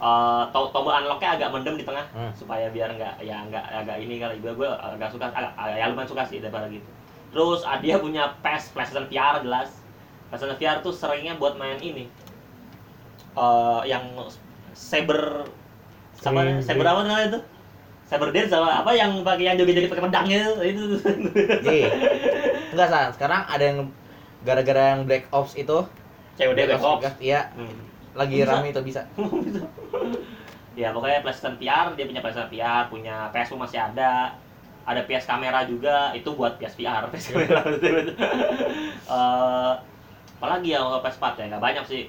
Eh, 0.00 0.42
to- 0.48 0.70
tombol 0.72 0.92
unlocknya 0.92 1.36
agak 1.36 1.48
mendem 1.52 1.76
di 1.76 1.84
tengah 1.84 2.04
Hmm. 2.12 2.32
supaya 2.32 2.72
biar 2.72 2.88
nggak 2.90 3.20
ya 3.20 3.44
nggak 3.46 3.64
agak 3.84 3.96
ini 4.00 4.16
kali. 4.16 4.40
Gue 4.40 4.52
gue 4.54 4.68
agak 4.68 5.12
suka 5.12 5.28
agak, 5.28 5.52
ya 5.56 5.88
lumayan 5.88 6.08
suka 6.08 6.24
sih 6.24 6.40
daripada 6.40 6.68
gitu. 6.68 6.84
Terus 7.30 7.62
ah, 7.62 7.78
dia 7.78 8.00
punya 8.00 8.32
PES 8.40 8.72
PlayStation 8.72 9.06
VR 9.06 9.40
jelas. 9.40 9.76
PlayStation 10.28 10.56
VR 10.56 10.78
tuh 10.80 10.90
seringnya 10.90 11.36
buat 11.36 11.54
main 11.54 11.76
ini. 11.78 12.08
Eh 13.32 13.80
yang 13.84 14.04
Saber 14.72 15.44
sama 16.16 16.44
Saber 16.60 16.84
apa 16.84 17.00
namanya 17.02 17.26
itu 17.28 17.40
Saber 18.10 18.34
Dance 18.34 18.50
sama 18.50 18.82
apa 18.82 18.90
yang 18.90 19.22
pakai 19.22 19.46
yang 19.46 19.54
joget-joget 19.54 19.86
pakai 19.86 20.04
pedangnya 20.10 20.50
itu. 20.66 20.98
Jadi, 21.62 21.78
enggak 22.74 22.88
san 22.90 23.14
sekarang 23.14 23.46
ada 23.46 23.62
yang 23.62 23.78
gara-gara 24.42 24.98
yang 24.98 25.06
Black 25.06 25.30
Ops 25.30 25.54
itu. 25.54 25.86
COD 26.34 26.58
Black 26.58 26.82
Ops 26.82 27.06
iya. 27.22 27.54
Hmm. 27.54 27.86
lagi 28.18 28.42
Bisa. 28.42 28.50
rame 28.50 28.74
itu 28.74 28.82
bisa. 28.82 29.06
Ya 30.78 30.94
pokoknya 30.94 31.20
PlayStation 31.26 31.58
VR 31.58 31.92
dia 31.98 32.06
punya 32.06 32.22
PlayStation 32.22 32.50
VR 32.50 32.84
punya 32.88 33.16
PS 33.34 33.58
masih 33.58 33.78
ada. 33.78 34.38
Ada 34.86 35.02
PS 35.04 35.28
kamera 35.28 35.66
juga 35.66 36.14
itu 36.14 36.30
buat 36.32 36.56
PS 36.56 36.78
VR 36.78 37.10
PS 37.10 37.26
kamera. 37.30 37.62
Eh, 39.10 39.72
apalagi 40.38 40.70
ya 40.70 40.78
kalau 40.78 41.02
PS4 41.02 41.24
ya? 41.42 41.44
Nggak 41.50 41.62
banyak 41.62 41.84
sih. 41.90 42.02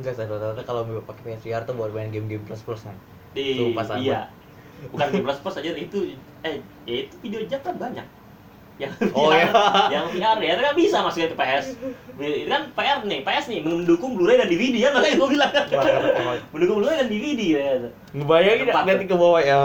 Enggak 0.00 0.16
san 0.16 0.24
rata-rata 0.24 0.64
kalau 0.64 0.88
mau 0.88 1.04
pakai 1.04 1.36
PSVR 1.36 1.68
tuh 1.68 1.76
buat 1.76 1.92
main 1.92 2.08
game-game 2.08 2.42
plus 2.48 2.64
plus 2.64 2.80
kan 2.80 2.96
di 3.36 3.60
Sumpah, 3.60 4.00
iya 4.00 4.32
bukan 4.94 5.06
di 5.10 5.20
plus 5.22 5.38
plus 5.42 5.56
aja 5.58 5.70
itu 5.74 5.98
eh 6.46 6.62
ya 6.86 6.94
itu 7.06 7.14
video 7.22 7.40
jam 7.46 7.60
kan 7.62 7.74
banyak. 7.76 8.06
Yang 8.78 8.94
Oh, 9.18 9.34
VR, 9.34 9.50
iya. 9.90 9.90
yang 9.90 10.06
VR 10.14 10.38
ya 10.38 10.50
itu 10.54 10.62
kan 10.62 10.74
bisa 10.78 10.96
masukin 11.02 11.34
ke 11.34 11.36
PS 11.36 11.66
itu 12.18 12.46
kan 12.50 12.62
PR 12.78 12.98
nih 13.02 13.26
PS 13.26 13.44
nih 13.50 13.58
mendukung 13.66 14.14
Blu-ray 14.14 14.38
dan 14.38 14.46
DVD 14.50 14.74
ya 14.86 14.90
makanya 14.94 15.16
gue 15.18 15.28
bilang? 15.34 15.50
Kan 15.50 15.66
mendukung 16.54 16.76
Blu-ray 16.82 16.96
dan 17.02 17.08
DVD 17.10 17.40
ya 17.58 17.66
ngebayangin 18.14 18.66
nanti 18.70 19.04
ke 19.10 19.16
bawah 19.18 19.42
ya. 19.42 19.62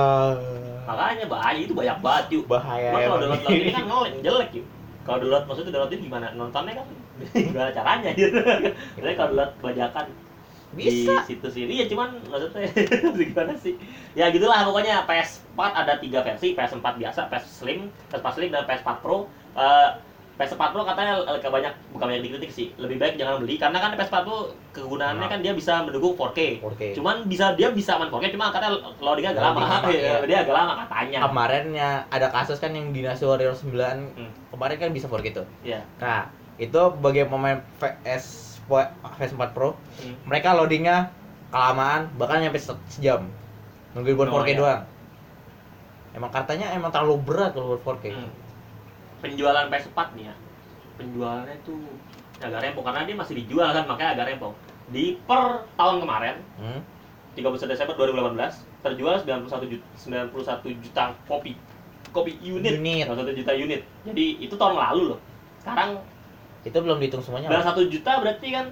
Makanya 0.84 1.26
bahaya 1.32 1.59
itu 1.61 1.74
banyak 1.78 1.97
banget 2.03 2.26
yuk. 2.36 2.45
Bahaya 2.49 2.91
Cuma 2.91 2.99
kalau 3.05 3.18
download 3.24 3.41
download 3.45 3.61
ini 3.64 3.72
kan 3.72 3.84
ngelek 3.88 4.11
jelek 4.20 4.49
yuk. 4.57 4.66
Kalau 5.03 5.18
download 5.22 5.45
maksudnya 5.47 5.72
download 5.72 5.93
ini 5.95 6.03
gimana? 6.09 6.28
Nontonnya 6.36 6.74
kan 6.76 6.88
gimana 7.53 7.70
caranya 7.72 8.09
gitu. 8.18 8.38
Jadi 8.97 9.14
kalau 9.16 9.30
download 9.32 9.51
bajakan 9.61 10.05
bisa 10.74 11.14
di 11.16 11.26
situs 11.28 11.54
ini 11.54 11.80
ya 11.80 11.86
cuman 11.86 12.18
maksudnya 12.26 12.66
gimana 13.24 13.54
sih? 13.56 13.78
Ya 14.14 14.28
gitulah 14.28 14.62
pokoknya 14.64 15.06
PS4 15.06 15.60
ada 15.60 15.94
tiga 15.98 16.22
versi, 16.22 16.52
PS4 16.52 16.86
biasa, 16.98 17.28
PS 17.28 17.46
Slim, 17.60 17.80
PS4 18.08 18.28
Slim 18.32 18.50
dan 18.50 18.64
PS4 18.64 18.90
Pro. 19.00 19.26
Eh, 19.54 19.90
PS4 20.34 20.74
Pro 20.74 20.82
katanya 20.82 21.14
eh, 21.30 21.46
banyak 21.46 21.74
bukan 21.90 22.06
banyak 22.10 22.22
dikritik 22.22 22.50
sih. 22.50 22.74
Lebih 22.76 22.98
baik 22.98 23.16
jangan 23.16 23.38
beli 23.38 23.56
karena 23.56 23.78
kan 23.78 23.94
PS4 23.94 24.18
Pro 24.22 24.38
kegunaannya 24.72 25.22
Nah. 25.22 25.30
kan 25.30 25.40
dia 25.40 25.54
bisa 25.54 25.82
mendukung 25.82 26.14
4K. 26.14 26.58
4K 26.60 26.82
Cuman 26.94 27.16
bisa 27.26 27.54
dia 27.54 27.70
bisa 27.70 27.96
main 27.96 28.10
4K 28.10 28.34
cuma 28.34 28.50
katanya 28.50 28.74
loadingnya 28.98 29.32
agak 29.32 29.44
lama. 29.46 29.62
Ya, 29.88 30.26
dia 30.26 30.38
agak 30.42 30.56
lama 30.56 30.74
katanya. 30.82 31.20
kemarinnya 31.24 31.90
ada 32.10 32.28
kasus 32.28 32.58
kan 32.58 32.72
yang 32.72 32.90
Dinasti 32.90 33.24
Warrior 33.24 33.54
9 33.54 33.70
Hmm. 34.18 34.32
kemarin 34.50 34.76
kan 34.76 34.90
bisa 34.90 35.06
4K 35.06 35.28
tuh 35.32 35.46
Iya. 35.62 35.86
nah 35.98 36.30
itu 36.56 36.78
bagi 36.98 37.26
pemain 37.26 37.62
PS 37.78 38.53
PS4 38.68 39.51
Pro 39.51 39.76
Hmm. 39.99 40.16
mereka 40.26 40.53
loadingnya 40.53 41.11
kelamaan 41.49 42.09
bahkan 42.16 42.39
nyampe 42.39 42.57
se- 42.57 42.84
sejam 42.89 43.28
nungguin 43.93 44.16
buat 44.16 44.28
Oh, 44.28 44.39
4K 44.39 44.49
iya. 44.49 44.57
doang 44.57 44.82
emang 46.14 46.30
katanya 46.30 46.70
emang 46.72 46.89
terlalu 46.89 47.18
berat 47.22 47.51
kalau 47.51 47.74
buat 47.74 47.82
4K 47.84 48.05
Hmm. 48.11 48.32
Penjualan 49.20 49.66
PS4 49.68 50.07
nih 50.14 50.26
ya. 50.28 50.36
Penjualannya 50.93 51.55
tuh 51.64 51.80
agak 52.38 52.59
rempong 52.61 52.84
karena 52.84 53.01
dia 53.03 53.16
masih 53.16 53.34
dijual 53.38 53.72
kan 53.72 53.88
makanya 53.88 54.11
agak 54.14 54.26
rempong. 54.30 54.51
Di 54.89 55.16
per 55.24 55.41
tahun 55.74 56.03
kemarin 56.03 56.36
Hmm? 56.55 56.82
31 57.34 57.66
Desember 57.66 57.95
2018 57.95 58.51
terjual 58.82 59.16
91 59.18 59.66
juta, 59.66 59.86
91 59.97 60.76
juta 60.78 61.03
kopi 61.24 61.55
kopi 62.11 62.38
unit, 62.38 62.78
Unit. 62.78 63.09
91 63.09 63.34
juta 63.34 63.53
unit 63.55 63.82
jadi 64.03 64.26
itu 64.38 64.53
tahun 64.53 64.78
lalu 64.78 65.01
loh 65.09 65.20
sekarang 65.57 65.97
Itu 66.64 66.78
belum 66.80 66.97
dihitung 66.99 67.24
semuanya. 67.24 67.51
Pak. 67.51 67.72
satu 67.72 67.88
juta 67.91 68.20
berarti 68.24 68.47
kan 68.55 68.66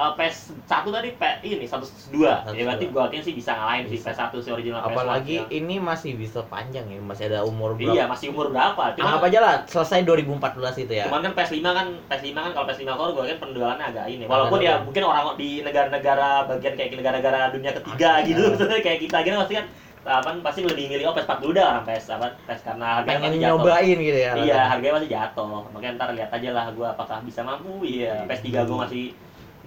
uh, 0.00 0.12
PS 0.16 0.56
1 0.64 0.88
tadi 0.88 1.10
P 1.14 1.22
ini 1.44 1.66
102. 1.68 2.56
Ya 2.56 2.64
berarti 2.64 2.84
102. 2.88 2.94
gua 2.94 3.02
yakin 3.06 3.20
sih 3.22 3.34
bisa 3.36 3.50
ngalahin 3.52 3.84
sih 3.86 4.00
Bisa. 4.00 4.10
PS 4.16 4.20
1 4.32 4.44
si 4.44 4.48
original 4.50 4.80
PS1. 4.80 4.88
Apalagi 4.96 5.36
ya. 5.36 5.44
ini 5.52 5.76
masih 5.76 6.12
bisa 6.16 6.40
panjang 6.48 6.88
ya, 6.88 6.98
masih 7.04 7.24
ada 7.28 7.44
umur 7.44 7.76
berapa? 7.76 7.92
Iya, 7.92 8.04
masih 8.08 8.26
umur 8.32 8.48
berapa? 8.48 8.96
Cuma 8.96 9.06
Anggap 9.12 9.28
aja 9.28 9.38
lah 9.44 9.54
selesai 9.68 10.00
2014 10.08 10.84
itu 10.88 10.92
ya. 10.96 11.04
cuman 11.06 11.20
kan 11.28 11.32
PS5 11.36 11.60
kan 11.62 11.86
PS5 12.08 12.28
kan 12.34 12.50
kalau 12.56 12.66
PS5 12.66 12.90
core 12.96 13.12
gua 13.12 13.24
kan 13.28 13.38
penjualannya 13.38 13.86
agak 13.92 14.06
ini. 14.08 14.24
Walaupun 14.24 14.58
ya 14.64 14.80
mungkin 14.80 15.02
orang 15.04 15.36
di 15.36 15.60
negara-negara 15.60 16.48
bagian 16.48 16.74
kayak 16.74 16.96
negara-negara 16.96 17.52
dunia 17.52 17.72
ketiga 17.76 18.24
gitu 18.24 18.42
ya. 18.56 18.80
kayak 18.86 18.98
kita 19.04 19.18
gitu 19.22 19.36
pasti 19.36 19.54
kan 19.60 19.66
apa 20.00 20.32
pasti 20.40 20.64
lebih 20.64 20.88
milih 20.88 21.12
oh 21.12 21.14
PS4 21.14 21.44
dulu 21.44 21.52
dah 21.52 21.66
orang 21.76 21.84
PS 21.84 22.16
apa 22.16 22.32
PS 22.48 22.60
karena 22.64 22.86
harganya 23.00 23.20
pengen 23.20 23.20
pasti 23.20 23.38
jatuh. 23.40 23.50
nyobain 23.52 23.98
gitu 24.00 24.18
ya. 24.18 24.32
Iya, 24.32 24.60
harganya 24.72 24.94
masih 24.96 25.10
jatuh. 25.12 25.56
Makanya 25.76 25.92
ntar 26.00 26.08
lihat 26.16 26.30
aja 26.32 26.50
lah 26.56 26.64
gua 26.72 26.86
apakah 26.96 27.18
bisa 27.20 27.40
mampu. 27.44 27.84
Iya, 27.84 28.24
PS3 28.24 28.48
gua 28.64 28.78
masih 28.88 29.12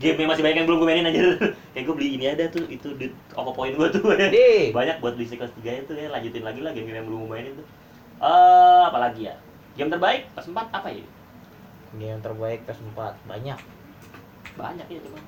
game 0.02 0.26
masih 0.26 0.42
banyak 0.42 0.58
yang 0.58 0.68
belum 0.68 0.80
gue 0.82 0.88
mainin 0.90 1.06
anjir. 1.06 1.26
Kayak 1.78 1.86
gue 1.86 1.96
beli 1.96 2.10
ini 2.18 2.26
ada 2.26 2.50
tuh, 2.50 2.66
itu 2.66 2.98
di 2.98 3.14
Oppo 3.38 3.54
Point 3.54 3.78
gua 3.78 3.94
tuh. 3.94 4.02
Jadi, 4.10 4.70
banyak 4.78 4.98
buat 5.06 5.14
beli 5.14 5.30
kelas 5.30 5.54
3 5.54 5.86
itu 5.86 5.92
ya, 5.94 6.10
lanjutin 6.10 6.42
lagi 6.42 6.60
lah 6.66 6.74
game-game 6.74 6.98
yang 6.98 7.08
belum 7.08 7.20
gue 7.24 7.30
mainin 7.30 7.54
tuh. 7.54 7.68
Eh, 8.18 8.84
apalagi 8.90 9.30
ya? 9.30 9.38
Game 9.78 9.94
terbaik 9.94 10.34
PS4 10.34 10.60
apa 10.74 10.90
ya? 10.90 11.06
game 11.94 12.22
terbaik 12.26 12.66
PS4 12.66 13.00
banyak. 13.30 13.60
Banyak 14.58 14.88
ya 14.90 15.00
cuma. 15.06 15.20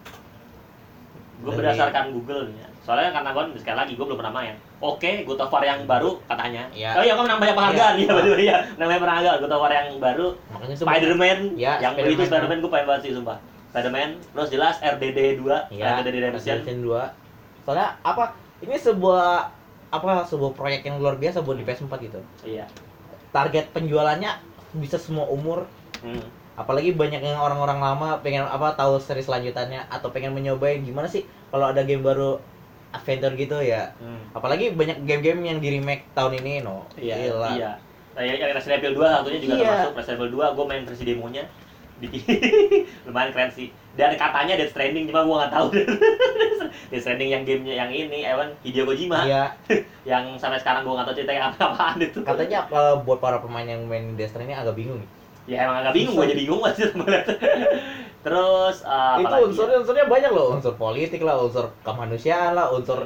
Gue 1.43 1.51
berdasarkan 1.51 2.13
Google 2.13 2.47
ya. 2.51 2.67
Soalnya 2.81 3.09
karena 3.11 3.33
gue 3.33 3.57
sekali 3.57 3.77
lagi 3.77 3.93
gue 3.93 4.05
belum 4.05 4.19
pernah 4.19 4.31
main. 4.31 4.53
Oke, 4.77 5.25
God 5.25 5.41
of 5.41 5.49
War 5.49 5.61
yang 5.61 5.83
baru 5.83 6.21
katanya. 6.23 6.69
Iya. 6.69 6.93
Oh 6.93 7.03
iya, 7.03 7.13
kan 7.13 7.23
menang 7.25 7.39
banyak 7.39 7.55
penghargaan. 7.55 7.93
Iya. 7.95 8.03
Iya, 8.03 8.11
betul 8.13 8.38
iya. 8.39 8.57
Menang 8.77 9.01
penghargaan. 9.01 9.38
God 9.41 9.51
of 9.51 9.59
War 9.59 9.71
yang 9.71 9.88
baru 9.97 10.27
Makanya 10.47 10.75
Spider-Man 10.75 11.39
Ya, 11.55 11.73
yang 11.79 11.93
Spider-Man. 11.93 12.15
itu 12.15 12.23
Spider-Man 12.29 12.57
gue 12.61 12.71
pengen 12.71 12.88
banget 12.88 13.01
sih 13.03 13.11
sumpah. 13.11 13.38
Spider-Man, 13.69 14.09
terus 14.31 14.49
jelas 14.49 14.75
RDD 14.79 15.19
2, 15.41 15.73
Iya, 15.73 15.99
RDD 15.99 16.07
Redemption. 16.15 16.55
Redemption 16.61 16.77
2. 16.79 17.65
Soalnya 17.65 17.88
apa? 17.99 18.25
Ini 18.61 18.75
sebuah 18.77 19.51
apa 19.91 20.11
sebuah 20.23 20.51
proyek 20.53 20.81
yang 20.83 20.97
luar 20.97 21.15
biasa 21.15 21.41
buat 21.41 21.57
di 21.57 21.63
PS4 21.63 21.91
gitu. 22.01 22.19
Iya. 22.41 22.69
Target 23.29 23.71
penjualannya 23.71 24.31
bisa 24.73 24.95
semua 24.95 25.25
umur, 25.25 25.67
Hmm. 25.99 26.21
Apalagi 26.56 26.95
banyak 26.95 27.20
yang 27.20 27.36
orang-orang 27.36 27.80
lama 27.80 28.10
pengen 28.20 28.47
apa 28.47 28.72
tahu 28.74 28.95
seri 28.97 29.20
selanjutannya 29.20 29.91
atau 29.91 30.08
pengen 30.10 30.32
mencobain 30.32 30.80
gimana 30.82 31.06
sih 31.06 31.28
kalau 31.51 31.68
ada 31.68 31.84
game 31.84 31.99
baru 31.99 32.39
adventure 32.95 33.36
gitu 33.36 33.60
ya. 33.60 33.91
Hmm. 33.99 34.32
Apalagi 34.32 34.72
banyak 34.72 35.03
game-game 35.03 35.41
yang 35.43 35.60
di 35.60 35.68
remake 35.76 36.08
tahun 36.16 36.39
ini 36.39 36.64
no. 36.64 36.88
Iya, 36.95 37.16
Gila. 37.28 37.49
iya. 37.60 37.72
Yang 38.16 38.56
Resident 38.56 38.80
Evil 38.80 38.95
2 38.95 39.16
satunya 39.20 39.39
juga 39.43 39.53
Iya. 39.53 39.64
termasuk 39.68 39.91
Resident 39.99 40.18
Evil 40.18 40.32
2 40.32 40.56
gue 40.56 40.66
main 40.66 40.84
versi 40.88 41.03
demonya. 41.03 41.43
Lumayan 43.08 43.32
keren 43.32 43.51
sih. 43.51 43.68
Dan 43.95 44.16
katanya 44.16 44.60
Death 44.60 44.72
Stranding 44.72 45.08
cuma 45.08 45.24
gue 45.24 45.36
nggak 45.36 45.53
tahu. 45.53 45.68
Death 46.91 47.03
Stranding 47.03 47.30
yang 47.32 47.43
gamenya 47.43 47.76
yang 47.78 47.91
ini 47.91 48.24
Ewan 48.24 48.51
Hideo 48.60 48.84
Kojima 48.84 49.24
Iya, 49.24 49.43
yang 50.16 50.36
sampai 50.36 50.60
sekarang 50.60 50.84
gue 50.84 50.91
nggak 50.91 51.08
tahu 51.08 51.16
ceritanya 51.16 51.51
apa-apaan 51.51 51.99
itu. 51.99 52.20
katanya 52.24 52.68
kalau 52.68 53.03
buat 53.03 53.20
para 53.20 53.39
pemain 53.39 53.64
yang 53.66 53.84
main 53.88 54.16
Death 54.16 54.32
Stranding 54.32 54.56
agak 54.56 54.76
bingung. 54.76 55.03
Ya 55.46 55.70
emang 55.70 55.78
agak 55.86 55.93
bingung 55.93 56.18
gue 56.18 56.26
jadi 56.26 56.41
bingung 56.41 56.64
aja 56.66 56.86
Terus 58.26 58.82
uh, 58.82 59.22
itu 59.22 59.30
ya? 59.30 59.46
unsur-unsurnya 59.46 60.06
banyak 60.10 60.32
loh, 60.34 60.58
unsur 60.58 60.74
politik 60.74 61.22
lah, 61.22 61.38
unsur 61.38 61.70
kemanusiaan 61.86 62.58
lah, 62.58 62.74
unsur 62.74 63.06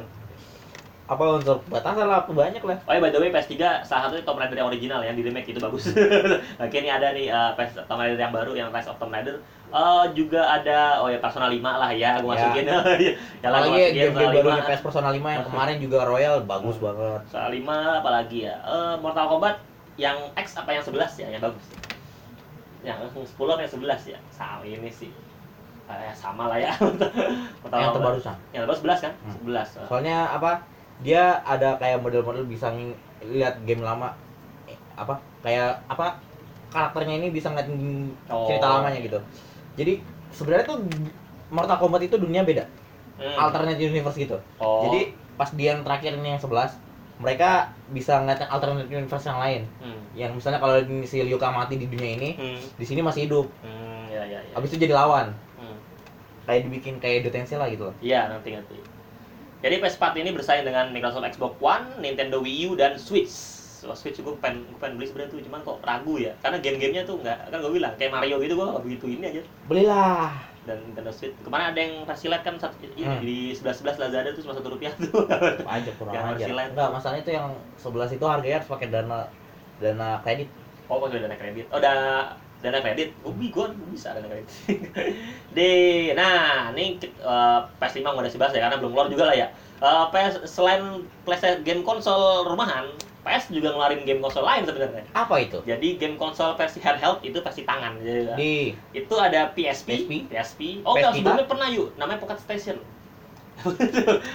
apa 1.09 1.23
unsur 1.35 1.59
batasan 1.67 2.07
lah, 2.07 2.23
apa 2.23 2.31
banyak 2.31 2.63
lah. 2.63 2.77
Oh 2.87 2.93
ya 2.95 3.03
by 3.03 3.11
the 3.11 3.19
way 3.19 3.27
PS3 3.27 3.83
salah 3.83 4.07
satunya 4.07 4.23
Tomb 4.23 4.39
Raider 4.39 4.55
yang 4.55 4.71
original 4.71 5.03
yang 5.03 5.19
di 5.19 5.25
remake 5.27 5.51
itu 5.51 5.59
bagus. 5.59 5.91
Oke 6.63 6.75
ini 6.79 6.87
ada 6.87 7.11
nih 7.11 7.27
uh, 7.27 7.51
PS 7.59 7.83
Tomb 7.83 7.99
Raider 7.99 8.15
yang 8.15 8.31
baru 8.31 8.55
yang 8.55 8.69
Rise 8.71 8.87
of 8.87 8.95
Tomb 8.95 9.11
Raider. 9.11 9.43
Eh 9.73 10.05
juga 10.15 10.41
ada 10.47 11.03
oh 11.03 11.11
ya 11.11 11.19
Persona 11.19 11.51
5 11.51 11.59
lah 11.59 11.91
ya, 11.91 12.23
gue 12.23 12.29
Ya. 12.29 12.33
masukin. 12.39 12.65
ya 13.43 13.47
lah 13.51 13.59
gue 13.67 13.75
Apalagi 13.75 13.75
masukin 13.75 13.91
game-game 13.91 14.13
Persona 14.15 14.37
barunya 14.39 14.63
5. 14.63 14.69
PS 14.71 14.81
Persona 14.87 15.09
5 15.11 15.35
yang 15.35 15.45
kemarin 15.51 15.75
juga 15.83 15.97
Royal 16.07 16.35
bagus 16.47 16.77
banget. 16.79 17.19
Persona 17.27 17.49
5 17.51 17.99
apalagi 18.05 18.39
ya? 18.47 18.55
Eh 18.63 18.93
Mortal 19.03 19.27
Kombat 19.27 19.55
yang 19.99 20.17
X 20.39 20.55
apa 20.55 20.71
yang 20.71 20.83
11 20.85 20.95
ya 21.19 21.27
yang 21.27 21.43
bagus. 21.43 21.65
Yang 22.79 22.99
10 23.27 23.49
apa 23.49 23.61
yang 23.61 23.73
11 23.73 24.01
ya? 24.07 24.19
Sama 24.29 24.63
ini 24.63 24.89
sih. 24.89 25.11
Eh, 25.85 26.13
sama 26.13 26.47
lah 26.47 26.57
ya. 26.57 26.71
Mortal 27.61 27.75
Yang 27.75 27.89
Kombat. 27.89 27.95
terbarusan. 27.95 28.35
Yang 28.49 28.61
terbaru 28.63 28.79
11 28.79 28.99
kan? 28.99 29.13
Hmm. 29.15 29.33
11. 29.41 29.89
Soalnya 29.89 30.17
apa? 30.29 30.51
Dia 30.99 31.23
ada 31.41 31.75
kayak 31.75 31.99
model-model 31.99 32.43
bisa 32.43 32.67
lihat 33.21 33.63
game 33.63 33.79
lama 33.79 34.11
eh, 34.65 34.75
apa 34.93 35.15
kayak 35.39 35.79
apa 35.87 36.19
karakternya 36.69 37.15
ini 37.17 37.27
bisa 37.29 37.47
ngeliat 37.47 37.67
ng- 37.67 38.11
Oh. 38.27 38.43
cerita 38.45 38.67
lamanya 38.69 38.99
gitu. 38.99 39.19
Jadi 39.75 40.03
sebenarnya 40.29 40.65
tuh 40.67 40.77
Mortal 41.49 41.79
Kombat 41.79 42.03
itu 42.03 42.15
dunia 42.15 42.43
beda, 42.43 42.67
Hmm. 43.15 43.35
alternate 43.39 43.79
universe 43.79 44.15
gitu. 44.15 44.37
Oh. 44.57 44.85
Jadi 44.85 45.15
pas 45.33 45.49
dia 45.49 45.73
yang 45.73 45.81
terakhir 45.81 46.13
ini 46.13 46.35
yang 46.35 46.37
11 46.37 46.75
mereka 47.19 47.75
bisa 47.91 48.15
ngeliat 48.23 48.39
yang 48.47 48.51
alternate 48.51 48.87
universe 48.87 49.27
yang 49.27 49.39
lain. 49.39 49.61
hmm. 49.83 49.99
Yang 50.15 50.31
misalnya 50.39 50.59
kalau 50.63 50.75
si 51.03 51.15
Kang 51.35 51.55
mati 51.55 51.75
di 51.75 51.87
dunia 51.91 52.15
ini, 52.15 52.29
Hmm. 52.39 52.59
di 52.79 52.85
sini 52.87 53.03
masih 53.03 53.27
hidup. 53.27 53.47
Hmm, 53.59 54.07
ya 54.07 54.23
ya 54.23 54.39
ya. 54.39 54.53
Habis 54.55 54.71
itu 54.71 54.87
jadi 54.87 54.95
lawan. 54.95 55.35
Hmm. 55.59 55.77
Kayak 56.47 56.71
dibikin 56.71 56.95
kayak 57.03 57.27
detensi 57.27 57.59
lah 57.59 57.67
gitu 57.67 57.91
loh. 57.91 57.95
Iya, 57.99 58.31
nanti 58.31 58.55
nanti. 58.55 58.79
Jadi 59.59 59.75
PS4 59.83 60.15
ini 60.23 60.31
bersaing 60.31 60.63
dengan 60.63 60.87
Microsoft 60.95 61.27
Xbox 61.35 61.59
One, 61.59 61.99
Nintendo 61.99 62.39
Wii 62.39 62.71
U, 62.71 62.79
dan 62.79 62.95
Switch. 62.95 63.59
Wah, 63.83 63.95
Switch 63.95 64.19
gue 64.19 64.35
pengen, 64.39 64.63
gue 64.71 64.79
pengen 64.79 64.95
beli 64.95 65.07
sebenarnya 65.11 65.31
tuh, 65.35 65.39
cuman 65.43 65.59
kok 65.63 65.77
ragu 65.83 66.15
ya. 66.15 66.31
Karena 66.39 66.63
game-gamenya 66.63 67.03
tuh 67.03 67.19
nggak, 67.19 67.51
kan 67.51 67.57
gue 67.59 67.71
bilang 67.71 67.91
kayak 67.99 68.11
Mario 68.15 68.39
gitu 68.39 68.55
gue 68.55 68.67
nggak 68.67 68.83
begitu 68.87 69.05
ini 69.11 69.23
aja. 69.27 69.41
Belilah. 69.67 70.31
Dan 70.69 70.85
Nintendo 70.85 71.09
Switch 71.09 71.33
kemarin 71.41 71.73
ada 71.73 71.79
yang 71.81 72.05
versi 72.05 72.29
kan 72.29 72.55
satu, 72.61 72.77
ini 72.85 73.01
Hmm. 73.01 73.25
di 73.25 73.57
sebelas 73.57 73.81
sebelas 73.81 73.97
Lazada 73.97 74.29
tuh 74.37 74.45
cuma 74.45 74.53
satu 74.53 74.69
rupiah 74.69 74.93
tuh. 75.01 75.25
aja 75.65 75.89
kurang 75.97 76.13
Yang 76.13 76.45
aja. 76.45 76.69
Enggak, 76.69 76.89
masalahnya 76.93 77.21
itu 77.25 77.33
yang 77.33 77.49
11 77.81 78.13
itu 78.13 78.25
harganya 78.29 78.55
harus 78.61 78.69
pakai 78.69 78.87
dana 78.93 79.25
dana 79.81 80.21
kredit. 80.21 80.49
oh, 80.85 81.01
pakai 81.01 81.25
dana 81.25 81.33
kredit. 81.33 81.65
Oh, 81.73 81.81
dana 81.81 82.37
dana 82.61 82.77
kredit. 82.85 83.09
Oh, 83.25 83.33
gue 83.33 83.65
bisa 83.89 84.13
dana 84.13 84.29
kredit. 84.29 84.49
di, 85.57 85.71
nah, 86.13 86.69
ini 86.75 87.01
uh, 87.25 87.65
PS5 87.81 88.05
nggak 88.05 88.25
ada 88.29 88.37
bahas 88.37 88.53
ya 88.53 88.61
karena 88.67 88.77
belum 88.77 88.91
keluar 88.93 89.07
juga 89.09 89.25
lah 89.25 89.35
ya. 89.37 89.47
Uh, 89.79 90.05
PS 90.11 90.43
selain 90.45 91.07
PlayStation 91.25 91.63
game 91.63 91.81
konsol 91.81 92.45
rumahan, 92.45 92.85
PS 93.29 93.53
juga 93.53 93.69
ngeluarin 93.77 94.01
game 94.09 94.17
konsol 94.17 94.41
lain 94.41 94.65
sebenarnya. 94.65 95.05
Apa 95.13 95.37
itu? 95.37 95.61
Jadi 95.61 96.01
game 96.01 96.17
konsol 96.17 96.57
versi 96.57 96.81
handheld 96.81 97.21
itu 97.21 97.37
versi 97.37 97.61
tangan. 97.61 98.01
Jadi, 98.01 98.33
Di 98.33 98.53
itu 98.97 99.15
ada 99.21 99.53
PSP, 99.53 100.09
PSP. 100.09 100.11
PSP. 100.33 100.59
Oh, 100.81 100.97
PS 100.97 101.05
enggak, 101.05 101.11
Vita. 101.13 101.21
sebelumnya 101.21 101.45
pernah 101.45 101.67
yuk, 101.69 101.87
namanya 102.01 102.17
Pocket 102.17 102.41
Station. 102.41 102.81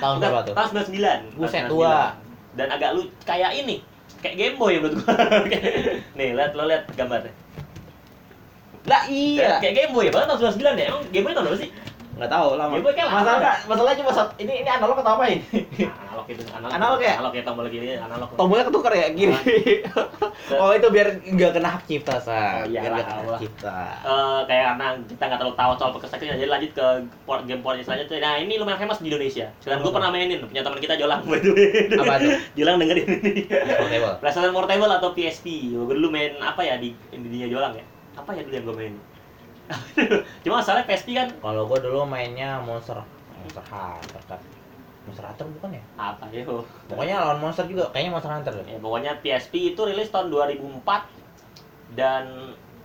tahun 0.02 0.16
berapa 0.22 0.46
tuh? 0.46 0.54
Tahun 0.54 0.68
99. 0.86 1.42
Buset 1.42 1.66
tua. 1.66 2.14
99. 2.54 2.54
Dan 2.54 2.66
agak 2.70 2.90
lu 2.94 3.02
kayak 3.26 3.50
ini, 3.58 3.82
kayak 4.22 4.36
Game 4.38 4.56
Boy 4.62 4.78
menurut 4.78 5.02
gua. 5.02 5.18
Nih, 6.18 6.38
lihat 6.38 6.54
lo 6.54 6.70
lihat 6.70 6.86
gambarnya. 6.94 7.34
Lah 8.86 9.02
iya. 9.10 9.58
Kayak 9.58 9.74
Game 9.74 9.92
Boy, 9.96 10.06
bahkan 10.14 10.38
tahun 10.38 10.54
99 10.54 10.78
ya. 10.78 10.86
Emang 10.94 11.02
Game 11.10 11.24
Boy 11.26 11.34
tahun 11.34 11.44
berapa 11.50 11.58
sih? 11.58 11.70
Enggak 12.14 12.30
tahu 12.30 12.48
lama. 12.54 12.74
Lama 12.78 13.10
Masalah 13.10 13.56
masalahnya 13.66 13.98
cuma 14.06 14.10
sat- 14.14 14.36
ini 14.38 14.62
ini 14.62 14.70
analog 14.70 14.96
atau 15.02 15.12
apa 15.18 15.24
ini? 15.26 15.42
Analog 15.82 16.26
itu, 16.30 16.42
analog. 16.54 16.70
Analog 16.70 17.00
ya? 17.02 17.12
Analog 17.18 17.32
ya 17.34 17.42
tombol 17.42 17.66
gini, 17.68 17.86
analog. 17.98 18.28
Tombolnya 18.38 18.64
ketukar 18.70 18.92
ya 18.94 19.06
gini. 19.10 19.34
oh 20.62 20.70
itu 20.70 20.86
biar 20.94 21.08
nggak 21.26 21.50
kena 21.58 21.68
hak 21.74 21.82
cipta 21.90 22.16
sa. 22.22 22.62
Oh, 22.62 22.70
iyalah, 22.70 22.70
biar 22.70 22.92
nggak 22.94 23.06
kena 23.06 23.22
hak 23.26 23.40
cipta. 23.42 23.78
Eh, 24.06 24.40
kayak 24.46 24.64
karena 24.74 24.86
kita 25.10 25.22
nggak 25.26 25.40
terlalu 25.42 25.56
tahu 25.58 25.72
soal 25.78 25.90
Station 26.04 26.38
jadi 26.38 26.50
lanjut 26.50 26.70
ke 26.72 26.86
port 27.26 27.42
game 27.44 27.60
portnya 27.60 27.82
selanjutnya. 27.82 28.18
Nah 28.22 28.34
ini 28.38 28.54
lumayan 28.56 28.78
famous 28.78 29.02
di 29.02 29.10
Indonesia. 29.10 29.46
Dan 29.60 29.82
gue 29.82 29.92
pernah 29.92 30.10
mainin, 30.14 30.38
punya 30.46 30.62
teman 30.62 30.78
kita 30.78 30.94
Jolang 30.94 31.26
by 31.30 31.40
the 31.42 31.50
way. 31.50 31.90
Apa 31.90 32.14
tuh? 32.22 32.32
Jolang 32.58 32.76
dengerin 32.78 33.06
ini. 33.20 33.32
Portable. 33.50 34.14
Portable 34.54 34.92
atau 34.94 35.10
PSP. 35.12 35.74
Gue 35.74 35.94
dulu 35.98 36.08
main 36.14 36.38
apa 36.38 36.62
ya 36.62 36.78
di 36.78 36.94
Indonesia 37.10 37.48
Jolang 37.50 37.74
ya? 37.74 37.84
Apa 38.14 38.30
ya 38.38 38.46
dulu 38.46 38.54
yang 38.54 38.66
gue 38.70 38.76
main? 38.78 38.94
Cuma 40.44 40.60
masalahnya 40.60 40.86
PSP 40.88 41.16
kan 41.16 41.28
Kalau 41.40 41.62
gua 41.68 41.78
dulu 41.80 42.04
mainnya 42.04 42.60
Monster 42.60 43.00
Monster 43.40 43.64
Hunter 43.72 44.22
kan. 44.28 44.40
Monster 45.08 45.24
Hunter 45.28 45.46
bukan 45.60 45.70
ya? 45.76 45.82
apa 45.96 46.24
ya? 46.32 46.42
Pokoknya 46.88 47.16
lawan 47.20 47.38
monster 47.44 47.64
juga, 47.68 47.84
kayaknya 47.92 48.12
Monster 48.14 48.32
Hunter. 48.32 48.52
Ya, 48.64 48.78
pokoknya 48.80 49.12
PSP 49.22 49.54
itu 49.72 49.80
rilis 49.84 50.08
tahun 50.12 50.28
2004 50.32 51.02
dan 51.92 52.24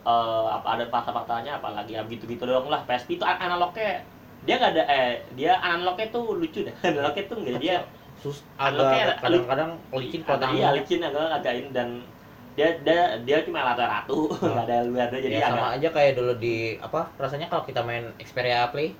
eh, 0.04 0.46
apa 0.56 0.68
ada 0.76 0.86
fakta-faktanya 0.92 1.52
apalagi 1.60 1.96
ya 1.98 2.02
gitu-gitu 2.08 2.44
doang 2.48 2.68
lah. 2.68 2.82
PSP 2.88 3.16
itu 3.20 3.26
an- 3.26 3.40
analognya 3.40 4.04
dia 4.46 4.56
nggak 4.56 4.72
ada 4.76 4.84
eh 4.88 5.10
dia 5.36 5.52
analognya 5.60 6.08
tuh 6.16 6.24
lucu 6.36 6.60
deh. 6.68 6.76
analognya 6.88 7.24
tuh 7.28 7.38
nggak 7.44 7.58
dia 7.64 7.76
Sus 8.20 8.44
agak 8.60 9.24
kadang-kadang 9.24 9.72
licin 9.96 10.22
kalau 10.28 10.38
ada 10.44 10.48
iya 10.52 10.68
licin 10.76 11.00
agak 11.00 11.24
agak 11.40 11.54
ini 11.56 11.70
dan 11.72 11.90
dia 12.60 12.76
dia 12.84 13.02
dia 13.24 13.38
cuma 13.48 13.64
rata-ratu 13.64 14.28
nggak 14.44 14.68
ada 14.68 14.78
luar 14.84 15.08
jadi 15.08 15.40
ya, 15.40 15.48
agak 15.48 15.52
sama 15.56 15.68
aja 15.80 15.88
kayak 15.96 16.12
dulu 16.20 16.34
di 16.36 16.76
apa 16.84 17.08
rasanya 17.16 17.48
kalau 17.48 17.64
kita 17.64 17.80
main 17.88 18.12
Xperia 18.20 18.68
Play 18.76 18.92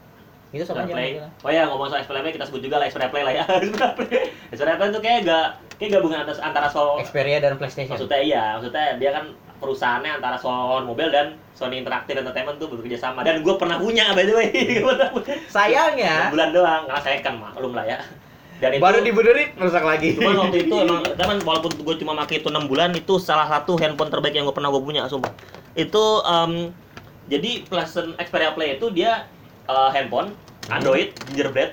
Itu 0.50 0.66
sama 0.66 0.82
aja 0.82 0.98
Play. 0.98 1.22
Oh 1.46 1.52
ya 1.54 1.70
ngomong 1.70 1.94
soal 1.94 2.02
Xperia 2.02 2.24
Play 2.26 2.34
kita 2.34 2.48
sebut 2.48 2.64
juga 2.64 2.82
lah 2.82 2.90
Xperia 2.90 3.14
Play 3.14 3.22
lah 3.22 3.34
ya. 3.38 3.46
Xperia 3.62 3.92
Play. 3.94 4.34
Xperia 4.50 4.76
Play 4.82 4.90
itu 4.90 5.02
kayak 5.04 5.20
gak 5.28 5.48
kayak 5.78 5.92
gabungan 6.00 6.26
antara 6.26 6.42
antara 6.42 6.68
Sony 6.74 7.06
Xperia 7.06 7.38
dan 7.38 7.54
PlayStation. 7.62 7.94
maksudnya 7.94 8.20
iya, 8.24 8.44
maksudnya 8.58 8.98
dia 8.98 9.14
kan 9.14 9.30
perusahaannya 9.62 10.12
antara 10.18 10.42
Sony 10.42 10.90
Mobile 10.90 11.12
dan 11.14 11.38
Sony 11.54 11.84
Interactive 11.84 12.18
Entertainment 12.18 12.58
tuh 12.58 12.72
bekerja 12.72 12.98
sama 12.98 13.22
dan 13.22 13.46
gue 13.46 13.56
pernah 13.62 13.78
punya 13.78 14.10
by 14.18 14.26
the 14.26 14.34
way. 14.34 14.50
Sayangnya 15.54 16.34
bulan 16.34 16.50
doang 16.50 16.82
karena 16.90 17.02
saya 17.06 17.18
kan 17.22 17.36
maklum 17.38 17.78
lah 17.78 17.86
ya 17.86 18.00
dan 18.60 18.76
itu 18.76 18.84
baru 18.84 19.00
dibenerin 19.00 19.50
rusak 19.56 19.84
lagi. 19.84 20.10
cuman 20.16 20.36
waktu 20.38 20.68
itu 20.68 20.76
emang 20.84 21.00
kan 21.16 21.38
walaupun 21.42 21.72
gue 21.74 21.96
cuma 21.98 22.14
pakai 22.18 22.40
itu 22.40 22.48
6 22.48 22.68
bulan 22.68 22.92
itu 22.92 23.14
salah 23.18 23.48
satu 23.48 23.80
handphone 23.80 24.12
terbaik 24.12 24.36
yang 24.36 24.44
gue 24.44 24.54
pernah 24.54 24.68
gue 24.70 24.80
punya 24.80 25.08
sumpah 25.08 25.32
itu 25.74 26.04
em, 26.24 26.76
jadi 27.28 27.64
PlayStation 27.66 28.14
Xperia 28.16 28.52
Play 28.52 28.76
itu 28.76 28.92
dia 28.92 29.26
eh, 29.66 29.90
handphone 29.92 30.36
Android 30.68 31.16
gingerbread 31.26 31.72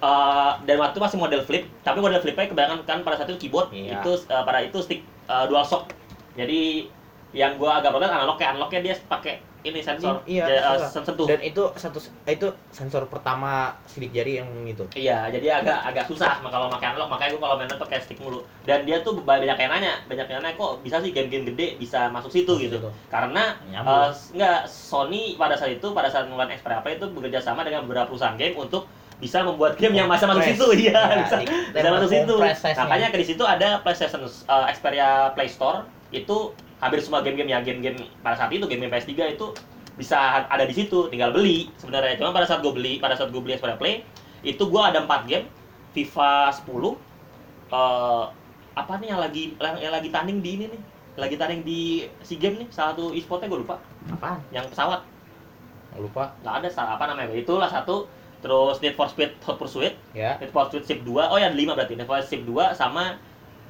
eh, 0.00 0.52
dan 0.62 0.76
waktu 0.78 0.94
itu 0.94 1.02
masih 1.02 1.18
model 1.18 1.42
flip 1.42 1.66
tapi 1.82 1.98
model 1.98 2.18
flipnya 2.18 2.46
kebanyakan 2.46 2.78
kan 2.84 2.98
pada 3.02 3.18
saat 3.18 3.28
itu 3.28 3.48
keyboard 3.48 3.74
Iya. 3.74 3.98
itu 3.98 4.12
eh, 4.22 4.42
pada 4.42 4.62
itu 4.62 4.78
stick 4.78 5.00
eh, 5.26 5.44
dual 5.46 5.66
shock 5.66 5.90
jadi 6.32 6.86
yang 7.32 7.56
gue 7.56 7.66
agak 7.66 7.90
protes 7.90 8.08
analognya 8.08 8.46
analognya 8.50 8.80
dia 8.82 8.94
pakai 9.02 9.34
ini 9.62 9.78
sensor 9.78 10.18
Iya, 10.26 10.42
ja- 10.44 10.74
sensor. 10.74 11.02
sentuh 11.06 11.26
Dan 11.30 11.38
itu 11.40 11.62
satu 11.76 11.96
itu 12.26 12.48
sensor 12.68 13.06
pertama 13.06 13.70
sidik 13.86 14.10
jari 14.10 14.36
yang 14.36 14.50
itu. 14.66 14.82
Iya, 14.92 15.30
jadi 15.30 15.62
agak 15.62 15.78
agak 15.86 16.04
susah 16.04 16.42
kalau 16.42 16.66
pakai 16.68 16.90
analog, 16.90 17.06
makanya 17.06 17.30
gue 17.30 17.40
kalau 17.40 17.54
main 17.54 17.70
laptop 17.70 17.86
kayak 17.86 18.02
stick 18.02 18.18
mulu. 18.18 18.42
Dan 18.60 18.82
dia 18.82 18.98
tuh 19.00 19.14
banyak 19.16 19.54
yang 19.54 19.70
nanya, 19.70 20.02
banyak 20.04 20.26
yang 20.26 20.42
nanya 20.42 20.58
kok 20.58 20.82
bisa 20.82 20.98
sih 20.98 21.14
game-game 21.14 21.46
gede 21.46 21.78
bisa 21.78 22.10
masuk 22.10 22.28
situ 22.28 22.50
Masuk 22.50 22.66
gitu. 22.68 22.76
situ. 22.82 22.90
Karena 23.06 23.54
Nyambung. 23.64 23.94
eh, 24.02 24.10
enggak 24.34 24.58
Sony 24.66 25.38
pada 25.38 25.54
saat 25.54 25.70
itu 25.72 25.86
pada 25.88 26.10
saat 26.10 26.26
ngeluarin 26.26 26.52
Xperia 26.52 26.82
Play 26.82 26.98
itu 26.98 27.06
bekerja 27.08 27.38
sama 27.40 27.62
dengan 27.62 27.86
beberapa 27.86 28.10
perusahaan 28.10 28.34
game 28.34 28.58
untuk 28.58 28.90
bisa 29.16 29.46
membuat 29.46 29.78
game 29.78 29.94
yang 29.94 30.10
masa 30.10 30.26
masuk 30.26 30.42
situ 30.42 30.66
iya 30.84 30.98
Ya, 30.98 31.22
bisa, 31.22 31.36
di- 31.38 31.46
bisa 31.46 31.70
dan 31.78 31.90
masuk 31.94 32.10
situ 32.10 32.34
makanya 32.74 33.08
ke 33.08 33.16
di 33.16 33.26
situ 33.28 33.44
ada 33.46 33.78
PlayStation 33.78 34.26
eh, 34.26 34.66
Xperia 34.74 35.30
Play 35.32 35.46
Store 35.46 35.86
itu 36.10 36.50
hampir 36.82 36.98
semua 36.98 37.22
game-game 37.22 37.46
ya 37.46 37.62
game-game 37.62 37.94
pada 38.26 38.34
saat 38.34 38.50
itu 38.50 38.66
game-game 38.66 38.90
PS3 38.90 39.38
itu 39.38 39.54
bisa 39.94 40.48
ada 40.50 40.64
di 40.66 40.74
situ 40.74 41.06
tinggal 41.12 41.30
beli 41.30 41.70
sebenarnya. 41.78 42.18
Cuma 42.18 42.34
pada 42.34 42.48
saat 42.48 42.60
gue 42.60 42.72
beli 42.74 42.98
pada 42.98 43.14
saat 43.14 43.30
gue 43.30 43.38
beli 43.38 43.54
Xperia 43.54 43.78
Play 43.78 44.02
itu 44.42 44.58
gue 44.66 44.82
ada 44.82 45.06
4 45.06 45.30
game 45.30 45.46
FIFA 45.94 46.50
10 46.66 46.66
eh 47.72 48.24
apa 48.72 48.92
nih 48.98 49.08
yang 49.12 49.20
lagi 49.20 49.44
yang, 49.60 49.76
yang 49.78 49.92
lagi 49.94 50.08
tanding 50.10 50.42
di 50.42 50.50
ini 50.58 50.64
nih? 50.74 50.82
Lagi 51.20 51.36
tanding 51.36 51.62
di 51.62 52.08
SEA 52.24 52.40
Games 52.40 52.58
nih 52.66 52.68
salah 52.72 52.96
satu 52.96 53.12
e-sportnya 53.14 53.46
gue 53.52 53.60
lupa. 53.62 53.78
Apaan? 54.10 54.40
yang 54.50 54.66
pesawat. 54.66 55.04
Lupa. 56.00 56.32
nggak 56.40 56.54
ada 56.64 56.68
salah 56.72 56.92
apa 56.96 57.04
namanya. 57.06 57.36
Itulah 57.36 57.68
satu. 57.70 58.08
Terus 58.42 58.82
Need 58.82 58.98
for 58.98 59.06
Speed 59.06 59.38
Hot 59.46 59.54
Pursuit. 59.54 59.94
Ya. 60.18 60.34
Need 60.42 60.50
for 60.50 60.66
Speed 60.66 60.82
Shift 60.88 61.06
2 61.06 61.14
oh 61.14 61.38
ya 61.38 61.52
ada 61.52 61.54
5 61.54 61.78
berarti. 61.78 61.94
Need 61.94 62.08
for 62.08 62.18
Speed 62.24 62.48
2 62.48 62.74
sama 62.74 63.20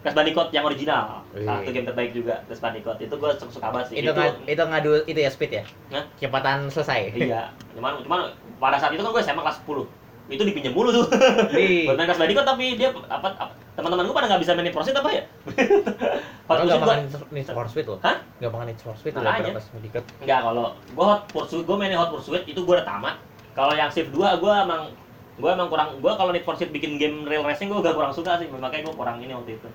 Crash 0.03 0.15
Bandicoot 0.15 0.51
yang 0.51 0.67
original 0.67 1.23
Wih. 1.31 1.47
satu 1.47 1.71
game 1.71 1.87
terbaik 1.87 2.11
juga 2.11 2.35
Crash 2.45 2.59
Bandicoot 2.59 2.99
itu 2.99 3.15
gue 3.15 3.31
suka, 3.39 3.51
suka 3.51 3.67
banget 3.71 3.87
sih 3.89 3.97
Itu, 3.99 4.11
ngadu, 4.11 4.43
itu 4.45 4.63
ngadu 4.63 4.91
itu 5.07 5.21
ya 5.23 5.31
speed 5.31 5.53
ya? 5.55 5.65
Hah? 5.91 6.05
Kecepatan 6.19 6.67
selesai. 6.67 7.01
iya 7.15 7.55
cuman 7.73 8.03
cuman 8.03 8.21
pada 8.59 8.77
saat 8.77 8.93
itu 8.93 9.01
kan 9.01 9.11
gue 9.11 9.23
SMA 9.23 9.41
kelas 9.41 9.59
10 9.63 9.87
itu 10.33 10.43
dipinjam 10.43 10.73
mulu 10.73 10.91
tuh 10.91 11.07
buat 11.87 11.95
main 11.95 12.07
Crash 12.07 12.21
Bandicoot 12.21 12.47
tapi 12.47 12.65
dia 12.75 12.91
apa, 13.07 13.29
apa 13.31 13.53
teman-teman 13.73 14.05
gue 14.05 14.15
pada 14.15 14.27
nggak 14.27 14.43
bisa 14.43 14.53
main 14.53 14.65
Need 14.67 14.75
for 14.75 14.83
Speed 14.83 14.99
apa 14.99 15.11
ya 15.11 15.23
Hot 16.51 16.57
Pursuit 16.59 16.83
gua- 16.83 16.99
Need 17.31 17.47
for 17.49 17.67
Speed 17.71 17.87
loh. 17.87 17.99
Hah? 18.03 18.17
Gampang 18.37 18.67
Need 18.67 18.79
for 18.83 18.95
Speed 18.99 19.15
pas 19.15 19.65
deket. 19.81 20.05
Enggak, 20.21 20.41
kalau 20.43 20.67
gue 20.75 21.05
Hot 21.07 21.23
Pursuit, 21.31 21.63
gue 21.63 21.77
mainin 21.79 21.97
Hot 21.97 22.11
Pursuit 22.11 22.43
itu 22.45 22.61
gue 22.61 22.75
udah 22.75 22.85
tamat. 22.85 23.17
Kalau 23.53 23.73
yang 23.73 23.89
Shift 23.89 24.13
2 24.13 24.19
gue 24.19 24.53
emang 24.53 24.93
gue 25.33 25.49
emang 25.49 25.69
kurang 25.73 25.97
gue 25.97 26.13
kalau 26.13 26.31
Need 26.31 26.45
for 26.45 26.53
Speed 26.53 26.71
bikin 26.71 27.01
game 27.01 27.25
real 27.25 27.41
racing 27.41 27.73
gue 27.73 27.81
gak 27.81 27.97
kurang 27.97 28.13
suka 28.13 28.37
sih 28.37 28.47
makanya 28.47 28.85
gue 28.85 28.95
kurang 28.95 29.17
ini 29.19 29.33
waktu 29.33 29.57
itu 29.57 29.69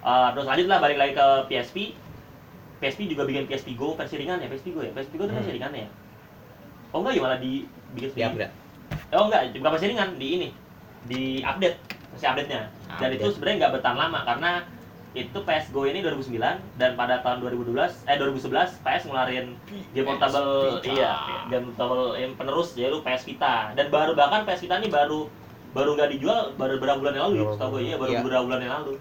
Eh, 0.00 0.28
terus 0.32 0.46
lanjut 0.46 0.66
lah 0.66 0.78
balik 0.78 0.96
lagi 0.96 1.12
ke 1.12 1.26
PSP 1.46 1.76
PSP 2.78 3.00
juga 3.06 3.22
bikin 3.22 3.44
PSP 3.44 3.76
Go 3.76 3.92
versi 3.92 4.16
ringan 4.16 4.38
ya 4.38 4.48
PSP 4.48 4.72
Go 4.72 4.80
ya 4.80 4.90
PSP 4.90 5.12
Go 5.14 5.24
itu 5.24 5.34
versi 5.34 5.46
Hmm. 5.46 5.56
ringan 5.58 5.72
ya 5.74 5.86
oh 6.90 6.98
enggak 6.98 7.12
ya 7.12 7.20
malah 7.20 7.38
di 7.38 7.52
bikin 7.92 8.08
Di 8.10 8.22
upgrade. 8.22 8.52
oh 9.10 9.24
enggak 9.26 9.40
bukan 9.54 9.70
versi 9.70 9.86
ringan 9.86 10.08
di 10.16 10.28
ini 10.32 10.48
di 11.02 11.22
update 11.40 11.76
versi 12.10 12.26
update 12.26 12.48
nya 12.48 12.62
dan 12.90 12.96
Update. 13.06 13.14
itu 13.14 13.26
sebenarnya 13.30 13.56
nggak 13.58 13.72
bertahan 13.76 13.96
lama 13.98 14.20
karena 14.24 14.50
itu 15.12 15.38
PS 15.38 15.66
Go 15.68 15.84
ini 15.84 16.00
2009 16.00 16.38
dan 16.78 16.90
pada 16.94 17.20
tahun 17.20 17.38
2012 17.42 17.76
eh 18.06 18.16
2011 18.16 18.80
PS 18.80 19.02
ngeluarin 19.04 19.46
game 19.92 20.06
portable 20.06 20.80
iya 20.82 21.12
game 21.46 21.66
portable 21.68 22.14
yang 22.14 22.32
penerus 22.34 22.72
yaitu 22.72 22.98
PS 23.00 23.22
Vita 23.24 23.74
dan 23.74 23.86
baru 23.88 24.14
bahkan 24.14 24.42
PS 24.42 24.64
Vita 24.64 24.78
ini 24.78 24.88
baru 24.88 25.28
baru 25.70 25.92
nggak 25.92 26.10
dijual 26.10 26.54
baru 26.54 26.78
beberapa 26.78 26.98
bulan 26.98 27.12
yang 27.12 27.24
lalu 27.26 27.34
Beberapa 27.36 27.54
setahu 27.54 27.70
gue 27.70 27.80
iya 27.82 27.94
baru 27.94 28.10
Iya. 28.10 28.20
beberapa 28.20 28.44
bulan 28.44 28.60
yang 28.60 28.74
lalu 28.80 28.92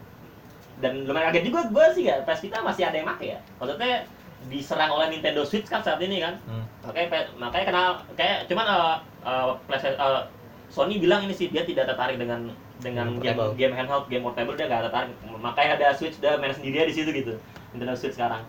dan 0.79 1.03
lumayan 1.03 1.31
kaget 1.31 1.43
juga 1.51 1.59
gue 1.67 1.85
sih 1.95 2.03
ya 2.07 2.23
PS 2.23 2.39
Vita 2.47 2.63
masih 2.63 2.83
ada 2.87 2.95
yang 2.95 3.07
make 3.07 3.25
ya. 3.35 3.39
Maksudnya 3.59 4.07
diserang 4.47 4.91
oleh 4.95 5.11
Nintendo 5.11 5.43
Switch 5.43 5.67
kan 5.67 5.83
saat 5.83 5.99
ini 5.99 6.23
kan. 6.23 6.39
Hmm. 6.47 6.63
makanya 6.79 7.27
makanya 7.35 7.65
kenal 7.67 7.87
kayak 8.15 8.47
cuman 8.47 8.65
uh, 8.65 8.95
uh, 9.27 9.51
PlayStation 9.67 9.99
uh, 9.99 10.23
Sony 10.71 10.95
bilang 10.97 11.27
ini 11.27 11.35
sih 11.35 11.51
dia 11.51 11.67
tidak 11.67 11.91
tertarik 11.91 12.15
dengan 12.15 12.55
dengan 12.79 13.19
Game 13.19 13.35
game, 13.59 13.75
handheld 13.75 14.07
game 14.07 14.23
portable 14.23 14.55
dia 14.55 14.71
nggak 14.71 14.87
tertarik. 14.87 15.11
Makanya 15.43 15.71
ada 15.75 15.87
Switch 15.91 16.15
dia 16.23 16.39
main 16.39 16.55
sendiri 16.55 16.87
di 16.87 16.95
situ 16.95 17.11
gitu 17.11 17.35
Nintendo 17.75 17.99
Switch 17.99 18.15
sekarang. 18.15 18.47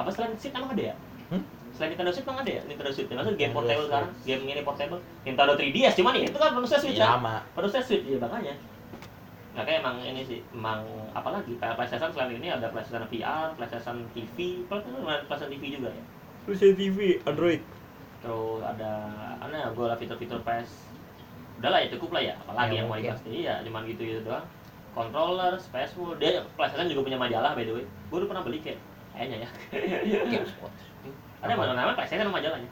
Apa 0.00 0.08
selain 0.08 0.32
Switch 0.40 0.56
emang 0.56 0.72
ada 0.72 0.84
ya? 0.92 0.94
Hmm? 1.28 1.44
selain 1.76 1.92
Nintendo 1.92 2.12
Switch 2.16 2.24
emang 2.24 2.40
ada 2.40 2.52
ya 2.56 2.62
Nintendo 2.64 2.90
Switch? 2.92 3.08
Maksudnya 3.12 3.36
game 3.36 3.52
Nintendo 3.52 3.56
portable 3.60 3.76
Switch. 3.76 3.90
sekarang 3.92 4.10
game 4.24 4.42
ini 4.48 4.62
portable. 4.64 5.00
Nintendo 5.28 5.52
3DS 5.60 5.94
cuman 6.00 6.12
ya 6.16 6.24
itu 6.32 6.38
kan 6.40 6.48
penulisnya 6.56 6.80
Switch 6.80 6.96
Iya, 6.96 7.06
kan? 7.12 7.40
penulisnya 7.52 7.82
Switch 7.84 8.04
ya 8.08 8.16
makanya 8.16 8.54
makanya 9.50 9.78
emang 9.82 9.96
ini 9.98 10.22
sih 10.22 10.38
emang 10.54 10.86
apalagi 11.10 11.58
kayak 11.58 11.74
PlayStation 11.74 12.10
selain 12.14 12.38
ini 12.38 12.48
ada 12.48 12.70
PlayStation 12.70 13.02
VR 13.10 13.50
PlayStation 13.58 13.96
TV 14.14 14.62
PlayStation 14.70 15.02
PlayStation 15.02 15.50
TV 15.50 15.64
juga 15.74 15.88
ya? 15.90 16.04
PlayStation 16.46 16.76
TV, 16.78 16.98
Android. 17.26 17.60
terus 18.20 18.60
ada 18.60 18.92
ada 19.40 19.72
gue 19.72 19.86
lah 19.88 19.96
fitur-fitur 19.96 20.44
PS 20.44 20.70
udah 21.60 21.70
lah 21.72 21.80
ya 21.80 21.88
cukup 21.92 22.10
lah 22.16 22.22
ya 22.24 22.34
apalagi 22.40 22.72
Ya, 22.72 22.78
yang 22.80 22.88
mau 22.88 22.96
iya. 22.96 23.02
dibahas 23.12 23.22
iya 23.28 23.54
cuman 23.64 23.82
gitu 23.84 24.02
gitu 24.04 24.20
doang. 24.24 24.46
Controller 24.90 25.54
space 25.56 25.94
mode 25.96 26.18
dia 26.18 26.42
PlayStation 26.54 26.88
juga 26.90 27.00
punya 27.06 27.18
majalah 27.18 27.54
by 27.54 27.64
the 27.64 27.72
way. 27.74 27.84
Gue 28.08 28.16
udah 28.24 28.28
pernah 28.28 28.42
beli 28.44 28.58
kayak 28.60 28.80
kayaknya 29.12 29.44
ya. 29.44 29.48
GameSpot. 30.32 30.72
ada 31.40 31.52
mana 31.56 31.72
namanya 31.72 31.96
PlayStation 31.96 32.28
majalahnya? 32.28 32.70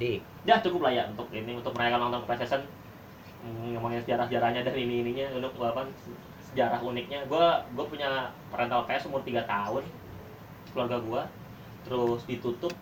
Di. 0.00 0.16
ya 0.48 0.56
cukup 0.64 0.80
lah 0.88 0.92
ya 0.94 1.04
untuk 1.12 1.28
ini 1.34 1.52
untuk 1.60 1.76
merayakan 1.76 2.00
ulang 2.00 2.12
tahun 2.16 2.24
PlayStation 2.24 2.62
Hmm, 3.40 3.72
ngomongin 3.72 4.04
sejarah 4.04 4.28
sejarahnya 4.28 4.60
dan 4.62 4.76
ini 4.76 5.00
ininya 5.00 5.26
untuk 5.32 5.56
apa 5.64 5.88
sejarah 6.52 6.80
uniknya 6.84 7.24
gue 7.24 7.46
gue 7.72 7.84
punya 7.88 8.28
rental 8.52 8.84
PS 8.84 9.08
umur 9.08 9.24
3 9.24 9.40
tahun 9.46 9.84
keluarga 10.70 10.96
gue 11.00 11.22
terus 11.88 12.20
ditutup 12.28 12.74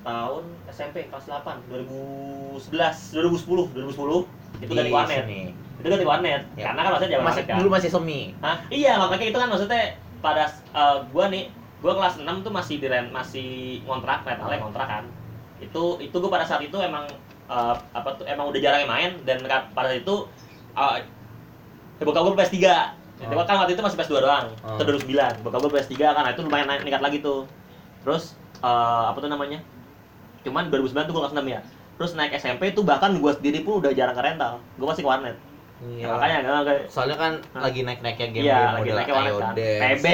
tahun 0.00 0.44
SMP 0.70 1.10
kelas 1.10 1.26
8 1.28 1.66
2011 1.66 2.70
2010 2.70 3.74
2010 3.74 4.64
itu 4.64 4.72
ganti 4.72 4.92
warnet 4.92 5.24
sini. 5.26 5.42
itu 5.80 5.86
ganti 5.88 6.06
warnet 6.06 6.42
Ya. 6.56 6.70
karena 6.70 6.80
kan 6.80 6.90
maksudnya 6.94 7.12
zaman 7.18 7.24
Masih 7.26 7.34
warnet 7.42 7.46
kan. 7.48 7.56
dulu 7.58 7.68
masih 7.72 7.90
semi. 7.90 8.20
Hah? 8.38 8.56
Iya, 8.68 8.92
makanya 9.00 9.26
itu 9.32 9.38
kan 9.40 9.48
maksudnya 9.48 9.82
pada 10.20 10.44
uh, 10.76 11.00
gua 11.08 11.32
nih, 11.32 11.48
gua 11.80 11.92
kelas 11.96 12.20
6 12.20 12.44
tuh 12.44 12.52
masih 12.52 12.76
di 12.76 12.86
rent, 12.88 13.08
masih 13.08 13.48
ngontrak, 13.88 14.20
rentalnya 14.28 14.60
ngontrak 14.60 14.88
kan. 14.88 15.04
Itu 15.56 15.96
itu 15.96 16.12
gua 16.12 16.28
pada 16.36 16.44
saat 16.44 16.60
itu 16.60 16.76
emang 16.76 17.08
uh, 17.50 17.74
apa 17.92 18.08
tuh 18.14 18.24
emang 18.24 18.46
udah 18.48 18.60
jarang 18.62 18.80
yang 18.80 18.90
main 18.90 19.10
dan 19.26 19.42
pada 19.44 19.90
saat 19.90 20.00
itu 20.00 20.14
uh, 20.72 20.96
bokap 22.00 22.22
gua 22.22 22.34
PS3. 22.38 22.56
Jadi 23.20 23.36
Oh. 23.36 23.44
kan 23.44 23.60
waktu 23.60 23.76
itu 23.76 23.82
masih 23.84 23.98
PS2 24.00 24.14
doang. 24.24 24.46
Oh. 24.64 24.80
Itu 24.80 24.86
2009. 25.04 25.44
Bokap 25.44 25.58
gua 25.60 25.72
PS3 25.76 25.92
kan 26.00 26.22
nah, 26.24 26.32
itu 26.32 26.40
lumayan 26.40 26.66
naik 26.70 26.80
meningkat 26.80 27.02
lagi 27.04 27.18
tuh. 27.20 27.44
Terus 28.00 28.38
uh, 28.62 29.12
apa 29.12 29.20
tuh 29.20 29.28
namanya? 29.28 29.60
Cuman 30.40 30.72
2009 30.72 31.04
tuh 31.04 31.12
gua 31.12 31.22
kelas 31.28 31.36
6 31.36 31.44
ya. 31.44 31.60
Terus 32.00 32.10
naik 32.16 32.32
SMP 32.32 32.72
tuh 32.72 32.80
bahkan 32.80 33.12
gua 33.20 33.36
sendiri 33.36 33.60
pun 33.60 33.84
udah 33.84 33.92
jarang 33.92 34.16
ke 34.16 34.22
rental. 34.24 34.62
Gua 34.80 34.94
masih 34.94 35.04
ke 35.04 35.10
warnet. 35.10 35.36
Iya. 35.80 36.00
Ya, 36.00 36.06
makanya 36.12 36.36
gua 36.40 36.60
kayak 36.64 36.82
Soalnya 36.88 37.16
kan 37.16 37.32
Hah? 37.52 37.60
lagi 37.68 37.80
naik-naiknya 37.84 38.26
game 38.32 38.44
Iya, 38.44 38.56
game 38.56 38.72
lagi 38.72 38.90
naiknya 38.96 39.14
warnet 39.16 39.34
kan. 39.36 39.54
PB. 39.56 40.06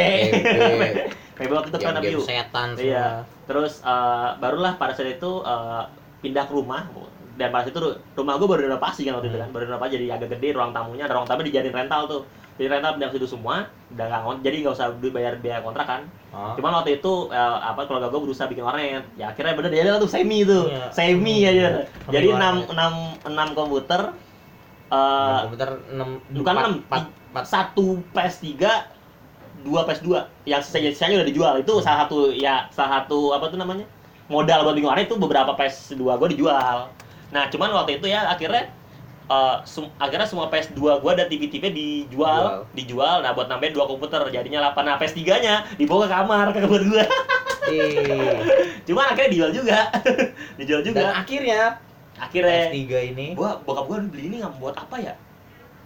PB, 1.36 1.50
waktu 1.58 1.68
itu 1.70 1.78
kan 1.78 1.94
view. 2.02 2.20
setan 2.22 2.68
semua. 2.74 2.86
Iya. 2.90 3.06
Terus 3.46 3.72
eh, 3.86 4.28
barulah 4.42 4.74
pada 4.74 4.98
saat 4.98 5.14
itu 5.14 5.30
eh, 5.46 5.82
pindah 6.22 6.46
ke 6.46 6.54
rumah 6.54 6.90
dan 7.36 7.52
saat 7.52 7.68
itu 7.68 7.78
ru- 7.78 7.98
rumah 8.16 8.40
gue 8.40 8.48
baru 8.48 8.60
renovasi 8.68 9.04
kan 9.04 9.20
waktu 9.20 9.28
itu 9.28 9.38
kan. 9.38 9.48
Hmm. 9.48 9.54
baru 9.54 9.64
renovasi 9.68 9.90
jadi 10.00 10.06
agak 10.16 10.28
gede 10.36 10.48
ruang 10.56 10.72
tamunya. 10.72 11.04
Ada 11.04 11.14
ruang 11.20 11.28
tamu 11.28 11.44
dijadiin 11.44 11.76
rental 11.76 12.02
tuh. 12.08 12.22
Jadi 12.56 12.68
rental 12.72 12.96
pindah 12.96 13.12
situ 13.12 13.28
semua 13.28 13.68
udah 13.92 14.04
nggak 14.08 14.20
ngont 14.24 14.40
jadi 14.40 14.56
nggak 14.64 14.74
usah 14.74 14.88
bayar 15.12 15.36
biaya 15.38 15.60
kontrak 15.60 15.86
kan. 15.86 16.02
Oh. 16.36 16.52
cuman 16.52 16.82
waktu 16.82 17.00
itu 17.00 17.32
eh, 17.32 17.56
apa 17.64 17.88
keluarga 17.88 18.12
gue 18.12 18.20
berusaha 18.24 18.48
bikin 18.48 18.64
warnet. 18.64 19.04
Ya 19.20 19.32
akhirnya 19.32 19.52
bener 19.52 19.70
dia 19.72 20.00
tuh 20.00 20.08
semi 20.08 20.48
tuh. 20.48 20.72
Iya. 20.72 20.88
semi 20.92 21.36
aja 21.44 21.84
Semi 22.08 22.12
jadi 22.16 22.26
enam 22.32 22.54
enam 22.72 22.92
enam 23.28 23.48
komputer 23.52 24.16
eh, 24.88 25.38
komputer 25.44 25.70
6 25.92 26.40
bukan 26.40 26.54
enam 26.56 26.72
satu 27.44 28.00
PS3 28.16 28.48
dua 29.60 29.84
PS2 29.84 30.08
yang 30.48 30.60
sisanya 30.64 30.88
sisanya 30.96 31.20
udah 31.20 31.28
dijual. 31.28 31.54
Itu 31.60 31.84
salah 31.84 32.08
satu 32.08 32.32
ya 32.32 32.72
salah 32.72 33.04
satu 33.04 33.36
apa 33.36 33.52
tuh 33.52 33.60
namanya 33.60 33.84
modal 34.32 34.64
buat 34.66 34.74
bikin 34.74 34.88
warnet 34.88 35.06
itu 35.06 35.16
beberapa 35.20 35.52
PS2 35.54 36.00
gue 36.00 36.28
dijual 36.34 36.88
Nah, 37.34 37.50
cuman 37.50 37.70
waktu 37.74 37.98
itu 37.98 38.06
ya 38.06 38.26
akhirnya 38.30 38.64
eh, 39.26 39.56
sem- 39.66 39.92
akhirnya 39.98 40.26
semua 40.26 40.46
PS2 40.46 41.02
gua 41.02 41.12
dan 41.18 41.26
TV-TV 41.26 41.64
dijual, 41.74 42.66
dijual. 42.72 43.22
Nah, 43.22 43.34
buat 43.34 43.50
nambahin 43.50 43.74
dua 43.74 43.86
komputer 43.90 44.22
jadinya 44.30 44.70
8. 44.70 44.82
Nah, 44.86 44.96
PS3-nya 45.00 45.54
dibawa 45.74 46.06
ke 46.06 46.10
kamar 46.14 46.46
ke 46.54 46.58
kamar 46.62 46.82
gua. 46.86 47.04
Ih. 47.66 48.38
Cuman 48.86 49.04
akhirnya 49.10 49.30
dijual 49.34 49.50
juga. 49.50 49.78
dijual 50.60 50.80
Dan 50.86 50.88
juga. 50.94 51.06
akhirnya 51.14 51.60
Akhirnya 52.16 52.72
PS3 52.72 53.12
ini 53.12 53.26
gua 53.36 53.60
bokap 53.60 53.84
gua 53.90 53.98
beli 54.08 54.32
ini 54.32 54.36
nggak 54.40 54.56
buat 54.56 54.76
apa 54.78 54.96
ya? 54.96 55.14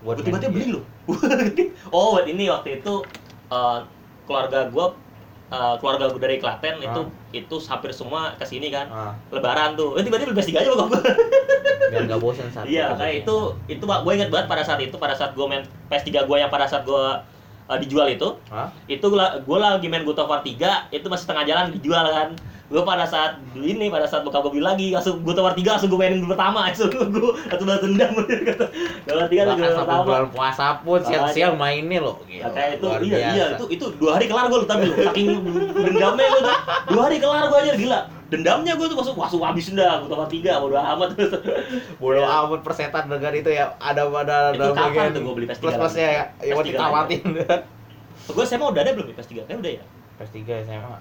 buat 0.01 0.17
tiba-tiba 0.17 0.49
beli 0.49 0.67
loh. 0.73 0.85
oh, 1.93 2.17
buat 2.17 2.25
ini 2.25 2.49
waktu 2.49 2.81
itu 2.81 2.95
eh, 3.53 3.79
keluarga 4.25 4.69
gua 4.73 4.97
eh, 5.51 5.75
keluarga 5.83 6.09
gua 6.11 6.23
dari 6.23 6.39
Klaten 6.39 6.79
itu 6.79 7.01
itu 7.35 7.57
hampir 7.67 7.91
semua 7.91 8.35
ke 8.39 8.47
sini 8.47 8.71
kan. 8.71 8.87
Ah, 8.89 9.13
Lebaran 9.35 9.75
tuh. 9.75 9.99
Eh 9.99 10.03
tiba-tiba 10.07 10.31
beli 10.31 10.39
PS3 10.39 10.51
aja 10.63 10.69
bokap 10.73 10.89
gua. 10.95 11.03
biar 11.91 12.03
nggak 12.07 12.21
bosan 12.23 12.47
satu. 12.55 12.71
Iya, 12.71 12.95
kayak 12.95 13.27
itu 13.27 13.37
itu 13.67 13.83
gue 13.83 14.13
inget 14.15 14.31
banget 14.31 14.47
pada 14.47 14.63
saat 14.63 14.79
itu 14.79 14.95
pada 14.95 15.11
saat 15.11 15.35
gue 15.35 15.43
main 15.43 15.67
PS3 15.91 16.23
gue 16.23 16.37
yang 16.39 16.47
pada 16.47 16.71
saat 16.71 16.87
gue 16.87 17.03
uh, 17.67 17.79
dijual 17.83 18.07
itu, 18.07 18.31
Hah? 18.47 18.71
itu 18.87 19.03
gue 19.11 19.59
lagi 19.59 19.87
main 19.91 20.07
God 20.07 20.23
of 20.23 20.31
War 20.31 20.39
3, 20.43 20.95
itu 20.95 21.07
masih 21.11 21.27
tengah 21.27 21.43
jalan 21.43 21.75
dijual 21.75 22.07
kan. 22.07 22.31
Gue 22.71 22.79
pada 22.81 23.03
saat 23.03 23.35
ini 23.53 23.91
pada 23.91 24.07
saat 24.07 24.23
buka 24.23 24.39
gue 24.41 24.55
beli 24.55 24.63
lagi 24.63 24.87
langsung 24.91 25.19
God 25.21 25.37
of 25.37 25.45
War 25.45 25.53
3 25.53 25.67
langsung 25.67 25.91
gue 25.91 25.99
mainin 25.99 26.23
pertama, 26.23 26.71
langsung 26.71 26.87
gue 26.87 27.03
langsung 27.45 27.67
balas 27.67 27.83
dendam 27.83 28.11
kata. 28.15 28.67
God 29.03 29.11
of 29.11 29.19
War 29.19 29.27
3 29.27 29.43
langsung 29.43 29.67
sampai 29.67 29.83
pertama. 29.83 30.05
bulan 30.07 30.27
puasa 30.31 30.67
pun 30.81 31.01
siang-siang 31.03 31.55
mainnya 31.55 31.99
loh. 31.99 32.23
Gila, 32.23 32.47
kayak 32.49 32.71
itu 32.73 32.87
luar 32.87 33.01
iya 33.03 33.17
iya 33.19 33.27
biasa. 33.27 33.55
itu 33.59 33.65
itu 33.75 33.87
dua 33.99 34.11
hari 34.15 34.27
kelar 34.27 34.47
gue 34.47 34.59
tapi 34.65 34.83
lu 34.87 34.95
saking 34.97 35.29
dendamnya 35.75 36.27
gue 36.31 36.41
tuh 36.41 36.57
dua 36.89 37.01
hari 37.05 37.17
kelar 37.19 37.45
gue 37.45 37.59
aja 37.59 37.73
gila 37.75 38.01
dendamnya 38.31 38.73
gue 38.79 38.87
tuh 38.87 38.97
langsung 38.97 39.17
langsung 39.19 39.43
habisin 39.43 39.75
dah 39.75 39.99
gue 39.99 40.07
tambah 40.07 40.31
tiga 40.31 40.63
bodo 40.63 40.79
amat 40.79 41.11
Bodoh 42.01 42.23
Iya. 42.23 42.47
amat 42.47 42.61
persetan 42.63 43.11
dengan 43.11 43.35
itu 43.35 43.51
ya 43.51 43.75
ada 43.77 44.07
pada 44.07 44.55
ada 44.55 44.71
kapan 44.71 44.87
bagian 44.87 45.11
tuh 45.11 45.21
gua 45.21 45.35
beli 45.35 45.47
PS3 45.51 45.59
plus 45.59 45.75
plusnya 45.75 46.07
ya 46.07 46.25
yang 46.41 46.55
mau 46.55 46.63
PS3 46.63 46.69
ditawatin 46.71 47.21
gue 48.39 48.45
saya 48.47 48.59
mau 48.59 48.71
udah 48.71 48.81
ada 48.81 48.91
belum 48.95 49.07
di 49.11 49.15
PS3 49.19 49.33
kayak 49.43 49.59
udah 49.59 49.73
ya 49.75 49.85
PS3 50.23 50.39
SMA 50.63 50.99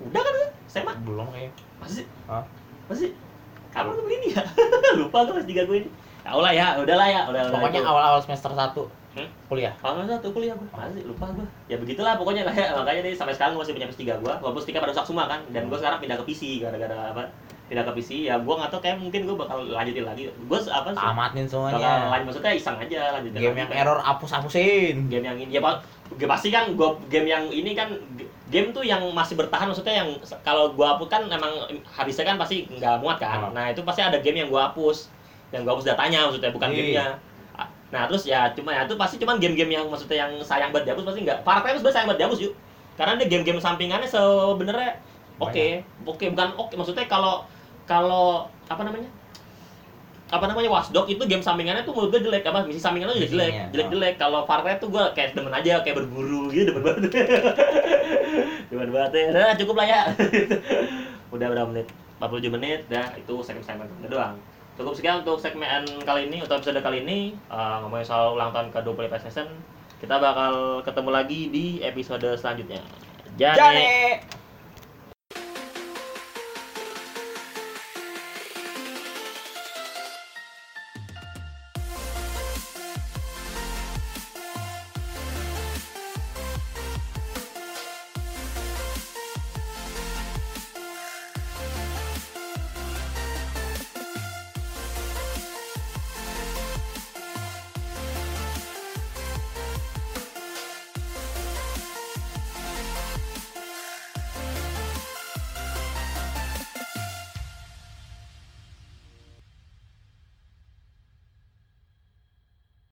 udah 0.00 0.20
kan 0.20 0.34
saya 0.64 0.82
mah 0.88 0.96
belum 1.04 1.26
kayak 1.28 1.52
masih 1.78 2.04
Hah? 2.24 2.44
masih 2.88 3.12
kapan 3.68 3.92
gue 3.92 4.04
beli 4.04 4.16
ini 4.20 4.28
ya? 4.32 4.42
Lupa 5.00 5.28
gue 5.28 5.34
PS3 5.40 5.52
gue 5.68 5.76
ini 5.84 5.88
ya 6.22 6.30
udah 6.32 6.52
ya 6.54 6.66
udahlah 6.78 7.08
ya 7.10 7.20
udah 7.26 7.42
pokoknya 7.50 7.80
awal-awal 7.82 8.20
semester 8.22 8.50
1 8.50 8.72
Hmm? 9.12 9.28
kuliah? 9.44 9.68
Kalau 9.76 10.00
nggak 10.00 10.08
satu 10.08 10.32
kuliah 10.32 10.56
gue 10.56 10.64
masih 10.72 11.04
lupa 11.04 11.28
gue 11.36 11.44
ya 11.68 11.76
begitulah 11.76 12.16
pokoknya 12.16 12.48
kayak 12.48 12.72
makanya 12.72 13.00
deh 13.04 13.12
sampai 13.12 13.36
sekarang 13.36 13.52
gue 13.52 13.60
masih 13.60 13.76
punya 13.76 13.88
PS3 13.92 14.24
gue 14.24 14.34
walaupun 14.40 14.60
setika 14.64 14.80
pada 14.80 14.96
rusak 14.96 15.04
semua 15.04 15.28
kan 15.28 15.44
dan 15.52 15.68
gue 15.68 15.76
sekarang 15.76 16.00
pindah 16.00 16.16
ke 16.16 16.24
PC 16.24 16.64
gara-gara 16.64 17.12
apa 17.12 17.28
pindah 17.72 17.88
ke 17.88 17.92
PC 17.96 18.28
ya 18.28 18.36
gue 18.36 18.52
nggak 18.52 18.68
tahu 18.68 18.84
kayak 18.84 19.00
mungkin 19.00 19.24
gue 19.24 19.32
bakal 19.32 19.64
lanjutin 19.64 20.04
lagi. 20.04 20.28
Gue 20.28 20.58
apa 20.68 20.92
sih 20.92 21.00
tamatin 21.00 21.44
bakal 21.48 21.72
semuanya 21.72 22.12
lanjut 22.12 22.26
maksudnya 22.28 22.52
iseng 22.52 22.76
aja 22.76 23.00
lanjutin 23.16 23.40
game 23.40 23.56
lagi. 23.56 23.62
yang 23.64 23.70
error 23.72 23.98
hapus-hapusin. 24.04 25.08
Game 25.08 25.24
yang 25.24 25.40
ini 25.40 25.56
ya 25.56 25.64
pak 25.64 25.80
game 26.12 26.28
pasti 26.28 26.52
kan 26.52 26.76
gua 26.76 26.92
game 27.08 27.24
yang 27.24 27.48
ini 27.48 27.72
kan 27.72 27.88
game 28.52 28.68
tuh 28.76 28.84
yang 28.84 29.00
masih 29.16 29.40
bertahan 29.40 29.64
maksudnya 29.64 30.04
yang 30.04 30.08
kalau 30.44 30.76
gua 30.76 31.00
hapus 31.00 31.08
kan 31.08 31.24
memang 31.24 31.48
habisnya 31.88 32.28
kan 32.28 32.36
pasti 32.36 32.68
nggak 32.68 33.00
muat 33.00 33.16
kan. 33.16 33.48
Ah. 33.48 33.50
nah 33.56 33.64
itu 33.72 33.80
pasti 33.80 34.04
ada 34.04 34.20
game 34.20 34.44
yang 34.44 34.52
gua 34.52 34.68
hapus 34.68 35.08
yang 35.56 35.64
gua 35.64 35.72
hapus 35.80 35.88
datanya 35.88 36.28
maksudnya 36.28 36.52
bukan 36.52 36.68
Iya. 36.68 36.76
gamenya. 36.76 37.06
Ah, 37.56 37.68
nah 37.88 38.04
terus 38.04 38.28
ya 38.28 38.52
cuma 38.52 38.76
ya 38.76 38.84
itu 38.84 39.00
pasti 39.00 39.16
cuman 39.16 39.40
game-game 39.40 39.72
yang 39.72 39.88
maksudnya 39.88 40.28
yang 40.28 40.32
sayang 40.44 40.68
banget 40.68 40.92
dihapus 40.92 41.08
pasti 41.08 41.20
nggak. 41.24 41.38
Far 41.40 41.64
Cry 41.64 41.80
sebenarnya 41.80 41.96
sayang 41.96 42.08
banget 42.12 42.20
dihapus 42.20 42.40
yuk. 42.44 42.54
Karena 42.92 43.12
dia 43.16 43.28
game-game 43.32 43.56
sampingannya 43.56 44.04
sebenarnya 44.04 45.00
oke 45.40 45.66
oke 46.06 46.24
bukan 46.36 46.48
oke 46.54 46.74
maksudnya 46.76 47.08
kalau 47.08 47.42
kalau 47.84 48.46
apa 48.70 48.82
namanya? 48.84 49.10
Apa 50.32 50.48
namanya 50.48 50.72
Watchdog 50.72 51.12
itu 51.12 51.20
game 51.28 51.44
sampingannya 51.44 51.84
tuh 51.84 51.92
menurut 51.92 52.16
gue 52.16 52.20
jelek. 52.24 52.48
Apa 52.48 52.64
misi 52.64 52.80
sampingannya 52.80 53.20
juga 53.20 53.28
jelek. 53.36 53.52
Jelek 53.76 53.86
oh. 53.86 53.92
jelek. 53.92 54.14
Kalau 54.16 54.40
Far 54.48 54.64
Cry 54.64 54.80
tuh 54.80 54.88
gue 54.88 55.04
kayak 55.12 55.36
demen 55.36 55.52
aja 55.52 55.84
kayak 55.84 56.00
berburu 56.00 56.48
gitu 56.48 56.72
demen 56.72 56.82
banget. 56.82 57.12
Demen 58.72 58.88
banget 58.88 59.12
ya. 59.12 59.24
Udah 59.28 59.54
cukup 59.60 59.74
lah 59.76 59.86
ya. 59.86 60.00
Udah 61.36 61.46
berapa 61.52 61.68
menit? 61.68 61.86
47 62.16 62.48
menit. 62.48 62.80
Dah 62.88 63.12
itu 63.12 63.34
segmen 63.44 63.60
segmen 63.60 63.88
udah 64.00 64.08
doang. 64.08 64.34
Cukup 64.80 64.96
sekian 64.96 65.20
untuk 65.20 65.36
segmen 65.36 65.84
kali 66.08 66.32
ini 66.32 66.40
atau 66.40 66.56
episode 66.56 66.80
kali 66.80 67.04
ini. 67.04 67.36
Eh, 67.36 67.76
ngomongin 67.84 68.08
soal 68.08 68.32
ulang 68.32 68.56
tahun 68.56 68.72
ke 68.72 68.80
20 68.88 69.12
PlayStation 69.12 69.48
kita 70.02 70.18
bakal 70.18 70.82
ketemu 70.82 71.10
lagi 71.14 71.40
di 71.52 71.66
episode 71.78 72.26
selanjutnya. 72.34 72.82
Jane. 73.38 73.54
Jane 73.54 73.92